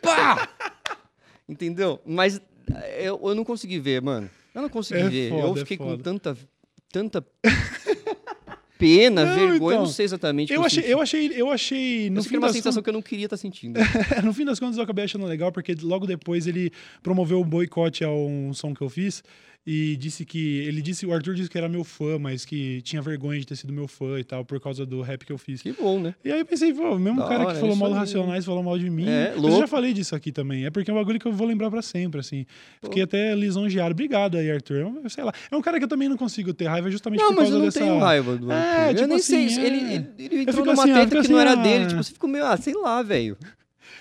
Pá! 0.00 0.48
Entendeu? 1.48 2.00
Mas 2.06 2.40
eu, 2.98 3.20
eu 3.22 3.34
não 3.34 3.44
consegui 3.44 3.78
ver, 3.78 4.02
mano. 4.02 4.28
Eu 4.56 4.62
não 4.62 4.70
consegui 4.70 5.00
é 5.00 5.08
ver. 5.08 5.28
Foda, 5.28 5.48
eu 5.48 5.52
é 5.52 5.56
fiquei 5.56 5.74
é 5.74 5.78
com 5.78 5.98
tanta, 5.98 6.34
tanta 6.90 7.26
pena, 8.78 9.26
não, 9.26 9.34
vergonha, 9.34 9.74
então, 9.74 9.84
não 9.84 9.86
sei 9.86 10.06
exatamente. 10.06 10.50
Eu 10.50 10.64
achei, 10.64 10.82
eu 10.90 10.98
achei, 10.98 11.30
eu 11.36 11.50
achei, 11.50 12.08
no 12.08 12.20
eu 12.20 12.24
fim 12.24 12.38
uma 12.38 12.50
sensação 12.50 12.82
que 12.82 12.88
eu 12.88 12.94
não 12.94 13.02
queria 13.02 13.26
estar 13.26 13.36
tá 13.36 13.40
sentindo. 13.40 13.78
no 14.24 14.32
fim 14.32 14.46
das 14.46 14.58
contas 14.58 14.78
eu 14.78 14.82
acabei 14.82 15.04
achando 15.04 15.26
legal 15.26 15.52
porque 15.52 15.76
logo 15.82 16.06
depois 16.06 16.46
ele 16.46 16.72
promoveu 17.02 17.38
o 17.38 17.44
boicote 17.44 18.02
a 18.02 18.10
um 18.10 18.54
som 18.54 18.72
que 18.72 18.80
eu 18.80 18.88
fiz 18.88 19.22
e 19.66 19.96
disse 19.96 20.24
que. 20.24 20.58
Ele 20.60 20.80
disse, 20.80 21.04
o 21.04 21.12
Arthur 21.12 21.34
disse 21.34 21.50
que 21.50 21.58
era 21.58 21.68
meu 21.68 21.82
fã, 21.82 22.18
mas 22.18 22.44
que 22.44 22.80
tinha 22.82 23.02
vergonha 23.02 23.40
de 23.40 23.46
ter 23.46 23.56
sido 23.56 23.72
meu 23.72 23.88
fã 23.88 24.18
e 24.20 24.22
tal, 24.24 24.44
por 24.44 24.60
causa 24.60 24.86
do 24.86 25.02
rap 25.02 25.26
que 25.26 25.32
eu 25.32 25.38
fiz. 25.38 25.60
Que 25.60 25.72
bom, 25.72 25.98
né? 25.98 26.14
E 26.24 26.30
aí 26.30 26.38
eu 26.38 26.46
pensei, 26.46 26.72
pô, 26.72 26.94
o 26.94 26.98
mesmo 27.00 27.18
Da 27.20 27.26
cara 27.28 27.44
hora, 27.44 27.54
que 27.54 27.60
falou 27.60 27.74
mal 27.74 27.88
do. 27.88 27.94
Racionais 27.96 28.44
falou 28.44 28.62
mal 28.62 28.78
de 28.78 28.88
mim. 28.88 29.08
É, 29.08 29.34
eu 29.36 29.58
já 29.58 29.66
falei 29.66 29.92
disso 29.92 30.14
aqui 30.14 30.30
também. 30.30 30.64
É 30.66 30.70
porque 30.70 30.88
é 30.88 30.94
um 30.94 30.96
bagulho 30.96 31.18
que 31.18 31.26
eu 31.26 31.32
vou 31.32 31.46
lembrar 31.46 31.68
pra 31.70 31.82
sempre, 31.82 32.20
assim. 32.20 32.46
Fiquei 32.82 33.02
até 33.02 33.34
lisonjeado. 33.34 33.90
Obrigado 33.90 34.36
aí, 34.36 34.50
Arthur. 34.50 34.92
É 35.04 35.08
Sei 35.08 35.24
lá. 35.24 35.32
É 35.50 35.56
um 35.56 35.62
cara 35.62 35.78
que 35.78 35.84
eu 35.84 35.88
também 35.88 36.08
não 36.08 36.16
consigo 36.16 36.54
ter 36.54 36.66
raiva 36.66 36.88
justamente 36.90 37.18
Não, 37.20 37.28
por 37.28 37.36
mas 37.36 37.44
causa 37.44 37.54
eu 37.54 37.58
não 37.58 37.64
dessa. 37.66 37.80
tenho 37.80 37.98
raiva 37.98 38.36
do 38.36 38.52
É, 38.52 38.54
Arthur. 38.56 38.88
tipo 38.90 39.00
eu 39.02 39.08
nem 39.08 39.18
sei. 39.18 39.46
assim, 39.46 39.60
Ele, 39.62 39.76
é. 39.76 39.94
ele, 39.94 40.06
ele 40.18 40.42
entrou 40.42 40.64
numa 40.64 40.72
assim, 40.74 40.92
treta 40.92 41.08
que 41.08 41.14
não 41.14 41.20
assim, 41.20 41.34
era 41.48 41.52
ah. 41.52 41.54
dele. 41.56 41.86
Tipo, 41.86 42.02
você 42.04 42.12
ficou 42.12 42.30
meio, 42.30 42.44
ah, 42.46 42.56
sei 42.56 42.74
lá, 42.74 43.02
velho. 43.02 43.36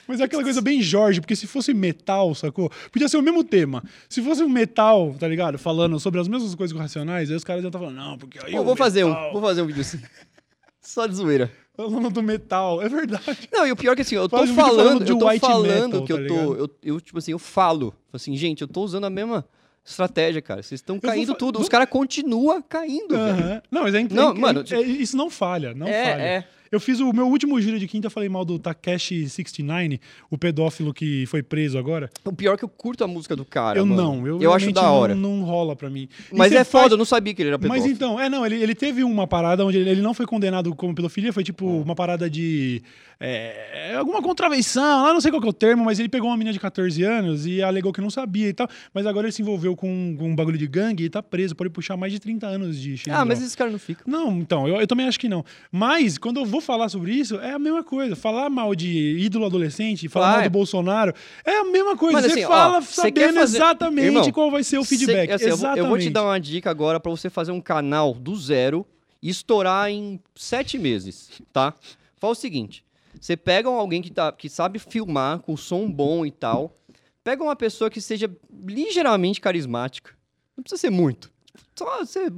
Mas 0.07 0.19
é 0.19 0.23
aquela 0.25 0.43
coisa 0.43 0.61
bem 0.61 0.81
Jorge, 0.81 1.19
porque 1.21 1.35
se 1.35 1.47
fosse 1.47 1.73
metal, 1.73 2.33
sacou? 2.35 2.71
Podia 2.91 3.07
ser 3.07 3.17
o 3.17 3.21
mesmo 3.21 3.43
tema. 3.43 3.83
Se 4.09 4.21
fosse 4.21 4.43
um 4.43 4.49
metal, 4.49 5.15
tá 5.19 5.27
ligado? 5.27 5.57
Falando 5.57 5.99
sobre 5.99 6.19
as 6.19 6.27
mesmas 6.27 6.53
coisas 6.55 6.73
com 6.75 6.79
Racionais, 6.81 7.29
aí 7.31 7.35
os 7.35 7.43
caras 7.43 7.63
iam 7.63 7.69
estar 7.69 7.79
falando, 7.79 7.95
não, 7.95 8.17
porque 8.17 8.39
aí. 8.45 8.51
Pô, 8.53 8.63
vou 8.63 8.75
fazer 8.75 9.03
um, 9.03 9.09
metal- 9.09 9.31
vou 9.33 9.41
fazer 9.41 9.61
um 9.61 9.65
vídeo 9.67 9.81
assim. 9.81 9.99
Só 10.81 11.07
de 11.07 11.15
zoeira. 11.15 11.51
Falando 11.75 12.09
do 12.09 12.23
metal, 12.23 12.81
é 12.81 12.87
verdade. 12.87 13.49
Não, 13.51 13.67
e 13.67 13.71
o 13.71 13.75
pior 13.75 13.93
é 13.93 13.95
que 13.95 14.01
assim, 14.03 14.15
eu 14.15 14.29
tô 14.29 14.37
Faz 14.37 14.49
um 14.49 14.55
falando 14.55 14.77
falando, 14.77 15.03
de 15.03 15.11
eu 15.11 15.17
tô 15.17 15.39
falando 15.39 15.67
metal, 15.91 16.01
que 16.05 16.13
tá 16.13 16.19
eu 16.19 16.27
tô, 16.27 16.33
ligado? 16.35 16.55
eu, 16.59 16.69
eu, 16.95 17.01
tipo 17.01 17.17
assim, 17.17 17.31
eu 17.31 17.39
falo, 17.39 17.93
assim, 18.13 18.35
gente, 18.37 18.61
eu 18.61 18.67
tô 18.67 18.81
usando 18.81 19.03
a 19.05 19.09
mesma 19.09 19.43
estratégia, 19.83 20.41
cara. 20.41 20.63
Vocês 20.63 20.79
estão 20.79 20.99
caindo 20.99 21.33
fa- 21.33 21.37
tudo, 21.37 21.59
os 21.59 21.67
caras 21.67 21.89
continuam 21.89 22.61
caindo, 22.61 23.09
velho. 23.09 23.19
Aham. 23.43 23.61
Não, 23.69 23.81
mas 23.83 23.93
é, 23.93 24.03
Não, 24.09 24.31
é- 24.31 24.33
mano, 24.33 24.59
é- 24.61 24.63
tipo- 24.63 24.81
isso 24.81 25.17
não 25.17 25.29
falha, 25.29 25.73
não 25.73 25.87
É, 25.87 26.11
falha. 26.11 26.21
é. 26.21 26.47
Eu 26.75 26.79
fiz 26.79 26.99
o 26.99 27.11
meu 27.13 27.27
último 27.27 27.59
giro 27.61 27.79
de 27.79 27.87
quinta, 27.87 28.07
eu 28.07 28.11
falei 28.11 28.27
mal 28.29 28.43
do 28.45 28.59
Takeshi 28.59 29.29
69, 29.29 29.99
o 30.29 30.37
pedófilo 30.37 30.93
que 30.93 31.25
foi 31.27 31.41
preso 31.41 31.77
agora. 31.77 32.09
O 32.23 32.33
pior 32.33 32.53
é 32.53 32.57
que 32.57 32.63
eu 32.65 32.69
curto 32.69 33.03
a 33.03 33.07
música 33.07 33.35
do 33.35 33.45
cara, 33.45 33.79
eu 33.79 33.85
mano. 33.85 34.01
não, 34.01 34.27
eu, 34.27 34.41
eu 34.41 34.53
acho 34.53 34.71
da 34.71 34.89
hora. 34.91 35.15
Não, 35.15 35.37
não 35.37 35.45
rola 35.45 35.75
pra 35.75 35.89
mim. 35.89 36.07
E 36.31 36.35
Mas 36.37 36.51
é 36.51 36.57
faz- 36.63 36.67
foda, 36.69 36.93
eu 36.93 36.97
não 36.97 37.05
sabia 37.05 37.33
que 37.33 37.41
ele 37.41 37.49
era 37.49 37.57
pedófilo. 37.59 37.83
Mas 37.85 37.91
então, 37.91 38.19
é, 38.19 38.27
não, 38.29 38.45
ele, 38.45 38.61
ele 38.61 38.75
teve 38.75 39.03
uma 39.03 39.25
parada 39.25 39.65
onde 39.65 39.77
ele, 39.77 39.89
ele 39.89 40.01
não 40.01 40.13
foi 40.13 40.25
condenado 40.25 40.73
como 40.75 40.93
pedofilia, 40.93 41.31
foi 41.33 41.43
tipo 41.43 41.65
Hum. 41.65 41.81
uma 41.81 41.95
parada 41.95 42.29
de. 42.29 42.81
É, 43.19 43.95
alguma 43.97 44.21
contravenção, 44.21 45.03
lá 45.03 45.13
não 45.13 45.21
sei 45.21 45.31
qual 45.31 45.41
que 45.41 45.47
é 45.47 45.49
o 45.49 45.53
termo, 45.53 45.85
mas 45.85 45.99
ele 45.99 46.09
pegou 46.09 46.29
uma 46.29 46.35
menina 46.37 46.51
de 46.53 46.59
14 46.59 47.01
anos 47.03 47.45
e 47.45 47.61
alegou 47.61 47.91
que 47.93 48.01
não 48.01 48.09
sabia 48.09 48.49
e 48.49 48.53
tal. 48.53 48.67
Mas 48.93 49.05
agora 49.05 49.27
ele 49.27 49.31
se 49.31 49.41
envolveu 49.41 49.75
com, 49.75 50.15
com 50.17 50.29
um 50.29 50.35
bagulho 50.35 50.57
de 50.57 50.67
gangue 50.67 51.05
e 51.05 51.09
tá 51.09 51.23
preso, 51.23 51.55
pode 51.55 51.69
puxar 51.69 51.95
mais 51.97 52.11
de 52.11 52.19
30 52.19 52.45
anos 52.47 52.79
de 52.79 52.93
Ah, 52.93 52.97
xilindró. 52.97 53.25
mas 53.25 53.41
esse 53.41 53.55
cara 53.57 53.69
não 53.71 53.79
fica. 53.79 54.03
Não, 54.05 54.31
então, 54.39 54.67
eu, 54.67 54.75
eu 54.79 54.87
também 54.87 55.07
acho 55.07 55.19
que 55.19 55.29
não. 55.29 55.43
Mas, 55.71 56.17
quando 56.17 56.37
eu 56.39 56.45
vou 56.45 56.61
falar 56.61 56.89
sobre 56.89 57.13
isso, 57.13 57.35
é 57.39 57.51
a 57.53 57.59
mesma 57.59 57.83
coisa. 57.83 58.15
Falar 58.15 58.49
mal 58.49 58.75
de 58.75 59.17
ídolo 59.19 59.45
adolescente, 59.45 60.07
falar 60.09 60.27
Vai. 60.27 60.35
mal 60.41 60.43
do 60.49 60.51
Bolsonaro, 60.51 61.13
é 61.45 61.57
a 61.59 61.63
mesma 61.65 61.95
coisa. 61.97 62.13
Mas, 62.21 62.25
você 62.25 62.31
assim, 62.39 62.43
ó, 62.45 62.47
fala 62.49 62.79
quer 62.81 62.85
sabendo 62.87 63.33
fazer- 63.35 63.57
exatamente 63.57 64.05
Irmão, 64.07 64.31
qual 64.31 64.51
vai 64.51 64.63
ser 64.63 64.77
o 64.77 64.83
feedback. 64.83 65.27
Cê- 65.29 65.33
assim, 65.35 65.45
eu, 65.49 65.57
vou, 65.57 65.69
eu 65.69 65.75
vou 65.87 65.97
te 65.97 66.03
Exatamente. 66.07 66.09
dar 66.11 66.23
uma 66.23 66.39
dica 66.39 66.69
agora 66.69 66.99
pra 66.99 67.09
você 67.09 67.29
fazer 67.29 67.51
um 67.51 67.61
canal 67.61 68.13
do 68.13 68.35
zero 68.35 68.85
e 69.21 69.29
estourar 69.29 69.89
em 69.89 70.19
sete 70.35 70.77
meses, 70.77 71.41
tá? 71.51 71.73
Fala 72.17 72.31
o 72.33 72.35
seguinte: 72.35 72.84
você 73.25 73.35
pega 73.35 73.67
alguém 73.67 74.03
que, 74.03 74.11
tá, 74.11 74.31
que 74.31 74.47
sabe 74.47 74.77
filmar 74.77 75.39
com 75.39 75.57
som 75.57 75.91
bom 75.91 76.27
e 76.27 76.29
tal, 76.29 76.77
pega 77.23 77.43
uma 77.43 77.55
pessoa 77.55 77.89
que 77.89 77.99
seja 77.99 78.29
ligeiramente 78.63 79.41
carismática, 79.41 80.11
não 80.55 80.61
precisa 80.61 80.79
ser 80.79 80.91
muito, 80.91 81.31
só 81.75 82.05
ser, 82.05 82.31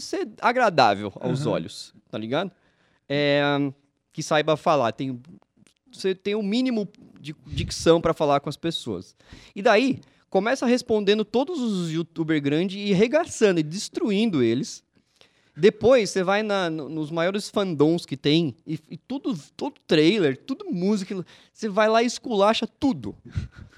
ser 0.00 0.28
agradável 0.40 1.12
aos 1.20 1.42
Aham. 1.42 1.50
olhos, 1.50 1.94
tá 2.10 2.18
ligado? 2.18 2.50
É, 3.08 3.40
que 4.12 4.20
saiba 4.20 4.56
falar, 4.56 4.90
tem, 4.90 5.16
você 5.92 6.12
tem 6.12 6.34
o 6.34 6.42
mínimo 6.42 6.88
de 7.20 7.36
dicção 7.46 8.00
pra 8.00 8.12
falar 8.12 8.40
com 8.40 8.48
as 8.48 8.56
pessoas. 8.56 9.14
E 9.54 9.62
daí, 9.62 10.00
começa 10.28 10.66
respondendo 10.66 11.24
todos 11.24 11.60
os 11.60 11.92
youtubers 11.92 12.40
grandes 12.40 12.84
e 12.84 12.92
regaçando 12.92 13.60
e 13.60 13.62
destruindo 13.62 14.42
eles. 14.42 14.82
Depois 15.56 16.08
você 16.10 16.22
vai 16.22 16.42
na- 16.42 16.70
no- 16.70 16.88
nos 16.88 17.10
maiores 17.10 17.48
fandoms 17.50 18.06
que 18.06 18.16
tem 18.16 18.54
e, 18.66 18.78
e 18.90 18.96
tudo, 18.96 19.38
todo 19.56 19.74
trailer, 19.86 20.36
tudo 20.36 20.64
música, 20.70 21.24
você 21.52 21.68
vai 21.68 21.88
lá 21.88 22.02
e 22.02 22.06
esculacha 22.06 22.66
tudo. 22.66 23.14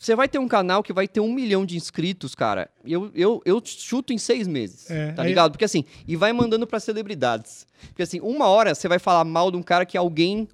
Você 0.00 0.14
vai 0.14 0.28
ter 0.28 0.38
um 0.38 0.46
canal 0.46 0.80
que 0.80 0.92
vai 0.92 1.08
ter 1.08 1.18
um 1.18 1.32
milhão 1.32 1.66
de 1.66 1.76
inscritos, 1.76 2.32
cara. 2.32 2.70
Eu, 2.84 3.10
eu, 3.16 3.42
eu 3.44 3.60
chuto 3.64 4.12
em 4.12 4.16
seis 4.18 4.46
meses. 4.46 4.88
É, 4.88 5.10
tá 5.10 5.24
ligado? 5.24 5.50
Porque 5.50 5.64
assim, 5.64 5.84
e 6.06 6.14
vai 6.14 6.32
mandando 6.32 6.68
pra 6.68 6.78
celebridades. 6.78 7.66
Porque 7.88 8.02
assim, 8.04 8.20
uma 8.20 8.46
hora 8.46 8.76
você 8.76 8.86
vai 8.86 9.00
falar 9.00 9.24
mal 9.24 9.50
de 9.50 9.56
um 9.56 9.62
cara 9.62 9.84
que 9.84 9.98
alguém 9.98 10.46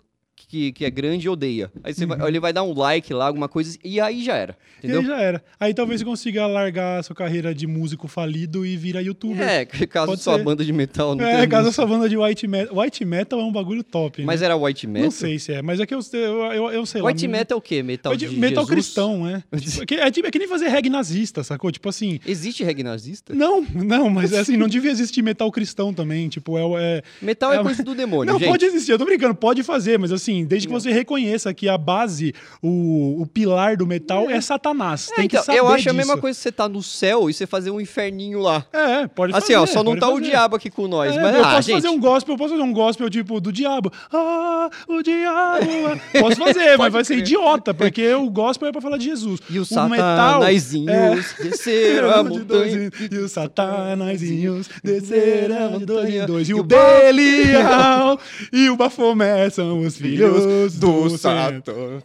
que, 0.55 0.73
que 0.73 0.85
é 0.85 0.91
grande 0.91 1.29
odeia. 1.29 1.71
Aí 1.83 1.93
você 1.93 2.07
vai- 2.07 2.29
ele 2.29 2.39
vai 2.39 2.53
dar 2.53 2.63
um 2.63 2.73
like 2.73 3.13
lá, 3.13 3.27
alguma 3.27 3.49
coisa, 3.49 3.77
e 3.83 4.01
aí 4.01 4.23
já 4.23 4.37
era. 4.37 4.57
E 4.83 4.87
Entendeu? 4.87 5.01
aí 5.01 5.07
já 5.07 5.21
era. 5.21 5.45
Aí 5.59 5.75
talvez 5.75 6.01
você 6.01 6.05
consiga 6.05 6.47
largar 6.47 7.01
a 7.01 7.03
sua 7.03 7.17
carreira 7.17 7.53
de 7.55 7.67
músico 7.67 8.07
falido 8.07 8.65
e 8.65 8.77
vira 8.77 9.03
youtuber. 9.03 9.43
É, 9.43 9.65
caso 9.87 10.07
Pode 10.13 10.23
sua 10.23 10.37
ser. 10.37 10.45
banda 10.45 10.65
de 10.65 10.73
metal 10.73 11.17
não 11.17 11.25
É, 11.27 11.45
caso 11.47 11.63
a 11.63 11.65
música. 11.65 11.73
sua 11.73 11.87
banda 11.87 12.09
de 12.09 12.17
white 12.17 12.47
metal. 12.47 12.79
White 12.79 13.05
metal 13.05 13.41
é 13.41 13.45
um 13.45 13.51
bagulho 13.53 13.83
top, 13.83 14.21
né? 14.21 14.27
Mas 14.27 14.43
era 14.43 14.57
white 14.57 14.87
metal? 14.87 15.05
Não 15.05 15.11
sei 15.11 15.39
se 15.39 15.53
é, 15.53 15.61
mas 15.63 15.81
é 15.81 15.87
que 15.87 15.95
eu, 15.95 16.01
eu, 16.13 16.21
eu, 16.53 16.71
eu 16.71 16.87
sei 16.87 17.01
lá. 17.03 17.09
White 17.09 17.27
me- 17.27 17.33
metal 17.39 17.57
é 17.57 17.59
o 17.59 17.61
quê? 17.61 17.83
Metal 17.83 18.15
de 18.17 18.29
metal 18.29 18.65
Jesus? 18.65 18.69
cristão, 18.71 19.29
é. 19.29 19.43
Tipo, 19.59 19.83
é, 19.83 19.87
que, 19.87 19.95
é, 19.97 20.11
tipo- 20.11 20.29
é 20.29 20.31
que 20.31 20.39
nem 20.39 20.47
fazer 20.49 20.69
reggae 20.69 20.89
nazista, 20.91 21.43
sacou? 21.43 21.73
Tipo 21.73 21.89
assim. 21.89 22.21
Existe 22.27 22.63
reggae 22.63 22.83
nazista? 22.85 23.35
Não, 23.35 23.63
não, 23.75 24.09
mas 24.09 24.33
é 24.33 24.39
assim, 24.41 24.57
não 24.57 24.69
devia 24.69 24.91
existir 24.91 25.23
metal 25.23 25.51
cristão 25.51 25.93
também. 25.93 26.29
Tipo, 26.29 26.57
é. 26.59 26.63
é 26.99 27.03
Metal 27.21 27.53
é, 27.53 27.57
É, 27.57 27.63
coisa 27.63 27.83
do 27.83 27.95
demônio, 27.95 28.33
não, 28.33 28.39
gente. 28.39 28.49
pode 28.49 28.65
existir, 28.65 28.93
eu 28.93 28.99
tô 28.99 29.05
brincando, 29.05 29.35
pode 29.35 29.63
fazer, 29.63 29.99
mas 29.99 30.13
assim, 30.13 30.44
desde 30.45 30.67
que 30.67 30.73
você 30.73 30.91
reconheça 30.91 31.53
que 31.55 31.69
a 31.69 31.79
base, 31.79 32.35
o, 32.61 33.23
o 33.23 33.27
pilar 33.27 33.77
do 33.77 33.87
metal 33.87 34.29
é, 34.29 34.41
Satanás. 34.41 35.11
É, 35.13 35.17
Tem 35.17 35.25
então, 35.27 35.41
que 35.41 35.47
saber 35.47 35.59
eu 35.59 35.69
acho 35.69 35.77
disso. 35.79 35.91
a 35.91 35.93
mesma 35.93 36.17
coisa 36.17 36.37
que 36.37 36.43
você 36.43 36.53
tá 36.53 36.69
no 36.69 36.83
céu 36.83 37.31
e 37.31 37.35
você 37.35 37.47
fazer 37.47 37.71
um 37.71 37.81
inferninho 37.81 38.41
lá. 38.41 38.67
É, 38.73 39.07
pode 39.07 39.33
fazer. 39.33 39.45
Assim, 39.45 39.55
ó, 39.55 39.67
só 39.67 39.85
não 39.85 39.97
tá 39.97 40.09
o 40.09 40.15
fazer. 40.15 40.31
diabo 40.31 40.57
aqui 40.57 40.71
com 40.71 40.89
nós. 40.89 41.15
É, 41.15 41.21
mas, 41.21 41.35
eu 41.35 41.45
ah, 41.45 41.51
posso 41.51 41.63
gente, 41.63 41.77
fazer 41.77 41.89
um 41.89 42.01
gospel, 42.01 42.35
eu 42.35 42.39
posso 42.39 42.51
fazer 42.51 42.63
um 42.63 42.73
gospel 42.73 43.09
tipo 43.09 43.41
do 43.41 43.53
diabo. 43.53 43.93
Ah, 44.13 44.69
o 44.89 45.03
diabo. 45.03 45.67
ah. 45.87 46.21
Posso 46.21 46.37
fazer, 46.37 46.77
mas 46.79 46.93
vai 46.93 47.05
ser 47.05 47.19
idiota, 47.19 47.73
porque 47.73 48.13
o 48.15 48.29
gospel 48.31 48.69
é 48.69 48.73
pra 48.73 48.81
falar 48.81 48.97
de 48.97 49.05
Jesus. 49.05 49.41
E 49.49 49.59
os 49.59 49.71
o 49.71 49.89
metal. 49.89 50.41
satanazinhos 50.41 51.35
desceram 51.41 52.11
a 52.11 52.25
montanha. 52.25 52.91
E 53.11 53.17
os 53.17 53.33
satanazinhos 53.33 54.69
descerão 54.83 55.79
de 55.79 55.87
dois 55.87 56.15
em 56.15 56.27
dois. 56.27 56.49
E 56.49 56.55
o 56.55 56.65
o 56.65 56.67
Belial 56.67 58.19
e 58.53 58.71
o 58.71 58.77
Bafomé 58.77 59.51
são 59.51 59.81
os 59.81 59.97
filhos 59.97 60.34
do, 60.41 61.09
do 61.09 61.19
Satan. 61.19 61.61
Satã. 61.61 62.03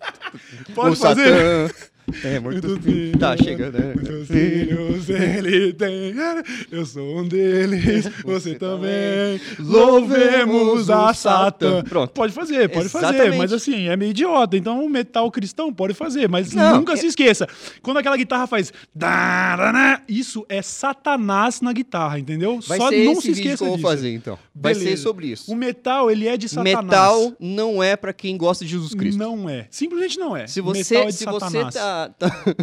Pode 0.75 0.93
o 0.93 0.95
fazer. 0.95 1.69
Satã 1.69 1.88
é 2.23 2.39
muito 2.39 2.67
Muitos 2.67 2.85
filho. 2.85 3.17
Tá, 3.17 3.35
chega, 3.37 3.71
né? 3.71 3.93
Muitos 3.95 4.27
filhos 4.27 5.09
ele 5.09 5.73
tem. 5.73 6.13
Eu 6.71 6.85
sou 6.85 7.19
um 7.19 7.27
deles, 7.27 8.07
você 8.23 8.55
também. 8.55 9.39
Louvemos 9.59 10.89
a 10.89 11.13
Satã. 11.13 11.83
Pronto. 11.83 12.11
Pode 12.11 12.33
fazer, 12.33 12.69
pode 12.69 12.89
fazer. 12.89 13.05
Exatamente. 13.07 13.37
Mas 13.37 13.53
assim, 13.53 13.87
é 13.87 13.95
meio 13.95 14.11
idiota. 14.11 14.57
Então 14.57 14.83
o 14.85 14.89
metal 14.89 15.29
cristão 15.31 15.73
pode 15.73 15.93
fazer. 15.93 16.27
Mas 16.29 16.53
Não, 16.53 16.77
nunca 16.77 16.93
é- 16.93 16.95
se 16.97 17.07
esqueça. 17.07 17.47
Quando 17.81 17.97
aquela 17.97 18.17
guitarra 18.17 18.47
faz. 18.47 18.71
Isso 20.07 20.45
é 20.49 20.61
Satanás 20.61 21.61
na 21.61 21.71
guitarra, 21.73 22.19
entendeu? 22.19 22.59
Vai 22.67 22.77
Só 22.77 22.89
ser 22.89 23.05
não 23.05 23.21
se 23.21 23.31
esqueça 23.31 23.57
que 23.57 23.63
eu 23.63 23.67
vou 23.67 23.77
disso. 23.77 23.87
fazer, 23.87 24.13
então. 24.13 24.37
Vai 24.53 24.73
ser 24.73 24.81
Beleza. 24.83 25.03
sobre 25.03 25.27
isso. 25.27 25.51
O 25.51 25.55
metal, 25.55 26.09
ele 26.11 26.27
é 26.27 26.37
de 26.37 26.49
Satanás. 26.49 26.85
Metal 26.85 27.33
não 27.39 27.81
é 27.81 27.95
pra 27.95 28.11
quem 28.13 28.35
gosta 28.37 28.65
de 28.65 28.71
Jesus 28.71 28.93
Cristo. 28.93 29.17
Não 29.17 29.49
é. 29.49 29.67
Simplesmente 29.69 30.17
não 30.19 30.35
é. 30.35 30.47
Se 30.47 30.61
você, 30.61 30.95
é 30.97 31.05
de 31.05 31.13
se 31.13 31.25
você 31.25 31.39
Satanás. 31.39 31.75
Tá, 32.07 32.29
tá- 32.29 32.55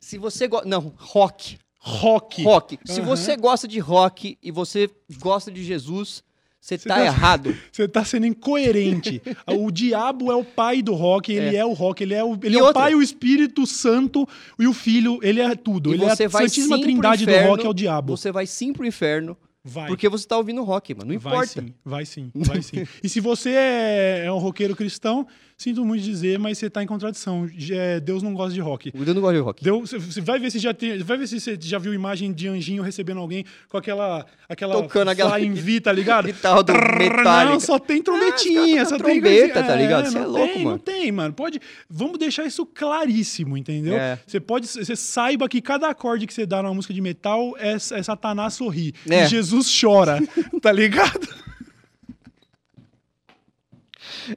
se 0.00 0.16
você 0.16 0.48
gosta, 0.48 0.66
não, 0.68 0.92
rock, 0.96 1.58
Rock. 1.82 2.42
rock. 2.42 2.78
Se 2.84 3.00
Aham. 3.00 3.08
você 3.08 3.36
gosta 3.36 3.66
de 3.66 3.78
rock 3.78 4.36
e 4.42 4.50
você 4.50 4.88
gosta 5.18 5.50
de 5.50 5.64
Jesus, 5.64 6.22
você 6.60 6.76
tá, 6.76 6.96
tá- 6.96 7.04
errado. 7.06 7.56
Você 7.72 7.88
tá 7.88 8.04
sendo 8.04 8.26
incoerente. 8.26 9.22
o 9.46 9.70
diabo 9.70 10.30
é 10.30 10.34
o 10.34 10.44
pai 10.44 10.82
do 10.82 10.92
rock, 10.92 11.32
ele 11.32 11.56
é, 11.56 11.64
o 11.64 11.72
rock, 11.72 12.02
ele 12.02 12.12
é 12.12 12.22
o, 12.22 12.34
ele 12.42 12.56
E 12.56 12.58
é 12.58 12.62
o 12.62 12.70
pai, 12.74 12.94
o 12.94 13.02
Espírito 13.02 13.66
Santo 13.66 14.28
e 14.58 14.66
o 14.66 14.74
Filho, 14.74 15.18
ele 15.22 15.40
é 15.40 15.54
tudo. 15.54 15.90
E 15.90 15.94
ele 15.94 16.04
é 16.04 16.14
você 16.14 16.24
a 16.24 16.28
vai 16.28 16.48
Santíssima 16.48 16.78
Trindade 16.78 17.24
do 17.24 17.30
inferno, 17.30 17.48
rock, 17.50 17.64
é 17.66 17.68
o 17.70 17.72
diabo. 17.72 18.14
Você 18.14 18.30
vai 18.30 18.46
sim 18.46 18.74
pro 18.74 18.84
inferno, 18.84 19.34
Vai. 19.64 19.86
porque 19.88 20.06
você 20.06 20.26
tá 20.28 20.36
ouvindo 20.36 20.62
rock, 20.62 20.94
mano. 20.94 21.14
Não 21.14 21.18
Vai 21.18 21.32
importa. 21.32 21.62
sim, 21.62 21.74
vai 21.82 22.04
sim, 22.04 22.30
vai 22.34 22.60
sim. 22.60 22.86
E 23.02 23.08
se 23.08 23.20
você 23.20 23.50
é, 23.52 24.22
é 24.26 24.32
um 24.32 24.36
roqueiro 24.38 24.76
cristão, 24.76 25.26
sinto 25.60 25.84
muito 25.84 26.02
dizer, 26.02 26.38
mas 26.38 26.56
você 26.56 26.70
tá 26.70 26.82
em 26.82 26.86
contradição. 26.86 27.46
É, 27.70 28.00
Deus 28.00 28.22
não 28.22 28.32
gosta 28.32 28.54
de 28.54 28.60
rock. 28.60 28.90
Eu 28.94 29.14
não 29.14 29.20
gosto 29.20 29.34
de 29.34 29.40
rock. 29.40 29.62
Deus, 29.62 29.90
você 29.92 30.20
vai 30.22 30.38
ver 30.38 30.50
se 30.50 30.58
já 30.58 30.72
tem, 30.72 30.98
vai 31.02 31.18
ver 31.18 31.26
se 31.26 31.38
você 31.38 31.58
já 31.60 31.78
viu 31.78 31.92
imagem 31.92 32.32
de 32.32 32.48
anjinho 32.48 32.82
recebendo 32.82 33.18
alguém 33.20 33.44
com 33.68 33.76
aquela 33.76 34.24
aquela 34.48 34.74
Tocando 34.80 35.10
aquela 35.10 35.32
flying 35.34 35.52
V, 35.52 35.80
tá 35.82 35.92
ligado? 35.92 36.24
guitarra 36.32 36.62
do. 36.62 36.72
Não, 36.72 37.60
só 37.60 37.78
tem 37.78 38.02
trombetinha, 38.02 38.80
Ah, 38.80 38.84
só 38.86 38.96
caras 38.96 39.12
tem 39.12 39.20
trombeta, 39.20 39.62
tá 39.62 39.74
É, 39.74 39.82
ligado? 39.82 40.10
Cê 40.10 40.16
é 40.16 40.20
não 40.20 40.28
louco, 40.30 40.46
tem, 40.54 40.64
mano. 40.64 40.70
Não 40.70 40.78
tem, 40.78 41.12
mano. 41.12 41.34
Pode, 41.34 41.60
vamos 41.90 42.18
deixar 42.18 42.46
isso 42.46 42.64
claríssimo, 42.64 43.54
entendeu? 43.56 43.98
É. 43.98 44.18
Você 44.26 44.40
pode, 44.40 44.66
você 44.66 44.96
saiba 44.96 45.46
que 45.46 45.60
cada 45.60 45.88
acorde 45.90 46.26
que 46.26 46.32
você 46.32 46.46
dá 46.46 46.62
numa 46.62 46.72
música 46.74 46.94
de 46.94 47.02
metal 47.02 47.54
é, 47.58 47.74
é 47.74 48.02
Satanás 48.02 48.54
sorrir 48.54 48.94
É. 49.08 49.24
e 49.24 49.28
Jesus 49.28 49.78
chora, 49.78 50.20
tá 50.62 50.72
ligado? 50.72 51.28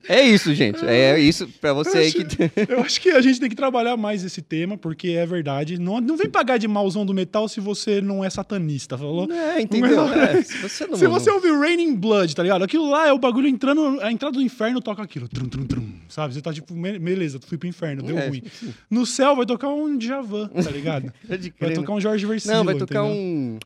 É 0.07 0.21
isso, 0.21 0.53
gente. 0.53 0.83
É 0.85 1.19
isso 1.19 1.47
pra 1.59 1.73
você 1.73 1.97
aí 1.97 2.11
que. 2.11 2.25
eu 2.69 2.81
acho 2.81 2.99
que 3.01 3.09
a 3.09 3.21
gente 3.21 3.39
tem 3.39 3.49
que 3.49 3.55
trabalhar 3.55 3.95
mais 3.97 4.23
esse 4.23 4.41
tema, 4.41 4.77
porque 4.77 5.09
é 5.09 5.25
verdade. 5.25 5.79
Não, 5.79 5.99
não 5.99 6.17
vem 6.17 6.29
pagar 6.29 6.57
de 6.57 6.67
mauzão 6.67 7.05
do 7.05 7.13
metal 7.13 7.47
se 7.47 7.59
você 7.59 8.01
não 8.01 8.23
é 8.23 8.29
satanista, 8.29 8.97
falou? 8.97 9.31
É, 9.31 9.61
entendeu? 9.61 10.03
É, 10.13 10.41
se 10.41 10.57
você, 10.57 10.87
não... 10.87 10.97
se 10.97 11.07
você 11.07 11.29
ouvir 11.29 11.51
Raining 11.57 11.95
Blood, 11.95 12.35
tá 12.35 12.43
ligado? 12.43 12.63
Aquilo 12.63 12.89
lá 12.89 13.07
é 13.07 13.13
o 13.13 13.19
bagulho 13.19 13.47
entrando, 13.47 13.99
a 14.01 14.11
entrada 14.11 14.33
do 14.33 14.41
inferno 14.41 14.81
toca 14.81 15.01
aquilo. 15.01 15.27
Trum, 15.27 15.47
trum, 15.47 15.65
trum, 15.65 15.89
sabe? 16.07 16.33
Você 16.33 16.41
tá 16.41 16.53
tipo, 16.53 16.73
beleza, 16.73 17.39
fui 17.45 17.57
pro 17.57 17.67
inferno, 17.67 18.03
deu 18.03 18.17
é, 18.17 18.27
ruim. 18.27 18.43
No 18.89 19.05
céu 19.05 19.35
vai 19.35 19.45
tocar 19.45 19.69
um 19.69 19.97
Djavan, 19.97 20.47
tá 20.47 20.71
ligado? 20.71 21.11
vai 21.59 21.73
tocar 21.73 21.93
um 21.93 22.01
Jorge 22.01 22.25
Versilo. 22.25 22.53
Não, 22.53 22.63
vai 22.63 22.75
tocar 22.75 23.05
entendeu? 23.05 23.17
um. 23.17 23.59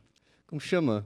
Como 0.47 0.61
chama? 0.61 1.05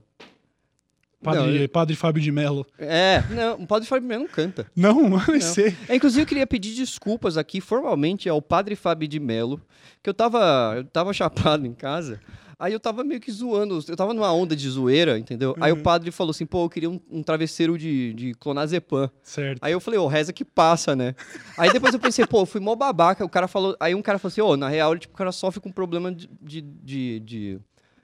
Padre, 1.21 1.59
não, 1.59 1.67
padre 1.67 1.95
Fábio 1.95 2.21
de 2.21 2.31
Mello. 2.31 2.65
É, 2.79 3.23
não, 3.29 3.61
o 3.61 3.67
Padre 3.67 3.87
Fábio 3.87 4.01
de 4.01 4.07
Mello 4.07 4.23
não 4.23 4.29
canta. 4.29 4.65
Não, 4.75 5.09
não, 5.09 5.41
sei. 5.41 5.75
É, 5.87 5.95
inclusive, 5.95 6.23
eu 6.23 6.27
queria 6.27 6.47
pedir 6.47 6.73
desculpas 6.73 7.37
aqui 7.37 7.61
formalmente 7.61 8.27
ao 8.27 8.41
Padre 8.41 8.75
Fábio 8.75 9.07
de 9.07 9.19
Mello, 9.19 9.61
que 10.01 10.09
eu 10.09 10.13
tava, 10.13 10.73
eu 10.77 10.83
tava 10.85 11.13
chapado 11.13 11.65
em 11.65 11.73
casa. 11.73 12.19
Aí 12.61 12.73
eu 12.73 12.79
tava 12.79 13.03
meio 13.03 13.19
que 13.19 13.31
zoando, 13.31 13.83
eu 13.87 13.95
tava 13.95 14.13
numa 14.13 14.31
onda 14.31 14.55
de 14.55 14.69
zoeira, 14.69 15.17
entendeu? 15.17 15.55
Uhum. 15.57 15.63
Aí 15.63 15.71
o 15.71 15.77
uhum. 15.77 15.81
padre 15.81 16.11
falou 16.11 16.29
assim, 16.29 16.45
pô, 16.45 16.65
eu 16.65 16.69
queria 16.69 16.91
um, 16.91 16.99
um 17.09 17.23
travesseiro 17.23 17.75
de, 17.75 18.13
de 18.13 18.33
clonazepam. 18.35 19.09
Certo. 19.23 19.57
Aí 19.63 19.73
eu 19.73 19.79
falei, 19.79 19.99
ô, 19.99 20.03
oh, 20.03 20.07
reza 20.07 20.31
que 20.31 20.45
passa, 20.45 20.95
né? 20.95 21.15
aí 21.57 21.73
depois 21.73 21.91
eu 21.91 21.99
pensei, 21.99 22.23
pô, 22.27 22.41
eu 22.41 22.45
fui 22.45 22.61
mó 22.61 22.75
babaca, 22.75 23.25
o 23.25 23.29
cara 23.29 23.47
falou... 23.47 23.75
Aí 23.79 23.95
um 23.95 24.01
cara 24.03 24.19
falou 24.19 24.31
assim, 24.31 24.41
ô, 24.41 24.49
oh, 24.49 24.57
na 24.57 24.69
real, 24.69 24.95
tipo, 24.95 25.11
o 25.11 25.17
cara 25.17 25.31
sofre 25.31 25.59
com 25.59 25.71
problema 25.71 26.11
de, 26.11 26.29
de, 26.39 26.61
de, 26.61 27.19
de 27.21 27.59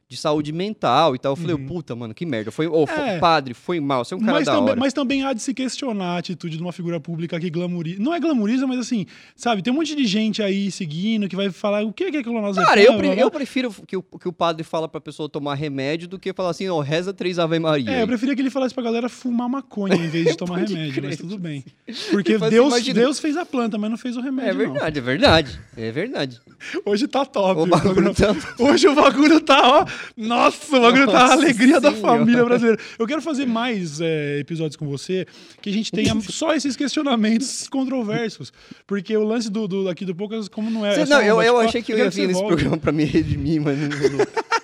de 0.10 0.16
saúde 0.16 0.54
mental 0.54 1.16
e 1.16 1.20
tal. 1.20 1.34
Eu 1.34 1.36
falei, 1.36 1.56
uhum. 1.56 1.66
puta, 1.66 1.96
mano, 1.96 2.14
que 2.14 2.26
merda. 2.26 2.50
Foi, 2.50 2.66
oh, 2.68 2.84
é. 2.84 3.20
padre, 3.20 3.54
foi 3.54 3.80
mal, 3.80 4.06
você 4.06 4.14
é 4.14 4.18
um 4.18 4.22
cara 4.22 4.34
mas 4.34 4.46
da 4.46 4.54
também, 4.54 4.70
hora. 4.70 4.80
Mas 4.80 4.94
também 4.94 5.24
há 5.24 5.34
de 5.34 5.42
se 5.42 5.54
questionar 5.54 6.16
a 6.16 6.18
atitude 6.20 6.56
de 6.56 6.64
uma 6.64 6.72
figura 6.72 7.00
pública 7.00 7.38
que 7.40 7.50
glamoriza. 7.50 8.02
Não 8.02 8.14
é 8.14 8.20
glamoriza, 8.20 8.66
mas 8.66 8.80
assim, 8.80 9.06
sabe, 9.36 9.62
tem 9.62 9.74
um 9.74 9.76
monte 9.76 9.96
de 9.96 10.06
gente 10.06 10.42
aí 10.42 10.72
seguindo 10.72 11.28
que 11.28 11.36
vai 11.36 11.50
falar 11.50 11.84
o 11.84 11.92
que 11.92 12.06
é 12.06 12.24
clonazepam. 12.24 12.66
Cara, 12.66 12.82
eu, 12.82 12.98
pre 12.98 13.20
eu 13.20 13.30
prefiro 13.30 13.74
que 13.86 13.98
o, 13.98 14.04
que 14.04 14.28
o 14.28 14.32
padre 14.32 14.64
fala 14.64 14.88
pra 14.88 15.02
pessoa 15.02 15.28
tomar 15.28 15.56
remédio 15.56 16.08
do 16.08 16.18
que 16.18 16.32
falar 16.34 16.52
assim, 16.52 16.70
ó, 16.70 16.78
oh, 16.78 16.82
reza 16.82 17.14
três 17.14 17.38
Ave 17.38 17.60
Maria. 17.60 17.92
É, 17.92 18.04
eu 18.04 18.08
preferia 18.08 18.34
que 18.34 18.42
ele 18.42 18.50
falasse 18.50 18.74
pra 18.74 18.84
galera 18.84 19.10
fumar 19.10 19.50
maconha 19.50 19.96
em 19.96 20.08
vez 20.08 20.28
de 20.28 20.38
tomar 20.38 20.60
remédio, 20.60 20.94
crer. 20.94 21.10
mas 21.10 21.18
tudo 21.18 21.38
bem. 21.38 21.66
Porque 22.12 22.38
Deus, 22.38 22.84
Deus 22.94 23.20
fez 23.20 23.36
a 23.36 23.46
planta, 23.46 23.78
mas 23.78 23.90
não 23.90 23.98
fez 23.98 24.16
o 24.16 24.22
remédio. 24.22 24.52
É 24.52 24.54
verdade, 24.54 24.80
não. 24.80 24.88
é 24.88 25.02
verdade. 25.02 25.60
É 25.76 25.92
verdade. 25.92 26.42
Hoje 26.86 27.08
tá 27.08 27.26
top. 27.26 27.62
O 27.62 27.66
bagulho 27.66 28.14
tá... 28.14 28.36
Hoje 28.58 28.88
o 28.88 28.96
bagulho 28.96 29.42
tá, 29.42 29.62
ó. 29.64 29.97
Nossa! 30.16 30.76
o 30.76 30.82
bagulho 30.82 31.08
tá 31.08 31.28
a 31.28 31.32
alegria 31.34 31.80
da 31.80 31.92
família 31.92 32.44
brasileira. 32.44 32.80
Eu 32.98 33.08
quero 33.08 33.22
fazer 33.22 33.46
mais 33.46 34.02
é, 34.02 34.40
episódios 34.40 34.76
com 34.76 34.88
você 34.88 35.26
que 35.62 35.70
a 35.70 35.74
gente 35.74 35.92
tenha 35.92 36.14
só 36.22 36.54
esses 36.54 36.76
questionamentos 36.76 37.68
controversos. 37.70 38.52
Porque 38.86 39.16
o 39.16 39.24
lance 39.24 39.50
do, 39.50 39.68
do 39.68 39.90
aqui 39.90 40.06
do 40.06 40.16
Poucas, 40.16 40.48
como 40.48 40.70
não 40.70 40.86
é. 40.86 40.96
Você, 40.96 41.02
é 41.02 41.06
não, 41.06 41.22
eu, 41.22 41.42
eu 41.42 41.60
achei 41.60 41.82
que 41.82 41.94
eu 41.94 41.98
ia 41.98 42.10
vir 42.10 42.28
nesse 42.28 42.46
programa 42.46 42.78
pra 42.78 42.92
me 42.92 43.04
redimir, 43.04 43.62
mas 43.62 43.78
não. 43.78 43.88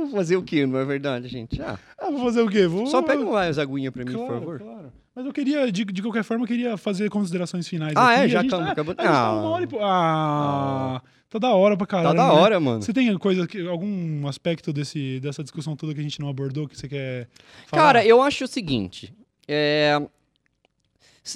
Vou 0.00 0.08
fazer 0.08 0.36
o 0.36 0.42
quê, 0.42 0.66
não 0.66 0.78
é 0.78 0.84
verdade, 0.84 1.28
gente? 1.28 1.60
Ah, 1.60 1.78
ah 1.98 2.10
vou 2.10 2.20
fazer 2.24 2.40
o 2.40 2.48
quê? 2.48 2.66
Vou... 2.66 2.86
Só 2.86 3.02
pega 3.02 3.22
mais 3.22 3.58
aguinha 3.58 3.92
pra 3.92 4.02
mim, 4.02 4.12
claro, 4.12 4.28
por 4.28 4.38
favor. 4.38 4.58
Claro. 4.58 4.92
Mas 5.14 5.26
eu 5.26 5.32
queria, 5.32 5.70
de, 5.70 5.84
de 5.84 6.02
qualquer 6.02 6.24
forma, 6.24 6.44
eu 6.44 6.48
queria 6.48 6.76
fazer 6.78 7.10
considerações 7.10 7.68
finais. 7.68 7.92
Ah, 7.94 8.12
aqui. 8.14 8.22
é? 8.22 8.28
Já. 8.28 8.44
Tá, 8.44 8.70
acabou... 8.70 8.94
ah, 8.96 9.02
tá 9.02 9.32
uma 9.32 9.50
hora 9.50 9.64
e... 9.64 9.68
ah, 9.78 11.02
tá 11.30 11.38
da 11.38 11.54
hora 11.54 11.76
pra 11.76 11.86
caramba. 11.86 12.14
Tá 12.14 12.26
da 12.26 12.32
hora, 12.32 12.58
né? 12.58 12.64
mano. 12.66 12.82
Você 12.82 12.92
tem 12.92 13.16
coisa, 13.16 13.46
algum 13.70 14.26
aspecto 14.26 14.72
desse, 14.72 15.20
dessa 15.20 15.42
discussão 15.42 15.76
toda 15.76 15.94
que 15.94 16.00
a 16.00 16.02
gente 16.02 16.20
não 16.20 16.28
abordou 16.28 16.68
que 16.68 16.76
você 16.76 16.88
quer 16.88 17.28
falar? 17.66 17.82
Cara, 17.82 18.04
eu 18.04 18.20
acho 18.20 18.44
o 18.44 18.48
seguinte. 18.48 19.14
É, 19.46 20.00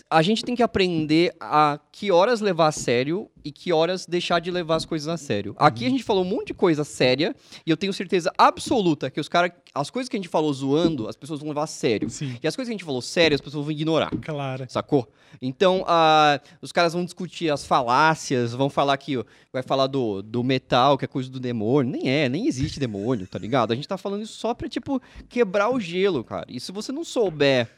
a 0.08 0.22
gente 0.22 0.42
tem 0.42 0.56
que 0.56 0.62
aprender 0.62 1.34
a 1.38 1.78
que 1.92 2.10
horas 2.10 2.40
levar 2.40 2.68
a 2.68 2.72
sério 2.72 3.30
e 3.44 3.52
que 3.52 3.72
horas 3.72 4.06
deixar 4.06 4.40
de 4.40 4.50
levar 4.50 4.76
as 4.76 4.86
coisas 4.86 5.06
a 5.08 5.16
sério. 5.16 5.54
Aqui 5.58 5.84
a 5.84 5.90
gente 5.90 6.02
falou 6.02 6.24
um 6.24 6.28
monte 6.28 6.48
de 6.48 6.54
coisa 6.54 6.84
séria 6.84 7.36
e 7.66 7.70
eu 7.70 7.76
tenho 7.76 7.92
certeza 7.92 8.32
absoluta 8.38 9.10
que 9.10 9.20
os 9.20 9.28
caras, 9.28 9.52
as 9.74 9.90
coisas 9.90 10.08
que 10.08 10.16
a 10.16 10.18
gente 10.18 10.28
falou 10.28 10.52
zoando, 10.52 11.06
as 11.06 11.16
pessoas 11.16 11.40
vão 11.40 11.50
levar 11.50 11.64
a 11.64 11.66
sério. 11.66 12.08
Sim. 12.08 12.36
E 12.42 12.46
as 12.46 12.56
coisas 12.56 12.68
que 12.68 12.72
a 12.72 12.78
gente 12.78 12.84
falou 12.84 13.02
sério, 13.02 13.34
as 13.34 13.40
pessoas 13.40 13.64
vão 13.64 13.72
ignorar. 13.72 14.10
Claro. 14.22 14.64
Sacou? 14.68 15.06
Então, 15.40 15.82
uh, 15.82 16.40
os 16.62 16.72
caras 16.72 16.94
vão 16.94 17.04
discutir 17.04 17.50
as 17.50 17.66
falácias, 17.66 18.54
vão 18.54 18.70
falar 18.70 18.96
que 18.96 19.22
vai 19.52 19.62
falar 19.62 19.86
do, 19.86 20.22
do 20.22 20.42
metal, 20.42 20.96
que 20.96 21.04
é 21.04 21.08
coisa 21.08 21.30
do 21.30 21.38
demônio. 21.38 21.92
Nem 21.92 22.08
é, 22.08 22.28
nem 22.28 22.46
existe 22.46 22.80
demônio, 22.80 23.26
tá 23.26 23.38
ligado? 23.38 23.72
A 23.72 23.76
gente 23.76 23.86
tá 23.86 23.98
falando 23.98 24.22
isso 24.22 24.38
só 24.38 24.54
pra, 24.54 24.68
tipo, 24.68 25.00
quebrar 25.28 25.68
o 25.68 25.78
gelo, 25.78 26.24
cara. 26.24 26.46
E 26.48 26.58
se 26.58 26.72
você 26.72 26.90
não 26.90 27.04
souber. 27.04 27.68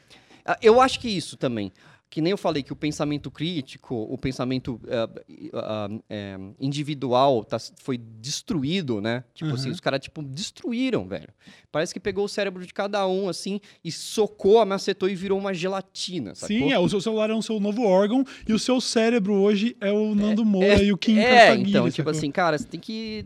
Eu 0.61 0.79
acho 0.79 1.01
que 1.01 1.09
isso 1.09 1.35
também 1.35 1.73
que 2.09 2.21
nem 2.21 2.31
eu 2.31 2.37
falei 2.37 2.63
que 2.63 2.71
o 2.71 2.75
pensamento 2.75 3.29
crítico, 3.29 3.95
o 3.95 4.17
pensamento 4.17 4.79
uh, 4.85 5.57
uh, 5.57 5.95
uh, 5.95 6.55
individual 6.59 7.43
tá, 7.43 7.57
foi 7.81 7.97
destruído, 7.97 9.01
né? 9.01 9.25
Tipo 9.33 9.49
assim, 9.49 9.53
uhum. 9.53 9.59
assim, 9.59 9.69
os 9.71 9.79
caras, 9.79 9.99
tipo, 9.99 10.23
destruíram, 10.23 11.05
velho. 11.07 11.29
Parece 11.71 11.93
que 11.93 11.99
pegou 11.99 12.23
o 12.23 12.29
cérebro 12.29 12.65
de 12.65 12.73
cada 12.73 13.05
um, 13.07 13.27
assim, 13.27 13.59
e 13.83 13.91
socou, 13.91 14.59
amacetou 14.59 15.09
e 15.09 15.15
virou 15.15 15.37
uma 15.37 15.53
gelatina, 15.53 16.33
sacou? 16.33 16.55
Sim, 16.55 16.71
é, 16.71 16.79
o 16.79 16.87
seu 16.87 17.01
celular 17.01 17.29
é 17.29 17.33
um 17.33 17.41
seu 17.41 17.59
novo 17.59 17.83
órgão 17.83 18.23
e 18.47 18.53
o 18.53 18.59
seu 18.59 18.79
cérebro 18.79 19.33
hoje 19.33 19.75
é 19.81 19.91
o 19.91 20.15
Nando 20.15 20.43
é, 20.43 20.45
Moura 20.45 20.81
é, 20.81 20.85
e 20.85 20.93
o 20.93 20.97
Kim 20.97 21.19
É, 21.19 21.55
então, 21.55 21.89
tipo 21.91 22.09
assim, 22.09 22.31
cara, 22.31 22.57
você 22.57 22.65
tem 22.65 22.79
que... 22.79 23.25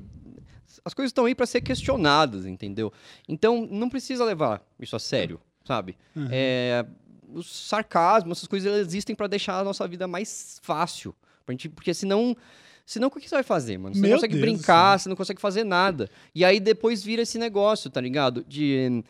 As 0.83 0.95
coisas 0.95 1.09
estão 1.09 1.25
aí 1.25 1.35
para 1.35 1.45
ser 1.45 1.61
questionadas, 1.61 2.47
entendeu? 2.47 2.91
Então, 3.29 3.67
não 3.69 3.87
precisa 3.87 4.25
levar 4.25 4.65
isso 4.79 4.95
a 4.95 4.99
sério, 4.99 5.39
sabe? 5.63 5.95
Uhum. 6.15 6.27
É, 6.31 6.83
o 7.33 7.43
sarcasmo, 7.43 8.31
essas 8.31 8.47
coisas 8.47 8.73
existem 8.79 9.15
para 9.15 9.27
deixar 9.27 9.59
a 9.59 9.63
nossa 9.63 9.87
vida 9.87 10.07
mais 10.07 10.59
fácil. 10.61 11.15
Gente, 11.49 11.69
porque 11.69 11.93
senão. 11.93 12.35
Senão, 12.85 13.07
o 13.07 13.11
que 13.11 13.21
você 13.27 13.35
vai 13.35 13.43
fazer, 13.43 13.77
mano? 13.77 13.95
Você 13.95 14.01
Meu 14.01 14.09
não 14.11 14.17
consegue 14.17 14.33
Deus 14.33 14.41
brincar, 14.41 14.91
Deus. 14.91 15.01
você 15.03 15.09
não 15.09 15.15
consegue 15.15 15.39
fazer 15.39 15.63
nada. 15.63 16.09
E 16.33 16.43
aí 16.43 16.59
depois 16.59 17.03
vira 17.03 17.21
esse 17.21 17.37
negócio, 17.37 17.89
tá 17.89 18.01
ligado? 18.01 18.43
De. 18.47 19.03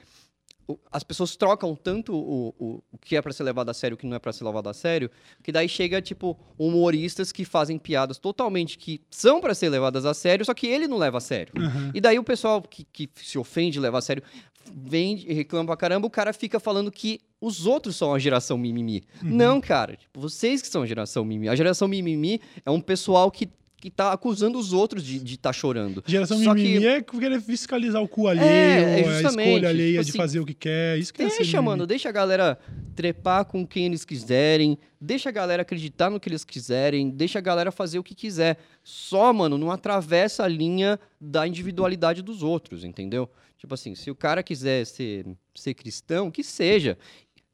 As 0.89 1.03
pessoas 1.03 1.35
trocam 1.35 1.75
tanto 1.75 2.13
o, 2.13 2.55
o, 2.57 2.83
o 2.93 2.97
que 2.97 3.17
é 3.17 3.21
para 3.21 3.33
ser 3.33 3.43
levado 3.43 3.67
a 3.69 3.73
sério 3.73 3.95
e 3.95 3.95
o 3.95 3.97
que 3.97 4.05
não 4.05 4.15
é 4.15 4.19
para 4.19 4.31
ser 4.31 4.45
levado 4.45 4.69
a 4.69 4.73
sério, 4.73 5.11
que 5.43 5.51
daí 5.51 5.67
chega, 5.67 6.01
tipo, 6.01 6.39
humoristas 6.57 7.29
que 7.29 7.43
fazem 7.43 7.77
piadas 7.77 8.17
totalmente 8.17 8.77
que 8.77 9.01
são 9.09 9.41
para 9.41 9.53
ser 9.53 9.67
levadas 9.67 10.05
a 10.05 10.13
sério, 10.13 10.45
só 10.45 10.53
que 10.53 10.67
ele 10.67 10.87
não 10.87 10.97
leva 10.97 11.17
a 11.17 11.21
sério. 11.21 11.53
Uhum. 11.57 11.91
E 11.93 11.99
daí 11.99 12.17
o 12.17 12.23
pessoal 12.23 12.61
que, 12.61 12.85
que 12.85 13.09
se 13.15 13.37
ofende 13.37 13.81
levar 13.81 13.97
a 13.97 14.01
sério 14.01 14.23
vem 14.73 15.25
e 15.27 15.33
reclama 15.33 15.65
pra 15.65 15.75
caramba, 15.75 16.07
o 16.07 16.11
cara 16.11 16.31
fica 16.31 16.57
falando 16.57 16.89
que 16.89 17.19
os 17.41 17.65
outros 17.65 17.95
são 17.95 18.13
a 18.13 18.19
geração 18.19 18.57
mimimi. 18.57 19.03
Uhum. 19.23 19.29
Não, 19.31 19.59
cara. 19.59 19.97
Tipo, 19.97 20.21
vocês 20.21 20.61
que 20.61 20.67
são 20.67 20.83
a 20.83 20.85
geração 20.85 21.25
mimimi. 21.25 21.49
A 21.49 21.55
geração 21.55 21.87
mimimi 21.87 22.39
é 22.63 22.69
um 22.69 22.79
pessoal 22.79 23.31
que 23.31 23.49
que 23.81 23.89
tá 23.89 24.13
acusando 24.13 24.59
os 24.59 24.73
outros 24.73 25.03
de 25.03 25.17
estar 25.17 25.49
tá 25.49 25.53
chorando. 25.53 26.03
Geração 26.05 26.37
Só 26.43 26.53
mimimi 26.53 26.81
que... 26.81 26.87
é 26.87 27.01
querer 27.01 27.41
fiscalizar 27.41 27.99
o 27.99 28.07
cu 28.07 28.27
alheio, 28.27 28.45
é, 28.45 29.01
é 29.01 29.07
a 29.07 29.21
escolha 29.21 29.69
alheia 29.69 29.91
tipo 29.93 30.03
de 30.03 30.09
assim, 30.11 30.17
fazer 30.19 30.39
o 30.39 30.45
que 30.45 30.53
quer. 30.53 30.99
Isso 30.99 31.11
que 31.11 31.25
deixa, 31.25 31.57
é 31.57 31.61
mano, 31.61 31.87
deixa 31.87 32.07
a 32.07 32.11
galera 32.11 32.59
trepar 32.95 33.43
com 33.45 33.65
quem 33.65 33.87
eles 33.87 34.05
quiserem, 34.05 34.77
deixa 34.99 35.29
a 35.29 35.31
galera 35.31 35.63
acreditar 35.63 36.11
no 36.11 36.19
que 36.19 36.29
eles 36.29 36.45
quiserem, 36.45 37.09
deixa 37.09 37.39
a 37.39 37.41
galera 37.41 37.71
fazer 37.71 37.97
o 37.97 38.03
que 38.03 38.13
quiser. 38.13 38.59
Só, 38.83 39.33
mano, 39.33 39.57
não 39.57 39.71
atravessa 39.71 40.43
a 40.43 40.47
linha 40.47 40.99
da 41.19 41.47
individualidade 41.47 42.21
dos 42.21 42.43
outros, 42.43 42.83
entendeu? 42.83 43.27
Tipo 43.57 43.73
assim, 43.73 43.95
se 43.95 44.11
o 44.11 44.15
cara 44.15 44.43
quiser 44.43 44.85
ser, 44.85 45.25
ser 45.55 45.73
cristão, 45.73 46.29
que 46.29 46.43
seja. 46.43 46.97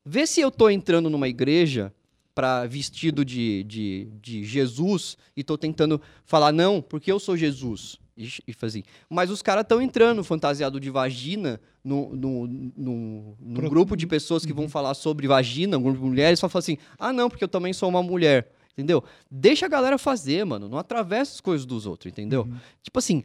Vê 0.10 0.26
se 0.26 0.40
eu 0.40 0.50
tô 0.50 0.70
entrando 0.70 1.10
numa 1.10 1.28
igreja 1.28 1.94
para 2.34 2.66
vestido 2.66 3.26
de, 3.26 3.64
de, 3.64 4.08
de 4.22 4.46
Jesus 4.46 5.18
e 5.36 5.44
tô 5.44 5.58
tentando 5.58 6.00
falar, 6.24 6.54
não, 6.54 6.82
porque 6.82 7.12
eu 7.12 7.20
sou 7.20 7.36
Jesus. 7.36 8.00
E, 8.16 8.26
e 8.48 8.56
assim. 8.62 8.84
Mas 9.10 9.30
os 9.30 9.42
caras 9.42 9.64
estão 9.64 9.82
entrando 9.82 10.24
fantasiado 10.24 10.80
de 10.80 10.90
vagina 10.90 11.60
no, 11.84 12.16
no, 12.16 12.48
no, 12.48 13.38
no 13.38 13.60
Pro... 13.60 13.70
grupo 13.70 13.98
de 13.98 14.08
pessoas 14.08 14.46
que 14.46 14.54
vão 14.54 14.64
uhum. 14.64 14.70
falar 14.70 14.94
sobre 14.94 15.28
vagina, 15.28 15.78
um 15.78 15.82
grupo 15.82 16.00
de 16.00 16.06
mulheres, 16.06 16.40
só 16.40 16.48
fala 16.48 16.60
assim: 16.60 16.78
ah, 16.98 17.12
não, 17.12 17.30
porque 17.30 17.44
eu 17.44 17.50
também 17.50 17.74
sou 17.74 17.90
uma 17.90 18.02
mulher. 18.02 18.50
Entendeu? 18.78 19.04
Deixa 19.30 19.66
a 19.66 19.70
galera 19.70 19.98
fazer, 19.98 20.46
mano. 20.46 20.70
Não 20.70 20.78
atravessa 20.78 21.34
as 21.34 21.42
coisas 21.42 21.66
dos 21.66 21.86
outros, 21.86 22.12
entendeu? 22.12 22.44
Uhum. 22.44 22.56
Tipo 22.82 23.00
assim, 23.00 23.24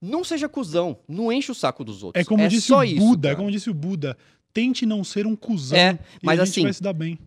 não 0.00 0.24
seja 0.24 0.48
cuzão, 0.48 0.96
não 1.06 1.32
enche 1.32 1.50
o 1.52 1.54
saco 1.54 1.84
dos 1.84 2.02
outros. 2.02 2.24
É 2.24 2.24
como 2.24 2.42
é 2.42 2.48
disse 2.48 2.72
o 2.72 2.76
Buda, 2.76 3.28
isso, 3.28 3.28
é 3.28 3.34
como 3.34 3.50
disse 3.50 3.70
o 3.70 3.74
Buda. 3.74 4.16
Tente 4.52 4.84
não 4.84 5.02
ser 5.02 5.26
um 5.26 5.34
cuzão. 5.34 5.78
É, 5.78 5.98
mas 6.22 6.38
a 6.38 6.44
gente 6.44 6.52
assim, 6.52 6.62
vai 6.62 6.72
se 6.72 6.82
dar 6.82 6.92
bem 6.92 7.18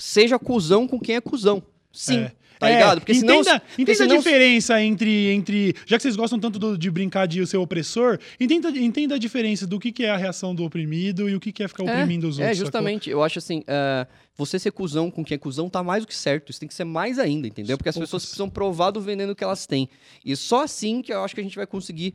seja 0.00 0.38
cuzão 0.38 0.88
com 0.88 0.98
quem 0.98 1.16
é 1.16 1.20
cuzão. 1.20 1.62
Sim. 1.92 2.20
É. 2.20 2.32
Tá 2.58 2.68
é, 2.68 2.74
ligado? 2.74 3.00
Porque 3.00 3.12
entenda, 3.12 3.42
senão, 3.42 3.60
entenda 3.78 3.96
senão... 3.96 4.14
a 4.14 4.18
diferença 4.18 4.82
entre, 4.82 5.30
entre. 5.32 5.74
Já 5.86 5.96
que 5.96 6.02
vocês 6.02 6.14
gostam 6.14 6.38
tanto 6.38 6.58
do, 6.58 6.76
de 6.76 6.90
brincar 6.90 7.26
de 7.26 7.46
ser 7.46 7.56
opressor, 7.56 8.18
entenda, 8.38 8.68
entenda 8.68 9.14
a 9.14 9.18
diferença 9.18 9.66
do 9.66 9.80
que, 9.80 9.90
que 9.90 10.04
é 10.04 10.10
a 10.10 10.16
reação 10.16 10.54
do 10.54 10.62
oprimido 10.62 11.26
e 11.26 11.34
o 11.34 11.40
que, 11.40 11.52
que 11.52 11.62
é 11.62 11.68
ficar 11.68 11.84
é, 11.84 11.90
oprimindo 11.90 12.28
os 12.28 12.38
é, 12.38 12.42
outros. 12.42 12.58
É, 12.58 12.60
justamente. 12.60 13.04
Sacou? 13.06 13.20
Eu 13.20 13.24
acho 13.24 13.38
assim. 13.38 13.60
Uh, 13.60 14.06
você 14.40 14.58
ser 14.58 14.72
cuzão 14.72 15.10
com 15.10 15.22
quem 15.22 15.34
é 15.34 15.38
cuzão 15.38 15.68
tá 15.68 15.82
mais 15.82 16.02
do 16.02 16.06
que 16.06 16.14
certo. 16.14 16.50
Isso 16.50 16.58
tem 16.58 16.68
que 16.68 16.74
ser 16.74 16.84
mais 16.84 17.18
ainda, 17.18 17.46
entendeu? 17.46 17.76
Porque 17.76 17.88
as 17.88 17.94
Poucas. 17.94 18.08
pessoas 18.08 18.22
precisam 18.24 18.48
provar 18.48 18.90
do 18.90 19.00
veneno 19.00 19.34
que 19.34 19.44
elas 19.44 19.66
têm. 19.66 19.88
E 20.24 20.34
só 20.34 20.64
assim 20.64 21.02
que 21.02 21.12
eu 21.12 21.22
acho 21.22 21.34
que 21.34 21.40
a 21.40 21.44
gente 21.44 21.56
vai 21.56 21.66
conseguir 21.66 22.14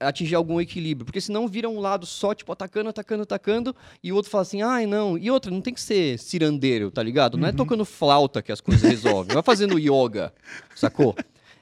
atingir 0.00 0.34
algum 0.34 0.60
equilíbrio. 0.60 1.04
Porque 1.04 1.20
senão 1.20 1.46
vira 1.46 1.68
um 1.68 1.78
lado 1.78 2.06
só, 2.06 2.34
tipo, 2.34 2.50
atacando, 2.50 2.88
atacando, 2.88 3.22
atacando, 3.22 3.76
e 4.02 4.10
o 4.10 4.16
outro 4.16 4.30
fala 4.30 4.42
assim, 4.42 4.62
ai, 4.62 4.86
não. 4.86 5.18
E 5.18 5.30
outra, 5.30 5.50
não 5.50 5.60
tem 5.60 5.74
que 5.74 5.80
ser 5.80 6.18
cirandeiro, 6.18 6.90
tá 6.90 7.02
ligado? 7.02 7.36
Não 7.36 7.46
é 7.46 7.50
uhum. 7.50 7.54
é 7.54 7.56
tocando 7.56 7.84
flauta 7.84 8.42
que 8.42 8.50
as 8.50 8.60
coisas 8.60 8.82
resolvem. 8.82 9.34
Vai 9.34 9.42
fazendo 9.42 9.78
yoga, 9.78 10.32
sacou? 10.74 11.14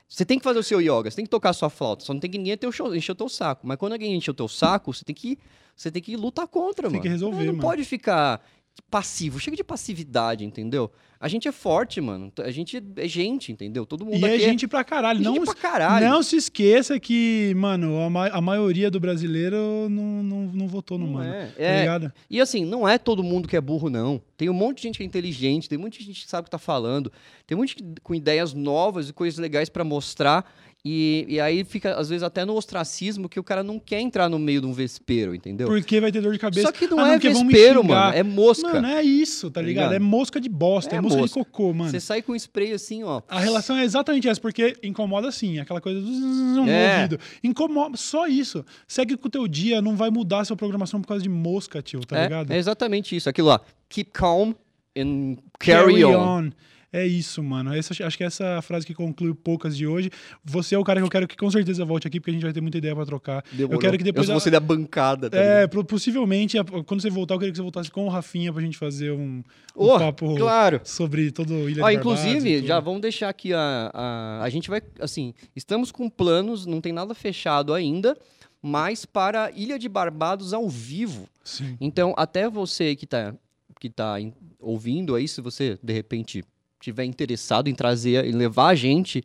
Você 0.09 0.25
tem 0.25 0.39
que 0.39 0.45
fazer 0.45 0.61
o 0.61 0.63
seu 0.63 0.81
yoga, 0.81 1.11
você 1.11 1.17
tem 1.17 1.25
que 1.25 1.31
tocar 1.31 1.51
a 1.51 1.53
sua 1.53 1.69
flauta, 1.69 2.05
só 2.05 2.13
não 2.13 2.21
tem 2.21 2.31
que 2.31 2.39
ninguém 2.39 2.57
ter 2.57 2.69
o 2.69 2.73
show, 2.73 2.95
encher 2.95 3.13
o 3.13 3.17
teu 3.17 3.29
saco. 3.29 3.67
Mas 3.67 3.77
quando 3.77 3.93
alguém 3.93 4.15
enche 4.15 4.31
o 4.31 4.35
teu 4.35 4.47
saco, 4.47 4.93
você 4.93 5.05
tem 5.05 5.15
que, 5.15 5.37
você 5.75 5.91
tem 5.91 6.01
que 6.01 6.17
lutar 6.17 6.47
contra, 6.47 6.83
tem 6.83 6.91
mano. 6.91 6.93
Tem 6.93 7.03
que 7.03 7.09
resolver, 7.09 7.39
não, 7.39 7.47
não 7.47 7.53
mano. 7.55 7.63
pode 7.63 7.85
ficar 7.85 8.41
passivo. 8.91 9.39
Chega 9.39 9.57
de 9.57 9.65
passividade, 9.65 10.45
entendeu? 10.45 10.91
A 11.19 11.29
gente 11.29 11.49
é 11.49 11.53
forte, 11.53 12.01
mano. 12.01 12.31
A 12.39 12.51
gente 12.51 12.83
é 12.97 13.09
gente, 13.09 13.51
entendeu? 13.51 13.87
Todo 13.87 14.05
mundo 14.05 14.19
e 14.19 14.25
é 14.25 14.39
gente 14.39 14.69
pra 14.69 14.85
caralho. 14.85 15.21
Não, 15.21 15.45
pra 15.45 15.55
caralho. 15.55 16.09
não 16.09 16.23
se 16.23 16.37
esqueça 16.37 17.01
que, 17.01 17.55
mano, 17.57 18.03
a, 18.03 18.11
ma 18.11 18.29
a 18.29 18.41
maioria 18.41 18.91
do 18.91 19.01
brasileiro 19.01 19.89
não, 19.89 20.23
não, 20.23 20.41
não 20.53 20.69
votou 20.69 20.99
no 20.99 21.07
não 21.07 21.15
mano. 21.15 21.33
É. 21.33 21.47
Tá 21.47 22.07
é. 22.07 22.13
E 22.29 22.41
assim, 22.41 22.65
não 22.65 22.87
é 22.87 22.99
todo 22.99 23.23
mundo 23.23 23.49
que 23.49 23.57
é 23.57 23.61
burro, 23.61 23.89
não. 23.89 24.21
Tem 24.37 24.51
um 24.51 24.55
monte 24.55 24.77
de 24.79 24.83
gente 24.83 24.99
que 24.99 25.03
é 25.03 25.07
inteligente, 25.07 25.69
tem 25.69 25.79
muita 25.79 25.99
gente 25.99 26.23
que 26.23 26.29
sabe 26.29 26.43
o 26.43 26.45
que 26.45 26.51
tá 26.51 26.59
falando, 26.59 27.11
tem 27.47 27.57
muita 27.57 27.73
gente 27.73 28.01
com 28.03 28.15
ideias 28.15 28.53
novas 28.53 29.09
e 29.09 29.13
coisas 29.13 29.39
legais 29.39 29.71
para 29.71 29.85
mostrar. 29.85 30.45
E, 30.89 31.27
e 31.29 31.41
aí 31.41 31.65
fica, 31.65 31.97
às 31.97 32.09
vezes, 32.09 32.23
até 32.23 32.45
no 32.45 32.55
ostracismo 32.55 33.29
que 33.29 33.41
o 33.41 33.43
cara 33.43 33.65
não 33.65 33.77
quer 33.77 33.99
entrar 33.99 34.29
no 34.29 34.39
meio 34.39 34.61
de 34.61 34.69
um 34.69 34.73
vespeiro, 34.73 35.35
entendeu? 35.35 35.67
Porque 35.67 36.01
vai 36.01 36.13
ter 36.13 36.21
dor 36.21 36.33
de 36.33 36.39
cabeça. 36.39 36.69
Só 36.69 36.71
que 36.71 36.87
não 36.87 37.01
ah, 37.01 37.09
é 37.09 37.13
não, 37.15 37.19
vespeiro, 37.19 37.83
mano. 37.83 38.17
É 38.17 38.23
mosca. 38.23 38.75
Mano, 38.75 38.87
é 38.87 39.03
isso, 39.03 39.51
tá, 39.51 39.61
tá 39.61 39.67
ligado? 39.67 39.95
É 39.95 39.99
mosca 39.99 40.41
de 40.41 40.49
bosta, 40.49 40.95
é, 40.95 40.99
é 40.99 41.01
mosca, 41.01 41.19
mosca, 41.19 41.41
de 41.41 41.45
cocô, 41.45 41.75
mano. 41.75 41.91
Você 41.91 41.99
sai 41.99 42.23
com 42.23 42.37
spray 42.37 42.71
assim, 42.71 43.03
ó. 43.03 43.21
A 43.27 43.41
relação 43.41 43.77
é 43.77 43.83
exatamente 43.83 44.29
essa, 44.29 44.41
porque 44.41 44.77
incomoda 44.81 45.27
assim, 45.27 45.59
aquela 45.59 45.81
coisa 45.81 46.01
do 46.01 46.07
no 46.07 46.71
é. 46.71 46.99
ouvido. 46.99 47.19
Incomoda, 47.43 47.97
só 47.97 48.29
isso. 48.29 48.65
Segue 48.87 49.17
com 49.17 49.27
o 49.27 49.31
teu 49.31 49.49
dia, 49.49 49.83
não 49.83 49.97
vai 49.97 50.09
mudar 50.09 50.43
a 50.43 50.45
sua 50.45 50.57
programação 50.57 51.01
por 51.01 51.09
causa 51.09 51.23
de 51.25 51.29
mosca, 51.29 51.83
tio, 51.83 51.99
tá 52.07 52.17
é, 52.17 52.23
ligado? 52.23 52.53
É 52.53 52.57
exatamente 52.57 53.17
isso. 53.17 53.29
Aquilo 53.29 53.49
lá. 53.49 53.61
Keep 53.89 54.13
calm 54.13 54.53
and 54.97 55.39
carry, 55.59 55.95
carry 55.95 56.05
on. 56.05 56.47
on. 56.47 56.51
É 56.97 57.07
isso, 57.07 57.43
mano. 57.43 57.75
Essa, 57.75 57.93
acho 58.07 58.17
que 58.17 58.25
essa 58.25 58.43
é 58.43 58.57
a 58.57 58.63
frase 58.63 58.87
que 58.87 58.95
conclui 58.95 59.35
poucas 59.35 59.77
de 59.77 59.87
hoje. 59.87 60.11
Você 60.43 60.75
é 60.75 60.79
o 60.79 60.83
cara 60.83 60.99
que 60.99 61.05
eu 61.05 61.11
quero 61.11 61.29
que 61.29 61.37
com 61.37 61.51
certeza 61.51 61.85
volte 61.85 62.09
aqui, 62.09 62.19
porque 62.19 62.31
a 62.31 62.33
gente 62.33 62.43
vai 62.43 62.55
ter 62.55 62.63
muita 62.63 62.79
ideia 62.79 62.95
pra 62.95 63.05
trocar. 63.05 63.45
Demorou. 63.53 63.77
Eu 63.77 63.79
quero 63.79 63.99
que 63.99 64.05
depois. 64.05 64.27
Eu 64.27 64.41
você 64.41 64.51
da 64.51 64.59
bancada, 64.59 65.29
tá 65.29 65.37
É, 65.37 65.67
possivelmente, 65.67 66.57
quando 66.87 67.03
você 67.03 67.11
voltar, 67.11 67.35
eu 67.35 67.39
queria 67.39 67.53
que 67.53 67.59
você 67.59 67.63
voltasse 67.63 67.91
com 67.91 68.07
o 68.07 68.09
Rafinha 68.09 68.51
pra 68.51 68.63
gente 68.63 68.79
fazer 68.79 69.13
um, 69.13 69.43
um 69.77 69.85
oh, 69.91 69.99
papo 69.99 70.37
claro. 70.37 70.81
sobre 70.85 71.31
todo 71.31 71.53
o 71.53 71.69
Ilha 71.69 71.85
Ó, 71.85 71.91
Inclusive, 71.91 72.67
já 72.67 72.81
vamos 72.81 73.03
deixar 73.03 73.29
aqui 73.29 73.53
a, 73.53 73.91
a. 73.93 74.43
A 74.43 74.49
gente 74.49 74.71
vai. 74.71 74.81
Assim, 74.99 75.35
estamos 75.55 75.93
com 75.93 76.09
planos, 76.09 76.65
não 76.65 76.81
tem 76.81 76.95
nada 76.95 77.15
fechado 77.15 77.75
ainda 77.75 78.17
mas 78.63 79.05
para 79.05 79.53
Ilha 79.53 79.79
de 79.79 79.89
Barbados 79.89 80.53
ao 80.53 80.69
vivo. 80.69 81.29
Sim. 81.45 81.77
Então, 81.81 82.15
até 82.17 82.49
você 82.49 82.97
que 82.97 83.05
está 83.05 83.33
que 83.79 83.91
tá 83.91 84.17
ouvindo 84.59 85.15
aí, 85.15 85.29
se 85.29 85.41
você 85.41 85.79
de 85.83 85.93
repente 85.93 86.43
tiver 86.87 87.05
interessado 87.05 87.69
em 87.69 87.75
trazer, 87.75 88.25
em 88.25 88.33
levar 88.33 88.69
a 88.69 88.75
gente 88.75 89.25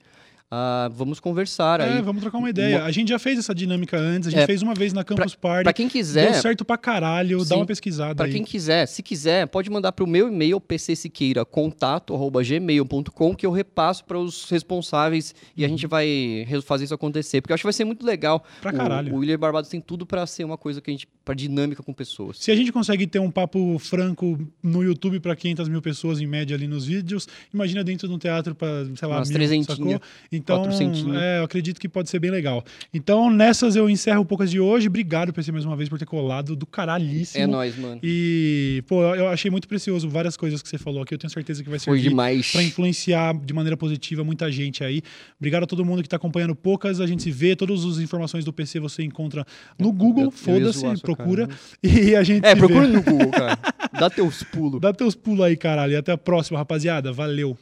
Uh, 0.53 0.91
vamos 0.91 1.18
conversar 1.22 1.80
é, 1.80 1.86
aí. 1.86 2.02
vamos 2.02 2.22
trocar 2.22 2.38
uma 2.38 2.49
ideia. 2.49 2.80
Uma... 2.80 2.86
A 2.88 2.91
gente 2.91 3.07
já 3.07 3.18
fez 3.18 3.40
essa 3.40 3.56
dinâmica 3.56 3.98
antes, 3.98 4.28
a 4.28 4.32
gente 4.32 4.41
é, 4.41 4.45
fez 4.45 4.61
uma 4.61 4.73
vez 4.73 4.91
na 4.91 5.02
Campus 5.02 5.34
pra, 5.34 5.49
Party. 5.49 5.64
Pra 5.64 5.72
quem 5.72 5.88
quiser. 5.88 6.34
Deu 6.34 6.41
certo 6.41 6.65
pra 6.65 6.78
caralho, 6.78 7.40
sim, 7.40 7.48
dá 7.48 7.56
uma 7.56 7.65
pesquisada 7.65 8.15
pra 8.15 8.26
aí. 8.26 8.34
quem 8.34 8.44
quiser, 8.44 8.86
se 8.86 9.02
quiser, 9.02 9.48
pode 9.48 9.69
mandar 9.69 9.94
pro 9.94 10.06
meu 10.06 10.28
e-mail, 10.28 10.60
pcsiqueira, 10.60 11.45
contato.gmail.com, 11.45 13.34
que 13.34 13.45
eu 13.45 13.52
repasso 13.52 14.03
para 14.03 14.19
os 14.19 14.49
responsáveis 14.49 15.34
e 15.56 15.64
a 15.64 15.69
gente 15.69 15.88
vai 15.88 16.45
fazer 16.65 16.84
isso 16.84 16.94
acontecer. 16.94 17.40
Porque 17.40 17.53
eu 17.53 17.56
acho 17.56 17.61
que 17.61 17.68
vai 17.68 17.73
ser 17.73 17.86
muito 17.86 18.06
legal. 18.06 18.44
Pra 18.61 18.73
caralho. 18.73 19.14
O, 19.14 19.15
o 19.15 19.19
William 19.19 19.40
Barbados 19.40 19.69
tem 19.69 19.80
tudo 19.80 20.06
para 20.06 20.28
ser 20.28 20.44
uma 20.44 20.57
coisa 20.57 20.82
que 20.82 20.91
a 20.91 20.94
gente. 20.94 21.07
pra 21.23 21.34
dinâmica 21.34 21.82
com 21.82 21.94
pessoas. 21.94 22.40
Se 22.40 22.52
a 22.52 22.56
gente 22.57 22.73
consegue 22.73 23.07
ter 23.07 23.19
um 23.19 23.32
papo 23.32 23.80
franco 23.80 24.38
no 24.61 24.84
YouTube 24.84 25.22
para 25.22 25.34
500 25.34 25.69
mil 25.69 25.82
pessoas 25.82 26.19
em 26.19 26.28
média 26.28 26.57
ali 26.57 26.68
nos 26.68 26.86
vídeos, 26.86 27.26
imagina 27.53 27.86
dentro 27.86 28.06
de 28.06 28.14
um 28.14 28.18
teatro 28.18 28.53
para 28.53 28.86
sei 28.98 29.07
lá, 29.07 29.15
Umas 29.15 29.30
mil, 29.80 30.02
300, 30.41 30.99
sacou? 30.99 31.13
Então. 31.13 31.22
É, 31.22 31.39
eu 31.39 31.43
acredito 31.43 31.80
que 31.80 31.88
pode 31.89 32.09
ser 32.09 32.19
bem 32.19 32.31
legal. 32.31 32.63
Então, 32.93 33.30
nessas 33.30 33.76
eu 33.76 33.89
encerro 33.89 34.22
o 34.22 34.26
Poucas 34.26 34.49
de 34.49 34.59
hoje. 34.59 34.88
Obrigado, 34.88 35.34
PC, 35.34 35.51
mais 35.51 35.65
uma 35.65 35.76
vez, 35.76 35.89
por 35.89 35.99
ter 35.99 36.05
colado 36.05 36.55
do 36.55 36.65
caralhíssimo. 36.65 37.43
É 37.43 37.47
nóis, 37.47 37.77
mano. 37.77 37.99
E, 38.03 38.84
pô, 38.88 39.03
eu 39.15 39.27
achei 39.27 39.51
muito 39.51 39.68
precioso 39.68 40.09
várias 40.09 40.38
coisas 40.38 40.61
que 40.61 40.69
você 40.69 40.77
falou 40.77 41.03
aqui. 41.03 41.13
Eu 41.13 41.18
tenho 41.18 41.31
certeza 41.31 41.63
que 41.63 41.69
vai 41.69 41.80
servir 41.80 42.13
para 42.51 42.63
influenciar 42.63 43.34
de 43.34 43.53
maneira 43.53 43.76
positiva 43.76 44.23
muita 44.23 44.51
gente 44.51 44.84
aí. 44.84 45.01
Obrigado 45.39 45.63
a 45.63 45.68
todo 45.68 45.84
mundo 45.84 46.01
que 46.01 46.07
está 46.07 46.18
acompanhando 46.18 46.55
Poucas. 46.55 46.99
A 46.99 47.07
gente 47.07 47.23
se 47.23 47.31
vê. 47.31 47.55
Todas 47.55 47.84
as 47.85 47.97
informações 47.97 48.45
do 48.45 48.53
PC 48.53 48.80
você 48.80 49.03
encontra 49.03 49.45
no 49.77 49.91
Google. 49.91 50.31
Foda-se, 50.31 50.85
procura. 51.01 51.47
Cara, 51.47 51.59
e 51.84 52.15
a 52.15 52.23
gente 52.23 52.45
É, 52.45 52.55
procura 52.55 52.88
no 52.88 53.01
Google, 53.01 53.31
cara. 53.31 53.57
Dá 53.99 54.09
teus 54.09 54.43
pulos. 54.43 54.80
Dá 54.81 54.93
teus 54.93 55.15
pulos 55.15 55.41
aí, 55.45 55.55
caralho. 55.57 55.93
E 55.93 55.95
até 55.95 56.11
a 56.11 56.18
próxima, 56.18 56.57
rapaziada. 56.57 57.11
Valeu. 57.11 57.57